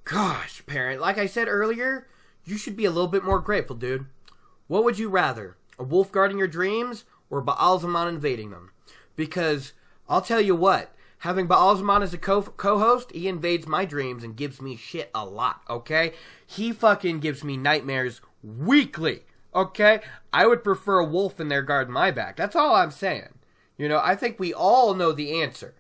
Gosh, 0.04 0.64
Perrin, 0.66 1.00
like 1.00 1.18
I 1.18 1.26
said 1.26 1.48
earlier, 1.48 2.08
you 2.46 2.58
should 2.58 2.76
be 2.76 2.86
a 2.86 2.92
little 2.92 3.08
bit 3.08 3.24
more 3.24 3.40
grateful, 3.40 3.76
dude. 3.76 4.06
What 4.68 4.84
would 4.84 5.00
you 5.00 5.10
rather? 5.10 5.58
A 5.80 5.84
wolf 5.84 6.12
guarding 6.12 6.38
your 6.38 6.48
dreams 6.48 7.06
or 7.30 7.44
Ba'alzamon 7.44 8.10
invading 8.10 8.52
them? 8.52 8.72
Because 9.16 9.74
I'll 10.08 10.22
tell 10.22 10.42
you 10.42 10.56
what, 10.56 10.94
having 11.20 11.48
Ba'alzamon 11.48 12.02
as 12.02 12.14
a 12.14 12.18
co- 12.18 12.42
co-host, 12.42 13.12
he 13.12 13.28
invades 13.28 13.68
my 13.68 13.86
dreams 13.86 14.24
and 14.24 14.36
gives 14.36 14.62
me 14.62 14.76
shit 14.76 15.10
a 15.16 15.26
lot, 15.26 15.62
okay? 15.70 16.14
He 16.46 16.72
fucking 16.72 17.20
gives 17.20 17.44
me 17.44 17.58
nightmares 17.58 18.22
weekly, 18.44 19.22
okay? 19.56 20.02
I 20.32 20.46
would 20.46 20.64
prefer 20.64 21.00
a 21.00 21.06
wolf 21.06 21.40
in 21.40 21.48
there 21.48 21.62
guarding 21.62 21.94
my 21.94 22.12
back. 22.12 22.36
That's 22.36 22.56
all 22.56 22.76
I'm 22.76 22.92
saying. 22.92 23.30
You 23.78 23.88
know, 23.88 24.00
I 24.04 24.16
think 24.16 24.40
we 24.40 24.54
all 24.54 24.94
know 24.94 25.12
the 25.12 25.42
answer. 25.42 25.74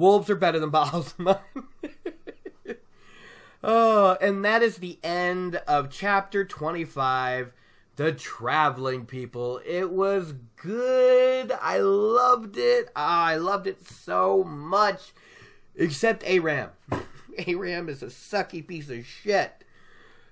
Wolves 0.00 0.30
are 0.30 0.34
better 0.34 0.58
than 0.58 0.70
Ba'alzamon. 0.70 1.40
oh, 3.62 4.16
and 4.18 4.42
that 4.46 4.62
is 4.62 4.78
the 4.78 4.98
end 5.04 5.56
of 5.68 5.90
chapter 5.90 6.42
25 6.42 7.52
the 7.96 8.12
Traveling 8.12 9.04
People. 9.04 9.60
It 9.66 9.90
was 9.90 10.32
good. 10.56 11.52
I 11.52 11.80
loved 11.80 12.56
it. 12.56 12.86
Oh, 12.96 13.02
I 13.02 13.36
loved 13.36 13.66
it 13.66 13.86
so 13.86 14.42
much. 14.42 15.12
Except 15.76 16.24
Aram. 16.24 16.70
Aram 17.46 17.90
is 17.90 18.02
a 18.02 18.06
sucky 18.06 18.66
piece 18.66 18.88
of 18.88 19.04
shit. 19.04 19.64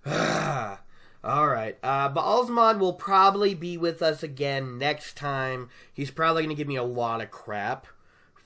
All 0.07 1.49
right. 1.49 1.77
Uh, 1.83 2.11
Ba'alzamon 2.11 2.79
will 2.79 2.95
probably 2.95 3.53
be 3.53 3.77
with 3.77 4.01
us 4.01 4.23
again 4.23 4.79
next 4.79 5.19
time. 5.19 5.69
He's 5.93 6.11
probably 6.11 6.45
going 6.45 6.57
to 6.57 6.59
give 6.59 6.69
me 6.69 6.77
a 6.77 6.83
lot 6.83 7.21
of 7.21 7.31
crap 7.31 7.87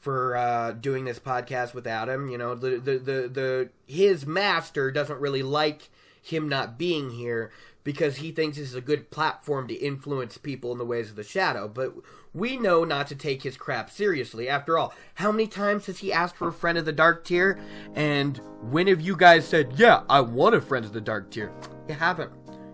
for 0.02 0.36
uh, 0.36 0.72
doing 0.72 1.04
this 1.04 1.20
podcast 1.20 1.74
without 1.74 2.08
him. 2.08 2.28
You 2.28 2.36
know, 2.36 2.54
the, 2.54 2.70
the 2.70 2.98
the 2.98 3.28
the 3.28 3.70
his 3.86 4.26
master 4.26 4.90
doesn't 4.90 5.20
really 5.20 5.42
like 5.42 5.88
him 6.20 6.48
not 6.48 6.76
being 6.76 7.10
here 7.10 7.50
because 7.84 8.16
he 8.16 8.32
thinks 8.32 8.56
this 8.56 8.68
is 8.68 8.74
a 8.74 8.80
good 8.80 9.10
platform 9.10 9.68
to 9.68 9.74
influence 9.74 10.38
people 10.38 10.72
in 10.72 10.78
the 10.78 10.84
ways 10.84 11.10
of 11.10 11.16
the 11.16 11.22
shadow. 11.22 11.68
But 11.68 11.94
we 12.34 12.56
know 12.56 12.84
not 12.84 13.06
to 13.08 13.14
take 13.14 13.42
his 13.42 13.56
crap 13.56 13.90
seriously. 13.90 14.48
After 14.48 14.76
all, 14.76 14.92
how 15.14 15.30
many 15.30 15.46
times 15.46 15.86
has 15.86 15.98
he 15.98 16.12
asked 16.12 16.36
for 16.36 16.48
a 16.48 16.52
friend 16.52 16.78
of 16.78 16.84
the 16.84 16.92
dark 16.92 17.24
tier? 17.24 17.60
And 17.94 18.40
when 18.60 18.88
have 18.88 19.00
you 19.00 19.16
guys 19.16 19.46
said, 19.46 19.74
yeah, 19.76 20.02
I 20.08 20.20
want 20.20 20.54
a 20.54 20.60
friend 20.60 20.84
of 20.84 20.92
the 20.92 21.00
dark 21.00 21.30
tier? 21.30 21.52
You 21.88 21.94
haven't. 21.94 22.32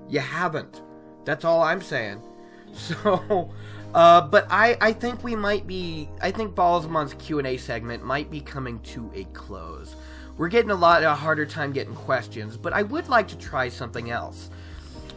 You 0.09 0.21
haven't. 0.21 0.83
That's 1.25 1.45
all 1.45 1.63
I'm 1.63 1.83
saying. 1.83 2.23
So, 2.75 3.51
uh, 3.95 4.21
but 4.23 4.47
I, 4.51 4.77
I 4.81 4.93
think 4.93 5.25
we 5.25 5.35
might 5.37 5.67
be, 5.67 6.09
I 6.21 6.31
think 6.31 6.55
Ba'alzamon's 6.55 7.15
Q&A 7.15 7.57
segment 7.57 8.05
might 8.05 8.31
be 8.31 8.41
coming 8.41 8.81
to 8.81 9.11
a 9.15 9.25
close. 9.25 9.97
We're 10.37 10.49
getting 10.49 10.71
a 10.71 10.77
lot 10.77 11.03
a 11.03 11.15
harder 11.15 11.47
time 11.47 11.73
getting 11.73 11.95
questions, 11.95 12.57
but 12.57 12.73
I 12.73 12.83
would 12.83 13.09
like 13.09 13.29
to 13.29 13.39
try 13.39 13.69
something 13.69 14.11
else 14.11 14.51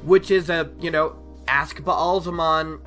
which 0.04 0.32
is 0.32 0.50
a, 0.50 0.70
you 0.80 0.92
know, 0.92 1.16
ask 1.48 1.78
Ba'alzamon 1.82 2.80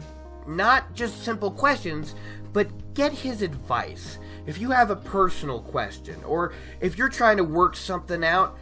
not 0.47 0.94
just 0.94 1.23
simple 1.23 1.51
questions, 1.51 2.15
but 2.52 2.94
get 2.94 3.12
his 3.12 3.43
advice. 3.43 4.19
If 4.47 4.59
you 4.59 4.70
have 4.70 4.90
a 4.90 4.97
personal 4.97 5.61
question, 5.61 6.23
or 6.24 6.52
if 6.81 6.98
you're 6.98 7.09
trying 7.09 7.39
to 7.39 7.44
work 7.44 7.77
something 7.77 8.24
out, 8.24 8.59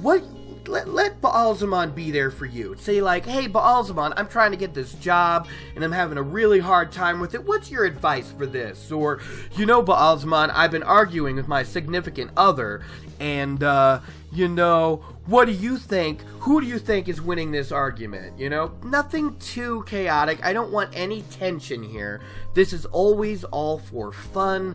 what 0.00 0.22
let, 0.68 0.88
let 0.88 1.20
Ba'alzamon 1.20 1.94
be 1.94 2.10
there 2.10 2.30
for 2.30 2.46
you. 2.46 2.76
Say 2.78 3.00
like, 3.00 3.26
hey 3.26 3.48
Ba'alzamon, 3.48 4.12
I'm 4.16 4.28
trying 4.28 4.50
to 4.50 4.56
get 4.56 4.74
this 4.74 4.94
job 4.94 5.46
and 5.74 5.84
I'm 5.84 5.92
having 5.92 6.18
a 6.18 6.22
really 6.22 6.60
hard 6.60 6.92
time 6.92 7.20
with 7.20 7.34
it. 7.34 7.44
What's 7.44 7.70
your 7.70 7.84
advice 7.84 8.30
for 8.32 8.46
this? 8.46 8.90
Or, 8.90 9.20
you 9.56 9.66
know, 9.66 9.82
Ba'alzamon, 9.82 10.50
I've 10.54 10.70
been 10.70 10.82
arguing 10.82 11.36
with 11.36 11.48
my 11.48 11.62
significant 11.62 12.30
other 12.36 12.82
and 13.20 13.62
uh, 13.62 14.00
you 14.32 14.48
know, 14.48 14.96
what 15.26 15.44
do 15.46 15.52
you 15.52 15.78
think? 15.78 16.20
Who 16.40 16.60
do 16.60 16.66
you 16.66 16.78
think 16.78 17.08
is 17.08 17.22
winning 17.22 17.52
this 17.52 17.70
argument? 17.70 18.38
You 18.38 18.50
know, 18.50 18.72
nothing 18.82 19.36
too 19.38 19.84
chaotic. 19.86 20.44
I 20.44 20.52
don't 20.52 20.72
want 20.72 20.90
any 20.92 21.22
tension 21.22 21.82
here. 21.82 22.20
This 22.52 22.72
is 22.72 22.84
always 22.86 23.44
all 23.44 23.78
for 23.78 24.12
fun. 24.12 24.74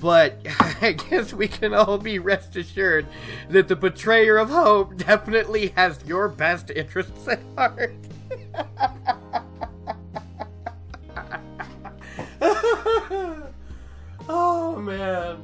But 0.00 0.38
I 0.80 0.92
guess 0.92 1.32
we 1.32 1.48
can 1.48 1.74
all 1.74 1.98
be 1.98 2.18
rest 2.18 2.56
assured 2.56 3.06
that 3.48 3.68
the 3.68 3.76
betrayer 3.76 4.36
of 4.36 4.50
hope 4.50 4.96
definitely 4.96 5.68
has 5.76 5.98
your 6.06 6.28
best 6.28 6.70
interests 6.70 7.28
at 7.28 7.40
heart. 7.56 7.94
oh 14.28 14.76
man. 14.80 15.38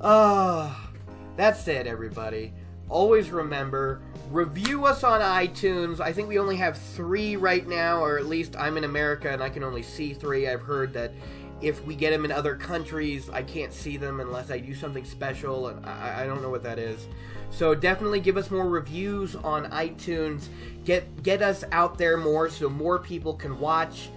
Oh, 0.00 0.90
that's 1.36 1.66
it, 1.68 1.86
everybody 1.86 2.52
always 2.90 3.30
remember 3.30 4.00
Review 4.30 4.84
us 4.84 5.04
on 5.04 5.22
iTunes. 5.22 6.00
I 6.00 6.12
think 6.12 6.28
we 6.28 6.38
only 6.38 6.56
have 6.56 6.76
three 6.76 7.36
right 7.36 7.66
now, 7.66 8.04
or 8.04 8.18
at 8.18 8.26
least 8.26 8.56
I'm 8.56 8.76
in 8.76 8.84
America 8.84 9.30
and 9.30 9.42
I 9.42 9.48
can 9.48 9.62
only 9.62 9.82
see 9.82 10.12
three. 10.12 10.46
I've 10.46 10.60
heard 10.60 10.92
that 10.92 11.12
if 11.60 11.84
we 11.84 11.94
get 11.94 12.10
them 12.10 12.24
in 12.24 12.32
other 12.32 12.54
countries, 12.54 13.28
I 13.30 13.42
can't 13.42 13.72
see 13.72 13.96
them 13.96 14.20
unless 14.20 14.50
I 14.50 14.58
do 14.58 14.74
something 14.74 15.04
special, 15.04 15.68
and 15.68 15.84
I, 15.84 16.22
I 16.22 16.26
don't 16.26 16.42
know 16.42 16.50
what 16.50 16.62
that 16.62 16.78
is. 16.78 17.08
So 17.50 17.74
definitely 17.74 18.20
give 18.20 18.36
us 18.36 18.50
more 18.50 18.68
reviews 18.68 19.34
on 19.36 19.70
iTunes. 19.70 20.48
Get 20.84 21.22
get 21.22 21.42
us 21.42 21.64
out 21.72 21.98
there 21.98 22.16
more 22.16 22.48
so 22.48 22.68
more 22.68 22.98
people 22.98 23.34
can 23.34 23.58
watch 23.58 24.10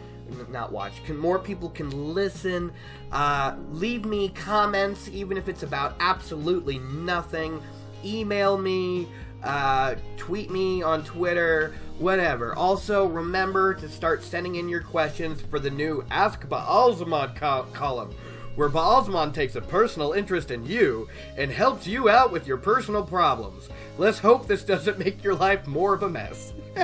not 0.49 0.71
watch 0.71 1.03
can 1.03 1.17
more 1.17 1.37
people 1.37 1.69
can 1.69 1.89
listen 2.13 2.71
uh, 3.11 3.53
leave 3.71 4.05
me 4.05 4.29
comments 4.29 5.09
even 5.09 5.35
if 5.35 5.49
it's 5.49 5.63
about 5.63 5.93
absolutely 5.99 6.79
nothing 6.79 7.61
email 8.05 8.57
me 8.57 9.07
uh, 9.43 9.95
tweet 10.17 10.49
me 10.49 10.81
on 10.81 11.03
twitter 11.03 11.73
whatever 11.97 12.55
also 12.55 13.05
remember 13.07 13.73
to 13.73 13.87
start 13.89 14.23
sending 14.23 14.55
in 14.55 14.69
your 14.69 14.81
questions 14.81 15.41
for 15.41 15.59
the 15.59 15.69
new 15.69 16.03
ask 16.11 16.47
ba'alzamon 16.47 17.35
co- 17.35 17.65
column 17.73 18.13
where 18.55 18.69
Ba'alzamon 18.69 19.33
takes 19.33 19.55
a 19.55 19.61
personal 19.61 20.11
interest 20.13 20.51
in 20.51 20.65
you 20.65 21.07
and 21.37 21.51
helps 21.51 21.87
you 21.87 22.09
out 22.09 22.31
with 22.31 22.45
your 22.47 22.57
personal 22.57 23.03
problems. 23.03 23.69
Let's 23.97 24.19
hope 24.19 24.47
this 24.47 24.63
doesn't 24.63 24.99
make 24.99 25.23
your 25.23 25.35
life 25.35 25.65
more 25.67 25.93
of 25.93 26.03
a 26.03 26.09
mess. 26.09 26.53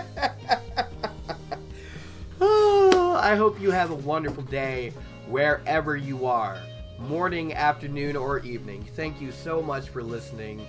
I 2.40 3.36
hope 3.36 3.60
you 3.60 3.72
have 3.72 3.92
a 3.92 3.96
wonderful 3.96 4.44
day 4.44 4.94
wherever 5.28 5.98
you 5.98 6.26
are, 6.26 6.62
morning, 7.00 7.54
afternoon, 7.54 8.16
or 8.16 8.40
evening. 8.40 8.88
Thank 8.96 9.20
you 9.20 9.32
so 9.32 9.62
much 9.62 9.90
for 9.90 10.02
listening. 10.02 10.66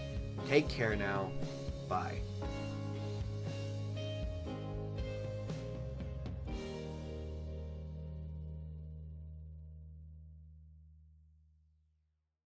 Take 0.48 0.68
care 0.68 0.96
now. 0.96 1.30
Bye. 1.88 2.27